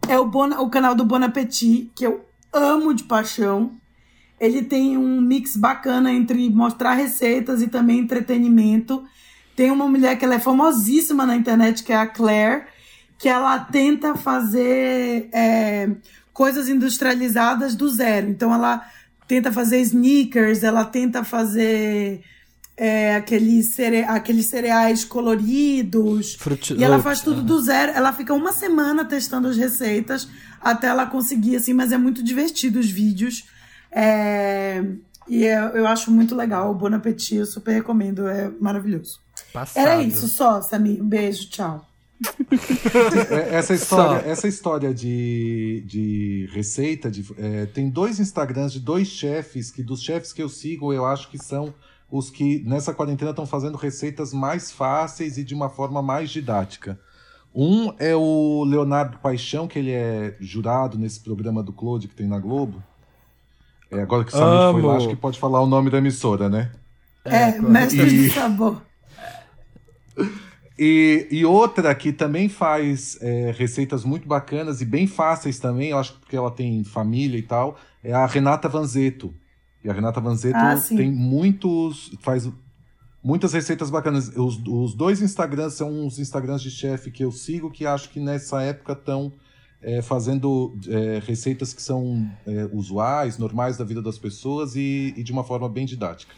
é 0.09 0.18
o, 0.18 0.26
Bona- 0.26 0.60
o 0.60 0.68
canal 0.70 0.94
do 0.94 1.05
Bon 1.05 1.22
Appetit, 1.22 1.90
que 1.94 2.05
eu 2.06 2.24
amo 2.52 2.94
de 2.94 3.05
paixão. 3.05 3.72
Ele 4.40 4.62
tem 4.62 4.97
um 4.97 5.20
mix 5.20 5.56
bacana 5.56 6.12
entre 6.12 6.48
mostrar 6.51 6.94
receitas 6.94 7.60
e 7.60 7.68
também 7.68 7.98
entretenimento. 7.98 9.05
Tem 9.56 9.70
uma 9.70 9.89
mulher 9.89 10.16
que 10.16 10.24
ela 10.24 10.36
é 10.36 10.39
famosíssima 10.39 11.26
na 11.26 11.35
internet, 11.36 11.82
que 11.82 11.93
é 11.93 11.97
a 11.97 12.06
Claire, 12.06 12.64
que 13.18 13.28
ela 13.28 13.59
tenta 13.59 14.14
fazer 14.14 15.28
é, 15.32 15.90
coisas 16.32 16.68
industrializadas 16.68 17.74
do 17.74 17.89
zero. 17.89 18.28
Então 18.30 18.55
ela 18.55 18.86
tenta 19.26 19.51
fazer 19.52 19.80
sneakers, 19.80 20.62
ela 20.62 20.85
tenta 20.85 21.24
fazer 21.24 22.22
é, 22.78 23.16
aqueles, 23.16 23.74
cere 23.74 24.05
aqueles 24.05 24.46
cereais 24.46 25.05
coloridos. 25.05 26.36
Fruit 26.36 26.74
e 26.74 26.84
ela 26.84 27.00
faz 27.00 27.20
tudo 27.20 27.38
aham. 27.38 27.46
do 27.46 27.60
zero. 27.60 27.92
Ela 27.92 28.12
fica 28.12 28.32
uma 28.32 28.52
semana 28.52 29.05
testando 29.05 29.48
as 29.48 29.56
receitas 29.56 30.28
até 30.60 30.86
ela 30.86 31.05
conseguir, 31.06 31.56
assim, 31.56 31.72
mas 31.72 31.90
é 31.90 31.98
muito 31.98 32.22
divertido 32.22 32.78
os 32.78 32.88
vídeos. 32.88 33.48
É, 33.90 34.84
e 35.28 35.44
eu, 35.44 35.68
eu 35.70 35.86
acho 35.88 36.10
muito 36.12 36.36
legal. 36.36 36.70
O 36.70 36.74
Bon 36.74 36.94
Appetit, 36.94 37.34
eu 37.34 37.46
super 37.46 37.72
recomendo, 37.72 38.28
é 38.28 38.48
maravilhoso. 38.60 39.20
Passado. 39.52 39.82
Era 39.82 40.02
isso 40.02 40.28
só, 40.28 40.62
Samir. 40.62 41.02
Um 41.02 41.09
beijo, 41.09 41.50
tchau. 41.50 41.84
É, 43.30 43.56
Essa 43.56 43.74
história, 43.74 44.20
Só. 44.22 44.28
essa 44.28 44.48
história 44.48 44.92
de, 44.92 45.84
de 45.86 46.48
receita, 46.52 47.09
de, 47.10 47.24
é, 47.36 47.66
tem 47.66 47.88
dois 47.88 48.18
Instagrams 48.18 48.72
de 48.72 48.80
dois 48.80 49.06
chefes, 49.06 49.70
que 49.70 49.84
dos 49.84 50.02
chefes 50.02 50.32
que 50.32 50.42
eu 50.42 50.48
sigo, 50.48 50.92
eu 50.92 51.06
acho 51.06 51.30
que 51.30 51.38
são 51.38 51.72
os 52.10 52.30
que 52.30 52.62
nessa 52.66 52.94
quarentena 52.94 53.30
estão 53.30 53.47
fazendo 53.47 53.76
receitas 53.76 54.32
mais 54.32 54.70
fáceis 54.70 55.36
e 55.36 55.44
de 55.44 55.55
uma 55.55 55.68
forma 55.68 56.01
mais 56.02 56.30
didática. 56.30 56.98
Um 57.55 57.93
é 57.98 58.14
o 58.14 58.64
Leonardo 58.64 59.18
Paixão, 59.18 59.66
que 59.66 59.78
ele 59.78 59.90
é 59.90 60.36
jurado 60.40 60.98
nesse 60.98 61.20
programa 61.20 61.62
do 61.62 61.72
Claude 61.72 62.09
que 62.09 62.14
tem 62.14 62.26
na 62.26 62.39
Globo. 62.39 62.82
É, 63.90 64.02
agora 64.02 64.24
que 64.24 64.35
o 64.35 64.36
Samir 64.36 64.72
foi 64.72 64.82
lá, 64.82 64.97
acho 64.97 65.09
que 65.09 65.16
pode 65.16 65.39
falar 65.39 65.60
o 65.62 65.66
nome 65.66 65.90
da 65.90 65.98
emissora, 65.98 66.48
né? 66.48 66.70
É, 67.24 67.59
mestre 67.60 68.02
E- 68.02 68.28
de 68.28 68.30
sabor. 68.30 68.82
E, 70.78 71.26
e 71.30 71.44
outra 71.44 71.93
que 71.94 72.12
também 72.12 72.48
faz 72.48 73.18
é, 73.20 73.52
receitas 73.56 74.05
muito 74.05 74.28
bacanas 74.28 74.80
e 74.80 74.85
bem 74.85 75.06
fáceis 75.09 75.59
também, 75.59 75.90
eu 75.90 75.98
acho 75.98 76.12
que 76.12 76.20
porque 76.20 76.36
ela 76.36 76.51
tem 76.52 76.85
família 76.85 77.36
e 77.36 77.43
tal, 77.43 77.76
é 78.05 78.12
a 78.12 78.24
Renata 78.26 78.68
Vanzeto. 78.68 79.35
E 79.84 79.88
a 79.88 79.92
Renata 79.92 80.20
Vanzeto 80.20 80.56
Ah, 80.56 80.74
tem 80.88 81.10
muitos. 81.12 82.12
faz 82.20 82.48
muitas 83.22 83.52
receitas 83.52 83.90
bacanas. 83.90 84.28
Os, 84.36 84.60
os 84.66 84.94
dois 84.94 85.20
Instagrams 85.22 85.74
são 85.74 85.90
uns 85.90 86.18
Instagrams 86.18 86.62
de 86.62 86.70
chefe 86.70 87.10
que 87.10 87.24
eu 87.24 87.30
sigo 87.32 87.70
que 87.70 87.86
acho 87.86 88.10
que 88.10 88.20
nessa 88.20 88.62
época 88.62 88.92
estão 88.92 89.32
fazendo 90.02 90.76
é, 90.88 91.22
receitas 91.24 91.72
que 91.72 91.80
são 91.80 92.28
é, 92.44 92.68
usuais, 92.72 93.38
normais 93.38 93.76
da 93.76 93.84
vida 93.84 94.02
das 94.02 94.18
pessoas 94.18 94.74
e, 94.74 95.14
e 95.16 95.22
de 95.22 95.30
uma 95.30 95.44
forma 95.44 95.68
bem 95.68 95.86
didática. 95.86 96.34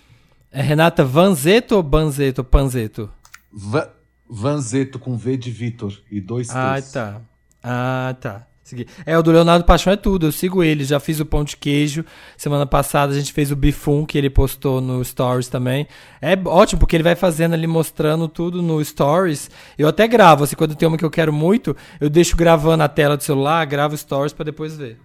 É 0.52 0.60
Renata 0.60 1.04
Vanzeto 1.04 1.76
ou 1.76 1.82
Banzeto? 1.82 2.44
Panzeto? 2.44 3.10
Va 3.50 3.90
Vanzeto 4.28 4.98
com 4.98 5.16
V 5.16 5.36
de 5.36 5.50
Vitor 5.50 5.92
e 6.10 6.20
dois 6.20 6.48
T's. 6.48 6.54
Ah, 6.56 6.82
tá. 6.92 7.20
Ah, 7.62 8.16
tá. 8.20 8.46
Segui. 8.70 8.86
É, 9.05 9.18
o 9.18 9.22
do 9.22 9.32
Leonardo 9.32 9.64
Paixão 9.64 9.92
é 9.92 9.97
tudo. 9.97 10.26
Eu 10.26 10.32
sigo 10.32 10.62
ele. 10.62 10.84
Já 10.84 11.01
fiz 11.01 11.18
o 11.18 11.26
pão 11.26 11.42
de 11.42 11.56
queijo. 11.56 12.05
Semana 12.36 12.64
passada 12.64 13.12
a 13.12 13.18
gente 13.18 13.32
fez 13.32 13.51
o 13.51 13.56
bifum 13.56 14.06
que 14.06 14.16
ele 14.16 14.30
postou 14.30 14.80
no 14.80 15.05
Stories 15.05 15.48
também. 15.48 15.88
É 16.22 16.38
ótimo, 16.44 16.78
porque 16.78 16.94
ele 16.94 17.02
vai 17.02 17.16
fazendo 17.16 17.55
ali, 17.55 17.66
mostrando 17.66 18.28
tudo 18.28 18.62
no 18.62 18.82
Stories. 18.84 19.51
Eu 19.76 19.88
até 19.88 20.06
gravo, 20.06 20.44
assim, 20.44 20.55
quando 20.55 20.76
tem 20.76 20.86
uma 20.86 20.97
que 20.97 21.05
eu 21.05 21.10
quero 21.10 21.32
muito, 21.32 21.76
eu 22.01 22.09
deixo 22.09 22.36
gravando 22.36 22.84
a 22.84 22.88
tela 22.88 23.16
do 23.16 23.24
celular, 23.24 23.66
gravo 23.66 23.97
Stories 23.97 24.32
pra 24.32 24.44
depois 24.44 24.76
ver. 24.76 24.98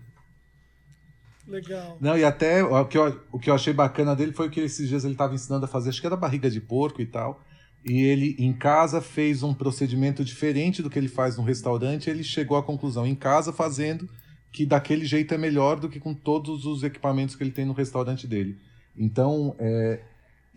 Legal. 1.48 1.98
Não, 2.00 2.16
e 2.16 2.24
até 2.24 2.64
o 2.64 2.86
que, 2.86 2.98
eu, 2.98 3.20
o 3.32 3.40
que 3.40 3.50
eu 3.50 3.56
achei 3.56 3.74
bacana 3.74 4.16
dele 4.16 4.32
foi 4.32 4.50
que 4.50 4.60
esses 4.60 4.88
dias 4.88 5.04
ele 5.04 5.14
estava 5.14 5.34
ensinando 5.34 5.66
a 5.66 5.68
fazer, 5.68 5.90
acho 5.90 6.02
que 6.02 6.08
era 6.08 6.16
barriga 6.16 6.50
de 6.50 6.62
porco 6.62 7.02
e 7.02 7.06
tal. 7.06 7.44
E 7.86 8.02
ele, 8.02 8.36
em 8.40 8.52
casa, 8.52 9.00
fez 9.00 9.44
um 9.44 9.54
procedimento 9.54 10.26
diferente 10.26 10.82
do 10.82 10.90
que 10.90 10.98
ele 10.98 11.08
faz 11.08 11.38
no 11.38 11.44
restaurante. 11.44 12.08
E 12.08 12.10
ele 12.10 12.24
chegou 12.24 12.58
à 12.58 12.64
conclusão, 12.64 13.06
em 13.06 13.14
casa, 13.14 13.54
fazendo, 13.54 14.10
que 14.52 14.66
daquele 14.66 15.06
jeito 15.06 15.34
é 15.36 15.38
melhor 15.38 15.80
do 15.80 15.88
que 15.88 16.00
com 16.00 16.14
todos 16.14 16.66
os 16.66 16.82
equipamentos 16.82 17.36
que 17.36 17.44
ele 17.44 17.52
tem 17.52 17.64
no 17.64 17.74
restaurante 17.74 18.26
dele. 18.26 18.58
Então, 18.98 19.56
é, 19.60 20.02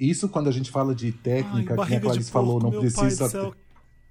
isso 0.00 0.28
quando 0.28 0.48
a 0.48 0.52
gente 0.52 0.70
fala 0.70 0.94
de 0.94 1.12
técnica, 1.12 1.74
que 1.84 1.94
a 1.94 2.00
Clarice 2.00 2.30
falou, 2.30 2.60
não 2.60 2.70
pai 2.70 2.80
precisa. 2.80 3.28
céu. 3.28 3.54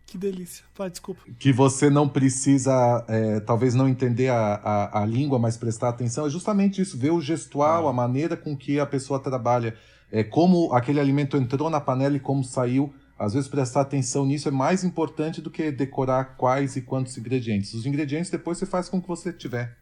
Que 0.06 0.18
delícia. 0.18 0.64
Vai, 0.74 0.90
desculpa. 0.90 1.22
que 1.38 1.52
você 1.52 1.90
não 1.90 2.08
precisa, 2.08 3.04
é, 3.10 3.42
talvez 3.42 3.76
não 3.76 3.90
entender 3.90 4.30
a, 4.30 4.54
a, 4.56 5.02
a 5.02 5.06
língua, 5.06 5.38
mas 5.38 5.58
prestar 5.58 5.90
atenção, 5.90 6.26
é 6.26 6.30
justamente 6.30 6.82
isso, 6.82 6.98
ver 6.98 7.12
o 7.12 7.20
gestual, 7.20 7.90
a 7.90 7.94
maneira 7.94 8.38
com 8.38 8.56
que 8.56 8.80
a 8.80 8.86
pessoa 8.86 9.20
trabalha, 9.20 9.76
é, 10.10 10.24
como 10.24 10.72
aquele 10.74 11.02
alimento 11.02 11.36
entrou 11.36 11.70
na 11.70 11.82
panela 11.82 12.16
e 12.16 12.22
como 12.22 12.42
saiu. 12.42 12.94
Às 13.20 13.34
vezes 13.34 13.50
prestar 13.50 13.82
atenção 13.82 14.26
nisso 14.26 14.48
é 14.48 14.52
mais 14.52 14.84
importante 14.84 15.42
do 15.42 15.50
que 15.50 15.72
decorar 15.72 16.36
quais 16.38 16.76
e 16.76 16.82
quantos 16.82 17.18
ingredientes. 17.18 17.74
Os 17.74 17.86
ingredientes 17.86 18.30
depois 18.30 18.58
você 18.58 18.66
faz 18.66 18.88
com 18.88 18.98
o 18.98 19.02
que 19.02 19.08
você 19.08 19.34
tiver. 19.34 19.76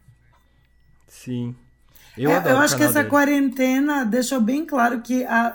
Sim. 1.06 1.54
Eu, 2.16 2.30
É, 2.30 2.52
eu 2.52 2.58
acho 2.58 2.76
que 2.76 2.82
essa 2.82 3.04
quarentena 3.04 4.04
deixou 4.04 4.40
bem 4.40 4.64
claro 4.64 5.02
que 5.02 5.24
a 5.24 5.54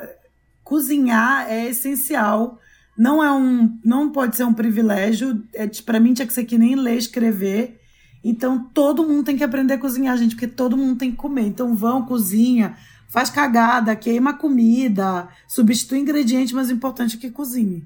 cozinhar 0.64 1.50
é 1.50 1.70
essencial. 1.70 2.60
Não 2.96 3.24
é 3.24 3.32
um, 3.32 3.80
não 3.84 4.12
pode 4.12 4.36
ser 4.36 4.44
um 4.44 4.54
privilégio. 4.54 5.44
É, 5.54 5.68
para 5.84 6.00
mim 6.00 6.14
tinha 6.14 6.28
que 6.28 6.34
ser 6.34 6.46
que 6.46 6.58
nem 6.58 6.76
ler, 6.76 6.98
escrever. 6.98 7.82
Então 8.24 8.64
todo 8.74 9.08
mundo 9.08 9.24
tem 9.24 9.36
que 9.36 9.44
aprender 9.44 9.74
a 9.74 9.80
cozinhar, 9.80 10.16
gente, 10.18 10.36
porque 10.36 10.48
todo 10.48 10.78
mundo 10.78 11.00
tem 11.00 11.10
que 11.10 11.18
comer. 11.18 11.48
Então 11.48 11.76
vão, 11.76 12.06
cozinha, 12.06 12.78
faz 13.12 13.30
cagada, 13.30 13.96
queima 13.96 14.34
comida, 14.34 15.28
substitui 15.48 16.00
ingrediente, 16.00 16.56
mas 16.56 16.70
o 16.70 16.74
importante 16.74 17.18
é 17.18 17.20
que 17.20 17.30
cozinhe. 17.30 17.84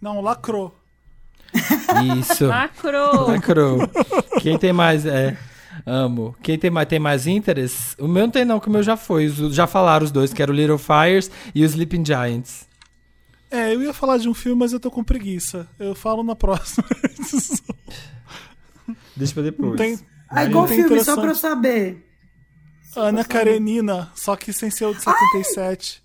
Não, 0.00 0.20
lacrou. 0.20 0.74
Isso. 2.18 2.46
Lacrou. 2.48 3.28
Lacrou. 3.28 3.78
Quem 4.40 4.56
tem 4.58 4.72
mais? 4.72 5.04
É. 5.04 5.36
Amo. 5.84 6.34
Quem 6.42 6.58
tem 6.58 6.70
mais, 6.70 6.88
tem 6.88 6.98
mais 6.98 7.26
interesse? 7.26 7.96
O 7.98 8.06
meu 8.08 8.22
não 8.24 8.30
tem, 8.30 8.44
não, 8.44 8.58
que 8.60 8.68
o 8.68 8.70
meu 8.70 8.82
já 8.82 8.96
foi. 8.96 9.26
Os- 9.26 9.54
Já 9.54 9.66
falaram 9.66 10.04
os 10.04 10.10
dois, 10.12 10.32
que 10.32 10.40
era 10.42 10.50
o 10.50 10.54
Little 10.54 10.78
Fires 10.78 11.30
e 11.54 11.62
o 11.62 11.66
Sleeping 11.66 12.04
Giants. 12.04 12.66
É, 13.50 13.74
eu 13.74 13.82
ia 13.82 13.92
falar 13.92 14.16
de 14.18 14.28
um 14.28 14.34
filme, 14.34 14.58
mas 14.60 14.72
eu 14.72 14.78
tô 14.78 14.90
com 14.90 15.02
preguiça. 15.02 15.66
Eu 15.78 15.94
falo 15.94 16.22
na 16.22 16.36
próxima. 16.36 16.84
Deixa 19.16 19.34
pra 19.34 19.42
depois. 19.42 19.76
tem 19.76 19.98
qual 20.52 20.66
tem 20.66 20.82
filme, 20.84 21.04
só 21.04 21.16
pra 21.16 21.30
eu 21.30 21.34
saber? 21.34 22.06
Ana 22.96 23.24
Karenina, 23.24 24.10
só 24.14 24.36
que 24.36 24.52
sem 24.52 24.70
ser 24.70 24.86
o 24.86 24.94
de 24.94 25.02
77. 25.02 26.02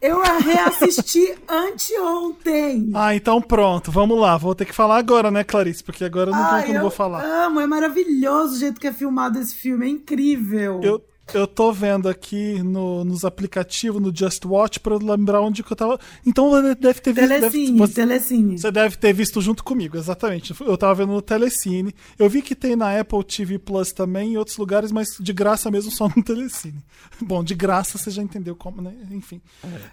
Eu 0.00 0.22
a 0.22 0.38
reassisti 0.38 1.34
anteontem. 1.48 2.92
Ah, 2.94 3.14
então 3.16 3.42
pronto, 3.42 3.90
vamos 3.90 4.18
lá. 4.18 4.36
Vou 4.36 4.54
ter 4.54 4.64
que 4.64 4.72
falar 4.72 4.96
agora, 4.98 5.30
né, 5.30 5.42
Clarice? 5.42 5.82
Porque 5.82 6.04
agora 6.04 6.30
eu 6.30 6.34
não, 6.34 6.42
Ai, 6.42 6.70
eu 6.70 6.74
não 6.74 6.82
vou 6.82 6.90
falar. 6.90 7.24
amo, 7.24 7.58
é 7.60 7.66
maravilhoso 7.66 8.54
o 8.54 8.58
jeito 8.58 8.80
que 8.80 8.86
é 8.86 8.92
filmado 8.92 9.38
esse 9.40 9.54
filme, 9.56 9.86
é 9.86 9.88
incrível. 9.88 10.80
Eu, 10.84 11.04
eu 11.34 11.46
tô 11.46 11.72
vendo 11.72 12.08
aqui 12.08 12.62
no- 12.62 13.04
nos 13.04 13.24
aplicativos, 13.24 14.00
no 14.00 14.14
Just 14.14 14.44
Watch, 14.44 14.80
pra 14.80 14.94
eu 14.94 14.98
lembrar 14.98 15.40
onde 15.40 15.62
que 15.62 15.72
eu 15.72 15.76
tava. 15.76 15.98
Então 16.26 16.50
você 16.50 16.74
deve 16.74 17.00
ter 17.00 17.12
visto. 17.12 17.28
deve- 17.28 17.40
Telecine, 17.50 17.78
você, 17.78 17.94
Telecine. 17.94 18.58
você 18.58 18.70
deve 18.70 18.96
ter 18.96 19.12
visto 19.12 19.40
junto 19.40 19.62
comigo, 19.64 19.96
exatamente. 19.96 20.54
Eu 20.60 20.76
tava 20.78 20.94
vendo 20.94 21.12
no 21.12 21.22
Telecine. 21.22 21.94
Eu 22.18 22.28
vi 22.28 22.42
que 22.42 22.54
tem 22.54 22.74
na 22.76 22.98
Apple 22.98 23.22
TV 23.24 23.58
Plus 23.58 23.92
também, 23.92 24.32
em 24.32 24.36
outros 24.36 24.56
lugares, 24.56 24.90
mas 24.92 25.08
de 25.18 25.32
graça 25.32 25.70
mesmo 25.70 25.90
só 25.90 26.08
no 26.14 26.22
Telecine. 26.22 26.82
Bom, 27.20 27.42
de 27.44 27.54
graça 27.54 27.98
você 27.98 28.10
já 28.10 28.22
entendeu 28.22 28.54
como, 28.56 28.80
né? 28.80 28.92
Enfim. 29.10 29.40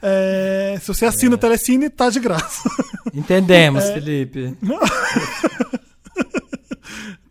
É, 0.01 0.77
se 0.81 0.87
você 0.87 1.05
assina 1.05 1.35
o 1.35 1.37
Telecine, 1.37 1.89
tá 1.89 2.09
de 2.09 2.19
graça. 2.19 2.69
Entendemos, 3.13 3.83
É. 3.85 3.93
Felipe. 3.93 4.55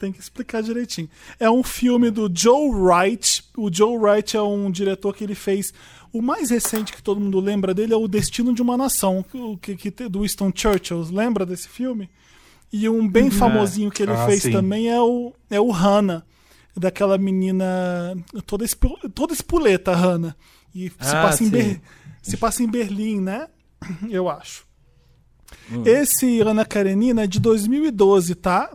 Tem 0.04 0.12
que 0.12 0.20
explicar 0.20 0.62
direitinho. 0.62 1.08
É 1.40 1.50
um 1.50 1.62
filme 1.62 2.10
do 2.10 2.30
Joe 2.30 2.68
Wright. 2.70 3.42
O 3.56 3.72
Joe 3.72 3.96
Wright 3.96 4.36
é 4.36 4.42
um 4.42 4.70
diretor 4.70 5.14
que 5.14 5.24
ele 5.24 5.34
fez. 5.34 5.72
O 6.12 6.20
mais 6.20 6.50
recente 6.50 6.92
que 6.92 7.02
todo 7.02 7.18
mundo 7.18 7.40
lembra 7.40 7.72
dele 7.72 7.94
é 7.94 7.96
O 7.96 8.06
Destino 8.06 8.52
de 8.54 8.60
uma 8.60 8.76
Nação, 8.76 9.24
o 9.32 9.56
que, 9.56 9.74
que, 9.76 9.90
do 10.08 10.20
Winston 10.20 10.52
Churchill. 10.54 11.00
Lembra 11.10 11.46
desse 11.46 11.68
filme? 11.68 12.10
E 12.70 12.86
um 12.86 13.08
bem 13.08 13.30
famosinho 13.30 13.90
que 13.90 14.02
ele 14.02 14.12
Ah, 14.12 14.26
fez 14.26 14.42
sim. 14.42 14.50
também 14.52 14.90
é 14.90 15.00
o, 15.00 15.32
é 15.48 15.58
o 15.58 15.70
Hannah, 15.70 16.22
daquela 16.76 17.16
menina 17.16 18.14
toda, 18.46 18.62
espu- 18.64 18.98
toda 19.14 19.32
espuleta, 19.32 19.94
Hannah. 19.94 20.36
E 20.74 20.90
se, 20.90 20.94
Ah, 21.16 21.22
passa 21.22 21.44
em. 21.44 21.48
Ber- 21.48 21.80
se 22.22 22.36
passa 22.36 22.62
em 22.62 22.68
Berlim, 22.68 23.20
né? 23.22 23.48
Eu 24.10 24.28
acho. 24.28 24.66
Esse 25.86 26.40
Ana 26.40 26.64
Karenina 26.64 27.24
é 27.24 27.26
de 27.26 27.38
2012, 27.40 28.34
tá? 28.34 28.70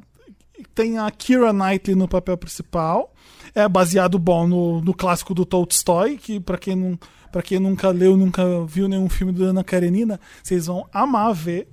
Tem 0.79 0.97
a 0.97 1.11
Kira 1.11 1.51
Knightley 1.51 1.93
no 1.93 2.07
papel 2.07 2.37
principal. 2.37 3.13
É 3.53 3.67
baseado, 3.67 4.17
bom, 4.17 4.47
no, 4.47 4.79
no 4.81 4.93
clássico 4.93 5.33
do 5.33 5.43
Tolstói, 5.45 6.15
que 6.15 6.39
pra 6.39 6.57
quem, 6.57 6.73
não, 6.73 6.97
pra 7.33 7.41
quem 7.41 7.59
nunca 7.59 7.89
leu, 7.89 8.15
nunca 8.15 8.43
viu 8.65 8.87
nenhum 8.87 9.09
filme 9.09 9.33
da 9.33 9.47
Ana 9.47 9.61
Karenina, 9.61 10.17
vocês 10.41 10.67
vão 10.67 10.87
amar 10.93 11.33
ver. 11.33 11.67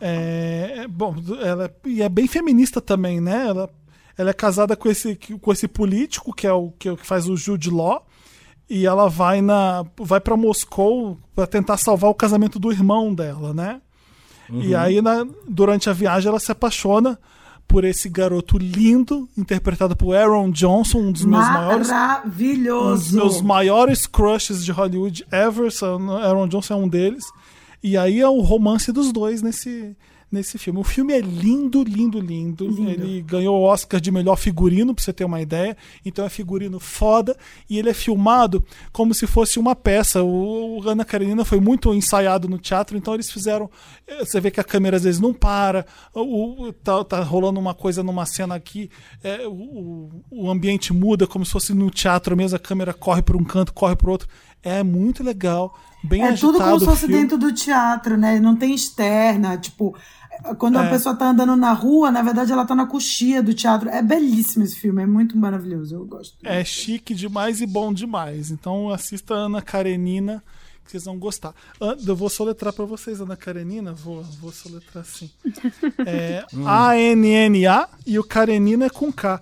É, 0.00 0.82
é, 0.84 0.86
bom, 0.86 1.16
ela 1.42 1.64
é- 1.64 1.88
e 1.88 2.00
é 2.00 2.08
bem 2.08 2.28
feminista 2.28 2.80
também, 2.80 3.20
né? 3.20 3.44
Ela, 3.48 3.68
ela 4.16 4.30
é 4.30 4.32
casada 4.32 4.76
com 4.76 4.88
esse, 4.88 5.16
com 5.40 5.50
esse 5.52 5.66
político, 5.66 6.32
que 6.32 6.46
é 6.46 6.52
o 6.52 6.70
que, 6.78 6.88
é 6.88 6.96
faz 6.96 7.28
o 7.28 7.36
Jude 7.36 7.70
Law, 7.70 8.06
e 8.70 8.86
ela 8.86 9.08
vai 9.08 9.42
na 9.42 9.84
vai 9.98 10.20
para 10.20 10.36
Moscou 10.36 11.18
para 11.34 11.48
tentar 11.48 11.76
salvar 11.76 12.08
o 12.08 12.14
casamento 12.14 12.60
do 12.60 12.70
irmão 12.70 13.12
dela, 13.12 13.52
né? 13.52 13.80
E 14.48 14.76
aí 14.76 15.02
na- 15.02 15.26
durante 15.48 15.90
a 15.90 15.92
viagem 15.92 16.28
ela 16.28 16.38
se 16.38 16.52
apaixona 16.52 17.18
por 17.66 17.84
esse 17.84 18.08
garoto 18.08 18.58
lindo 18.58 19.28
interpretado 19.36 19.96
por 19.96 20.14
Aaron 20.14 20.50
Johnson, 20.50 20.98
um 20.98 21.12
dos 21.12 21.24
meus 21.24 21.44
maiores 21.48 21.88
um 21.90 22.94
dos 22.94 23.12
meus 23.12 23.42
maiores 23.42 24.06
crushes 24.06 24.64
de 24.64 24.72
Hollywood 24.72 25.26
ever, 25.32 25.70
Aaron 26.22 26.48
Johnson 26.48 26.74
é 26.74 26.76
um 26.76 26.88
deles. 26.88 27.24
E 27.82 27.98
aí 27.98 28.20
é 28.20 28.28
o 28.28 28.40
romance 28.40 28.90
dos 28.92 29.12
dois 29.12 29.42
nesse, 29.42 29.96
nesse 30.34 30.58
filme. 30.58 30.78
O 30.80 30.84
filme 30.84 31.12
é 31.14 31.20
lindo, 31.20 31.82
lindo, 31.82 32.20
lindo. 32.20 32.64
Ele 32.88 33.22
ganhou 33.22 33.58
o 33.58 33.62
Oscar 33.62 34.00
de 34.00 34.10
melhor 34.10 34.36
figurino, 34.36 34.94
pra 34.94 35.02
você 35.02 35.12
ter 35.12 35.24
uma 35.24 35.40
ideia. 35.40 35.76
Então 36.04 36.24
é 36.24 36.28
figurino 36.28 36.78
foda. 36.78 37.36
E 37.70 37.78
ele 37.78 37.88
é 37.88 37.94
filmado 37.94 38.62
como 38.92 39.14
se 39.14 39.26
fosse 39.26 39.58
uma 39.58 39.74
peça. 39.74 40.22
O, 40.22 40.80
o 40.82 40.88
Ana 40.88 41.04
Karenina 41.04 41.44
foi 41.44 41.60
muito 41.60 41.94
ensaiado 41.94 42.48
no 42.48 42.58
teatro, 42.58 42.96
então 42.96 43.14
eles 43.14 43.30
fizeram. 43.30 43.70
eh, 44.06 44.24
Você 44.24 44.40
vê 44.40 44.50
que 44.50 44.60
a 44.60 44.64
câmera 44.64 44.96
às 44.96 45.04
vezes 45.04 45.20
não 45.20 45.32
para, 45.32 45.86
o, 46.12 46.66
o- 46.68 46.72
tá, 46.72 47.02
tá 47.04 47.20
rolando 47.22 47.58
uma 47.60 47.72
coisa 47.74 48.02
numa 48.02 48.26
cena 48.26 48.54
aqui, 48.54 48.90
é, 49.22 49.46
o, 49.46 50.10
o- 50.30 50.50
ambiente 50.50 50.92
muda 50.92 51.26
como 51.26 51.44
se 51.46 51.52
fosse 51.52 51.72
no 51.72 51.90
teatro 51.90 52.36
mesmo, 52.36 52.56
a 52.56 52.60
câmera 52.60 52.92
corre 52.92 53.22
para 53.22 53.36
um 53.36 53.44
canto, 53.44 53.72
corre 53.72 53.96
para 53.96 54.10
outro. 54.10 54.28
É 54.62 54.82
muito 54.82 55.22
legal, 55.22 55.74
bem 56.02 56.22
É 56.22 56.28
agitado. 56.28 56.52
tudo 56.54 56.64
como 56.64 56.80
se 56.80 56.86
fosse 56.86 57.06
dentro 57.06 57.36
do 57.36 57.52
teatro, 57.52 58.16
né? 58.16 58.40
Não 58.40 58.56
tem 58.56 58.74
externa. 58.74 59.58
Tipo, 59.58 59.94
quando 60.58 60.78
É. 60.78 60.86
a 60.86 60.90
pessoa 60.90 61.14
tá 61.14 61.30
andando 61.30 61.56
na 61.56 61.72
rua, 61.72 62.10
na 62.10 62.22
verdade 62.22 62.52
ela 62.52 62.64
tá 62.64 62.74
na 62.74 62.86
coxia 62.86 63.42
do 63.42 63.52
teatro. 63.54 63.88
É 63.88 64.02
belíssimo 64.02 64.64
esse 64.64 64.76
filme, 64.76 65.02
é 65.02 65.06
muito 65.06 65.36
maravilhoso. 65.36 65.94
Eu 65.96 66.04
gosto. 66.06 66.36
É 66.42 66.64
chique 66.64 67.14
demais 67.14 67.60
e 67.60 67.66
bom 67.66 67.92
demais. 67.92 68.50
Então 68.50 68.90
assista 68.90 69.34
a 69.34 69.38
Ana 69.38 69.62
Karenina, 69.62 70.42
que 70.84 70.90
vocês 70.90 71.04
vão 71.04 71.18
gostar. 71.18 71.54
An- 71.80 71.96
Eu 72.06 72.14
vou 72.16 72.28
soletrar 72.28 72.72
para 72.72 72.84
vocês, 72.84 73.20
Ana 73.20 73.36
Karenina. 73.36 73.92
Vou, 73.92 74.22
vou 74.40 74.52
soletrar 74.52 75.02
assim. 75.02 75.30
É 76.06 76.44
A-N-N-A 76.66 77.88
e 78.06 78.18
o 78.18 78.24
Karenina 78.24 78.86
é 78.86 78.90
com 78.90 79.10
K. 79.12 79.40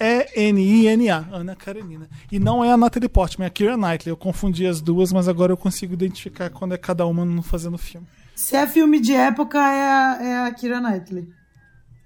K-A-R-E-N-I-N-A. 0.00 1.24
Ana 1.32 1.54
Karenina. 1.54 2.08
E 2.30 2.38
não 2.38 2.64
é 2.64 2.70
a 2.72 2.76
Natalie 2.76 3.08
Portman, 3.08 3.44
é 3.44 3.48
a 3.48 3.50
Keira 3.50 3.76
Knightley. 3.76 4.10
Eu 4.10 4.16
confundi 4.16 4.66
as 4.66 4.80
duas, 4.80 5.12
mas 5.12 5.28
agora 5.28 5.52
eu 5.52 5.56
consigo 5.56 5.92
identificar 5.92 6.50
quando 6.50 6.72
é 6.74 6.78
cada 6.78 7.06
uma 7.06 7.24
no 7.24 7.42
fazendo 7.42 7.78
filme. 7.78 8.06
Se 8.34 8.56
é 8.56 8.66
filme 8.66 9.00
de 9.00 9.14
época, 9.14 9.58
é 9.58 9.82
a, 9.90 10.18
é 10.22 10.38
a 10.46 10.52
Kira 10.52 10.80
Knightley. 10.80 11.28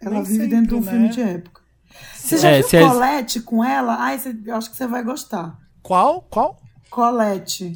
Ela 0.00 0.14
Nem 0.16 0.22
vive 0.22 0.34
sempre, 0.44 0.48
dentro 0.48 0.68
de 0.68 0.74
um 0.76 0.80
né? 0.84 0.90
filme 0.92 1.08
de 1.08 1.20
época. 1.22 1.60
Você 2.14 2.38
já 2.38 2.50
É, 2.50 2.60
viu 2.60 2.68
se 2.68 2.76
é- 2.76 2.86
Colette 2.88 3.40
com 3.40 3.64
ela? 3.64 3.96
Ai, 3.98 4.18
você- 4.18 4.36
eu 4.44 4.54
acho 4.56 4.70
que 4.70 4.76
você 4.76 4.86
vai 4.86 5.02
gostar. 5.02 5.58
Qual? 5.82 6.22
Qual? 6.30 6.60
Colette. 6.90 7.72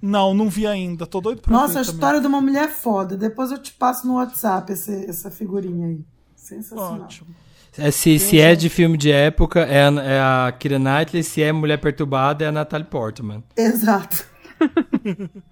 Não, 0.00 0.32
não 0.34 0.48
vi 0.48 0.66
ainda. 0.66 1.06
Tô 1.06 1.20
doido 1.20 1.40
pra 1.42 1.52
Nossa, 1.52 1.74
ver 1.74 1.78
a 1.80 1.82
também. 1.82 1.94
história 1.94 2.20
de 2.20 2.26
uma 2.26 2.40
mulher 2.40 2.68
foda. 2.68 3.16
Depois 3.16 3.50
eu 3.50 3.58
te 3.58 3.72
passo 3.72 4.06
no 4.06 4.14
WhatsApp 4.14 4.72
esse- 4.72 5.06
essa 5.08 5.30
figurinha 5.30 5.88
aí. 5.88 6.04
Sensacional. 6.36 7.02
Ótimo. 7.02 7.34
É, 7.76 7.90
se, 7.90 8.18
se 8.18 8.38
é 8.40 8.54
de 8.54 8.68
filme 8.68 8.96
de 8.96 9.10
época, 9.10 9.60
é 9.60 9.82
a, 9.88 10.02
é 10.02 10.20
a 10.48 10.52
Kira 10.52 10.78
Knightley. 10.78 11.22
Se 11.22 11.42
é 11.42 11.52
Mulher 11.52 11.78
Perturbada, 11.78 12.44
é 12.44 12.48
a 12.48 12.52
Natalie 12.52 12.86
Portman. 12.86 13.42
Exato. 13.56 14.24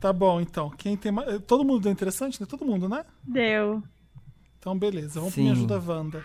Tá 0.00 0.12
bom, 0.12 0.40
então. 0.40 0.70
Quem 0.70 0.96
tem 0.96 1.10
mais... 1.10 1.40
Todo 1.46 1.64
mundo 1.64 1.88
é 1.88 1.92
interessante, 1.92 2.40
né? 2.40 2.46
Todo 2.48 2.64
mundo, 2.64 2.88
né? 2.88 3.04
Deu. 3.24 3.82
Então, 4.58 4.78
beleza. 4.78 5.18
Vamos 5.20 5.34
pro 5.34 5.42
Sim. 5.42 5.48
Me 5.48 5.52
Ajuda 5.56 5.80
Wanda. 5.80 6.24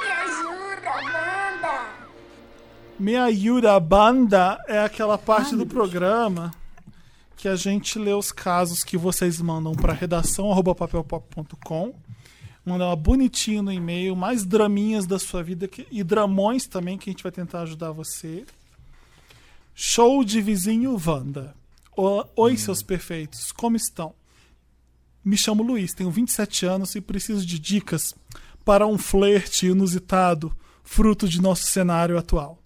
Me 0.00 0.10
ajuda, 0.10 0.90
Wanda! 0.90 1.84
Me 2.98 3.16
Ajuda 3.16 3.80
Banda 3.80 4.58
é 4.66 4.78
aquela 4.80 5.16
parte 5.18 5.54
do 5.56 5.66
programa 5.66 6.50
que 7.36 7.48
a 7.48 7.56
gente 7.56 7.98
lê 7.98 8.12
os 8.12 8.32
casos 8.32 8.82
que 8.82 8.96
vocês 8.96 9.40
mandam 9.40 9.72
para 9.72 9.92
redação 9.92 10.50
arroba 10.50 10.74
papelpop.com. 10.74 11.94
Manda 12.64 12.94
bonitinho 12.96 13.62
no 13.62 13.70
e-mail, 13.72 14.16
mais 14.16 14.44
draminhas 14.44 15.06
da 15.06 15.18
sua 15.18 15.42
vida 15.42 15.68
que- 15.68 15.86
e 15.90 16.02
dramões 16.02 16.66
também 16.66 16.96
que 16.96 17.10
a 17.10 17.12
gente 17.12 17.22
vai 17.22 17.30
tentar 17.32 17.60
ajudar 17.62 17.90
você. 17.92 18.46
Show 19.74 20.24
de 20.24 20.40
vizinho 20.40 21.00
Wanda. 21.04 21.54
Oi, 22.36 22.56
seus 22.56 22.82
perfeitos, 22.82 23.52
como 23.52 23.76
estão? 23.76 24.14
Me 25.24 25.36
chamo 25.36 25.62
Luiz, 25.62 25.92
tenho 25.94 26.10
27 26.10 26.66
anos 26.66 26.94
e 26.94 27.00
preciso 27.00 27.44
de 27.46 27.58
dicas 27.58 28.14
para 28.64 28.86
um 28.86 28.98
flerte 28.98 29.66
inusitado, 29.66 30.54
fruto 30.82 31.28
de 31.28 31.40
nosso 31.40 31.64
cenário 31.64 32.18
atual. 32.18 32.58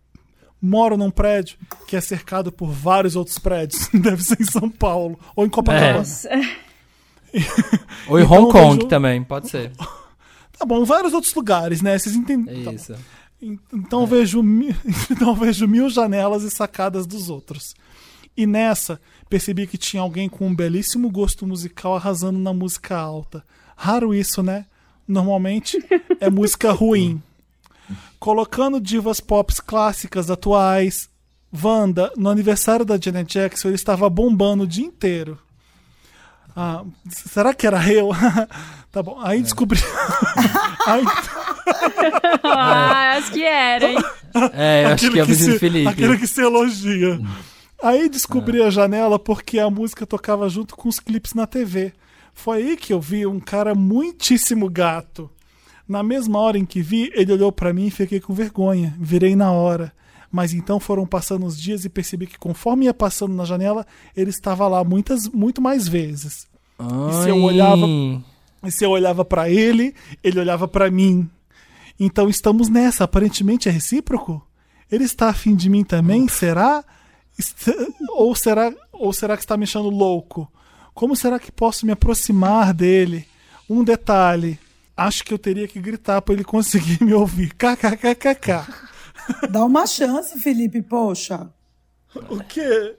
Moro 0.61 0.97
num 0.97 1.11
prédio 1.11 1.57
que 1.87 1.95
é 1.97 2.01
cercado 2.01 2.51
por 2.51 2.71
vários 2.71 3.15
outros 3.15 3.39
prédios. 3.39 3.89
Deve 3.95 4.23
ser 4.23 4.41
em 4.41 4.45
São 4.45 4.69
Paulo 4.69 5.19
ou 5.37 5.47
em 5.47 5.49
Copacabana. 5.49 6.05
Ou 8.09 8.19
em 8.19 8.25
Então, 8.25 8.39
Hong 8.43 8.53
Kong 8.53 8.77
vejo- 8.77 8.89
também, 8.89 9.23
pode 9.23 9.49
ser. 9.49 9.71
Tá 10.59 10.67
bom, 10.67 10.85
vários 10.85 11.13
outros 11.13 11.33
lugares, 11.35 11.81
né? 11.81 11.97
Vocês 11.97 12.17
entendem? 12.17 12.65
Tá 12.65 12.73
Então 13.73 14.07
vejo, 14.07 14.43
mi- 14.43 14.75
então 15.11 15.35
vejo 15.35 15.67
mil 15.69 15.89
janelas 15.89 16.43
e 16.43 16.51
sacadas 16.51 17.07
dos 17.07 17.31
outros. 17.31 17.75
E 18.37 18.47
nessa, 18.47 19.01
percebi 19.29 19.67
que 19.67 19.77
tinha 19.79 20.03
alguém 20.03 20.29
com 20.29 20.47
um 20.47 20.55
belíssimo 20.55 21.11
gosto 21.11 21.47
musical 21.47 21.97
arrasando 21.97 22.39
na 22.39 22.53
música 22.53 22.97
alta. 22.97 23.45
Raro 23.77 24.15
isso, 24.15 24.43
né? 24.43 24.67
Normalmente 25.07 25.79
é 26.21 26.29
música 26.31 26.73
ruim. 26.73 27.23
Colocando 28.19 28.81
divas 28.81 29.21
pop 29.21 29.53
clássicas 29.65 30.31
atuais. 30.31 31.09
Wanda, 31.65 32.13
no 32.17 32.29
aniversário 32.29 32.85
da 32.85 32.99
Janet 33.01 33.33
Jackson, 33.33 33.69
ele 33.69 33.75
estava 33.77 34.11
bombando 34.11 34.65
o 34.65 34.67
dia 34.67 34.85
inteiro. 34.85 35.39
Ah, 36.55 36.85
será 37.09 37.55
que 37.55 37.67
era 37.67 37.91
eu? 37.91 38.11
tá 38.93 39.03
bom. 39.03 39.19
Aí 39.21 39.43
descobri. 39.43 39.79
Aí- 40.87 41.05
Ah, 42.43 43.17
acho 43.19 43.33
que 43.33 43.43
era, 43.45 43.91
hein? 43.91 43.99
É, 44.55 44.85
eu 44.85 44.89
acho 44.89 44.95
Aquele 45.07 45.13
que 45.13 45.21
é 45.21 45.23
o 45.23 45.27
vizinho 45.27 45.53
se, 45.53 45.59
Felipe. 45.59 45.89
Aquele 45.89 46.19
que 46.19 46.27
se 46.27 46.41
elogia. 46.43 47.21
Aí 47.83 48.09
descobri 48.09 48.63
a 48.63 48.71
janela 48.71 49.19
porque 49.19 49.59
a 49.59 49.71
música 49.71 50.07
tocava 50.07 50.49
junto 50.49 50.75
com 50.77 50.89
os 50.89 50.99
clipes 50.99 51.35
na 51.35 51.47
TV. 51.47 51.93
Foi 52.35 52.59
aí 52.59 52.77
que 52.77 52.93
eu 52.93 53.01
vi 53.01 53.27
um 53.27 53.41
cara 53.41 53.75
muitíssimo 53.75 54.69
gato. 54.71 55.31
Na 55.89 56.03
mesma 56.03 56.39
hora 56.39 56.59
em 56.59 56.65
que 56.67 56.83
vi, 56.83 57.11
ele 57.15 57.33
olhou 57.33 57.51
pra 57.51 57.73
mim 57.73 57.87
e 57.87 57.91
fiquei 57.91 58.21
com 58.21 58.33
vergonha. 58.35 58.95
Virei 58.99 59.35
na 59.35 59.51
hora. 59.53 59.93
Mas 60.31 60.53
então 60.53 60.79
foram 60.79 61.07
passando 61.07 61.47
os 61.47 61.59
dias 61.59 61.85
e 61.85 61.89
percebi 61.89 62.27
que 62.27 62.39
conforme 62.39 62.85
ia 62.85 62.93
passando 62.95 63.35
na 63.35 63.45
janela, 63.45 63.87
ele 64.17 64.31
estava 64.31 64.69
lá 64.69 64.85
muitas, 64.85 65.27
muito 65.29 65.63
mais 65.63 65.89
vezes. 65.89 66.47
E 66.81 67.23
se 67.25 67.29
eu 67.31 67.37
Ai. 67.37 67.41
olhava- 67.43 67.87
E 68.65 68.71
se 68.71 68.85
eu 68.85 68.91
olhava 68.91 69.25
pra 69.25 69.49
ele, 69.49 69.95
ele 70.23 70.41
olhava 70.41 70.67
pra 70.67 70.91
mim. 70.91 71.29
Então 71.99 72.29
estamos 72.29 72.69
nessa, 72.69 73.05
aparentemente 73.05 73.69
é 73.69 73.73
recíproco? 73.73 74.45
Ele 74.91 75.05
está 75.05 75.29
afim 75.29 75.55
de 75.55 75.69
mim 75.69 75.85
também, 75.85 76.29
será? 76.29 76.85
Ou 78.11 78.35
será 78.35 78.73
ou 78.93 79.13
será 79.13 79.37
que 79.37 79.43
está 79.43 79.57
me 79.57 79.65
achando 79.65 79.89
louco? 79.91 80.51
Como 80.93 81.15
será 81.15 81.39
que 81.39 81.53
posso 81.53 81.87
me 81.87 81.93
aproximar 81.93 82.75
dele? 82.75 83.27
Um 83.71 83.85
detalhe, 83.85 84.59
acho 84.97 85.25
que 85.25 85.33
eu 85.33 85.39
teria 85.39 85.69
que 85.69 85.81
gritar 85.81 86.21
para 86.23 86.35
ele 86.35 86.45
conseguir 86.45 87.03
me 87.05 87.15
ouvir. 87.15 87.55
KKKKK. 87.55 88.67
Dá 89.51 89.65
uma 89.65 89.87
chance, 89.87 90.41
Felipe, 90.41 90.83
poxa. 90.83 91.49
O 92.29 92.39
quê? 92.43 92.97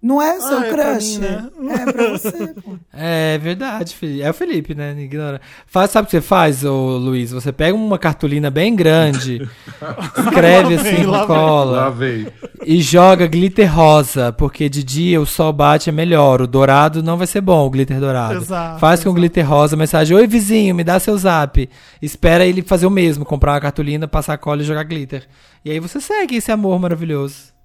Não 0.00 0.22
é 0.22 0.38
o 0.38 0.40
seu 0.40 0.58
Ah, 0.58 0.66
é 0.66 0.72
pra 0.72 0.92
crush? 0.92 1.04
mim, 1.16 1.18
né? 1.18 1.48
É 1.70 1.92
pra 1.92 2.08
você, 2.10 2.54
pô. 2.62 2.76
É 3.00 3.38
verdade, 3.38 3.94
Felipe. 3.96 4.22
É 4.22 4.30
o 4.30 4.34
Felipe, 4.34 4.74
né? 4.74 4.94
Não 4.94 5.00
Ignora. 5.00 5.40
Faz, 5.66 5.90
sabe 5.90 6.04
o 6.04 6.06
que 6.06 6.12
você 6.12 6.20
faz, 6.20 6.64
ô 6.64 6.96
Luiz? 6.98 7.32
Você 7.32 7.50
pega 7.52 7.74
uma 7.76 7.98
cartolina 7.98 8.48
bem 8.50 8.74
grande, 8.76 9.48
escreve 10.18 10.76
Lá 10.76 10.82
assim 10.82 10.94
vem, 10.96 11.04
com 11.04 11.26
cola 11.26 11.90
veio. 11.90 12.32
e 12.64 12.80
joga 12.80 13.26
glitter 13.26 13.72
rosa, 13.72 14.32
porque 14.32 14.68
de 14.68 14.82
dia 14.84 15.20
o 15.20 15.26
sol 15.26 15.52
bate 15.52 15.88
é 15.88 15.92
melhor. 15.92 16.40
O 16.42 16.46
dourado 16.46 17.02
não 17.02 17.16
vai 17.16 17.26
ser 17.26 17.40
bom, 17.40 17.66
o 17.66 17.70
glitter 17.70 17.98
dourado. 18.00 18.34
Exato, 18.38 18.78
Faz 18.78 19.00
com 19.00 19.10
exato. 19.10 19.14
glitter 19.20 19.48
rosa, 19.48 19.76
mensagem: 19.76 20.16
Oi, 20.16 20.26
vizinho, 20.26 20.74
me 20.74 20.84
dá 20.84 20.98
seu 21.00 21.16
zap. 21.18 21.68
Espera 22.00 22.46
ele 22.46 22.62
fazer 22.62 22.86
o 22.86 22.90
mesmo, 22.90 23.24
comprar 23.24 23.52
uma 23.52 23.60
cartolina, 23.60 24.06
passar 24.06 24.38
cola 24.38 24.62
e 24.62 24.64
jogar 24.64 24.84
glitter. 24.84 25.26
E 25.64 25.70
aí 25.72 25.80
você 25.80 26.00
segue 26.00 26.36
esse 26.36 26.52
amor 26.52 26.78
maravilhoso. 26.78 27.57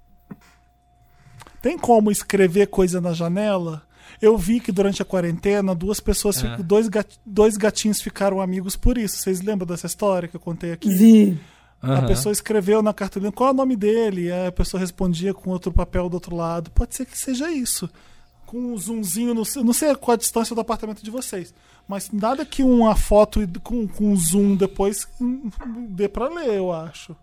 Tem 1.64 1.78
como 1.78 2.10
escrever 2.10 2.66
coisa 2.66 3.00
na 3.00 3.14
janela? 3.14 3.82
Eu 4.20 4.36
vi 4.36 4.60
que 4.60 4.70
durante 4.70 5.00
a 5.00 5.04
quarentena 5.04 5.74
duas 5.74 5.98
pessoas, 5.98 6.38
fi- 6.42 6.62
dois, 6.62 6.88
gat- 6.88 7.18
dois 7.24 7.56
gatinhos 7.56 8.02
ficaram 8.02 8.38
amigos 8.38 8.76
por 8.76 8.98
isso. 8.98 9.16
Vocês 9.16 9.40
lembram 9.40 9.66
dessa 9.66 9.86
história 9.86 10.28
que 10.28 10.36
eu 10.36 10.40
contei 10.40 10.72
aqui? 10.72 10.90
Vi. 10.90 11.40
A 11.80 11.94
Aham. 11.94 12.06
pessoa 12.06 12.32
escreveu 12.34 12.82
na 12.82 12.92
cartolina 12.92 13.32
qual 13.32 13.48
é 13.48 13.52
o 13.52 13.56
nome 13.56 13.76
dele, 13.76 14.26
e 14.26 14.30
a 14.46 14.52
pessoa 14.52 14.78
respondia 14.78 15.32
com 15.32 15.48
outro 15.48 15.72
papel 15.72 16.06
do 16.10 16.14
outro 16.14 16.36
lado. 16.36 16.70
Pode 16.70 16.94
ser 16.94 17.06
que 17.06 17.16
seja 17.16 17.50
isso. 17.50 17.88
Com 18.44 18.58
um 18.58 18.76
zoomzinho, 18.76 19.32
no, 19.34 19.42
não 19.64 19.72
sei 19.72 19.94
qual 19.94 20.14
a 20.14 20.18
distância 20.18 20.54
do 20.54 20.60
apartamento 20.60 21.02
de 21.02 21.10
vocês, 21.10 21.54
mas 21.88 22.10
nada 22.12 22.44
que 22.44 22.62
uma 22.62 22.94
foto 22.94 23.42
e 23.42 23.46
com, 23.46 23.88
com 23.88 24.12
um 24.12 24.16
zoom 24.16 24.54
depois 24.54 25.08
hum, 25.18 25.48
dê 25.88 26.08
pra 26.08 26.28
ler, 26.28 26.54
eu 26.54 26.70
acho. 26.70 27.16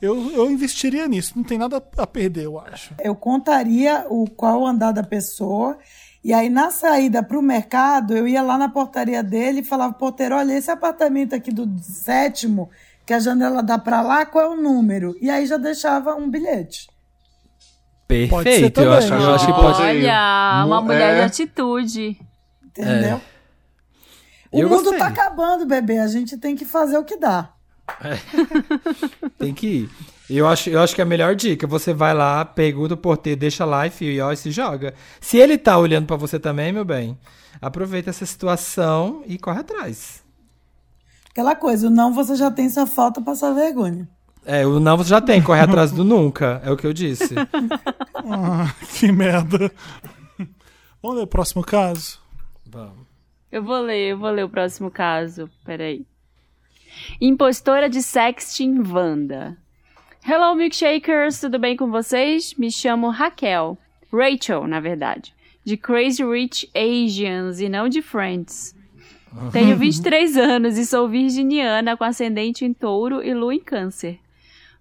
Eu, 0.00 0.30
eu 0.32 0.50
investiria 0.50 1.08
nisso, 1.08 1.32
não 1.36 1.42
tem 1.44 1.56
nada 1.58 1.82
a 1.96 2.06
perder, 2.06 2.44
eu 2.44 2.58
acho. 2.60 2.94
Eu 3.02 3.14
contaria 3.14 4.06
o 4.10 4.28
qual 4.28 4.60
o 4.62 4.66
andar 4.66 4.92
da 4.92 5.02
pessoa. 5.02 5.78
E 6.22 6.32
aí, 6.34 6.50
na 6.50 6.70
saída 6.70 7.22
pro 7.22 7.40
mercado, 7.40 8.16
eu 8.16 8.26
ia 8.28 8.42
lá 8.42 8.58
na 8.58 8.68
portaria 8.68 9.22
dele 9.22 9.60
e 9.60 9.64
falava, 9.64 9.92
porteiro, 9.94 10.34
olha, 10.36 10.52
esse 10.52 10.70
apartamento 10.70 11.34
aqui 11.34 11.50
do 11.52 11.66
sétimo, 11.82 12.68
que 13.06 13.14
a 13.14 13.18
janela 13.20 13.62
dá 13.62 13.78
pra 13.78 14.02
lá, 14.02 14.26
qual 14.26 14.44
é 14.44 14.48
o 14.48 14.56
número? 14.60 15.16
E 15.20 15.30
aí 15.30 15.46
já 15.46 15.56
deixava 15.56 16.14
um 16.14 16.28
bilhete. 16.28 16.88
Pode 18.28 18.28
ser 18.28 18.70
Perfeito. 18.70 18.80
Eu 18.80 18.92
acho, 18.92 19.12
eu 19.14 19.34
acho 19.34 19.46
que 19.46 19.52
pode. 19.52 19.82
Olha, 19.82 20.64
uma 20.66 20.80
Mu- 20.80 20.86
mulher 20.88 21.14
de 21.16 21.20
é. 21.20 21.24
atitude. 21.24 22.20
Entendeu? 22.64 23.20
O 24.52 24.60
Eu 24.60 24.68
mundo 24.68 24.82
gostei. 24.84 24.98
tá 24.98 25.06
acabando, 25.08 25.66
bebê. 25.66 25.98
A 25.98 26.06
gente 26.06 26.36
tem 26.36 26.54
que 26.54 26.64
fazer 26.64 26.98
o 26.98 27.04
que 27.04 27.16
dá. 27.16 27.50
Tem 29.38 29.54
que 29.54 29.66
ir. 29.66 29.90
Eu 30.28 30.46
acho, 30.48 30.68
eu 30.70 30.80
acho 30.80 30.94
que 30.94 31.00
é 31.00 31.04
a 31.04 31.06
melhor 31.06 31.34
dica. 31.34 31.66
Você 31.66 31.94
vai 31.94 32.12
lá, 32.12 32.44
pergunta 32.44 32.94
o 32.94 32.96
porteiro, 32.96 33.38
deixa 33.38 33.64
lá 33.64 33.86
e 33.86 33.90
fio, 33.90 34.10
e 34.10 34.20
ó, 34.20 34.32
e 34.32 34.36
se 34.36 34.50
joga. 34.50 34.94
Se 35.20 35.36
ele 35.36 35.56
tá 35.56 35.78
olhando 35.78 36.06
pra 36.06 36.16
você 36.16 36.38
também, 36.38 36.72
meu 36.72 36.84
bem, 36.84 37.18
aproveita 37.60 38.10
essa 38.10 38.26
situação 38.26 39.22
e 39.26 39.38
corre 39.38 39.60
atrás. 39.60 40.24
Aquela 41.30 41.54
coisa, 41.54 41.86
o 41.86 41.90
não 41.90 42.12
você 42.12 42.34
já 42.34 42.50
tem, 42.50 42.68
só 42.68 42.86
falta 42.86 43.20
passar 43.20 43.52
vergonha. 43.52 44.08
É, 44.44 44.66
o 44.66 44.80
não 44.80 44.96
você 44.96 45.10
já 45.10 45.20
tem, 45.20 45.42
corre 45.42 45.60
atrás 45.60 45.90
do 45.92 46.04
nunca, 46.04 46.60
é 46.64 46.70
o 46.70 46.76
que 46.76 46.86
eu 46.86 46.92
disse. 46.92 47.34
Ah, 48.28 48.74
que 48.98 49.12
merda. 49.12 49.70
Vamos 51.00 51.18
ler 51.18 51.22
o 51.22 51.26
próximo 51.28 51.62
caso? 51.62 52.18
Vamos. 52.68 53.06
Eu 53.52 53.62
vou 53.62 53.80
ler, 53.80 54.10
eu 54.10 54.18
vou 54.18 54.30
ler 54.30 54.44
o 54.44 54.48
próximo 54.48 54.90
caso. 54.90 55.48
Peraí. 55.64 56.04
Impostora 57.20 57.88
de 57.88 58.02
sexting 58.02 58.82
Wanda. 58.86 59.56
Hello, 60.24 60.54
milkshakers, 60.54 61.40
tudo 61.40 61.58
bem 61.58 61.76
com 61.76 61.90
vocês? 61.90 62.54
Me 62.54 62.70
chamo 62.70 63.10
Raquel. 63.10 63.78
Rachel, 64.12 64.66
na 64.66 64.80
verdade. 64.80 65.32
De 65.64 65.76
Crazy 65.76 66.24
Rich 66.24 66.70
Asians 66.74 67.60
e 67.60 67.68
não 67.68 67.88
de 67.88 68.02
Friends. 68.02 68.74
Tenho 69.52 69.76
23 69.78 70.36
anos 70.36 70.76
e 70.76 70.84
sou 70.84 71.08
virginiana 71.08 71.96
com 71.96 72.04
ascendente 72.04 72.64
em 72.64 72.72
touro 72.72 73.22
e 73.22 73.32
lua 73.32 73.54
em 73.54 73.60
câncer. 73.60 74.18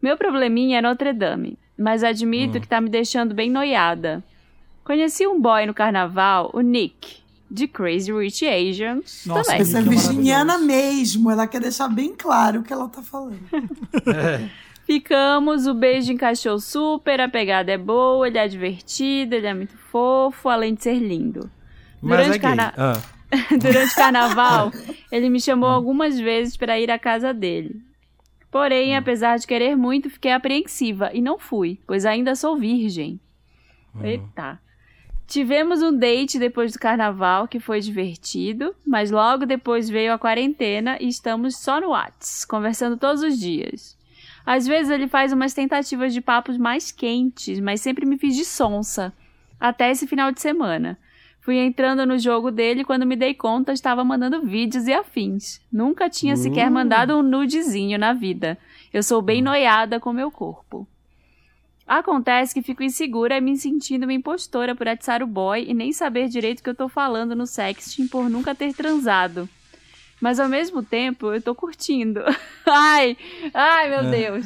Meu 0.01 0.17
probleminha 0.17 0.79
é 0.79 0.81
Notre 0.81 1.13
Dame, 1.13 1.57
mas 1.77 2.03
admito 2.03 2.59
que 2.59 2.67
tá 2.67 2.81
me 2.81 2.89
deixando 2.89 3.33
bem 3.33 3.49
noiada. 3.49 4.23
Conheci 4.83 5.25
um 5.25 5.39
boy 5.39 5.65
no 5.65 5.73
carnaval, 5.73 6.51
o 6.53 6.61
Nick, 6.61 7.23
de 7.55 7.67
Crazy 7.69 8.11
Rich 8.11 8.45
Asians 8.45 9.23
Nossa, 9.25 9.43
também. 9.51 9.61
Essa 9.61 9.77
é 9.77 9.81
é 9.81 9.83
virginiana 9.83 10.57
mesmo. 10.57 11.31
Ela 11.31 11.47
quer 11.47 11.61
deixar 11.61 11.87
bem 11.87 12.13
claro 12.13 12.59
o 12.59 12.63
que 12.63 12.73
ela 12.73 12.87
tá 12.89 13.01
falando. 13.01 13.39
Ficamos, 14.85 15.65
o 15.65 15.73
beijo 15.73 16.11
encaixou 16.11 16.59
super, 16.59 17.19
a 17.19 17.27
pegada 17.27 17.71
é 17.71 17.77
boa, 17.77 18.27
ele 18.27 18.37
é 18.37 18.47
divertido, 18.47 19.33
ele 19.33 19.47
é 19.47 19.53
muito 19.53 19.75
fofo, 19.77 20.47
além 20.47 20.75
de 20.75 20.83
ser 20.83 20.99
lindo. 20.99 21.49
Mas 22.01 22.19
Durante 22.19 22.35
é 22.35 22.39
carna- 22.39 22.73
Ah. 22.77 23.01
Durante 23.59 23.91
o 23.93 23.95
carnaval, 23.97 24.71
ele 25.11 25.29
me 25.29 25.41
chamou 25.41 25.69
algumas 25.69 26.19
vezes 26.19 26.55
para 26.55 26.79
ir 26.79 26.91
à 26.91 26.99
casa 26.99 27.33
dele. 27.33 27.81
Porém, 28.51 28.95
apesar 28.95 29.37
de 29.39 29.47
querer 29.47 29.75
muito, 29.75 30.09
fiquei 30.09 30.31
apreensiva 30.31 31.09
e 31.13 31.19
não 31.21 31.39
fui, 31.39 31.79
pois 31.87 32.05
ainda 32.05 32.35
sou 32.35 32.55
virgem. 32.55 33.19
Eita. 34.03 34.59
Tivemos 35.27 35.81
um 35.81 35.95
date 35.95 36.37
depois 36.37 36.73
do 36.73 36.79
carnaval 36.79 37.47
que 37.47 37.59
foi 37.59 37.79
divertido, 37.79 38.75
mas 38.85 39.09
logo 39.09 39.45
depois 39.45 39.89
veio 39.89 40.13
a 40.13 40.19
quarentena 40.19 40.97
e 41.01 41.07
estamos 41.07 41.57
só 41.57 41.81
no 41.81 41.89
Whats, 41.89 42.45
conversando 42.45 42.95
todos 42.95 43.23
os 43.23 43.39
dias. 43.39 43.97
Às 44.45 44.67
vezes 44.67 44.91
ele 44.91 45.07
faz 45.07 45.33
umas 45.33 45.53
tentativas 45.53 46.13
de 46.13 46.21
papos 46.21 46.57
mais 46.57 46.91
quentes, 46.91 47.59
mas 47.59 47.81
sempre 47.81 48.05
me 48.05 48.17
fiz 48.17 48.35
de 48.35 48.45
sonsa. 48.45 49.11
Até 49.59 49.89
esse 49.89 50.05
final 50.05 50.31
de 50.31 50.39
semana. 50.39 50.97
Fui 51.41 51.57
entrando 51.57 52.05
no 52.05 52.17
jogo 52.17 52.51
dele 52.51 52.83
quando 52.83 53.05
me 53.05 53.15
dei 53.15 53.33
conta 53.33 53.71
estava 53.71 54.03
mandando 54.03 54.41
vídeos 54.41 54.87
e 54.87 54.93
afins. 54.93 55.61
Nunca 55.71 56.09
tinha 56.09 56.35
sequer 56.35 56.69
mandado 56.71 57.15
um 57.17 57.23
nudezinho 57.23 57.97
na 57.99 58.13
vida. 58.13 58.57
Eu 58.93 59.03
sou 59.03 59.21
bem 59.21 59.41
noiada 59.41 59.99
com 59.99 60.11
meu 60.11 60.31
corpo. 60.31 60.87
Acontece 61.87 62.53
que 62.53 62.63
fico 62.63 62.81
insegura 62.81 63.39
me 63.39 63.55
sentindo 63.57 64.03
uma 64.03 64.13
impostora 64.13 64.73
por 64.75 64.87
atiçar 64.87 65.21
o 65.21 65.27
boy 65.27 65.63
e 65.67 65.73
nem 65.73 65.93
saber 65.93 66.27
direito 66.27 66.59
o 66.59 66.63
que 66.63 66.69
eu 66.69 66.75
tô 66.75 66.89
falando 66.89 67.35
no 67.35 67.45
sexting 67.45 68.07
por 68.07 68.27
nunca 68.29 68.55
ter 68.55 68.73
transado. 68.73 69.47
Mas 70.19 70.39
ao 70.39 70.49
mesmo 70.49 70.81
tempo 70.81 71.31
eu 71.31 71.41
tô 71.41 71.53
curtindo. 71.53 72.21
ai, 72.65 73.15
ai 73.53 73.89
meu 73.89 74.09
Deus. 74.09 74.45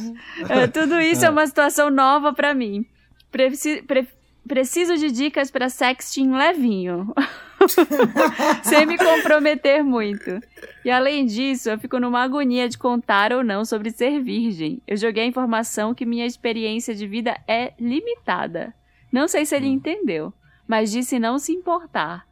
É, 0.50 0.68
tudo 0.68 1.00
isso 1.00 1.24
é 1.26 1.30
uma 1.30 1.48
situação 1.48 1.90
nova 1.90 2.34
pra 2.34 2.54
mim. 2.54 2.86
Preci- 3.32 3.82
pre- 3.84 4.08
preciso 4.50 4.98
de 4.98 5.12
dicas 5.12 5.52
pra 5.52 5.70
sexting 5.70 6.32
levinho. 6.32 7.14
sem 8.64 8.86
me 8.86 8.98
comprometer 8.98 9.84
muito. 9.84 10.42
E 10.84 10.90
além 10.90 11.26
disso, 11.26 11.70
eu 11.70 11.78
fico 11.78 12.00
numa 12.00 12.24
agonia 12.24 12.68
de 12.68 12.78
contar 12.78 13.32
ou 13.32 13.44
não 13.44 13.64
sobre 13.64 13.92
ser 13.92 14.22
virgem. 14.22 14.82
Eu 14.88 14.98
joguei 14.98 15.24
a 15.24 15.28
informação 15.28 15.94
que 15.94 16.06
minha 16.06 16.26
experiência 16.26 16.96
de 16.96 17.06
vida 17.06 17.40
é 17.48 17.74
limitada. 17.80 18.74
Não 19.12 19.28
sei 19.28 19.46
se 19.46 19.56
ele 19.56 19.68
entendeu, 19.68 20.34
mas 20.68 20.92
disse 20.92 21.20
não 21.20 21.38
se 21.38 21.52
importar. 21.52 22.26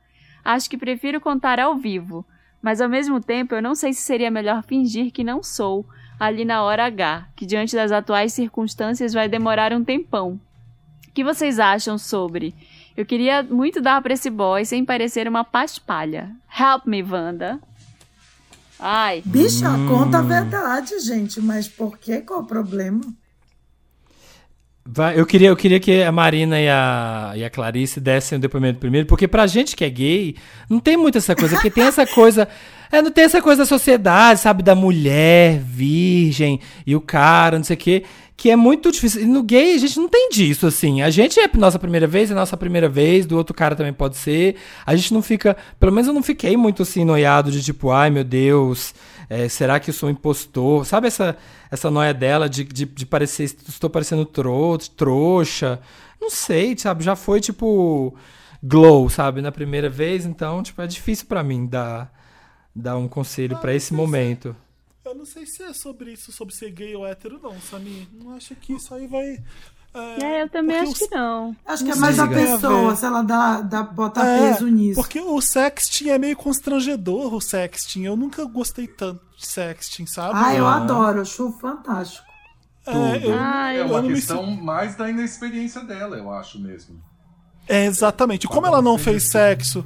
Acho 0.43 0.69
que 0.69 0.77
prefiro 0.77 1.21
contar 1.21 1.59
ao 1.59 1.75
vivo, 1.75 2.25
mas 2.61 2.81
ao 2.81 2.89
mesmo 2.89 3.21
tempo 3.21 3.53
eu 3.53 3.61
não 3.61 3.75
sei 3.75 3.93
se 3.93 4.01
seria 4.01 4.31
melhor 4.31 4.63
fingir 4.63 5.11
que 5.11 5.23
não 5.23 5.43
sou, 5.43 5.85
ali 6.19 6.43
na 6.43 6.63
hora 6.63 6.85
H, 6.85 7.27
que 7.35 7.45
diante 7.45 7.75
das 7.75 7.91
atuais 7.91 8.33
circunstâncias 8.33 9.13
vai 9.13 9.29
demorar 9.29 9.71
um 9.71 9.83
tempão. 9.83 10.39
O 11.07 11.11
que 11.13 11.23
vocês 11.23 11.59
acham 11.59 11.97
sobre? 11.97 12.53
Eu 12.95 13.05
queria 13.05 13.43
muito 13.43 13.81
dar 13.81 14.01
pra 14.01 14.13
esse 14.13 14.29
boy 14.29 14.65
sem 14.65 14.83
parecer 14.83 15.27
uma 15.27 15.43
paspalha. 15.43 16.31
Help 16.57 16.85
me, 16.85 17.03
Wanda. 17.03 17.59
Ai. 18.79 19.23
Bicha, 19.25 19.69
conta 19.87 20.19
a 20.19 20.21
verdade, 20.21 20.99
gente. 20.99 21.41
Mas 21.41 21.67
por 21.67 21.97
que? 21.97 22.21
Qual 22.21 22.41
o 22.41 22.45
problema? 22.45 23.01
Vai, 24.89 25.19
eu, 25.19 25.25
queria, 25.25 25.49
eu 25.49 25.55
queria 25.55 25.81
que 25.81 26.01
a 26.01 26.11
Marina 26.13 26.59
e 26.61 26.69
a, 26.69 27.33
e 27.35 27.43
a 27.43 27.49
Clarice 27.49 27.99
dessem 27.99 28.37
o 28.37 28.41
depoimento 28.41 28.79
primeiro, 28.79 29.05
porque 29.05 29.27
pra 29.27 29.45
gente 29.45 29.75
que 29.75 29.83
é 29.83 29.89
gay, 29.89 30.35
não 30.69 30.79
tem 30.79 30.95
muito 30.95 31.17
essa 31.17 31.35
coisa, 31.35 31.55
porque 31.55 31.69
tem 31.69 31.83
essa 31.83 32.07
coisa. 32.07 32.47
É, 32.89 33.01
não 33.01 33.11
tem 33.11 33.25
essa 33.25 33.41
coisa 33.41 33.63
da 33.63 33.65
sociedade, 33.65 34.39
sabe? 34.39 34.63
Da 34.63 34.73
mulher 34.73 35.59
virgem 35.59 36.61
e 36.85 36.95
o 36.95 37.01
cara, 37.01 37.57
não 37.57 37.65
sei 37.65 37.75
o 37.75 37.77
quê, 37.77 38.03
que 38.37 38.49
é 38.49 38.55
muito 38.55 38.89
difícil. 38.89 39.23
E 39.23 39.25
no 39.25 39.43
gay 39.43 39.75
a 39.75 39.77
gente 39.77 39.99
não 39.99 40.07
tem 40.07 40.29
disso, 40.29 40.65
assim. 40.65 41.01
A 41.01 41.09
gente 41.09 41.37
é 41.37 41.49
nossa 41.55 41.77
primeira 41.77 42.07
vez, 42.07 42.31
é 42.31 42.33
nossa 42.33 42.55
primeira 42.55 42.87
vez, 42.87 43.25
do 43.25 43.35
outro 43.35 43.53
cara 43.53 43.75
também 43.75 43.91
pode 43.91 44.15
ser. 44.15 44.55
A 44.85 44.95
gente 44.95 45.13
não 45.13 45.21
fica. 45.21 45.57
Pelo 45.77 45.91
menos 45.91 46.07
eu 46.07 46.13
não 46.13 46.23
fiquei 46.23 46.55
muito 46.55 46.83
assim 46.83 47.03
noiado 47.03 47.51
de 47.51 47.61
tipo, 47.61 47.91
ai 47.91 48.09
meu 48.09 48.23
Deus. 48.23 48.93
É, 49.29 49.49
será 49.49 49.79
que 49.79 49.89
eu 49.89 49.93
sou 49.93 50.07
um 50.09 50.11
impostor? 50.11 50.85
Sabe 50.85 51.07
essa, 51.07 51.37
essa 51.69 51.91
noia 51.91 52.13
dela 52.13 52.49
de, 52.49 52.63
de, 52.63 52.85
de 52.85 53.05
parecer, 53.05 53.43
estou 53.43 53.89
parecendo 53.89 54.25
tro, 54.25 54.77
trouxa? 54.95 55.79
Não 56.19 56.29
sei, 56.29 56.77
sabe? 56.77 57.03
Já 57.03 57.15
foi 57.15 57.41
tipo 57.41 58.15
glow, 58.63 59.09
sabe? 59.09 59.41
Na 59.41 59.51
primeira 59.51 59.89
vez, 59.89 60.25
então, 60.25 60.63
tipo, 60.63 60.81
é 60.81 60.87
difícil 60.87 61.27
para 61.27 61.43
mim 61.43 61.67
dar, 61.67 62.11
dar 62.75 62.97
um 62.97 63.07
conselho 63.07 63.55
Ah, 63.57 63.59
para 63.59 63.73
esse 63.75 63.87
se- 63.87 63.93
momento. 63.93 64.55
Eu 65.05 65.15
não 65.15 65.25
sei 65.25 65.45
se 65.45 65.63
é 65.63 65.73
sobre 65.73 66.11
isso, 66.13 66.31
sobre 66.33 66.53
ser 66.53 66.69
gay 66.71 66.95
ou 66.95 67.05
hétero, 67.07 67.39
não, 67.41 67.59
Samir. 67.61 68.07
Não 68.13 68.31
acho 68.35 68.55
que 68.55 68.73
isso 68.73 68.93
aí 68.93 69.07
vai. 69.07 69.41
É, 70.21 70.43
eu 70.43 70.49
também 70.49 70.77
acho 70.77 70.91
o- 70.91 70.95
que 70.95 71.15
não. 71.15 71.55
Acho 71.65 71.83
que 71.83 71.91
é 71.91 71.93
Não 71.95 72.01
mais 72.01 72.15
sei 72.15 72.23
a 72.25 72.27
pessoa, 72.27 72.95
se 72.95 73.05
ela 73.05 73.21
dá, 73.21 73.61
dá, 73.61 73.83
bota 73.83 74.21
É, 74.23 74.51
peso 74.53 74.67
nisso. 74.67 74.95
Porque 75.01 75.19
o 75.19 75.41
sexting 75.41 76.09
é 76.09 76.17
meio 76.17 76.35
constrangedor, 76.37 77.33
o 77.33 77.41
sexting. 77.41 78.03
Eu 78.03 78.15
nunca 78.15 78.43
gostei 78.45 78.87
tanto 78.87 79.21
de 79.37 79.47
sexting, 79.47 80.05
sabe? 80.05 80.31
Ah, 80.35 80.53
eu 80.55 80.65
Ah. 80.67 80.75
adoro, 80.77 81.21
acho 81.21 81.51
fantástico. 81.59 82.25
É, 82.85 83.25
eu- 83.27 83.35
Ai, 83.37 83.77
É 83.77 83.81
eu 83.81 83.85
uma 83.87 84.01
não 84.01 84.07
me 84.09 84.15
questão 84.15 84.45
mais 84.55 84.95
da 84.95 85.09
inexperiência 85.09 85.81
dela, 85.83 86.15
eu 86.17 86.31
acho 86.31 86.59
mesmo. 86.59 87.01
É, 87.67 87.85
exatamente. 87.85 88.47
Como 88.47 88.65
ela 88.65 88.81
não 88.81 88.97
fez 88.97 89.23
sexo, 89.29 89.83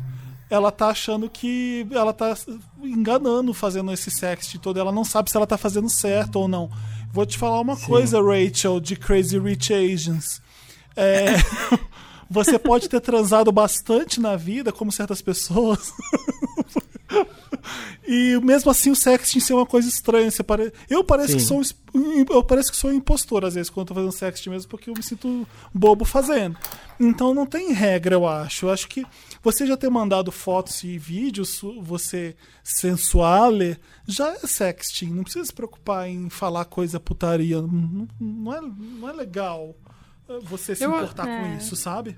ela 0.52 0.72
tá 0.72 0.90
achando 0.90 1.28
que 1.30 1.88
ela 1.92 2.14
tá 2.14 2.36
enganando 2.84 3.54
fazendo 3.54 3.92
esse 3.92 4.12
sexting 4.12 4.60
todo. 4.60 4.80
Ela 4.80 4.92
não 4.92 5.04
sabe 5.04 5.32
se 5.32 5.38
ela 5.38 5.48
tá 5.48 5.58
fazendo 5.58 5.90
certo 5.90 6.36
ou 6.38 6.48
não. 6.48 6.70
Vou 7.14 7.26
te 7.26 7.38
falar 7.38 7.60
uma 7.60 7.76
coisa, 7.76 8.22
Rachel, 8.22 8.80
de 8.80 8.96
Crazy 8.96 9.38
Rich 9.38 9.74
Asians. 9.74 10.42
É, 10.96 11.26
você 12.30 12.58
pode 12.58 12.88
ter 12.88 13.02
transado 13.02 13.52
bastante 13.52 14.20
na 14.20 14.36
vida, 14.36 14.72
como 14.72 14.92
certas 14.92 15.22
pessoas. 15.22 15.92
E 18.08 18.40
mesmo 18.42 18.72
assim 18.72 18.90
o 18.90 18.96
sexting 18.96 19.40
ser 19.40 19.54
uma 19.54 19.66
coisa 19.66 19.88
estranha. 19.88 20.30
Você 20.30 20.44
pare... 20.44 20.74
Eu 20.90 21.04
pareço 21.04 21.36
que 21.36 21.42
Sim. 21.42 21.64
sou 21.64 21.78
um 21.94 22.26
eu 22.30 22.44
pareço 22.44 22.72
que 22.72 22.78
sou 22.78 22.90
um 22.90 22.94
impostor 22.94 23.46
às 23.46 23.54
vezes 23.54 23.70
quando 23.70 23.88
tô 23.88 23.94
fazendo 23.94 24.12
sexting 24.12 24.50
mesmo, 24.50 24.70
porque 24.70 24.90
eu 24.90 24.94
me 24.94 25.04
sinto 25.04 25.48
bobo 25.74 26.04
fazendo. 26.04 26.58
Então 27.00 27.34
não 27.34 27.46
tem 27.46 27.72
regra, 27.72 28.16
eu 28.16 28.28
acho. 28.28 28.66
Eu 28.66 28.72
acho 28.72 28.88
que 28.88 29.06
você 29.42 29.66
já 29.66 29.76
ter 29.76 29.90
mandado 29.90 30.32
fotos 30.32 30.84
e 30.84 30.98
vídeos, 30.98 31.62
você 31.82 32.36
sensuale, 32.64 33.78
já 34.08 34.30
é 34.34 34.40
sexting. 34.40 35.08
Não 35.10 35.24
precisa 35.24 35.46
se 35.46 35.54
preocupar 35.54 36.08
em 36.10 36.30
falar 36.30 36.66
coisa 36.66 37.00
putaria. 37.00 37.62
Não, 37.62 38.08
não 38.20 38.54
é, 38.54 38.62
não 38.62 39.10
é 39.10 39.14
legal 39.14 39.76
eh, 40.30 40.40
você 40.44 40.76
se 40.76 40.84
Eu- 40.84 40.92
importar 40.96 41.26
com 41.26 41.46
é. 41.46 41.58
isso, 41.58 41.76
sabe? 41.76 42.18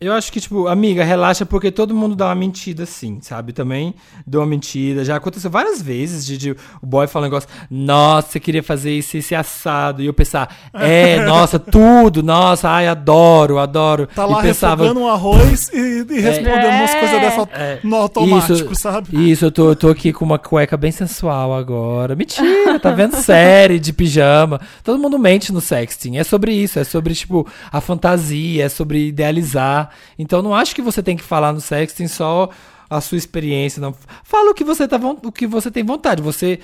Eu 0.00 0.14
acho 0.14 0.32
que, 0.32 0.40
tipo, 0.40 0.66
amiga, 0.66 1.04
relaxa, 1.04 1.44
porque 1.44 1.70
todo 1.70 1.94
mundo 1.94 2.16
dá 2.16 2.24
uma 2.28 2.34
mentira 2.34 2.84
assim, 2.84 3.18
sabe? 3.20 3.52
Também 3.52 3.94
dou 4.26 4.40
uma 4.40 4.46
mentira. 4.46 5.04
Já 5.04 5.16
aconteceu 5.16 5.50
várias 5.50 5.82
vezes 5.82 6.24
de, 6.24 6.38
de 6.38 6.50
o 6.80 6.86
boy 6.86 7.06
falar 7.06 7.24
um 7.26 7.28
negócio, 7.28 7.46
nossa, 7.70 8.38
eu 8.38 8.40
queria 8.40 8.62
fazer 8.62 8.96
isso, 8.96 9.18
esse 9.18 9.34
assado. 9.34 10.02
E 10.02 10.06
eu 10.06 10.14
pensar, 10.14 10.56
é, 10.72 11.22
nossa, 11.26 11.58
tudo, 11.58 12.22
nossa, 12.22 12.70
ai, 12.70 12.88
adoro, 12.88 13.58
adoro. 13.58 14.06
Tá 14.06 14.24
lá 14.24 14.38
e 14.38 14.42
pensava, 14.42 14.90
um 14.90 15.06
arroz 15.06 15.68
e, 15.70 16.06
e 16.08 16.18
respondendo 16.20 16.64
umas 16.64 16.90
É. 16.94 16.98
coisas 17.00 17.20
dessa 17.20 17.48
É. 17.52 17.78
no 17.84 17.96
automático, 17.96 18.52
isso, 18.72 18.74
sabe? 18.76 19.30
Isso, 19.30 19.44
eu 19.44 19.52
tô, 19.52 19.68
eu 19.68 19.76
tô 19.76 19.88
aqui 19.90 20.14
com 20.14 20.24
uma 20.24 20.38
cueca 20.38 20.78
bem 20.78 20.90
sensual 20.92 21.52
agora. 21.54 22.16
Mentira, 22.16 22.80
tá 22.80 22.90
vendo 22.90 23.16
série 23.20 23.78
de 23.78 23.92
pijama. 23.92 24.62
Todo 24.82 24.98
mundo 24.98 25.18
mente 25.18 25.52
no 25.52 25.60
sexting. 25.60 26.16
É 26.16 26.24
sobre 26.24 26.54
isso, 26.54 26.78
é 26.78 26.84
sobre, 26.84 27.14
tipo, 27.14 27.46
a 27.70 27.82
fantasia, 27.82 28.64
é 28.64 28.68
sobre 28.70 29.08
idealizar. 29.08 29.89
Então 30.18 30.42
não 30.42 30.54
acho 30.54 30.74
que 30.74 30.82
você 30.82 31.02
tem 31.02 31.16
que 31.16 31.22
falar 31.22 31.52
no 31.52 31.60
sexting 31.60 32.08
só 32.08 32.48
a 32.88 33.00
sua 33.00 33.18
experiência, 33.18 33.80
não. 33.80 33.94
Fala 34.24 34.50
o 34.50 34.54
que 34.54 34.64
você 34.64 34.88
tá 34.88 34.98
o 35.22 35.32
que 35.32 35.46
você 35.46 35.70
tem 35.70 35.84
vontade. 35.84 36.22
Você 36.22 36.58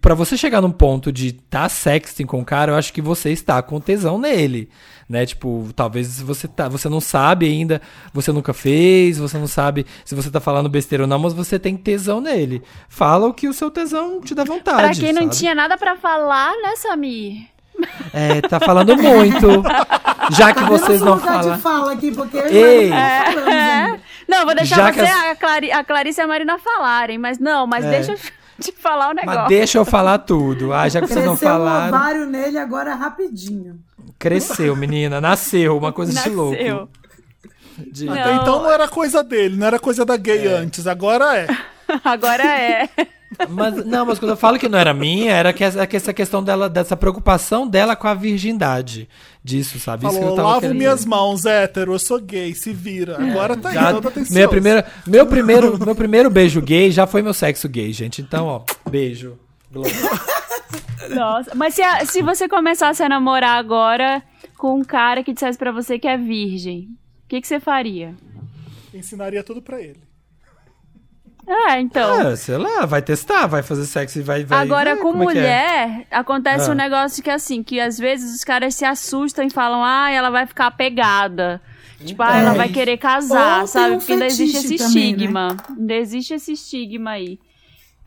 Pra 0.00 0.14
você 0.14 0.36
chegar 0.36 0.60
num 0.60 0.70
ponto 0.70 1.10
de 1.10 1.32
tá 1.32 1.68
sexting 1.68 2.24
com 2.24 2.40
o 2.40 2.44
cara, 2.44 2.70
eu 2.70 2.76
acho 2.76 2.92
que 2.92 3.02
você 3.02 3.30
está 3.30 3.60
com 3.60 3.80
tesão 3.80 4.20
nele, 4.20 4.68
né? 5.08 5.26
Tipo, 5.26 5.68
talvez 5.74 6.22
você 6.22 6.46
tá, 6.46 6.68
você 6.68 6.88
não 6.88 7.00
sabe 7.00 7.46
ainda, 7.46 7.82
você 8.14 8.30
nunca 8.30 8.54
fez, 8.54 9.18
você 9.18 9.36
não 9.36 9.48
sabe 9.48 9.84
se 10.04 10.14
você 10.14 10.30
tá 10.30 10.38
falando 10.38 10.68
besteira 10.68 11.02
ou 11.02 11.08
não, 11.08 11.18
mas 11.18 11.32
você 11.32 11.58
tem 11.58 11.76
tesão 11.76 12.20
nele. 12.20 12.62
Fala 12.88 13.26
o 13.26 13.34
que 13.34 13.48
o 13.48 13.52
seu 13.52 13.68
tesão 13.68 14.20
te 14.20 14.32
dá 14.32 14.44
vontade. 14.44 15.00
Pra 15.00 15.06
quem 15.06 15.12
não 15.12 15.22
sabe? 15.22 15.36
tinha 15.36 15.54
nada 15.56 15.76
pra 15.76 15.96
falar, 15.96 16.52
né, 16.62 16.76
Samir? 16.76 17.48
É, 18.12 18.40
tá 18.42 18.58
falando 18.60 18.96
muito. 18.96 19.62
Já 20.32 20.52
que 20.52 20.60
Tá 20.60 20.66
vocês 20.66 21.00
não 21.00 21.18
falam. 21.18 21.56
de 21.56 21.62
fala 21.62 21.92
aqui, 21.92 22.12
porque 22.12 22.36
eu 22.36 22.46
Ei. 22.46 22.86
e 22.86 22.90
Marina 22.90 23.88
não. 23.88 24.00
Não, 24.28 24.44
vou 24.46 24.54
deixar 24.54 24.76
Já 24.76 24.92
você, 24.92 25.00
as- 25.00 25.24
a, 25.32 25.36
Clari- 25.36 25.72
a 25.72 25.82
Clarice 25.84 26.20
e 26.20 26.22
a 26.22 26.26
Marina 26.26 26.58
falarem, 26.58 27.18
mas 27.18 27.38
não, 27.38 27.66
mas 27.66 27.84
É. 27.84 27.90
deixa 27.90 28.12
eu 28.12 28.18
te 28.60 28.72
falar 28.72 29.10
o 29.10 29.12
negócio. 29.14 29.40
Mas 29.40 29.48
deixa 29.48 29.78
eu 29.78 29.84
falar 29.84 30.18
tudo. 30.18 30.72
Ah, 30.72 30.88
já 30.88 31.00
que 31.00 31.06
vocês 31.08 31.24
não 31.24 31.36
Cresceu 31.36 31.48
um 31.48 31.52
falaram. 31.58 31.88
ovário 31.88 32.26
nele 32.26 32.58
agora 32.58 32.94
rapidinho. 32.94 33.78
Cresceu, 34.18 34.76
menina. 34.76 35.20
Nasceu. 35.20 35.76
Uma 35.76 35.92
coisa 35.92 36.12
de 36.12 36.16
Nasceu. 36.18 36.34
louco. 36.34 36.88
De- 37.92 38.04
Não. 38.04 38.12
Até 38.12 38.34
então 38.34 38.62
não 38.62 38.70
era 38.70 38.86
coisa 38.86 39.24
dele, 39.24 39.56
não 39.56 39.66
era 39.66 39.78
coisa 39.78 40.04
da 40.04 40.16
gay 40.16 40.46
antes, 40.46 40.86
agora 40.86 41.36
é. 41.36 41.46
Agora 42.04 42.44
é. 42.44 42.88
Mas, 43.48 43.86
não, 43.86 44.04
mas 44.06 44.18
quando 44.18 44.30
eu 44.32 44.36
falo 44.36 44.58
que 44.58 44.68
não 44.68 44.78
era 44.78 44.92
minha, 44.92 45.32
era 45.32 45.52
que 45.52 45.62
essa, 45.62 45.86
que 45.86 45.96
essa 45.96 46.12
questão 46.12 46.42
dela, 46.42 46.68
dessa 46.68 46.96
preocupação 46.96 47.66
dela 47.66 47.94
com 47.94 48.08
a 48.08 48.14
virgindade. 48.14 49.08
Disso, 49.42 49.78
sabe? 49.78 50.04
Isso 50.04 50.14
que 50.14 50.18
Falou, 50.20 50.32
eu 50.32 50.36
tava 50.36 50.48
lavo 50.48 50.60
querendo 50.62 50.76
minhas 50.76 51.04
mãos, 51.06 51.46
hétero, 51.46 51.92
eu 51.94 51.98
sou 51.98 52.20
gay, 52.20 52.54
se 52.54 52.72
vira. 52.72 53.16
Agora 53.22 53.56
tá 53.56 53.72
Já- 53.72 53.92
indo, 53.92 54.08
atenção. 54.08 54.34
minha 54.34 54.48
primeira, 54.48 54.86
meu, 55.06 55.26
primeiro, 55.26 55.78
meu 55.84 55.94
primeiro 55.94 56.28
beijo 56.28 56.60
gay 56.60 56.90
já 56.90 57.06
foi 57.06 57.22
meu 57.22 57.32
sexo 57.32 57.68
gay, 57.68 57.92
gente. 57.92 58.20
Então, 58.20 58.46
ó, 58.46 58.62
beijo. 58.90 59.38
Globo. 59.72 59.88
Nossa, 61.14 61.54
mas 61.54 61.74
se, 61.74 61.82
a- 61.82 62.04
se 62.04 62.22
você 62.22 62.48
começasse 62.48 63.02
a 63.02 63.08
namorar 63.08 63.58
agora 63.58 64.22
com 64.58 64.74
um 64.78 64.84
cara 64.84 65.22
que 65.24 65.32
dissesse 65.32 65.58
pra 65.58 65.72
você 65.72 65.98
que 65.98 66.06
é 66.08 66.16
virgem, 66.18 66.88
o 67.24 67.28
que, 67.28 67.40
que 67.40 67.46
você 67.46 67.58
faria? 67.60 68.14
Ensinaria 68.92 69.42
tudo 69.42 69.62
pra 69.62 69.80
ele. 69.80 70.00
É, 71.52 71.80
então. 71.80 72.28
Ah, 72.28 72.36
sei 72.36 72.56
lá, 72.56 72.86
vai 72.86 73.02
testar, 73.02 73.46
vai 73.48 73.60
fazer 73.62 73.84
sexo 73.84 74.20
e 74.20 74.22
vai, 74.22 74.44
vai 74.44 74.60
Agora, 74.62 74.94
ver 74.94 75.00
com 75.02 75.10
como 75.10 75.28
é 75.30 75.32
é. 75.32 75.36
mulher, 75.40 76.06
acontece 76.08 76.68
Ah. 76.68 76.72
um 76.72 76.76
negócio 76.76 77.22
que, 77.24 77.30
assim, 77.30 77.60
que 77.62 77.80
às 77.80 77.98
vezes 77.98 78.36
os 78.36 78.44
caras 78.44 78.74
se 78.76 78.84
assustam 78.84 79.44
e 79.44 79.50
falam, 79.50 79.82
ah, 79.82 80.08
ela 80.12 80.30
vai 80.30 80.46
ficar 80.46 80.70
pegada. 80.70 81.60
Tipo, 82.04 82.22
ah, 82.22 82.36
ela 82.36 82.54
vai 82.54 82.68
querer 82.68 82.96
casar, 82.98 83.62
Ou 83.62 83.66
sabe? 83.66 83.96
um 83.96 83.98
Porque 83.98 84.12
ainda 84.12 84.26
existe 84.26 84.56
esse 84.58 84.78
também, 84.78 84.94
né? 84.94 85.10
estigma. 85.10 85.56
Ainda 85.76 85.94
existe 85.94 86.34
esse 86.34 86.52
estigma 86.52 87.10
aí. 87.10 87.38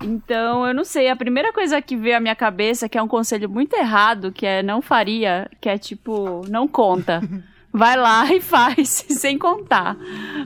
Então, 0.01 0.65
eu 0.65 0.73
não 0.73 0.83
sei. 0.83 1.09
A 1.09 1.15
primeira 1.15 1.53
coisa 1.53 1.81
que 1.81 1.95
veio 1.95 2.17
à 2.17 2.19
minha 2.19 2.35
cabeça, 2.35 2.89
que 2.89 2.97
é 2.97 3.01
um 3.03 3.07
conselho 3.07 3.49
muito 3.49 3.73
errado, 3.75 4.31
que 4.31 4.45
é 4.45 4.63
não 4.63 4.81
faria, 4.81 5.49
que 5.61 5.69
é 5.69 5.77
tipo, 5.77 6.41
não 6.49 6.67
conta. 6.67 7.21
Vai 7.73 7.97
lá 7.97 8.25
e 8.31 8.39
faz, 8.39 9.03
sem 9.09 9.37
contar. 9.37 9.97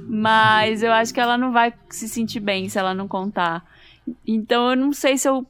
Mas 0.07 0.81
eu 0.81 0.91
acho 0.91 1.13
que 1.13 1.19
ela 1.19 1.37
não 1.37 1.51
vai 1.51 1.73
se 1.89 2.07
sentir 2.07 2.39
bem 2.39 2.69
se 2.69 2.79
ela 2.79 2.93
não 2.93 3.07
contar. 3.07 3.65
Então, 4.25 4.69
eu 4.69 4.75
não 4.77 4.93
sei 4.93 5.17
se 5.17 5.27
eu 5.27 5.45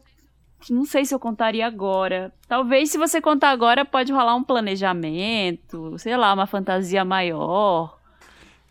não 0.72 0.86
sei 0.86 1.06
se 1.06 1.14
eu 1.14 1.20
contaria 1.20 1.66
agora. 1.68 2.34
Talvez 2.48 2.90
se 2.90 2.98
você 2.98 3.22
contar 3.22 3.52
agora 3.52 3.86
pode 3.86 4.12
rolar 4.12 4.36
um 4.36 4.44
planejamento, 4.44 5.98
sei 6.00 6.18
lá, 6.18 6.34
uma 6.34 6.48
fantasia 6.48 7.06
maior. 7.06 7.96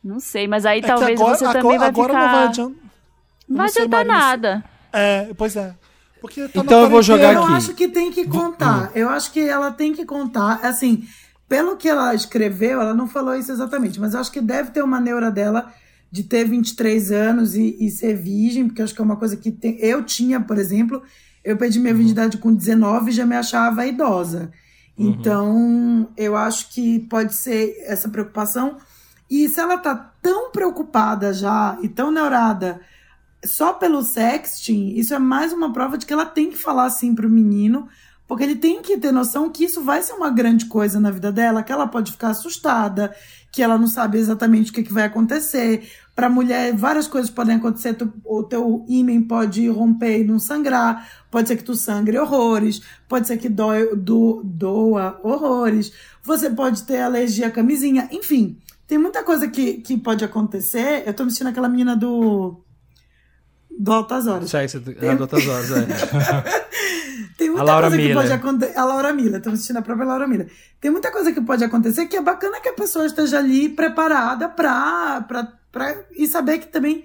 Não 0.02 0.20
sei, 0.20 0.46
mas 0.48 0.66
aí 0.66 0.80
É 0.80 0.82
talvez 0.82 1.18
agora, 1.20 1.36
você 1.36 1.44
agora, 1.44 1.60
também 1.62 1.78
vai 1.78 1.88
agora 1.88 2.08
ficar... 2.08 2.22
não 2.26 2.32
vai 2.32 2.44
adiantar. 2.46 2.82
Não 3.48 3.56
vai 3.56 3.66
adiantar 3.66 4.04
nada. 4.04 4.64
É, 4.92 5.34
pois 5.38 5.56
é. 5.56 5.74
Porque 6.20 6.48
tá 6.48 6.60
Então 6.60 6.82
eu 6.82 6.90
vou 6.90 7.02
jogar 7.02 7.32
Eu 7.34 7.44
aqui. 7.44 7.52
acho 7.54 7.74
que 7.74 7.88
tem 7.88 8.10
que 8.10 8.26
contar. 8.26 8.90
Eu 8.94 9.08
acho 9.08 9.32
que 9.32 9.40
ela 9.40 9.70
tem 9.70 9.92
que 9.94 10.04
contar. 10.04 10.60
Assim, 10.62 11.06
pelo 11.48 11.76
que 11.76 11.88
ela 11.88 12.14
escreveu, 12.14 12.80
ela 12.80 12.94
não 12.94 13.06
falou 13.08 13.34
isso 13.34 13.52
exatamente, 13.52 14.00
mas 14.00 14.14
acho 14.14 14.32
que 14.32 14.40
deve 14.40 14.70
ter 14.70 14.82
uma 14.82 15.00
neura 15.00 15.30
dela 15.30 15.72
de 16.10 16.22
ter 16.22 16.44
23 16.44 17.12
anos 17.12 17.54
e, 17.54 17.76
e 17.80 17.90
ser 17.90 18.14
virgem, 18.14 18.66
porque 18.66 18.82
acho 18.82 18.94
que 18.94 19.00
é 19.00 19.04
uma 19.04 19.16
coisa 19.16 19.36
que 19.36 19.50
tem- 19.50 19.78
eu 19.80 20.02
tinha, 20.02 20.40
por 20.40 20.58
exemplo, 20.58 21.02
eu 21.44 21.56
perdi 21.56 21.78
minha 21.78 21.94
virgindade 21.94 22.38
com 22.38 22.52
19 22.54 23.10
e 23.10 23.14
já 23.14 23.24
me 23.26 23.36
achava 23.36 23.86
idosa. 23.86 24.50
Então, 24.98 26.08
eu 26.16 26.36
acho 26.36 26.70
que 26.70 27.00
pode 27.00 27.34
ser 27.34 27.76
essa 27.86 28.08
preocupação. 28.08 28.76
E 29.28 29.48
se 29.48 29.60
ela 29.60 29.76
tá 29.78 29.94
tão 30.22 30.50
preocupada 30.50 31.32
já 31.32 31.78
e 31.82 31.88
tão 31.88 32.10
neurada 32.10 32.80
só 33.44 33.72
pelo 33.74 34.02
sexting, 34.02 34.94
isso 34.96 35.12
é 35.14 35.18
mais 35.18 35.52
uma 35.52 35.72
prova 35.72 35.98
de 35.98 36.06
que 36.06 36.12
ela 36.12 36.24
tem 36.24 36.50
que 36.50 36.56
falar 36.56 36.84
assim 36.86 37.14
pro 37.14 37.28
menino, 37.28 37.86
porque 38.28 38.42
ele 38.44 38.56
tem 38.56 38.82
que 38.82 38.96
ter 38.98 39.12
noção 39.12 39.50
que 39.50 39.64
isso 39.64 39.82
vai 39.82 40.02
ser 40.02 40.12
uma 40.14 40.30
grande 40.30 40.66
coisa 40.66 40.98
na 40.98 41.10
vida 41.10 41.30
dela, 41.30 41.62
que 41.62 41.72
ela 41.72 41.86
pode 41.86 42.12
ficar 42.12 42.30
assustada, 42.30 43.14
que 43.52 43.62
ela 43.62 43.78
não 43.78 43.86
sabe 43.86 44.18
exatamente 44.18 44.70
o 44.70 44.74
que, 44.74 44.82
que 44.82 44.92
vai 44.92 45.04
acontecer. 45.04 45.88
Para 46.14 46.28
mulher, 46.28 46.74
várias 46.74 47.06
coisas 47.06 47.30
podem 47.30 47.56
acontecer. 47.56 47.94
Tu- 47.94 48.12
o 48.24 48.42
teu 48.42 48.84
ímen 48.88 49.22
pode 49.22 49.68
romper 49.68 50.20
e 50.20 50.24
não 50.24 50.38
sangrar. 50.38 51.08
Pode 51.30 51.48
ser 51.48 51.56
que 51.56 51.62
tu 51.64 51.74
sangre 51.76 52.18
horrores. 52.18 52.80
Pode 53.08 53.26
ser 53.26 53.36
que 53.36 53.48
do, 53.48 54.42
doa 54.42 55.20
horrores. 55.22 55.92
Você 56.22 56.50
pode 56.50 56.82
ter 56.84 57.00
alergia 57.00 57.46
à 57.48 57.50
camisinha. 57.50 58.08
Enfim, 58.10 58.58
tem 58.86 58.98
muita 58.98 59.22
coisa 59.22 59.46
que, 59.46 59.74
que 59.74 59.96
pode 59.96 60.24
acontecer. 60.24 61.02
Eu 61.06 61.12
tô 61.14 61.24
me 61.24 61.30
sentindo 61.30 61.50
aquela 61.50 61.68
menina 61.68 61.94
do. 61.94 62.60
Do 63.78 63.92
Altas 63.92 64.26
Horas. 64.26 64.50
Do- 64.80 64.90
ah, 65.10 65.14
do 65.14 65.20
outras 65.20 65.46
horas, 65.46 65.70
é. 65.70 65.86
Tem 67.36 67.48
muita 67.50 67.64
coisa 67.90 67.96
que 67.96 68.02
Miller. 68.08 68.16
pode 68.22 68.32
acontecer. 68.32 68.78
A 68.78 68.84
Laura 68.84 69.12
Miller, 69.12 69.36
estamos 69.36 69.58
assistindo 69.58 69.76
a 69.76 69.82
própria 69.82 70.06
Laura 70.06 70.26
Miller. 70.26 70.50
Tem 70.80 70.90
muita 70.90 71.10
coisa 71.12 71.32
que 71.32 71.40
pode 71.40 71.62
acontecer 71.62 72.06
que 72.06 72.16
é 72.16 72.22
bacana 72.22 72.60
que 72.60 72.68
a 72.68 72.72
pessoa 72.72 73.04
esteja 73.06 73.38
ali 73.38 73.68
preparada 73.68 74.48
pra, 74.48 75.20
pra, 75.28 75.52
pra 75.70 75.94
e 76.16 76.26
saber 76.26 76.58
que 76.58 76.68
também 76.68 77.04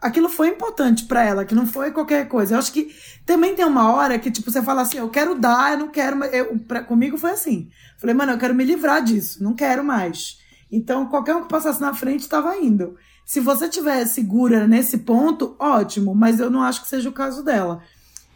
aquilo 0.00 0.28
foi 0.28 0.48
importante 0.48 1.04
pra 1.04 1.22
ela, 1.24 1.44
que 1.44 1.54
não 1.54 1.64
foi 1.66 1.92
qualquer 1.92 2.26
coisa. 2.26 2.54
Eu 2.54 2.58
acho 2.58 2.72
que 2.72 2.92
também 3.24 3.54
tem 3.54 3.64
uma 3.64 3.92
hora 3.92 4.18
que, 4.18 4.30
tipo, 4.32 4.50
você 4.50 4.60
fala 4.60 4.82
assim, 4.82 4.98
eu 4.98 5.08
quero 5.08 5.36
dar, 5.36 5.72
eu 5.72 5.78
não 5.78 5.88
quero. 5.88 6.16
mais- 6.16 6.34
Eu, 6.34 6.58
pra, 6.58 6.82
comigo 6.82 7.16
foi 7.16 7.30
assim. 7.30 7.68
Falei, 7.98 8.14
mano, 8.14 8.32
eu 8.32 8.38
quero 8.38 8.54
me 8.54 8.64
livrar 8.64 9.02
disso, 9.02 9.42
não 9.44 9.54
quero 9.54 9.84
mais. 9.84 10.38
Então, 10.70 11.06
qualquer 11.06 11.36
um 11.36 11.42
que 11.42 11.48
passasse 11.48 11.80
na 11.80 11.94
frente 11.94 12.20
estava 12.22 12.56
indo. 12.56 12.96
Se 13.24 13.38
você 13.38 13.68
tiver 13.68 14.04
segura 14.06 14.66
nesse 14.66 14.98
ponto, 14.98 15.54
ótimo, 15.60 16.12
mas 16.14 16.40
eu 16.40 16.50
não 16.50 16.62
acho 16.62 16.82
que 16.82 16.88
seja 16.88 17.08
o 17.08 17.12
caso 17.12 17.44
dela. 17.44 17.80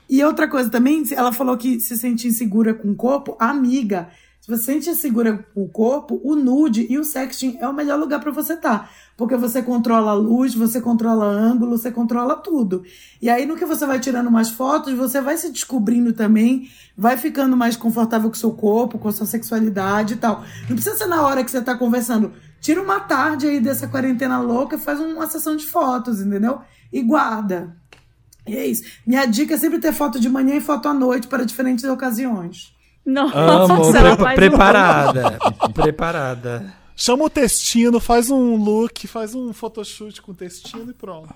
E 0.08 0.22
outra 0.22 0.48
coisa 0.48 0.70
também, 0.70 1.04
ela 1.12 1.32
falou 1.32 1.56
que 1.56 1.80
se 1.80 1.96
sente 1.96 2.28
insegura 2.28 2.72
com 2.72 2.90
o 2.90 2.94
corpo, 2.94 3.36
amiga. 3.38 4.08
Se 4.40 4.52
você 4.52 4.58
se 4.58 4.64
sente 4.64 4.90
insegura 4.90 5.44
com 5.52 5.64
o 5.64 5.68
corpo, 5.68 6.20
o 6.22 6.36
nude 6.36 6.86
e 6.88 6.96
o 6.96 7.04
sexting 7.04 7.58
é 7.60 7.66
o 7.66 7.74
melhor 7.74 7.98
lugar 7.98 8.20
para 8.20 8.30
você 8.30 8.52
estar. 8.52 8.88
Porque 9.16 9.36
você 9.36 9.60
controla 9.60 10.12
a 10.12 10.14
luz, 10.14 10.54
você 10.54 10.80
controla 10.80 11.24
ângulo, 11.24 11.76
você 11.76 11.90
controla 11.90 12.36
tudo. 12.36 12.84
E 13.20 13.28
aí, 13.28 13.44
no 13.44 13.56
que 13.56 13.64
você 13.64 13.84
vai 13.84 13.98
tirando 13.98 14.30
mais 14.30 14.48
fotos, 14.48 14.92
você 14.92 15.20
vai 15.20 15.36
se 15.36 15.50
descobrindo 15.50 16.12
também, 16.12 16.70
vai 16.96 17.16
ficando 17.16 17.56
mais 17.56 17.76
confortável 17.76 18.30
com 18.30 18.36
o 18.36 18.38
seu 18.38 18.52
corpo, 18.52 19.00
com 19.00 19.08
a 19.08 19.12
sua 19.12 19.26
sexualidade 19.26 20.14
e 20.14 20.16
tal. 20.16 20.44
Não 20.68 20.76
precisa 20.76 20.94
ser 20.96 21.06
na 21.06 21.22
hora 21.22 21.42
que 21.42 21.50
você 21.50 21.60
tá 21.60 21.76
conversando. 21.76 22.32
Tira 22.60 22.80
uma 22.80 23.00
tarde 23.00 23.48
aí 23.48 23.58
dessa 23.58 23.88
quarentena 23.88 24.38
louca 24.38 24.78
faz 24.78 25.00
uma 25.00 25.26
sessão 25.26 25.56
de 25.56 25.66
fotos, 25.66 26.20
entendeu? 26.20 26.60
E 26.92 27.02
guarda. 27.02 27.76
E 28.46 28.56
é 28.56 28.66
isso. 28.66 28.84
Minha 29.06 29.26
dica 29.26 29.54
é 29.54 29.58
sempre 29.58 29.78
ter 29.78 29.92
foto 29.92 30.20
de 30.20 30.28
manhã 30.28 30.54
e 30.56 30.60
foto 30.60 30.88
à 30.88 30.94
noite 30.94 31.26
para 31.26 31.44
diferentes 31.44 31.84
ocasiões. 31.84 32.72
Nossa, 33.04 33.38
Amo, 33.38 33.96
ela 33.96 34.16
pre- 34.16 34.24
faz 34.24 34.32
um- 34.32 34.34
preparada. 34.36 35.38
preparada. 35.74 36.74
Chama 36.96 37.24
o 37.24 37.30
textino, 37.30 38.00
faz 38.00 38.30
um 38.30 38.56
look, 38.56 39.06
faz 39.06 39.34
um 39.34 39.52
photoshoot 39.52 40.22
com 40.22 40.32
o 40.32 40.34
textino 40.34 40.90
e 40.90 40.94
pronto. 40.94 41.34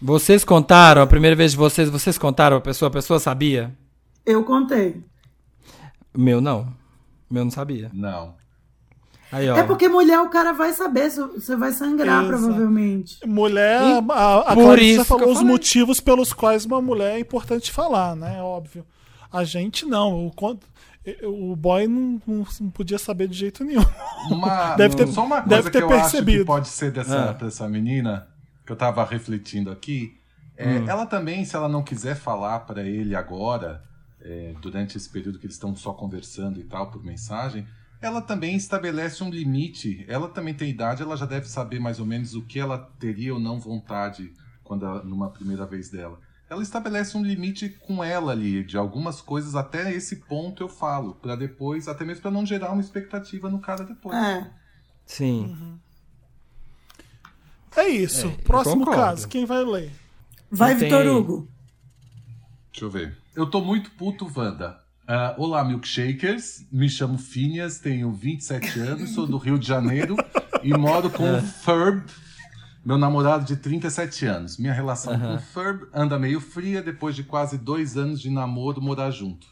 Vocês 0.00 0.44
contaram, 0.44 1.02
a 1.02 1.06
primeira 1.06 1.36
vez 1.36 1.50
de 1.52 1.56
vocês, 1.58 1.88
vocês 1.90 2.16
contaram 2.16 2.56
a 2.56 2.60
pessoa, 2.60 2.88
a 2.88 2.92
pessoa 2.92 3.18
sabia? 3.18 3.76
Eu 4.24 4.44
contei. 4.44 5.02
Meu 6.16 6.40
não. 6.40 6.72
Meu 7.30 7.44
não 7.44 7.50
sabia. 7.50 7.90
Não. 7.92 8.34
Aí, 9.32 9.48
ó. 9.48 9.56
É 9.56 9.62
porque 9.62 9.88
mulher 9.88 10.18
o 10.20 10.28
cara 10.28 10.52
vai 10.52 10.72
saber, 10.72 11.08
você 11.10 11.54
vai 11.56 11.72
sangrar, 11.72 12.24
Exato. 12.24 12.38
provavelmente. 12.38 13.18
Mulher, 13.26 13.80
E 13.82 14.12
a, 14.12 14.38
a 14.52 14.54
por 14.54 14.78
isso 14.78 15.04
falou 15.04 15.28
os 15.28 15.34
falei. 15.38 15.52
motivos 15.52 16.00
pelos 16.00 16.32
quais 16.32 16.64
uma 16.64 16.82
mulher 16.82 17.16
é 17.16 17.20
importante 17.20 17.70
falar, 17.70 18.16
né? 18.16 18.42
Óbvio. 18.42 18.84
A 19.32 19.44
gente 19.44 19.86
não. 19.86 20.26
O, 20.26 20.32
quanto- 20.32 20.66
o 21.24 21.54
boy 21.56 21.86
não, 21.86 22.20
não- 22.26 22.70
podia 22.70 22.98
saber 22.98 23.28
de 23.28 23.36
jeito 23.38 23.62
nenhum. 23.64 23.84
Uma, 24.30 24.74
Deve 24.76 24.96
ter- 24.96 25.06
só 25.08 25.24
uma 25.24 25.40
deve 25.40 25.62
coisa 25.62 25.70
ter 25.70 25.78
que 25.78 25.84
eu 25.84 25.90
acho 25.96 26.10
percebido. 26.10 26.38
que 26.40 26.44
pode 26.46 26.68
ser 26.68 26.90
dessa, 26.90 27.30
Ah. 27.30 27.32
dessa 27.32 27.68
menina, 27.68 28.26
que 28.66 28.72
eu 28.72 28.76
tava 28.76 29.04
refletindo 29.04 29.70
aqui, 29.70 30.12
é, 30.56 30.76
ela 30.86 31.06
também, 31.06 31.44
se 31.44 31.56
ela 31.56 31.68
não 31.68 31.82
quiser 31.82 32.16
falar 32.16 32.60
pra 32.60 32.82
ele 32.82 33.14
agora, 33.14 33.82
é, 34.20 34.52
durante 34.60 34.96
esse 34.98 35.08
período 35.08 35.38
que 35.38 35.46
eles 35.46 35.54
estão 35.56 35.74
só 35.74 35.92
conversando 35.94 36.60
e 36.60 36.64
tal, 36.64 36.90
por 36.90 37.02
mensagem, 37.02 37.66
ela 38.00 38.20
também 38.22 38.56
estabelece 38.56 39.22
um 39.22 39.30
limite. 39.30 40.04
Ela 40.08 40.28
também 40.28 40.54
tem 40.54 40.70
idade, 40.70 41.02
ela 41.02 41.16
já 41.16 41.26
deve 41.26 41.48
saber 41.48 41.78
mais 41.80 42.00
ou 42.00 42.06
menos 42.06 42.34
o 42.34 42.42
que 42.42 42.58
ela 42.58 42.78
teria 42.98 43.34
ou 43.34 43.40
não 43.40 43.60
vontade 43.60 44.32
quando 44.64 44.86
ela- 44.86 45.02
numa 45.04 45.30
primeira 45.30 45.66
vez 45.66 45.88
dela. 45.90 46.18
Ela 46.48 46.62
estabelece 46.62 47.16
um 47.16 47.22
limite 47.22 47.68
com 47.68 48.02
ela 48.02 48.32
ali, 48.32 48.64
de 48.64 48.76
algumas 48.76 49.20
coisas, 49.20 49.54
até 49.54 49.92
esse 49.94 50.16
ponto 50.16 50.62
eu 50.62 50.68
falo, 50.68 51.14
Pra 51.14 51.36
depois, 51.36 51.86
até 51.86 52.04
mesmo 52.04 52.22
pra 52.22 52.30
não 52.30 52.44
gerar 52.44 52.72
uma 52.72 52.80
expectativa 52.80 53.48
no 53.48 53.60
cara 53.60 53.84
depois. 53.84 54.16
É. 54.16 54.50
Sim. 55.06 55.78
É 57.76 57.88
isso. 57.88 58.26
É, 58.26 58.30
Próximo 58.42 58.84
caso, 58.86 59.28
quem 59.28 59.44
vai 59.46 59.64
ler? 59.64 59.92
Vai, 60.50 60.74
Vitor. 60.74 61.06
Hugo. 61.06 61.48
Deixa 62.72 62.84
eu 62.86 62.90
ver. 62.90 63.16
Eu 63.34 63.48
tô 63.48 63.60
muito 63.60 63.90
puto, 63.92 64.26
Wanda. 64.36 64.80
Ah, 65.12 65.34
olá, 65.36 65.64
milkshakers. 65.64 66.64
Me 66.70 66.88
chamo 66.88 67.18
Phineas, 67.18 67.80
tenho 67.80 68.12
27 68.12 68.78
anos, 68.78 69.10
sou 69.10 69.26
do 69.26 69.38
Rio 69.38 69.58
de 69.58 69.66
Janeiro 69.66 70.14
e 70.62 70.72
moro 70.72 71.10
com 71.10 71.36
o 71.36 71.42
Ferb, 71.42 72.04
meu 72.84 72.96
namorado 72.96 73.44
de 73.44 73.56
37 73.56 74.26
anos. 74.26 74.56
Minha 74.56 74.72
relação 74.72 75.18
com 75.18 75.34
o 75.34 75.38
Ferb 75.40 75.88
anda 75.92 76.16
meio 76.16 76.40
fria 76.40 76.80
depois 76.80 77.16
de 77.16 77.24
quase 77.24 77.58
dois 77.58 77.96
anos 77.96 78.20
de 78.20 78.30
namoro 78.30 78.80
morar 78.80 79.10
junto. 79.10 79.48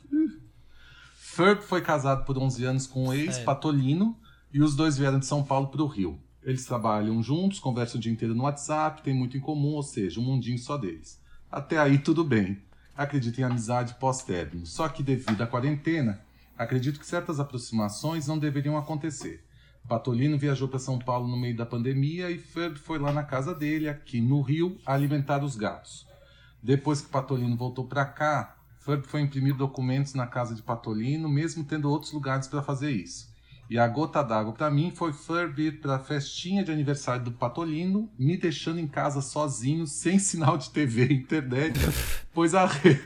Ferb 1.16 1.60
foi 1.60 1.82
casado 1.82 2.24
por 2.24 2.38
11 2.38 2.64
anos 2.64 2.86
com 2.86 3.08
o 3.08 3.12
ex, 3.12 3.40
Patolino, 3.40 4.16
e 4.54 4.62
os 4.62 4.76
dois 4.76 4.96
vieram 4.96 5.18
de 5.18 5.26
São 5.26 5.42
Paulo 5.42 5.66
para 5.66 5.82
o 5.82 5.88
Rio. 5.88 6.20
Eles 6.40 6.64
trabalham 6.66 7.20
juntos, 7.20 7.58
conversam 7.58 7.98
o 7.98 8.00
dia 8.00 8.12
inteiro 8.12 8.32
no 8.32 8.44
WhatsApp, 8.44 9.02
têm 9.02 9.12
muito 9.12 9.36
em 9.36 9.40
comum, 9.40 9.72
ou 9.72 9.82
seja, 9.82 10.20
um 10.20 10.22
mundinho 10.22 10.56
só 10.56 10.76
deles. 10.78 11.20
Até 11.50 11.78
aí 11.78 11.98
tudo 11.98 12.22
bem. 12.22 12.62
Acredito 12.98 13.40
em 13.40 13.44
amizade 13.44 13.94
pós-término. 13.94 14.66
Só 14.66 14.88
que 14.88 15.04
devido 15.04 15.40
à 15.40 15.46
quarentena, 15.46 16.20
acredito 16.58 16.98
que 16.98 17.06
certas 17.06 17.38
aproximações 17.38 18.26
não 18.26 18.36
deveriam 18.36 18.76
acontecer. 18.76 19.44
Patolino 19.86 20.36
viajou 20.36 20.66
para 20.66 20.80
São 20.80 20.98
Paulo 20.98 21.28
no 21.28 21.36
meio 21.36 21.56
da 21.56 21.64
pandemia 21.64 22.28
e 22.28 22.38
Ferb 22.38 22.76
foi 22.76 22.98
lá 22.98 23.12
na 23.12 23.22
casa 23.22 23.54
dele, 23.54 23.88
aqui 23.88 24.20
no 24.20 24.40
Rio, 24.40 24.80
alimentar 24.84 25.44
os 25.44 25.54
gatos. 25.54 26.08
Depois 26.60 27.00
que 27.00 27.08
Patolino 27.08 27.56
voltou 27.56 27.86
para 27.86 28.04
cá, 28.04 28.56
Ferb 28.80 29.04
foi 29.06 29.20
imprimir 29.20 29.54
documentos 29.54 30.14
na 30.14 30.26
casa 30.26 30.52
de 30.52 30.60
Patolino, 30.60 31.28
mesmo 31.28 31.62
tendo 31.62 31.88
outros 31.88 32.10
lugares 32.10 32.48
para 32.48 32.64
fazer 32.64 32.90
isso. 32.90 33.32
E 33.70 33.78
a 33.78 33.86
gota 33.86 34.22
d'água 34.22 34.52
para 34.52 34.70
mim 34.70 34.90
foi 34.90 35.12
Ferb 35.12 35.58
ir 35.58 35.80
para 35.80 35.96
a 35.96 35.98
festinha 35.98 36.64
de 36.64 36.72
aniversário 36.72 37.24
do 37.24 37.32
Patolino, 37.32 38.10
me 38.18 38.36
deixando 38.36 38.80
em 38.80 38.86
casa 38.86 39.20
sozinho, 39.20 39.86
sem 39.86 40.18
sinal 40.18 40.56
de 40.56 40.70
TV 40.70 41.06
e 41.06 41.14
internet, 41.14 41.78
pois 42.32 42.54
a 42.54 42.64
rede. 42.64 43.02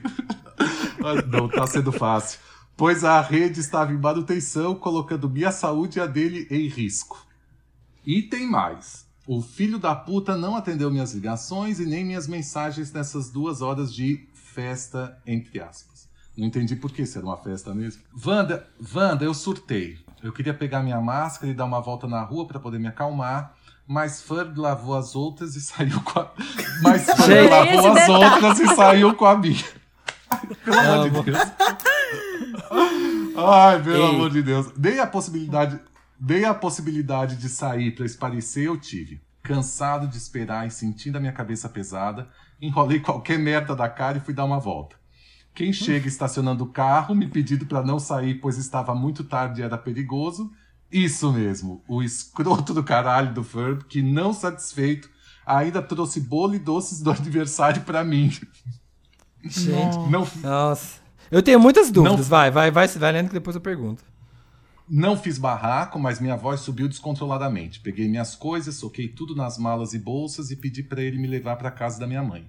Não 1.28 1.48
tá 1.48 1.66
sendo 1.66 1.90
fácil. 1.90 2.38
Pois 2.76 3.02
a 3.02 3.20
rede 3.20 3.60
estava 3.60 3.92
em 3.92 3.98
manutenção, 3.98 4.74
colocando 4.74 5.28
minha 5.28 5.50
saúde 5.50 5.98
e 5.98 6.02
a 6.02 6.06
dele 6.06 6.46
em 6.48 6.68
risco. 6.68 7.26
E 8.06 8.22
tem 8.22 8.48
mais. 8.48 9.04
O 9.26 9.40
filho 9.40 9.78
da 9.78 9.94
puta 9.94 10.36
não 10.36 10.56
atendeu 10.56 10.90
minhas 10.90 11.12
ligações 11.12 11.78
e 11.78 11.86
nem 11.86 12.04
minhas 12.04 12.26
mensagens 12.26 12.92
nessas 12.92 13.30
duas 13.30 13.62
horas 13.62 13.94
de 13.94 14.28
festa, 14.34 15.16
entre 15.26 15.60
aspas. 15.60 16.08
Não 16.36 16.46
entendi 16.46 16.74
por 16.74 16.90
que 16.90 17.04
se 17.06 17.18
era 17.18 17.26
uma 17.26 17.36
festa 17.36 17.74
mesmo. 17.74 18.02
Wanda, 18.24 18.66
Wanda, 18.94 19.24
eu 19.24 19.34
surtei. 19.34 19.98
Eu 20.22 20.32
queria 20.32 20.54
pegar 20.54 20.82
minha 20.82 21.00
máscara 21.00 21.50
e 21.50 21.54
dar 21.54 21.64
uma 21.64 21.80
volta 21.80 22.06
na 22.06 22.22
rua 22.22 22.46
para 22.46 22.60
poder 22.60 22.78
me 22.78 22.86
acalmar, 22.86 23.54
mas 23.86 24.22
Ferg 24.22 24.56
lavou 24.58 24.96
as 24.96 25.16
outras 25.16 25.56
e 25.56 25.60
saiu 25.62 26.00
com 26.02 26.20
a... 26.20 26.30
Mas 26.82 27.04
Ferg 27.04 27.48
lavou 27.50 27.88
as 27.88 27.94
detalhe. 27.94 28.24
outras 28.24 28.60
e 28.60 28.74
saiu 28.74 29.14
com 29.14 29.26
a 29.26 29.36
minha. 29.36 29.64
Pelo 30.64 30.80
amor 30.80 31.24
de 31.24 31.30
Deus. 31.32 31.38
Ai, 33.36 33.82
pelo 33.82 33.96
Ei. 33.96 34.10
amor 34.10 34.30
de 34.30 34.42
Deus. 34.42 34.72
Dei 34.76 34.98
a 34.98 35.06
possibilidade, 35.06 35.78
dei 36.18 36.44
a 36.44 36.54
possibilidade 36.54 37.36
de 37.36 37.48
sair 37.48 37.94
para 37.94 38.06
esparecer, 38.06 38.66
eu 38.66 38.78
tive. 38.78 39.20
Cansado 39.42 40.06
de 40.06 40.16
esperar 40.16 40.66
e 40.66 40.70
sentindo 40.70 41.16
a 41.16 41.20
minha 41.20 41.32
cabeça 41.32 41.68
pesada, 41.68 42.28
enrolei 42.60 43.00
qualquer 43.00 43.38
merda 43.38 43.74
da 43.74 43.88
cara 43.88 44.18
e 44.18 44.20
fui 44.20 44.32
dar 44.32 44.44
uma 44.44 44.60
volta. 44.60 44.96
Quem 45.54 45.72
chega 45.72 46.08
estacionando 46.08 46.64
o 46.64 46.68
carro, 46.68 47.14
me 47.14 47.26
pedindo 47.26 47.66
para 47.66 47.82
não 47.82 47.98
sair, 47.98 48.36
pois 48.40 48.56
estava 48.56 48.94
muito 48.94 49.22
tarde 49.22 49.60
e 49.60 49.64
era 49.64 49.76
perigoso. 49.76 50.50
Isso 50.90 51.32
mesmo, 51.32 51.82
o 51.88 52.02
escroto 52.02 52.72
do 52.74 52.82
caralho 52.84 53.32
do 53.34 53.42
Ferb, 53.44 53.84
que 53.84 54.02
não 54.02 54.32
satisfeito, 54.32 55.08
ainda 55.46 55.80
trouxe 55.82 56.20
bolo 56.20 56.54
e 56.54 56.58
doces 56.58 57.00
do 57.02 57.10
aniversário 57.12 57.82
para 57.82 58.02
mim. 58.04 58.30
Gente, 59.44 59.96
Não, 60.10 60.28
nossa. 60.42 61.00
Eu 61.30 61.42
tenho 61.42 61.58
muitas 61.58 61.90
dúvidas. 61.90 62.18
Não- 62.20 62.24
Vai, 62.24 62.50
vai, 62.50 62.70
vai, 62.70 62.86
vai 62.86 63.12
lendo 63.12 63.28
que 63.28 63.34
depois 63.34 63.56
eu 63.56 63.62
pergunto. 63.62 64.04
Não 64.88 65.16
fiz 65.16 65.38
barraco, 65.38 65.98
mas 65.98 66.20
minha 66.20 66.36
voz 66.36 66.60
subiu 66.60 66.88
descontroladamente. 66.88 67.80
Peguei 67.80 68.08
minhas 68.08 68.34
coisas, 68.34 68.74
soquei 68.74 69.08
tudo 69.08 69.34
nas 69.34 69.56
malas 69.56 69.94
e 69.94 69.98
bolsas 69.98 70.50
e 70.50 70.56
pedi 70.56 70.82
para 70.82 71.00
ele 71.00 71.18
me 71.18 71.26
levar 71.26 71.56
para 71.56 71.70
casa 71.70 71.98
da 71.98 72.06
minha 72.06 72.22
mãe. 72.22 72.46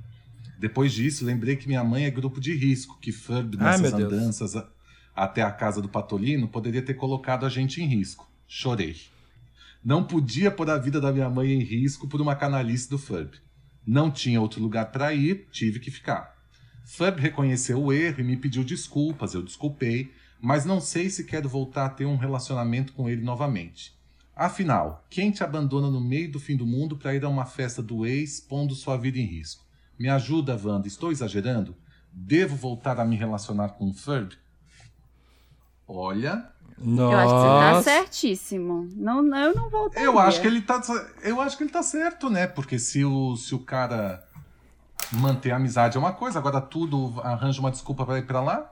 Depois 0.64 0.94
disso, 0.94 1.26
lembrei 1.26 1.58
que 1.58 1.68
minha 1.68 1.84
mãe 1.84 2.06
é 2.06 2.10
grupo 2.10 2.40
de 2.40 2.56
risco, 2.56 2.98
que 3.02 3.12
Ferb 3.12 3.58
Ai, 3.60 3.78
nessas 3.78 3.94
Deus. 4.00 4.14
andanças 4.14 4.56
a- 4.56 4.70
até 5.14 5.42
a 5.42 5.52
casa 5.52 5.82
do 5.82 5.90
Patolino 5.90 6.48
poderia 6.48 6.82
ter 6.82 6.94
colocado 6.94 7.46
a 7.46 7.50
gente 7.50 7.82
em 7.82 7.86
risco. 7.86 8.32
Chorei. 8.48 8.96
Não 9.84 10.06
podia 10.06 10.50
pôr 10.50 10.70
a 10.70 10.78
vida 10.78 11.02
da 11.02 11.12
minha 11.12 11.30
mãe 11.30 11.52
em 11.52 11.62
risco 11.62 12.08
por 12.08 12.22
uma 12.22 12.34
canalice 12.34 12.90
do 12.90 12.98
Ferb. 12.98 13.34
Não 13.86 14.10
tinha 14.10 14.40
outro 14.40 14.62
lugar 14.62 14.90
para 14.90 15.14
ir, 15.14 15.50
tive 15.52 15.82
que 15.82 15.92
ficar. 15.92 16.34
Ferb 16.86 17.20
reconheceu 17.20 17.84
o 17.84 17.92
erro 17.92 18.22
e 18.22 18.24
me 18.24 18.38
pediu 18.38 18.64
desculpas, 18.64 19.34
eu 19.34 19.42
desculpei, 19.42 20.14
mas 20.40 20.64
não 20.64 20.80
sei 20.80 21.10
se 21.10 21.26
quero 21.26 21.50
voltar 21.50 21.88
a 21.88 21.90
ter 21.90 22.06
um 22.06 22.16
relacionamento 22.16 22.94
com 22.94 23.10
ele 23.10 23.22
novamente. 23.22 23.94
Afinal, 24.34 25.06
quem 25.10 25.30
te 25.30 25.44
abandona 25.44 25.92
no 25.92 26.00
meio 26.00 26.32
do 26.32 26.40
fim 26.40 26.56
do 26.56 26.66
mundo 26.66 26.96
para 26.96 27.14
ir 27.14 27.26
a 27.26 27.28
uma 27.30 27.46
festa 27.46 27.84
do 27.84 28.06
ex, 28.06 28.40
pondo 28.40 28.74
sua 28.76 28.96
vida 28.96 29.20
em 29.20 29.26
risco? 29.26 29.62
Me 29.98 30.10
ajuda, 30.10 30.60
Wanda, 30.62 30.88
estou 30.88 31.12
exagerando? 31.12 31.76
Devo 32.12 32.56
voltar 32.56 33.00
a 33.00 33.06
me 33.06 33.16
relacionar 33.16 33.70
com 33.70 33.90
o 33.90 33.94
Ferb? 33.94 34.34
Olha, 35.88 36.50
Nossa. 36.78 37.14
Eu 37.14 37.20
acho 37.20 37.34
que 37.34 37.40
você 37.42 37.74
tá 37.76 37.84
certíssimo. 37.84 38.90
Não, 38.96 39.22
não, 39.22 39.38
eu 39.38 39.56
não 39.56 39.70
voltaria. 39.70 40.06
eu 40.06 40.18
acho 40.20 40.42
que 40.42 40.48
ele 40.48 40.62
tá, 40.62 40.82
eu 41.22 41.40
acho 41.42 41.58
que 41.58 41.64
ele 41.64 41.72
tá 41.72 41.84
certo, 41.84 42.30
né? 42.30 42.48
Porque 42.48 42.80
se 42.80 43.04
o, 43.04 43.36
se 43.36 43.54
o 43.54 43.60
cara 43.60 44.24
manter 45.12 45.52
a 45.52 45.58
amizade 45.58 45.98
é 45.98 46.00
uma 46.00 46.14
coisa, 46.14 46.40
agora 46.40 46.60
tudo 46.62 47.20
arranja 47.22 47.60
uma 47.60 47.72
desculpa 47.72 48.06
para 48.06 48.20
ir 48.20 48.26
para 48.26 48.42
lá. 48.42 48.72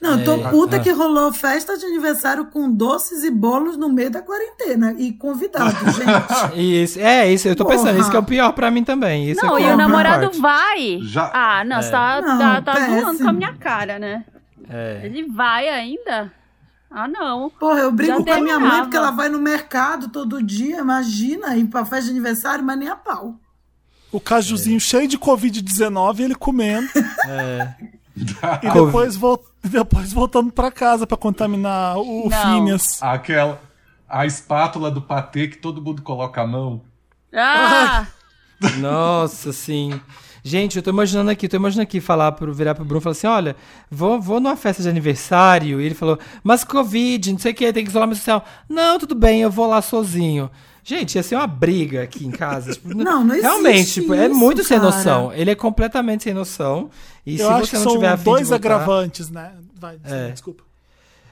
Não, 0.00 0.18
eu 0.18 0.24
tô 0.24 0.34
É. 0.34 0.50
puta 0.50 0.76
Ah. 0.76 0.80
que 0.80 0.90
rolou 0.90 1.30
festa 1.32 1.76
de 1.76 1.84
aniversário 1.84 2.46
com 2.46 2.70
doces 2.70 3.22
e 3.22 3.30
bolos 3.30 3.76
no 3.76 3.88
meio 3.90 4.10
da 4.10 4.22
quarentena. 4.22 4.94
E 4.98 5.12
convidados, 5.12 5.74
gente. 5.94 6.82
Isso, 6.82 6.98
é 6.98 7.30
isso, 7.30 7.46
eu 7.48 7.54
tô 7.54 7.66
pensando, 7.66 7.88
Porra. 7.88 7.98
isso 8.00 8.10
que 8.10 8.16
é 8.16 8.20
o 8.20 8.24
pior 8.24 8.52
pra 8.52 8.70
mim 8.70 8.82
também. 8.82 9.28
Isso 9.30 9.44
Não, 9.44 9.56
é 9.56 9.60
e 9.60 9.64
pior 9.64 9.74
o 9.74 9.76
namorado 9.76 10.26
parte. 10.26 10.40
vai. 10.40 10.98
Já- 11.02 11.30
Ah, 11.34 11.64
não, 11.64 11.82
você 11.82 11.90
tá, 11.90 12.20
Não, 12.22 12.38
tá, 12.38 12.62
tá 12.62 12.86
zoando 12.86 13.18
com 13.18 13.28
a 13.28 13.32
minha 13.32 13.52
cara, 13.54 13.98
né? 13.98 14.24
É. 14.68 15.00
Ele 15.04 15.24
vai 15.30 15.68
ainda? 15.68 16.32
Ah, 16.90 17.06
não. 17.06 17.50
Porra, 17.50 17.80
eu 17.80 17.92
brigo 17.92 18.18
Já 18.18 18.24
com 18.24 18.32
a 18.32 18.40
minha 18.40 18.58
mãe 18.58 18.80
porque 18.82 18.96
ela 18.96 19.10
vai 19.10 19.28
no 19.28 19.38
mercado 19.38 20.08
todo 20.08 20.42
dia, 20.42 20.78
imagina, 20.78 21.56
ir 21.56 21.66
pra 21.66 21.84
festa 21.84 22.06
de 22.06 22.10
aniversário, 22.10 22.64
mas 22.64 22.78
nem 22.78 22.88
a 22.88 22.96
pau. 22.96 23.34
O 24.10 24.18
cajuzinho 24.18 24.80
cheio 24.80 25.06
de 25.06 25.16
Covid-19, 25.18 26.20
ele 26.20 26.34
comendo. 26.34 26.88
É. 27.28 27.74
e 28.62 28.70
depois, 28.70 29.16
vol- 29.16 29.44
depois 29.62 30.12
voltando 30.12 30.52
pra 30.52 30.70
casa 30.70 31.06
pra 31.06 31.16
contaminar 31.16 31.96
o 31.98 32.28
Não. 32.28 32.56
Phineas. 32.56 33.02
Aquela 33.02 33.60
a 34.08 34.26
espátula 34.26 34.90
do 34.90 35.00
patê 35.00 35.46
que 35.48 35.56
todo 35.58 35.80
mundo 35.80 36.02
coloca 36.02 36.42
a 36.42 36.46
mão. 36.46 36.82
Ah! 37.34 38.06
Nossa, 38.78 39.52
sim. 39.52 40.00
Gente, 40.42 40.76
eu 40.76 40.82
tô 40.82 40.90
imaginando 40.90 41.30
aqui, 41.30 41.48
tô 41.48 41.56
imaginando 41.56 41.82
aqui 41.82 42.00
falar 42.00 42.32
pro 42.32 42.52
virar 42.52 42.74
pro 42.74 42.84
Bruno 42.84 43.00
e 43.00 43.02
falar 43.02 43.12
assim: 43.12 43.26
olha, 43.26 43.54
vou, 43.90 44.20
vou 44.20 44.40
numa 44.40 44.56
festa 44.56 44.82
de 44.82 44.88
aniversário. 44.88 45.80
E 45.80 45.84
ele 45.84 45.94
falou, 45.94 46.18
mas 46.42 46.64
Covid, 46.64 47.32
não 47.32 47.38
sei 47.38 47.52
o 47.52 47.54
que, 47.54 47.72
tem 47.72 47.84
que 47.84 47.90
isolamento 47.90 48.16
social. 48.18 48.44
Não, 48.68 48.98
tudo 48.98 49.14
bem, 49.14 49.42
eu 49.42 49.50
vou 49.50 49.66
lá 49.66 49.80
sozinho. 49.82 50.50
Gente, 50.90 51.14
ia 51.14 51.22
ser 51.22 51.36
uma 51.36 51.46
briga 51.46 52.02
aqui 52.02 52.26
em 52.26 52.30
casa. 52.32 52.72
Tipo, 52.72 52.88
Não, 52.94 53.22
não 53.24 53.34
existe 53.34 53.42
Realmente, 53.48 53.92
tipo, 53.92 54.12
é 54.14 54.28
muito 54.28 54.64
sem 54.64 54.78
cara. 54.80 54.90
noção. 54.90 55.32
Ele 55.32 55.50
é 55.50 55.54
completamente 55.54 56.24
sem 56.24 56.34
noção. 56.34 56.90
E 57.24 57.36
se 57.36 57.42
Eu 57.42 57.50
acho 57.50 57.66
você 57.66 57.70
que 57.70 57.76
não 57.76 57.82
são 57.84 57.92
tiver 57.92 58.16
fim 58.18 58.24
dois 58.24 58.42
de 58.48 58.50
voltar- 58.50 58.56
agravantes, 58.74 59.30
né? 59.30 59.52
Vai, 59.78 59.98
É. 60.04 60.30
desculpa. 60.30 60.64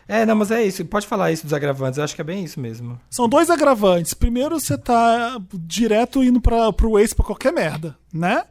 É, 0.07 0.25
não, 0.25 0.37
mas 0.37 0.51
é 0.51 0.65
isso. 0.65 0.83
Pode 0.87 1.07
falar 1.07 1.33
isso 1.33 1.43
dos 1.43 1.53
agravantes. 1.53 1.99
Eu 1.99 2.05
acho 2.05 2.15
que 2.15 2.21
é 2.21 2.25
bem 2.25 2.43
isso 2.45 2.59
mesmo. 2.59 2.99
São 3.11 3.29
dois 3.29 3.51
agravantes. 3.51 4.15
Primeiro, 4.15 4.59
você 4.59 4.79
tá 4.79 5.39
direto 5.53 6.25
indo 6.25 6.41
pra, 6.41 6.73
pro 6.73 6.99
ex 6.99 7.13
pra 7.13 7.27
qualquer 7.27 7.53
merda, 7.53 7.95
né? 8.11 8.45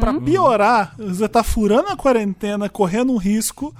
Pra 0.00 0.14
piorar, 0.18 0.94
você 0.96 1.28
tá 1.28 1.42
furando 1.42 1.88
a 1.88 1.96
quarentena, 1.96 2.68
correndo 2.68 3.12
um 3.12 3.18
risco 3.18 3.74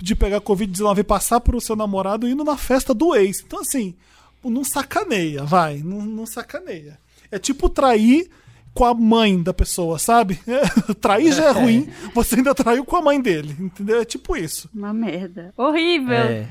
de 0.00 0.14
pegar 0.14 0.40
Covid-19 0.40 0.98
e 0.98 1.04
passar 1.04 1.40
pro 1.40 1.60
seu 1.60 1.74
namorado 1.74 2.28
indo 2.28 2.44
na 2.44 2.56
festa 2.56 2.94
do 2.94 3.12
ex. 3.16 3.40
Então, 3.44 3.60
assim, 3.60 3.96
não 4.44 4.64
sacaneia, 4.64 5.44
vai. 5.44 5.78
Não, 5.78 6.00
não 6.04 6.26
sacaneia. 6.26 6.98
É 7.30 7.38
tipo 7.38 7.68
trair 7.68 8.28
com 8.74 8.84
a 8.84 8.94
mãe 8.94 9.42
da 9.42 9.52
pessoa, 9.52 9.98
sabe? 9.98 10.38
trair 11.00 11.32
já 11.32 11.46
é 11.46 11.50
ruim, 11.50 11.88
você 12.14 12.36
ainda 12.36 12.54
traiu 12.54 12.84
com 12.84 12.96
a 12.96 13.02
mãe 13.02 13.20
dele, 13.20 13.56
entendeu? 13.58 14.00
É 14.00 14.04
tipo 14.04 14.36
isso. 14.36 14.70
Uma 14.74 14.92
merda. 14.92 15.52
Horrível. 15.56 16.14
É. 16.14 16.48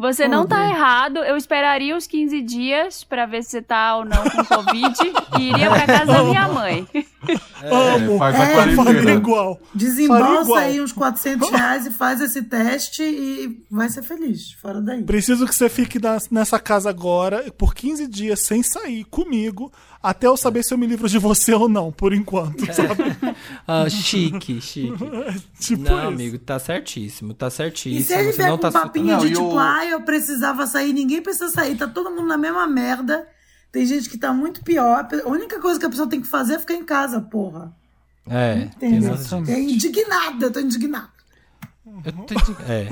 Você 0.00 0.26
não 0.26 0.46
tá 0.46 0.66
errado. 0.68 1.18
Eu 1.18 1.36
esperaria 1.36 1.94
os 1.96 2.06
15 2.06 2.40
dias 2.40 3.04
pra 3.04 3.26
ver 3.26 3.44
se 3.44 3.50
você 3.50 3.62
tá 3.62 3.96
ou 3.96 4.04
não 4.04 4.24
com 4.24 4.44
Covid 4.44 4.94
e 5.38 5.50
iria 5.50 5.68
pra 5.70 5.86
casa 5.86 6.06
da 6.12 6.24
minha 6.24 6.48
mãe. 6.48 6.88
Amo. 7.62 8.18
faz 8.18 8.34
a 8.34 8.44
É, 8.44 8.74
faria 8.74 9.12
igual. 9.12 9.60
Desembolsa 9.74 10.42
igual. 10.42 10.58
aí 10.58 10.80
uns 10.80 10.92
400 10.92 11.50
reais 11.50 11.86
e 11.86 11.90
faz 11.90 12.20
esse 12.20 12.42
teste 12.42 13.02
e 13.02 13.62
vai 13.70 13.90
ser 13.90 14.02
feliz. 14.02 14.52
Fora 14.52 14.80
daí. 14.80 15.02
Preciso 15.02 15.46
que 15.46 15.54
você 15.54 15.68
fique 15.68 15.98
nessa 16.30 16.58
casa 16.58 16.88
agora 16.88 17.52
por 17.58 17.74
15 17.74 18.06
dias 18.06 18.40
sem 18.40 18.62
sair 18.62 19.04
comigo, 19.04 19.70
até 20.02 20.26
eu 20.26 20.36
saber 20.36 20.62
se 20.62 20.72
eu 20.72 20.78
me 20.78 20.86
livro 20.86 21.08
de 21.08 21.18
você 21.18 21.52
ou 21.54 21.68
não, 21.68 21.92
por 21.92 22.12
enquanto, 22.12 22.64
sabe? 22.72 23.16
Ah, 23.66 23.88
chique, 23.88 24.60
chique. 24.60 24.92
tipo 25.60 25.82
não, 25.82 25.98
isso. 25.98 26.08
amigo, 26.08 26.38
tá 26.38 26.58
certíssimo, 26.58 27.34
tá 27.34 27.48
E 27.48 27.50
certíssimo. 27.50 28.04
se 28.04 28.12
ele 28.14 28.32
Você 28.32 28.42
não 28.46 28.56
com 28.56 28.58
tá 28.58 28.68
um 28.68 28.72
papinho 28.72 29.06
Não, 29.06 29.18
de 29.18 29.26
e 29.26 29.30
tipo, 29.30 29.42
o- 29.44 29.58
ah, 29.58 29.84
eu 29.86 30.00
precisava 30.02 30.66
sair, 30.66 30.92
ninguém 30.92 31.22
precisa 31.22 31.48
sair, 31.50 31.76
tá 31.76 31.86
todo 31.86 32.10
mundo 32.10 32.26
na 32.26 32.36
mesma 32.38 32.66
merda. 32.66 33.26
Tem 33.70 33.86
gente 33.86 34.08
que 34.10 34.18
tá 34.18 34.32
muito 34.32 34.64
pior. 34.64 35.06
A 35.24 35.28
única 35.28 35.60
coisa 35.60 35.78
que 35.78 35.86
a 35.86 35.90
pessoa 35.90 36.08
tem 36.08 36.20
que 36.20 36.26
fazer 36.26 36.54
é 36.54 36.58
ficar 36.58 36.74
em 36.74 36.84
casa, 36.84 37.20
porra. 37.20 37.72
É, 38.28 38.62
Entendeu? 38.62 39.14
disso. 39.14 39.36
É 39.46 39.60
indignada, 39.60 40.46
eu 40.46 40.50
tô 40.52 40.58
indignada. 40.60 41.08
Eu 42.04 42.12
tô 42.12 42.34
de- 42.34 42.56
É, 42.68 42.88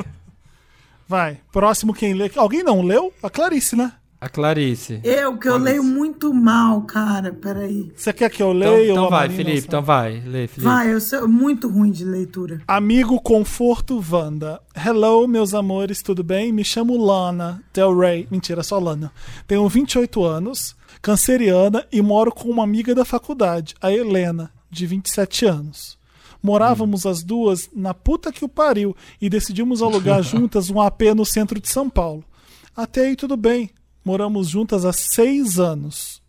Vai, 1.08 1.40
próximo 1.50 1.94
quem 1.94 2.12
lê. 2.14 2.30
Alguém 2.36 2.62
não 2.62 2.82
leu? 2.82 3.12
A 3.22 3.30
Clarice, 3.30 3.74
né? 3.74 3.92
A 4.20 4.28
Clarice. 4.28 5.00
Eu, 5.04 5.36
que 5.38 5.48
eu 5.48 5.56
leio 5.56 5.82
muito 5.84 6.34
mal, 6.34 6.82
cara. 6.82 7.32
Peraí. 7.32 7.92
Você 7.94 8.12
quer 8.12 8.28
que 8.30 8.42
eu 8.42 8.52
Então, 8.52 8.72
leia? 8.72 8.90
então 8.90 9.04
a 9.06 9.10
vai, 9.10 9.28
Marina? 9.28 9.44
Felipe, 9.44 9.66
então 9.68 9.82
vai. 9.82 10.20
Lê, 10.26 10.46
Felipe. 10.48 10.60
Vai, 10.60 10.92
eu 10.92 11.00
sou 11.00 11.28
muito 11.28 11.68
ruim 11.68 11.90
de 11.90 12.04
leitura. 12.04 12.60
Amigo 12.66 13.20
Conforto 13.20 14.02
Wanda. 14.10 14.60
Hello, 14.74 15.26
meus 15.28 15.54
amores, 15.54 16.02
tudo 16.02 16.24
bem? 16.24 16.52
Me 16.52 16.64
chamo 16.64 16.96
Lana 16.96 17.62
Del 17.72 17.96
Rey. 17.96 18.26
Mentira, 18.30 18.62
só 18.64 18.78
Lana. 18.78 19.12
Tenho 19.46 19.68
28 19.68 20.24
anos, 20.24 20.74
canceriana 21.00 21.86
e 21.92 22.02
moro 22.02 22.32
com 22.32 22.48
uma 22.50 22.64
amiga 22.64 22.94
da 22.94 23.04
faculdade, 23.04 23.74
a 23.80 23.92
Helena, 23.92 24.50
de 24.70 24.84
27 24.86 25.46
anos. 25.46 25.96
Morávamos 26.42 27.04
as 27.06 27.22
duas 27.22 27.68
na 27.74 27.92
puta 27.94 28.32
que 28.32 28.44
o 28.44 28.48
pariu 28.48 28.96
e 29.20 29.28
decidimos 29.28 29.80
alugar 29.82 30.22
juntas 30.24 30.70
um 30.70 30.80
AP 30.80 31.02
no 31.14 31.24
centro 31.24 31.60
de 31.60 31.68
São 31.68 31.88
Paulo. 31.88 32.24
Até 32.76 33.06
aí 33.06 33.16
tudo 33.16 33.36
bem. 33.36 33.70
Moramos 34.04 34.48
juntas 34.48 34.84
há 34.84 34.92
seis 34.92 35.58
anos. 35.58 36.22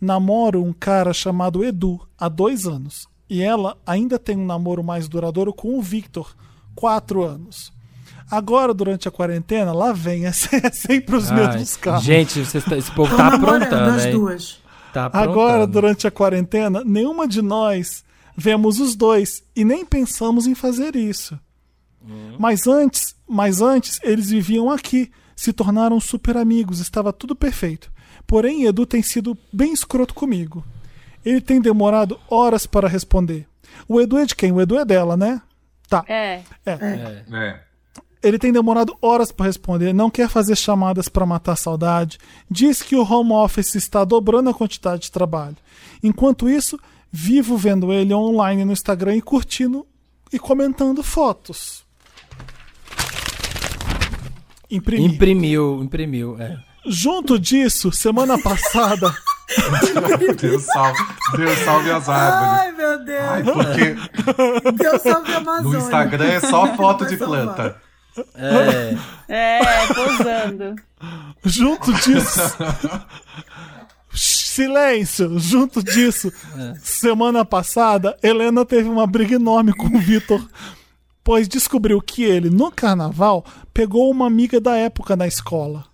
Namoro 0.00 0.62
um 0.62 0.72
cara 0.72 1.12
chamado 1.12 1.64
Edu 1.64 2.00
há 2.18 2.28
dois 2.28 2.66
anos. 2.66 3.06
E 3.28 3.42
ela 3.42 3.76
ainda 3.84 4.18
tem 4.18 4.36
um 4.36 4.46
namoro 4.46 4.84
mais 4.84 5.08
duradouro 5.08 5.52
com 5.52 5.78
o 5.78 5.82
Victor, 5.82 6.34
quatro 6.74 7.24
anos. 7.24 7.72
Agora, 8.30 8.74
durante 8.74 9.08
a 9.08 9.10
quarentena, 9.10 9.72
lá 9.72 9.92
vem, 9.92 10.26
é 10.26 10.28
é 10.28 10.70
sempre 10.70 11.16
os 11.16 11.30
Ai, 11.30 11.46
mesmos 11.46 11.76
carros. 11.76 12.04
Gente, 12.04 12.44
vocês 12.44 12.64
tá- 12.64 12.76
esse 12.76 12.90
povo 12.92 13.16
tá 13.16 13.28
aprontando, 13.28 13.90
as 13.90 14.06
duas. 14.06 14.58
Tá. 14.92 15.10
Agora, 15.12 15.66
durante 15.66 16.06
a 16.06 16.10
quarentena, 16.10 16.82
nenhuma 16.84 17.28
de 17.28 17.42
nós 17.42 18.04
vemos 18.36 18.80
os 18.80 18.94
dois 18.94 19.42
e 19.54 19.64
nem 19.64 19.84
pensamos 19.84 20.46
em 20.46 20.54
fazer 20.54 20.96
isso. 20.96 21.38
Mas 22.38 22.66
antes, 22.66 23.16
mas 23.28 23.60
antes 23.60 23.98
eles 24.02 24.30
viviam 24.30 24.70
aqui, 24.70 25.10
se 25.36 25.52
tornaram 25.52 26.00
super 26.00 26.36
amigos, 26.36 26.80
estava 26.80 27.12
tudo 27.12 27.36
perfeito. 27.36 27.92
Porém, 28.26 28.64
Edu 28.64 28.86
tem 28.86 29.02
sido 29.02 29.36
bem 29.52 29.72
escroto 29.72 30.14
comigo. 30.14 30.64
Ele 31.24 31.40
tem 31.40 31.60
demorado 31.60 32.18
horas 32.28 32.66
para 32.66 32.88
responder. 32.88 33.46
O 33.86 34.00
Edu 34.00 34.16
é 34.16 34.24
de 34.24 34.34
quem? 34.34 34.50
O 34.50 34.60
Edu 34.60 34.78
é 34.78 34.84
dela, 34.84 35.16
né? 35.16 35.40
Tá. 35.88 36.04
É. 36.08 36.40
É. 36.64 36.72
É. 36.72 37.60
Ele 38.22 38.38
tem 38.38 38.52
demorado 38.52 38.96
horas 39.00 39.30
para 39.30 39.46
responder, 39.46 39.92
não 39.92 40.10
quer 40.10 40.28
fazer 40.28 40.56
chamadas 40.56 41.08
para 41.08 41.26
matar 41.26 41.52
a 41.52 41.56
saudade, 41.56 42.18
diz 42.50 42.82
que 42.82 42.96
o 42.96 43.04
home 43.04 43.32
office 43.32 43.76
está 43.76 44.04
dobrando 44.04 44.50
a 44.50 44.54
quantidade 44.54 45.02
de 45.02 45.12
trabalho. 45.12 45.56
Enquanto 46.02 46.48
isso, 46.48 46.80
vivo 47.12 47.56
vendo 47.56 47.92
ele 47.92 48.12
online 48.12 48.64
no 48.64 48.72
Instagram 48.72 49.14
e 49.16 49.22
curtindo 49.22 49.86
e 50.32 50.38
comentando 50.40 51.04
fotos. 51.04 51.85
Imprimi. 54.70 55.04
Imprimiu, 55.04 55.82
imprimiu. 55.82 56.36
É. 56.40 56.56
Junto 56.86 57.38
disso, 57.38 57.90
semana 57.90 58.38
passada, 58.42 59.14
Deus 60.40 60.62
salve, 60.64 60.98
Deus 61.36 61.58
salve 61.60 61.90
as 61.90 62.08
árvores. 62.08 62.60
Ai, 62.60 62.72
meu 62.72 63.04
Deus. 63.04 63.28
Ai, 63.28 63.42
porque 63.42 64.72
Deus 64.72 65.02
salve 65.02 65.32
a 65.32 65.36
Amazônia. 65.38 65.78
no 65.78 65.84
Instagram 65.84 66.24
é 66.26 66.40
só 66.40 66.74
foto 66.76 67.06
de 67.06 67.16
planta. 67.16 67.76
É. 68.34 68.96
É, 69.28 69.86
posando. 69.94 70.76
junto 71.44 71.92
disso. 71.92 72.40
Silêncio! 74.12 75.38
Junto 75.38 75.82
disso, 75.82 76.32
semana 76.82 77.44
passada, 77.44 78.16
Helena 78.22 78.64
teve 78.64 78.88
uma 78.88 79.06
briga 79.06 79.34
enorme 79.34 79.74
com 79.74 79.86
o 79.86 79.98
Vitor, 79.98 80.42
pois 81.26 81.48
descobriu 81.48 82.00
que 82.00 82.22
ele, 82.22 82.48
no 82.48 82.70
carnaval, 82.70 83.44
pegou 83.74 84.08
uma 84.08 84.28
amiga 84.28 84.60
da 84.60 84.76
época 84.76 85.16
na 85.16 85.26
escola. 85.26 85.84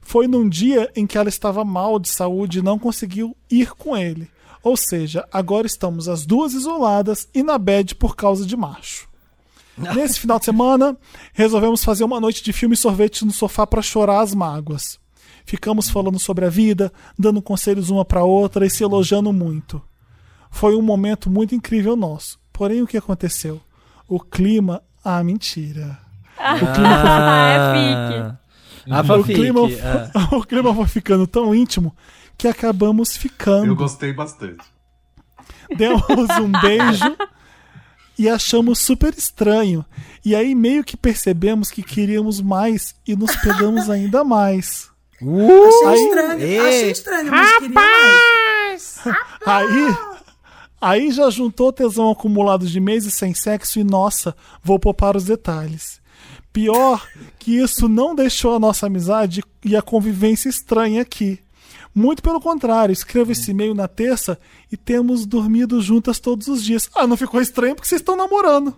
Foi 0.00 0.28
num 0.28 0.48
dia 0.48 0.88
em 0.94 1.08
que 1.08 1.18
ela 1.18 1.28
estava 1.28 1.64
mal 1.64 1.98
de 1.98 2.08
saúde 2.08 2.60
e 2.60 2.62
não 2.62 2.78
conseguiu 2.78 3.36
ir 3.50 3.72
com 3.72 3.96
ele. 3.96 4.30
Ou 4.62 4.76
seja, 4.76 5.26
agora 5.32 5.66
estamos 5.66 6.08
as 6.08 6.24
duas 6.24 6.52
isoladas 6.52 7.28
e 7.34 7.42
na 7.42 7.58
bed 7.58 7.96
por 7.96 8.14
causa 8.14 8.46
de 8.46 8.56
macho. 8.56 9.08
Nesse 9.76 10.20
final 10.20 10.38
de 10.38 10.44
semana, 10.44 10.96
resolvemos 11.32 11.82
fazer 11.82 12.04
uma 12.04 12.20
noite 12.20 12.40
de 12.40 12.52
filme 12.52 12.76
e 12.76 12.78
sorvete 12.78 13.24
no 13.24 13.32
sofá 13.32 13.66
para 13.66 13.82
chorar 13.82 14.20
as 14.20 14.32
mágoas. 14.32 15.00
Ficamos 15.44 15.90
falando 15.90 16.20
sobre 16.20 16.44
a 16.44 16.48
vida, 16.48 16.92
dando 17.18 17.42
conselhos 17.42 17.90
uma 17.90 18.04
para 18.04 18.22
outra 18.22 18.64
e 18.64 18.70
se 18.70 18.84
elogiando 18.84 19.32
muito. 19.32 19.82
Foi 20.48 20.76
um 20.76 20.82
momento 20.82 21.28
muito 21.28 21.56
incrível 21.56 21.96
nosso. 21.96 22.38
Porém, 22.52 22.82
o 22.82 22.86
que 22.86 22.96
aconteceu? 22.96 23.60
O 24.08 24.18
clima. 24.20 24.82
Ah, 25.04 25.22
mentira. 25.22 25.98
é 26.38 26.56
fique. 27.74 28.38
A 28.90 29.00
O 29.18 29.24
clima, 29.24 29.60
é. 29.70 30.34
o 30.34 30.42
clima 30.44 30.74
foi 30.74 30.86
ficando 30.86 31.26
tão 31.26 31.54
íntimo 31.54 31.94
que 32.38 32.48
acabamos 32.48 33.16
ficando. 33.16 33.66
Eu 33.66 33.76
gostei 33.76 34.12
bastante. 34.12 34.64
Demos 35.76 36.02
um 36.40 36.50
beijo 36.60 37.16
e 38.18 38.28
achamos 38.28 38.78
super 38.78 39.12
estranho. 39.12 39.84
E 40.24 40.34
aí 40.34 40.54
meio 40.54 40.82
que 40.82 40.96
percebemos 40.96 41.70
que 41.70 41.82
queríamos 41.82 42.40
mais 42.40 42.94
e 43.06 43.14
nos 43.14 43.34
pegamos 43.36 43.88
ainda 43.90 44.24
mais. 44.24 44.88
Achei 45.20 45.86
Aí- 45.88 46.04
estranho, 46.06 46.40
Ei. 46.40 46.58
achei 46.60 46.90
estranho, 46.92 47.30
mas 47.30 47.52
queria 47.58 47.68
mais. 47.74 48.98
Aí, 49.44 49.96
aí 50.80 51.10
já 51.10 51.28
juntou 51.30 51.72
tesão 51.72 52.10
acumulado 52.10 52.66
de 52.66 52.80
meses 52.80 53.14
sem 53.14 53.34
sexo 53.34 53.78
e 53.78 53.84
nossa, 53.84 54.34
vou 54.62 54.78
poupar 54.78 55.16
os 55.16 55.24
detalhes. 55.24 56.00
Pior 56.52 57.06
que 57.38 57.52
isso 57.58 57.88
não 57.88 58.14
deixou 58.14 58.54
a 58.54 58.58
nossa 58.58 58.86
amizade 58.86 59.42
e 59.64 59.76
a 59.76 59.82
convivência 59.82 60.48
estranha 60.48 61.02
aqui. 61.02 61.38
Muito 61.94 62.22
pelo 62.22 62.40
contrário, 62.40 62.92
escrevo 62.92 63.32
esse 63.32 63.50
e-mail 63.50 63.74
na 63.74 63.88
terça 63.88 64.38
e 64.70 64.76
temos 64.76 65.26
dormido 65.26 65.80
juntas 65.80 66.18
todos 66.18 66.48
os 66.48 66.62
dias. 66.62 66.88
Ah, 66.94 67.06
não 67.06 67.16
ficou 67.16 67.40
estranho 67.40 67.74
porque 67.74 67.88
vocês 67.88 68.00
estão 68.00 68.16
namorando. 68.16 68.74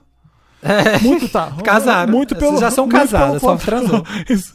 Muito 1.02 1.28
tá. 1.28 1.52
Casaram. 1.64 2.12
Muito 2.12 2.34
pelo, 2.34 2.50
Vocês 2.52 2.60
já 2.60 2.70
são 2.70 2.86
pelo 2.88 3.00
só 3.40 3.56
transou. 3.56 4.04
Es- 4.28 4.52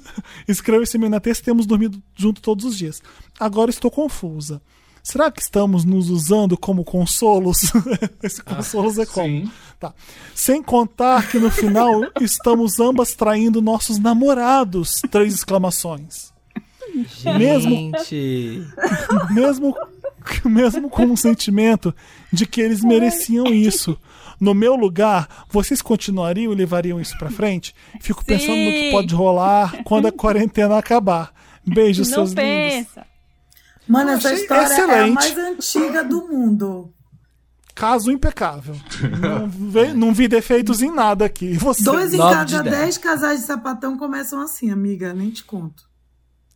Escreva 0.48 0.84
esse 0.84 0.98
e-mail 0.98 1.10
na 1.10 1.20
terça 1.20 1.42
e 1.42 1.46
temos 1.46 1.66
dormido 1.66 2.02
junto 2.16 2.42
todos 2.42 2.64
os 2.66 2.78
dias. 2.78 3.02
Agora 3.40 3.72
estou 3.72 3.90
confusa. 3.90 4.62
Será 5.06 5.30
que 5.30 5.40
estamos 5.40 5.86
nos 5.86 6.10
usando 6.10 6.58
como 6.58 6.84
consolos? 6.84 7.72
Esse 8.24 8.42
consolos 8.42 8.98
é 8.98 9.06
como? 9.06 9.28
Sim. 9.28 9.52
Tá. 9.80 9.94
Sem 10.34 10.64
contar 10.64 11.30
que 11.30 11.38
no 11.38 11.52
final 11.52 12.02
estamos 12.20 12.80
ambas 12.80 13.14
traindo 13.14 13.62
nossos 13.62 14.00
namorados. 14.00 15.02
Três 15.12 15.36
exclamações. 15.36 16.34
Mesmo 17.38 17.70
Gente. 17.70 18.66
mesmo, 19.30 19.76
mesmo 20.44 20.90
com 20.90 21.04
um 21.04 21.16
sentimento 21.16 21.94
de 22.34 22.48
que 22.48 22.60
eles 22.60 22.84
mereciam 22.84 23.46
isso. 23.46 23.96
No 24.40 24.56
meu 24.56 24.76
lugar, 24.76 25.46
vocês 25.52 25.84
continuariam 25.84 26.52
e 26.52 26.56
levariam 26.56 27.00
isso 27.00 27.16
pra 27.20 27.30
frente? 27.30 27.76
Fico 28.02 28.26
pensando 28.26 28.58
no 28.58 28.72
que 28.72 28.86
Sim. 28.86 28.92
pode 28.92 29.14
rolar 29.14 29.84
quando 29.84 30.08
a 30.08 30.12
quarentena 30.12 30.80
acabar. 30.80 31.32
Beijos, 31.64 32.10
Não 32.10 32.16
seus 32.16 32.32
lindos. 32.32 32.88
Mano, 33.88 34.12
essa 34.12 34.34
história 34.34 34.62
é 34.64 34.66
a 34.66 34.72
excelente. 34.74 35.14
mais 35.14 35.38
antiga 35.38 36.04
do 36.04 36.28
mundo. 36.28 36.92
Caso 37.74 38.10
impecável. 38.12 38.76
não, 39.20 39.50
vi, 39.50 39.94
não 39.94 40.14
vi 40.14 40.28
defeitos 40.28 40.82
em 40.82 40.90
nada 40.92 41.26
aqui. 41.26 41.58
Você? 41.58 41.84
Dois 41.84 42.14
em 42.14 42.18
Nove 42.18 42.46
de 42.46 42.54
cada 42.54 42.64
dez. 42.64 42.78
dez 42.78 42.98
casais 42.98 43.42
de 43.42 43.46
sapatão 43.46 43.98
começam 43.98 44.42
assim, 44.42 44.72
amiga. 44.72 45.14
Nem 45.14 45.30
te 45.30 45.44
conto. 45.44 45.84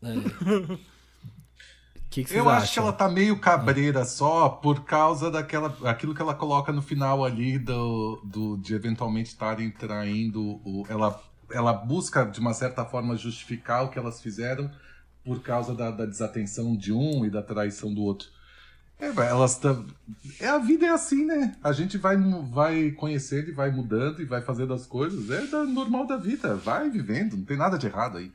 O 0.01 0.77
que, 2.09 2.23
que 2.23 2.35
Eu 2.35 2.49
acham? 2.49 2.63
acho 2.63 2.73
que 2.73 2.79
ela 2.79 2.93
tá 2.93 3.09
meio 3.09 3.39
cabreira 3.39 4.05
só 4.05 4.49
por 4.49 4.83
causa 4.85 5.29
daquela 5.29 5.75
aquilo 5.83 6.15
que 6.15 6.21
ela 6.21 6.33
coloca 6.33 6.71
no 6.71 6.81
final 6.81 7.23
ali 7.23 7.59
do, 7.59 8.21
do 8.23 8.57
de 8.57 8.73
eventualmente 8.73 9.29
estarem 9.29 9.69
traindo 9.69 10.41
o 10.65 10.85
ela 10.89 11.21
ela 11.51 11.73
busca 11.73 12.25
de 12.25 12.39
uma 12.39 12.53
certa 12.53 12.85
forma 12.85 13.15
justificar 13.17 13.83
o 13.83 13.89
que 13.89 13.97
elas 13.99 14.21
fizeram 14.21 14.69
por 15.23 15.41
causa 15.41 15.73
da, 15.73 15.91
da 15.91 16.05
desatenção 16.05 16.75
de 16.75 16.91
um 16.91 17.25
e 17.25 17.29
da 17.29 17.41
traição 17.41 17.93
do 17.93 18.01
outro. 18.01 18.27
É, 18.99 19.07
elas 19.07 19.57
tão- 19.57 19.85
é 20.39 20.47
a 20.47 20.57
vida 20.57 20.85
é 20.85 20.89
assim, 20.89 21.25
né? 21.25 21.55
A 21.63 21.71
gente 21.71 21.97
vai 21.97 22.17
vai 22.51 22.91
conhecendo 22.91 23.49
e 23.49 23.53
vai 23.53 23.71
mudando 23.71 24.21
e 24.21 24.25
vai 24.25 24.41
fazendo 24.41 24.73
as 24.73 24.85
coisas. 24.85 25.29
É 25.29 25.45
da, 25.47 25.63
normal 25.63 26.05
da 26.05 26.17
vida. 26.17 26.55
Vai 26.55 26.89
vivendo, 26.89 27.37
não 27.37 27.45
tem 27.45 27.55
nada 27.57 27.77
de 27.77 27.87
errado 27.87 28.17
aí. 28.17 28.31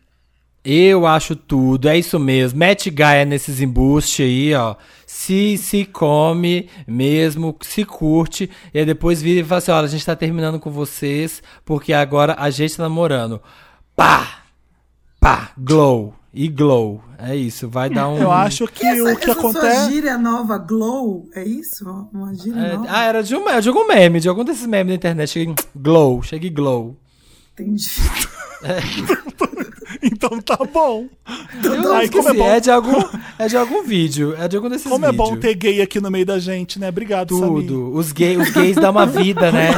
Eu 0.65 1.07
acho 1.07 1.37
tudo, 1.37 1.89
é 1.91 1.99
isso 1.99 2.19
mesmo. 2.19 2.59
Mete 2.59 2.89
Gaia 2.89 3.27
nesses 3.27 3.61
embustes 3.61 4.25
aí, 4.25 4.55
ó. 4.55 4.77
Se 5.07 5.59
se 5.59 5.85
come 5.85 6.71
mesmo, 6.87 7.55
se 7.61 7.85
curte. 7.85 8.49
E 8.73 8.79
aí 8.79 8.87
depois 8.87 9.21
vira 9.21 9.41
e 9.41 9.45
fala 9.45 9.59
assim: 9.59 9.71
olha, 9.71 9.85
a 9.85 9.91
gente 9.91 10.07
tá 10.07 10.17
terminando 10.17 10.59
com 10.59 10.71
vocês, 10.71 11.43
porque 11.67 11.93
agora 11.93 12.35
a 12.39 12.49
gente 12.49 12.75
tá 12.79 12.85
namorando. 12.85 13.43
Pá! 13.95 14.45
Pá! 15.21 15.53
Glow! 15.59 16.15
E 16.35 16.49
glow. 16.49 17.01
É 17.17 17.37
isso, 17.37 17.69
vai 17.69 17.89
dar 17.89 18.09
um. 18.09 18.19
Eu 18.19 18.33
acho 18.33 18.67
que 18.67 18.85
essa, 18.85 19.13
o 19.13 19.17
que 19.17 19.31
essa 19.31 19.41
sua 19.41 19.51
acontece. 19.51 19.91
gíria 19.93 20.19
nova, 20.19 20.59
Glow, 20.59 21.29
é 21.35 21.45
isso? 21.45 21.85
Uma 22.13 22.35
gíria 22.35 22.59
É, 22.61 22.77
nova? 22.77 22.89
ah, 22.91 23.05
era 23.05 23.23
de, 23.23 23.37
um, 23.37 23.45
de 23.61 23.69
algum 23.69 23.87
meme, 23.87 24.19
de 24.21 24.29
algum 24.29 24.45
desses 24.45 24.67
memes 24.67 24.89
da 24.89 24.95
internet. 24.97 25.31
Cheguei, 25.31 25.55
glow, 25.77 26.23
cheguei 26.23 26.51
glow. 26.51 26.97
Entendi. 27.53 27.89
Então 30.03 30.39
tá 30.41 30.59
bom. 30.71 31.07
Eu 31.63 31.93
Ai, 31.95 32.09
como 32.09 32.29
é 32.29 32.35
bom. 32.35 32.47
é 32.47 32.61
de 32.61 32.71
algum, 32.71 33.03
é 33.39 33.47
de 33.49 33.57
algum 33.57 33.83
vídeo, 33.85 34.35
é 34.37 34.47
de 34.49 34.57
algum 34.57 34.69
desses 34.69 34.87
Como 34.87 35.07
é 35.07 35.13
bom 35.13 35.37
ter 35.37 35.55
gay 35.55 35.81
aqui 35.81 36.01
no 36.01 36.11
meio 36.11 36.27
da 36.27 36.39
gente, 36.39 36.79
né? 36.79 36.89
Obrigado, 36.89 37.39
Samir. 37.39 37.67
Tudo. 37.67 37.95
Os, 37.95 38.13
gay, 38.13 38.37
os 38.37 38.51
gays 38.51 38.77
dão 38.77 38.91
uma 38.91 39.07
vida, 39.07 39.51
né? 39.53 39.71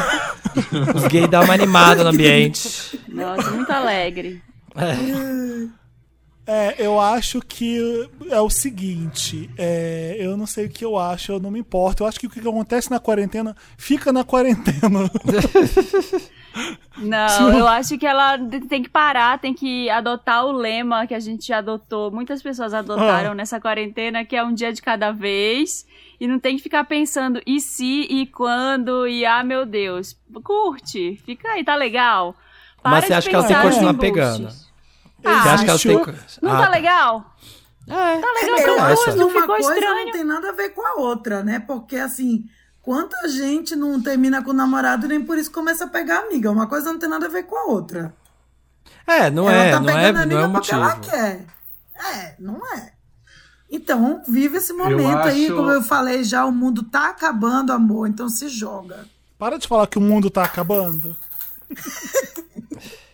Os 0.94 1.06
gays 1.06 1.28
dão 1.28 1.44
uma 1.44 1.54
animada 1.54 2.02
no 2.02 2.10
ambiente. 2.10 2.98
Nossa, 3.08 3.50
muito 3.50 3.70
alegre. 3.70 4.42
É, 4.74 5.66
eu 6.78 7.00
acho 7.00 7.40
que 7.40 8.08
é 8.30 8.40
o 8.40 8.48
seguinte, 8.48 9.50
é, 9.58 10.16
eu 10.18 10.36
não 10.36 10.46
sei 10.46 10.66
o 10.66 10.70
que 10.70 10.84
eu 10.84 10.96
acho, 10.96 11.32
eu 11.32 11.40
não 11.40 11.50
me 11.50 11.58
importo. 11.58 12.02
Eu 12.02 12.06
acho 12.06 12.20
que 12.20 12.26
o 12.26 12.30
que 12.30 12.40
acontece 12.40 12.90
na 12.90 13.00
quarentena 13.00 13.56
fica 13.76 14.12
na 14.12 14.22
quarentena. 14.24 15.10
Não, 16.96 17.52
eu 17.52 17.68
acho 17.68 17.98
que 17.98 18.06
ela 18.06 18.38
tem 18.68 18.82
que 18.82 18.88
parar, 18.88 19.38
tem 19.38 19.52
que 19.52 19.90
adotar 19.90 20.46
o 20.46 20.52
lema 20.52 21.06
que 21.06 21.12
a 21.12 21.20
gente 21.20 21.52
adotou, 21.52 22.10
muitas 22.10 22.42
pessoas 22.42 22.72
adotaram 22.72 23.32
Ah. 23.32 23.34
nessa 23.34 23.60
quarentena, 23.60 24.24
que 24.24 24.34
é 24.34 24.42
um 24.42 24.54
dia 24.54 24.72
de 24.72 24.80
cada 24.80 25.12
vez. 25.12 25.86
E 26.18 26.26
não 26.26 26.38
tem 26.38 26.56
que 26.56 26.62
ficar 26.62 26.84
pensando 26.84 27.42
e 27.46 27.60
se, 27.60 28.06
e 28.08 28.26
quando, 28.26 29.06
e 29.06 29.26
ah, 29.26 29.44
meu 29.44 29.66
Deus. 29.66 30.16
Curte, 30.42 31.20
fica 31.26 31.46
aí, 31.50 31.62
tá 31.62 31.76
legal. 31.76 32.34
Para 32.82 32.92
Mas 32.92 33.04
você 33.04 33.12
acha 33.12 33.28
que 33.28 33.34
ela 33.34 33.46
tem 33.46 33.56
que 33.56 33.62
continuar 33.62 33.94
pegando? 33.94 34.48
Ah, 35.24 35.42
Você 35.42 35.48
acha 35.48 35.64
que 35.64 35.70
ela 35.70 35.78
tem 36.06 36.14
acho-. 36.14 36.38
Não 36.42 36.52
Ah, 36.52 36.62
tá 36.64 36.68
legal? 36.70 37.36
É. 37.88 37.92
Tá 38.20 38.32
legal, 38.40 38.58
Eu 38.58 38.58
então 38.58 38.84
acho 38.84 39.04
que 39.04 39.10
uma 39.10 39.28
ficou 39.30 39.46
coisa 39.46 39.72
estranho. 39.74 40.04
não 40.06 40.12
tem 40.12 40.24
nada 40.24 40.48
a 40.48 40.52
ver 40.52 40.70
com 40.70 40.86
a 40.86 40.94
outra, 41.00 41.42
né? 41.42 41.58
Porque, 41.60 41.96
assim, 41.96 42.44
quanta 42.82 43.28
gente 43.28 43.74
não 43.76 44.00
termina 44.02 44.42
com 44.42 44.50
o 44.50 44.54
namorado 44.54 45.06
e 45.06 45.08
nem 45.08 45.24
por 45.24 45.38
isso 45.38 45.50
começa 45.50 45.84
a 45.84 45.88
pegar 45.88 46.20
amiga. 46.20 46.50
Uma 46.50 46.66
coisa 46.66 46.92
não 46.92 46.98
tem 46.98 47.08
nada 47.08 47.26
a 47.26 47.30
ver 47.30 47.44
com 47.44 47.56
a 47.56 47.64
outra. 47.72 48.14
É, 49.06 49.30
não 49.30 49.48
ela 49.48 49.64
é, 49.64 49.70
tá 49.72 49.80
não 49.80 49.88
é, 49.90 50.12
não 50.12 50.20
é 50.20 50.22
amiga 50.24 50.48
o 50.48 50.52
porque 50.52 50.72
motivo. 50.74 50.76
ela 50.80 50.98
quer. 51.00 51.44
É, 52.14 52.34
não 52.38 52.60
é. 52.74 52.92
Então, 53.70 54.22
vive 54.28 54.58
esse 54.58 54.72
momento 54.72 55.18
aí, 55.18 55.46
acho- 55.46 55.54
como 55.56 55.70
eu 55.70 55.82
falei 55.82 56.22
já, 56.24 56.44
o 56.44 56.52
mundo 56.52 56.82
tá 56.84 57.08
acabando, 57.10 57.72
amor, 57.72 58.08
então 58.08 58.28
se 58.28 58.48
joga. 58.48 59.06
Para 59.38 59.58
de 59.58 59.66
falar 59.68 59.86
que 59.86 59.98
o 59.98 60.00
mundo 60.00 60.28
tá 60.30 60.44
acabando. 60.44 61.16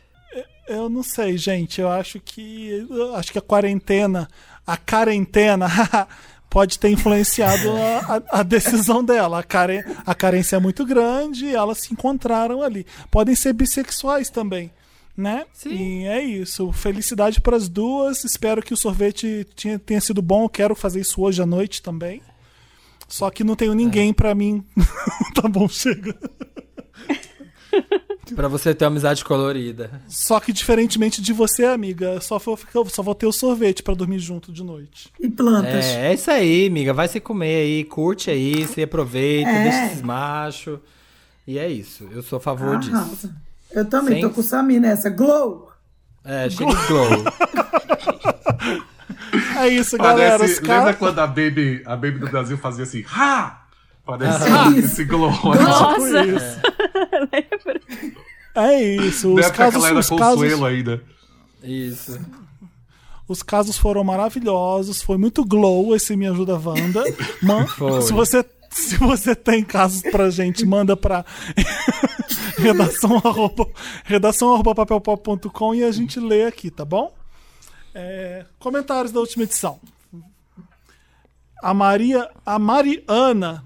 Eu 0.73 0.89
não 0.89 1.03
sei, 1.03 1.37
gente. 1.37 1.81
Eu 1.81 1.89
acho 1.91 2.19
que. 2.21 2.87
eu 2.91 3.15
acho 3.17 3.33
que 3.33 3.39
a 3.39 3.43
quarentena, 3.43 4.29
a 4.67 4.77
quarentena, 4.77 5.67
pode 6.51 6.79
ter 6.79 6.91
influenciado 6.91 7.71
a, 7.73 8.17
a- 8.17 8.41
a 8.41 8.43
decisão 8.43 9.05
dela. 9.05 9.39
A, 9.39 9.43
care, 9.43 9.85
a 10.07 10.15
carência 10.15 10.57
é 10.57 10.61
muito 10.61 10.85
grande 10.85 11.47
e 11.47 11.55
elas 11.55 11.79
se 11.79 11.93
encontraram 11.93 12.63
ali. 12.63 12.87
Podem 13.11 13.35
ser 13.35 13.53
bissexuais 13.53 14.29
também. 14.31 14.71
Né? 15.17 15.45
E 15.67 16.05
é 16.07 16.23
isso. 16.23 16.73
Felicidade 16.73 17.41
para 17.41 17.57
as 17.57 17.69
duas. 17.69 18.25
Espero 18.25 18.63
que 18.63 18.73
o 18.73 18.77
sorvete 18.77 19.47
tinha- 19.55 19.79
tenha 19.79 20.01
sido 20.01 20.23
bom. 20.23 20.45
Eu 20.45 20.49
quero 20.49 20.75
fazer 20.75 21.01
isso 21.01 21.21
hoje 21.21 21.43
à 21.43 21.47
noite 21.47 21.83
também. 21.83 22.23
Só 23.09 23.29
que 23.31 23.45
não 23.45 23.55
tenho 23.55 23.75
ninguém 23.75 24.13
pra 24.15 24.35
mim. 24.35 24.65
tá 25.35 25.47
bom, 25.47 25.69
chega. 25.69 26.17
Pra 28.37 28.49
você 28.49 28.75
ter 28.75 28.85
uma 28.85 28.93
amizade 28.93 29.25
colorida. 29.25 29.91
Só 30.09 30.39
que 30.41 30.53
diferentemente 30.53 31.21
de 31.21 31.33
você, 31.33 31.65
amiga, 31.65 32.21
só 32.21 32.39
vou, 32.39 32.57
ficar- 32.57 32.85
só 32.89 33.03
vou 33.03 33.15
ter 33.15 33.27
o 33.27 33.33
sorvete 33.33 33.83
pra 33.83 33.95
dormir 33.95 34.21
junto 34.21 34.53
de 34.53 34.63
noite. 34.63 35.11
E 35.21 35.29
plantas. 35.29 35.85
É, 35.87 36.11
é 36.11 36.15
isso 36.15 36.31
aí, 36.31 36.67
amiga. 36.69 36.95
Vai 36.95 37.09
se 37.09 37.19
comer 37.21 37.63
aí, 37.63 37.85
curte 37.85 38.31
aí, 38.31 38.67
se 38.67 38.83
aproveita, 38.83 39.51
É. 39.51 39.63
deixa 39.65 39.87
esses 39.87 40.03
machos. 40.03 40.79
E 41.47 41.59
é 41.59 41.69
isso. 41.69 42.09
Eu 42.13 42.23
sou 42.23 42.37
a 42.37 42.41
favor 42.41 42.79
disso. 42.79 42.95
Arrasa. 42.95 43.35
Eu 43.73 43.85
também 43.87 44.15
Sem- 44.15 44.23
tô 44.23 44.31
com 44.31 44.41
o 44.41 44.45
Samir 44.45 44.81
nessa. 44.81 45.11
Glow! 45.11 45.71
É, 46.25 46.49
chega 46.49 46.75
de 46.75 46.87
glow. 46.87 47.09
É 49.59 49.69
isso, 49.69 49.97
galera. 49.97 50.39
Parece, 50.39 50.61
lembra 50.63 50.95
quando 50.95 51.19
a 51.19 51.27
Baby, 51.27 51.83
a 51.87 51.95
Baby 51.97 52.19
do 52.19 52.29
Brasil 52.29 52.57
fazia 52.59 52.85
assim, 52.85 53.05
ha! 53.09 53.62
Parece 54.05 54.45
Ah. 54.49 54.71
esse 54.79 55.05
glow. 55.05 55.31
Nossa! 55.31 56.63
É 58.55 58.83
isso. 58.83 59.33
Os 59.35 59.51
casos, 59.51 59.83
os, 59.83 60.09
Consuelo 60.11 60.19
casos, 60.19 60.63
ainda. 60.65 61.03
Isso. 61.63 62.21
os 63.27 63.43
casos 63.43 63.79
foram 63.79 64.05
maravilhosos. 64.05 65.01
Foi 65.01 65.17
muito 65.17 65.43
glow 65.45 65.97
esse 65.97 66.15
Me 66.17 66.27
Ajuda 66.29 66.59
Wanda. 66.59 67.03
Man- 67.43 67.67
Foi. 67.67 68.03
se, 68.03 68.13
você, 68.13 68.45
se 68.71 68.99
você 68.99 69.35
tem 69.35 69.65
casos 69.65 70.03
pra 70.03 70.29
gente, 70.29 70.67
manda 70.67 70.95
pra 70.95 71.25
redação 72.59 73.17
arroba, 73.25 73.67
redação 74.05 74.53
arroba 74.53 74.75
papelpop.com 74.75 75.75
e 75.75 75.83
a 75.85 75.91
gente 75.91 76.21
lê 76.21 76.45
aqui, 76.45 76.71
tá 76.71 76.85
bom? 76.85 77.11
É, 77.95 78.45
comentários 78.59 79.13
da 79.13 79.21
última 79.21 79.45
edição. 79.45 79.81
A 81.63 81.73
Maria, 81.73 82.29
a 82.45 82.59
Mariana, 82.59 83.65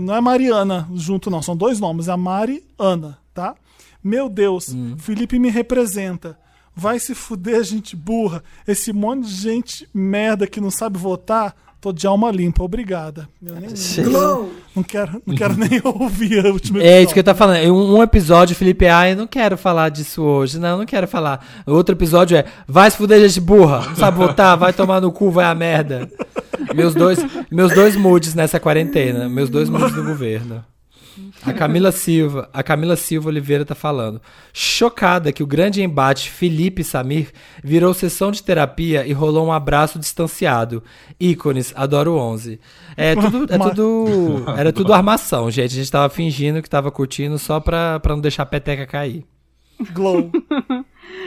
não 0.00 0.14
é 0.14 0.20
Mariana 0.20 0.88
junto 0.94 1.30
não, 1.30 1.42
são 1.42 1.56
dois 1.56 1.80
nomes, 1.80 2.08
é 2.08 2.12
a 2.12 2.16
Mariana, 2.16 3.18
tá? 3.32 3.54
Meu 4.02 4.28
Deus, 4.28 4.74
Felipe 4.98 5.38
me 5.38 5.50
representa. 5.50 6.38
Vai 6.74 6.98
se 6.98 7.14
fuder, 7.14 7.62
gente 7.64 7.96
burra. 7.96 8.44
Esse 8.68 8.92
monte 8.92 9.26
de 9.26 9.34
gente 9.34 9.88
merda 9.92 10.46
que 10.46 10.60
não 10.60 10.70
sabe 10.70 10.98
votar, 10.98 11.56
tô 11.80 11.92
de 11.92 12.06
alma 12.06 12.30
limpa. 12.30 12.62
Obrigada. 12.62 13.28
Eu 13.44 13.54
nem, 13.54 13.70
não 14.74 14.82
quero, 14.82 15.22
não 15.26 15.34
quero 15.34 15.56
nem 15.56 15.80
ouvir 15.84 16.44
a 16.44 16.50
última 16.50 16.82
É 16.82 17.02
isso 17.02 17.12
que 17.12 17.20
eu 17.20 17.24
tô 17.24 17.34
falando. 17.34 17.64
Um, 17.72 17.96
um 17.96 18.02
episódio, 18.02 18.56
Felipe, 18.56 18.86
ah, 18.86 19.08
eu 19.08 19.16
não 19.16 19.26
quero 19.26 19.56
falar 19.56 19.88
disso 19.88 20.22
hoje. 20.22 20.58
Não, 20.58 20.70
eu 20.70 20.78
não 20.78 20.86
quero 20.86 21.06
falar. 21.06 21.44
O 21.66 21.72
outro 21.72 21.94
episódio 21.94 22.36
é, 22.36 22.44
vai 22.66 22.90
se 22.90 22.96
fuder, 22.96 23.20
gente 23.20 23.40
burra. 23.40 23.86
Não 23.86 23.96
sabe 23.96 24.18
votar, 24.18 24.56
vai 24.56 24.72
tomar 24.72 25.00
no 25.00 25.12
cu, 25.12 25.30
vai 25.30 25.46
a 25.46 25.54
merda. 25.54 26.10
Meus 26.74 26.94
dois, 26.94 27.18
meus 27.50 27.72
dois 27.72 27.96
moods 27.96 28.34
nessa 28.34 28.58
quarentena. 28.58 29.28
Meus 29.28 29.48
dois 29.48 29.68
moods 29.68 29.94
do 29.94 30.04
governo. 30.04 30.64
A 31.42 31.52
Camila 31.52 31.92
Silva, 31.92 32.48
a 32.52 32.62
Camila 32.62 32.96
Silva 32.96 33.28
Oliveira 33.28 33.64
tá 33.64 33.74
falando. 33.74 34.20
Chocada 34.52 35.32
que 35.32 35.42
o 35.42 35.46
grande 35.46 35.82
embate 35.82 36.30
Felipe 36.30 36.82
e 36.82 36.84
Samir 36.84 37.30
virou 37.62 37.94
sessão 37.94 38.30
de 38.30 38.42
terapia 38.42 39.06
e 39.06 39.12
rolou 39.12 39.46
um 39.46 39.52
abraço 39.52 39.98
distanciado. 39.98 40.82
Ícones, 41.18 41.72
adoro 41.76 42.16
11. 42.16 42.60
É 42.96 43.14
tudo, 43.14 43.46
é 43.52 43.58
tudo, 43.58 44.44
era 44.56 44.72
tudo 44.72 44.92
armação, 44.92 45.50
gente. 45.50 45.72
A 45.72 45.76
gente 45.76 45.90
tava 45.90 46.08
fingindo 46.08 46.62
que 46.62 46.70
tava 46.70 46.90
curtindo 46.90 47.38
só 47.38 47.60
pra, 47.60 48.00
pra 48.00 48.14
não 48.14 48.20
deixar 48.20 48.42
a 48.42 48.46
peteca 48.46 48.86
cair. 48.86 49.24
Glow. 49.92 50.30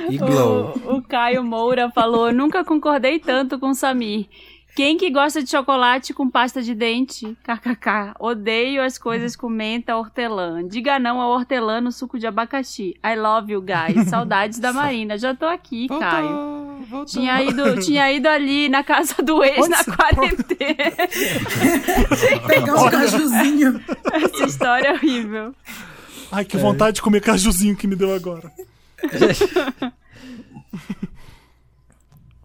E 0.09 0.17
glow. 0.17 0.73
O, 0.85 0.95
o 0.95 1.01
Caio 1.01 1.43
Moura 1.43 1.89
falou: 1.91 2.33
nunca 2.33 2.63
concordei 2.63 3.19
tanto 3.19 3.59
com 3.59 3.69
o 3.69 3.75
Samir. 3.75 4.27
Quem 4.75 4.97
que 4.97 5.09
gosta 5.09 5.43
de 5.43 5.49
chocolate 5.49 6.13
com 6.13 6.29
pasta 6.29 6.61
de 6.61 6.73
dente? 6.73 7.37
KKK. 7.43 8.15
Odeio 8.19 8.81
as 8.81 8.97
coisas 8.97 9.35
com 9.35 9.49
menta 9.49 9.95
hortelã. 9.97 10.65
Diga 10.65 10.97
não 10.97 11.19
ao 11.19 11.31
hortelã 11.31 11.81
no 11.81 11.91
suco 11.91 12.17
de 12.17 12.25
abacaxi. 12.25 12.95
I 13.05 13.15
love 13.15 13.51
you 13.51 13.61
guys. 13.61 14.07
Saudades 14.09 14.59
da 14.59 14.71
Marina. 14.71 15.17
Já 15.17 15.35
tô 15.35 15.45
aqui, 15.45 15.87
Caio. 15.87 16.69
Tinha 17.05 17.41
ido, 17.43 17.79
tinha 17.81 18.11
ido 18.11 18.27
ali 18.27 18.69
na 18.69 18.83
casa 18.83 19.21
do 19.21 19.43
ex 19.43 19.59
Onde 19.59 19.69
na 19.69 19.83
quarentena. 19.83 21.07
Pegar 22.47 22.75
um 22.75 22.89
cajuzinho. 22.89 23.81
Essa 24.13 24.45
história 24.45 24.87
é 24.87 24.93
horrível. 24.93 25.53
Ai, 26.31 26.45
que 26.45 26.57
vontade 26.57 26.95
de 26.95 27.01
comer 27.01 27.21
cajuzinho 27.21 27.75
que 27.75 27.85
me 27.87 27.95
deu 27.95 28.13
agora. 28.13 28.51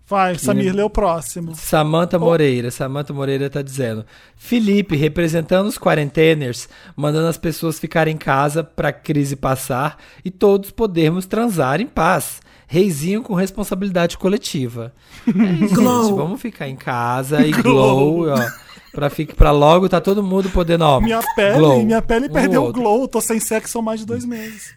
Vai, 0.06 0.38
Samir, 0.38 0.74
lê 0.74 0.82
o 0.82 0.90
próximo. 0.90 1.54
Samanta 1.54 2.18
Moreira, 2.18 2.70
Samanta 2.70 3.12
Moreira 3.12 3.48
tá 3.48 3.62
dizendo: 3.62 4.04
Felipe, 4.36 4.96
representando 4.96 5.66
os 5.66 5.78
quarenteners, 5.78 6.68
mandando 6.94 7.26
as 7.28 7.38
pessoas 7.38 7.78
ficarem 7.78 8.14
em 8.14 8.18
casa 8.18 8.62
pra 8.62 8.92
crise 8.92 9.34
passar 9.34 9.96
e 10.22 10.30
todos 10.30 10.70
podermos 10.70 11.24
transar 11.24 11.80
em 11.80 11.86
paz. 11.86 12.42
Reizinho 12.66 13.22
com 13.22 13.34
responsabilidade 13.34 14.18
coletiva. 14.18 14.92
É 15.26 15.64
isso, 15.64 15.74
Glow. 15.74 16.04
gente. 16.04 16.16
Vamos 16.16 16.40
ficar 16.40 16.68
em 16.68 16.76
casa 16.76 17.46
e 17.46 17.50
glow, 17.52 18.28
ó. 18.28 18.64
Pra, 18.92 19.10
ficar, 19.10 19.34
pra 19.34 19.50
logo 19.50 19.88
tá 19.88 20.00
todo 20.00 20.22
mundo 20.22 20.48
podendo, 20.50 20.84
ó. 20.84 21.00
Minha 21.00 21.20
pele, 21.34 21.58
glow, 21.58 21.82
minha 21.84 22.02
pele 22.02 22.26
um 22.26 22.32
perdeu 22.32 22.64
o 22.64 22.72
glow. 22.72 23.08
Tô 23.08 23.20
sem 23.20 23.40
sexo 23.40 23.78
há 23.78 23.82
mais 23.82 24.00
de 24.00 24.06
dois 24.06 24.24
meses. 24.24 24.74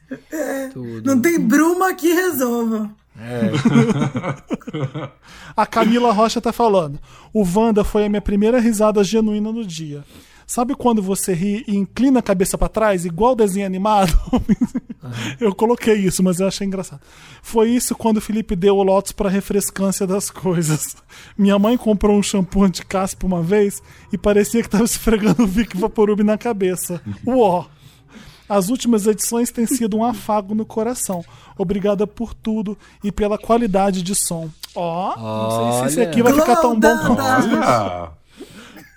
tudo. 0.74 1.04
Não 1.06 1.22
tem 1.22 1.40
bruma 1.40 1.94
que 1.94 2.14
resolva. 2.14 2.90
A 5.56 5.66
Camila 5.66 6.12
Rocha 6.12 6.40
tá 6.40 6.54
falando. 6.54 7.00
O 7.34 7.44
Wanda 7.44 7.84
foi 7.84 8.06
a 8.06 8.10
minha 8.10 8.22
primeira 8.22 8.60
risada 8.60 9.04
genuína 9.04 9.52
no 9.52 9.66
dia. 9.66 10.04
Sabe 10.46 10.76
quando 10.76 11.02
você 11.02 11.34
ri 11.34 11.66
e 11.68 11.76
inclina 11.76 12.20
a 12.20 12.24
cabeça 12.24 12.58
pra 12.58 12.70
trás, 12.70 13.06
igual 13.06 13.36
desenho 13.36 13.66
animado? 13.66 14.14
eu 15.42 15.54
coloquei 15.54 15.96
isso, 15.96 16.24
mas 16.24 16.40
eu 16.40 16.48
achei 16.48 16.66
engraçado. 16.66 17.02
Foi 17.42 17.70
isso 17.70 17.94
quando 17.94 18.18
o 18.18 18.22
Felipe 18.22 18.56
deu 18.56 18.78
o 18.78 18.84
Lotus 18.84 19.12
pra 19.12 19.30
refrescância 19.30 20.08
das 20.08 20.30
coisas. 20.30 20.96
Minha 21.38 21.60
mãe 21.60 21.76
comprou 21.76 22.18
um 22.18 22.24
shampoo 22.24 22.64
anti-caspa 22.64 23.28
uma 23.28 23.44
vez 23.44 23.84
e 24.14 24.18
parecia 24.18 24.64
que 24.64 24.70
tava 24.70 24.86
esfregando 24.86 25.44
o 25.44 25.48
Vic 25.48 25.76
Vaporub 25.76 26.24
na 26.24 26.38
cabeça. 26.38 27.02
Uó! 27.26 27.66
As 28.50 28.70
últimas 28.70 29.06
edições 29.08 29.52
têm 29.52 29.66
sido 29.66 29.98
um 29.98 30.04
afago 30.04 30.56
no 30.56 30.66
coração. 30.66 31.24
Obrigada 31.58 32.08
por 32.08 32.34
tudo 32.34 32.78
e 33.04 33.12
pela 33.12 33.38
qualidade 33.38 34.02
de 34.02 34.16
som. 34.16 34.50
Ó, 34.76 35.16
não 35.18 35.72
sei 35.72 35.82
se 35.82 35.86
esse 35.88 36.02
aqui 36.02 36.22
vai 36.24 36.34
ficar 36.34 36.56
tão 36.58 36.80
bom 36.80 36.98
quanto 37.06 37.50
Glow, 37.50 38.10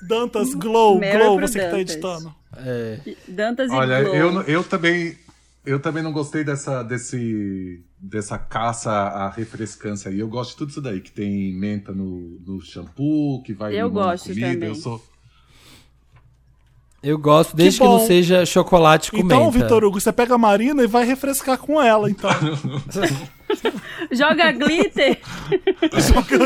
Dantas 0.03 0.55
Glow, 0.55 0.99
Meryl 0.99 1.37
Glow, 1.37 1.41
você 1.41 1.59
que 1.59 1.65
tá 1.65 1.71
Dantas. 1.73 1.91
editando. 1.93 2.35
É, 2.57 3.01
Dantas 3.29 3.71
e 3.71 3.75
olha, 3.75 4.03
Glow. 4.03 4.15
eu, 4.15 4.43
eu 4.43 4.65
também 4.65 5.17
eu 5.65 5.79
também 5.79 6.03
não 6.03 6.13
gostei 6.13 6.43
dessa, 6.43 6.83
desse, 6.83 7.85
dessa 7.99 8.39
caça 8.39 8.91
à 8.91 9.29
refrescância 9.29 10.11
aí. 10.11 10.19
Eu 10.19 10.29
gosto 10.29 10.53
de 10.53 10.57
tudo 10.57 10.71
isso 10.71 10.81
daí, 10.81 11.01
que 11.01 11.11
tem 11.13 11.53
menta 11.53 11.93
no, 11.93 12.39
no 12.47 12.61
shampoo, 12.63 13.43
que 13.43 13.53
vai 13.53 13.79
Eu 13.79 13.91
gosto 13.91 14.29
comida. 14.29 14.53
também. 14.53 14.69
Eu 14.71 14.75
sou. 14.75 15.05
Eu 17.03 17.19
gosto, 17.19 17.57
desde 17.57 17.81
que, 17.81 17.87
bom. 17.87 17.99
não 17.99 18.07
seja 18.07 18.45
chocolate 18.45 19.11
com 19.11 19.19
Então. 19.19 19.51
Vitor 19.51 19.85
Hugo, 19.85 20.01
você 20.01 20.13
pega 20.13 20.35
a 20.35 20.39
Marina 20.39 20.83
e 20.83 20.87
vai 20.87 21.05
refrescar 21.05 21.57
com 21.57 21.81
ela, 21.81 22.11
então. 22.11 22.31
Joga 24.13 24.53
glitter. 24.53 25.19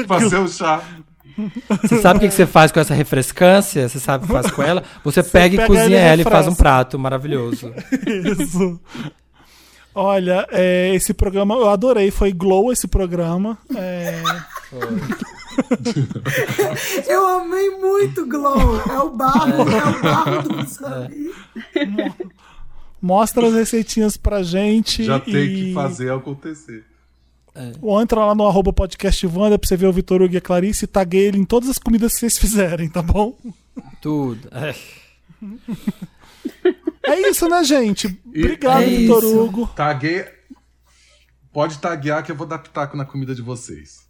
Fazer 0.06 0.38
o 0.38 0.48
chá. 0.48 0.82
Você 1.82 2.00
sabe 2.00 2.18
o 2.18 2.20
que, 2.20 2.28
que 2.28 2.34
você 2.34 2.46
faz 2.46 2.70
com 2.70 2.78
essa 2.78 2.94
refrescância? 2.94 3.88
Você 3.88 3.98
sabe 3.98 4.24
o 4.24 4.26
que 4.28 4.32
faz 4.32 4.50
com 4.52 4.62
ela? 4.62 4.84
Você, 5.02 5.22
pega, 5.22 5.56
pega 5.56 5.64
e 5.64 5.66
cozinha 5.66 5.98
ela 5.98 6.22
e 6.22 6.24
faz 6.24 6.46
um 6.46 6.54
prato 6.54 6.96
maravilhoso. 6.98 7.74
Isso. 8.06 8.80
Olha, 9.92 10.46
é, 10.50 10.94
esse 10.94 11.12
programa 11.12 11.54
eu 11.54 11.68
adorei, 11.68 12.10
foi 12.12 12.32
Glow 12.32 12.72
esse 12.72 12.86
programa. 12.86 13.58
É, 13.76 14.22
Eu 17.06 17.26
amei 17.26 17.70
muito 17.70 18.26
Glow. 18.26 18.80
É 18.88 18.98
o 18.98 19.10
barro, 19.10 19.68
é 19.70 19.84
o 19.84 20.02
barro 20.02 20.42
do 20.42 20.66
Samir. 20.68 21.34
mostra 23.00 23.46
as 23.46 23.54
receitinhas 23.54 24.16
pra 24.16 24.42
gente. 24.42 25.04
Já 25.04 25.18
e... 25.18 25.20
tem 25.20 25.48
que 25.48 25.74
fazer 25.74 26.12
acontecer. 26.12 26.84
Ou 27.80 28.00
entra 28.02 28.24
lá 28.24 28.34
no 28.34 28.46
arroba 28.46 28.72
podcast 28.72 29.24
Wanda 29.28 29.58
pra 29.58 29.68
você 29.68 29.76
ver 29.76 29.86
o 29.86 29.92
Vitor 29.92 30.20
Hugo 30.20 30.34
e 30.34 30.38
a 30.38 30.40
Clarice 30.40 30.86
e 30.86 30.88
taguei 30.88 31.26
ele 31.28 31.38
em 31.38 31.44
todas 31.44 31.68
as 31.68 31.78
comidas 31.78 32.14
que 32.14 32.20
vocês 32.20 32.36
fizerem, 32.36 32.88
tá 32.88 33.00
bom? 33.00 33.36
Tudo. 34.00 34.48
É. 34.50 34.74
É 37.06 37.28
isso, 37.28 37.46
né, 37.48 37.62
gente? 37.62 38.18
Obrigado, 38.26 38.82
É 38.82 38.86
Vitor. 38.86 39.24
Hugo. 39.24 39.66
Taguei. 39.76 40.24
pode 41.52 41.78
taguear 41.78 42.24
que 42.24 42.32
eu 42.32 42.36
vou 42.36 42.46
dar 42.46 42.58
pitaco 42.58 42.96
na 42.96 43.04
comida 43.04 43.34
de 43.34 43.42
vocês. 43.42 44.03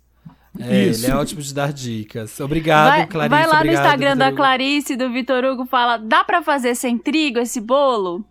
É, 0.58 0.84
Isso. 0.86 1.04
ele 1.06 1.12
é 1.12 1.16
ótimo 1.16 1.42
de 1.42 1.52
dar 1.52 1.72
dicas. 1.72 2.38
Obrigado, 2.40 2.88
Vai, 2.90 3.06
Clarice. 3.06 3.30
vai 3.30 3.46
lá 3.46 3.54
no 3.54 3.58
obrigado, 3.60 3.82
Instagram 3.84 4.12
Vitor 4.14 4.30
da. 4.30 4.36
Clarice 4.36 4.92
e 4.92 4.96
do 4.96 5.10
Vitor 5.12 5.44
Hugo 5.44 5.66
fala: 5.66 5.96
dá 5.96 6.22
pra 6.22 6.42
fazer 6.42 6.74
sem 6.76 6.96
trigo 6.96 7.38
esse 7.40 7.60
bolo? 7.60 8.24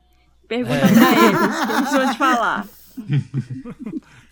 Pergunta 0.48 0.76
É. 0.76 0.80
pra 0.80 1.12
eles, 1.26 1.66
que 1.66 1.72
eles 1.74 1.92
vão 1.92 2.12
te 2.12 2.18
falar. 2.18 2.66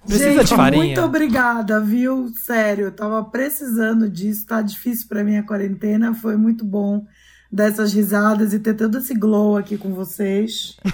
Precisa 0.06 0.32
Gente, 0.34 0.46
de 0.48 0.56
farinha? 0.56 0.84
muito 0.84 1.02
obrigada, 1.02 1.80
viu? 1.80 2.32
Sério, 2.36 2.86
eu 2.86 2.92
tava 2.92 3.24
precisando 3.24 4.10
disso. 4.10 4.46
Tá 4.48 4.62
difícil 4.62 5.08
pra 5.08 5.24
mim 5.24 5.38
a 5.38 5.44
quarentena. 5.44 6.14
Foi 6.14 6.36
muito 6.36 6.66
bom 6.66 7.06
dessas 7.52 7.94
risadas 7.94 8.52
e 8.54 8.60
ter 8.60 8.74
todo 8.74 8.98
esse 8.98 9.14
glow 9.14 9.58
aqui 9.58 9.78
com 9.78 9.94
vocês. 9.94 10.76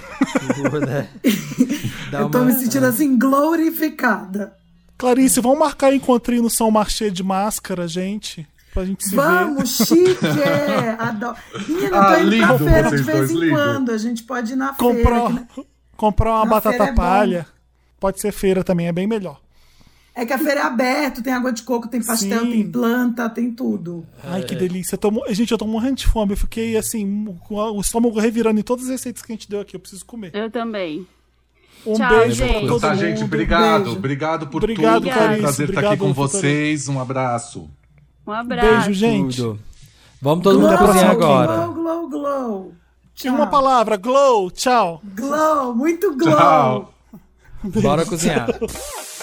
Né? 0.86 1.08
Dá 2.10 2.20
eu 2.20 2.30
tô 2.30 2.38
uma- 2.38 2.46
me 2.46 2.52
sentindo 2.54 2.84
assim, 2.86 3.18
glorificada. 3.18 4.52
Clarice, 4.98 5.40
vamos 5.40 5.58
marcar 5.60 5.94
encontrinho 5.94 6.42
no 6.42 6.50
São 6.50 6.70
Marché 6.70 7.08
de 7.08 7.22
máscara, 7.22 7.86
gente? 7.86 8.46
Pra 8.74 8.84
gente 8.84 9.04
se 9.04 9.10
ver. 9.10 9.16
Vamos, 9.16 9.76
chique! 9.76 10.26
é, 10.26 10.96
Adoro. 10.98 11.36
Menina, 11.68 11.98
Ah, 11.98 12.14
tô 12.14 12.20
indo 12.20 12.28
pra 12.36 12.52
lindo 12.52 12.58
feira 12.58 12.90
de 12.90 13.02
vez 13.02 13.30
em 13.30 13.34
lindo. 13.38 13.50
quando. 13.52 13.90
A 13.92 13.98
gente 13.98 14.22
pode 14.24 14.52
ir 14.52 14.56
na 14.56 14.74
Comprar, 14.74 15.26
feira. 15.30 15.48
que- 15.54 15.66
comprar 15.96 16.30
uma 16.32 16.44
Na 16.44 16.50
batata 16.50 16.70
feira 16.76 16.84
é 16.84 16.94
bom. 16.94 16.96
palha. 16.96 17.46
Pode 18.00 18.20
ser 18.20 18.32
feira 18.32 18.62
também, 18.64 18.88
é 18.88 18.92
bem 18.92 19.06
melhor. 19.06 19.40
É 20.14 20.26
que 20.26 20.32
a 20.32 20.38
feira 20.38 20.60
é 20.60 20.62
aberta, 20.64 21.22
tem 21.22 21.32
água 21.32 21.52
de 21.52 21.62
coco, 21.62 21.86
tem 21.86 22.02
pastel, 22.02 22.40
Sim. 22.40 22.50
tem 22.50 22.70
planta, 22.70 23.30
tem 23.30 23.52
tudo. 23.52 24.04
Ai, 24.24 24.42
que 24.42 24.56
delícia. 24.56 24.94
Eu 24.96 24.98
tô 24.98 25.24
gente, 25.30 25.52
eu 25.52 25.58
tô 25.58 25.64
morrendo 25.66 25.94
de 25.94 26.06
fome. 26.08 26.32
Eu 26.32 26.36
fiquei 26.36 26.76
assim, 26.76 27.24
com 27.46 27.54
o 27.54 27.80
estômago 27.80 28.18
revirando 28.18 28.58
em 28.58 28.64
todas 28.64 28.86
as 28.86 28.90
receitas 28.90 29.22
que 29.22 29.30
a 29.30 29.34
gente 29.36 29.48
deu 29.48 29.60
aqui. 29.60 29.76
Eu 29.76 29.80
preciso 29.80 30.04
comer. 30.04 30.32
Eu 30.34 30.50
também. 30.50 31.06
Um 31.86 31.94
Tchau, 31.94 32.08
beijo 32.08 32.34
gente. 32.34 32.58
pra 32.58 32.68
todo 32.68 32.80
tá, 32.80 32.90
mundo. 32.90 33.00
gente, 33.00 33.24
obrigado. 33.24 33.84
beijo. 33.84 33.98
Obrigado 33.98 34.46
por 34.48 34.64
Obrigado, 34.64 35.02
tudo. 35.02 35.12
Foi 35.12 35.28
um 35.28 35.38
prazer 35.40 35.68
estar 35.68 35.84
aqui 35.86 35.96
com 35.96 36.12
vocês. 36.12 36.88
Um 36.88 37.00
abraço. 37.00 37.68
Um 38.26 38.32
abraço. 38.32 38.86
Beijo, 38.86 38.92
gente. 38.92 39.36
Tudo. 39.36 39.58
Vamos 40.20 40.42
todo 40.42 40.58
mundo 40.60 40.74
Até 40.74 40.84
a 40.84 40.86
cozinhar 40.86 41.10
agora. 41.10 41.56
Glow, 41.66 41.74
glow, 41.74 42.08
glow. 42.08 42.72
Tinha 43.14 43.32
uma 43.32 43.46
palavra, 43.46 43.96
glow, 43.96 44.50
tchau. 44.50 45.00
Glow, 45.16 45.74
muito 45.74 46.16
glow. 46.16 46.36
Tchau. 46.36 46.94
Bora 47.82 48.04
cozinhar. 48.04 48.48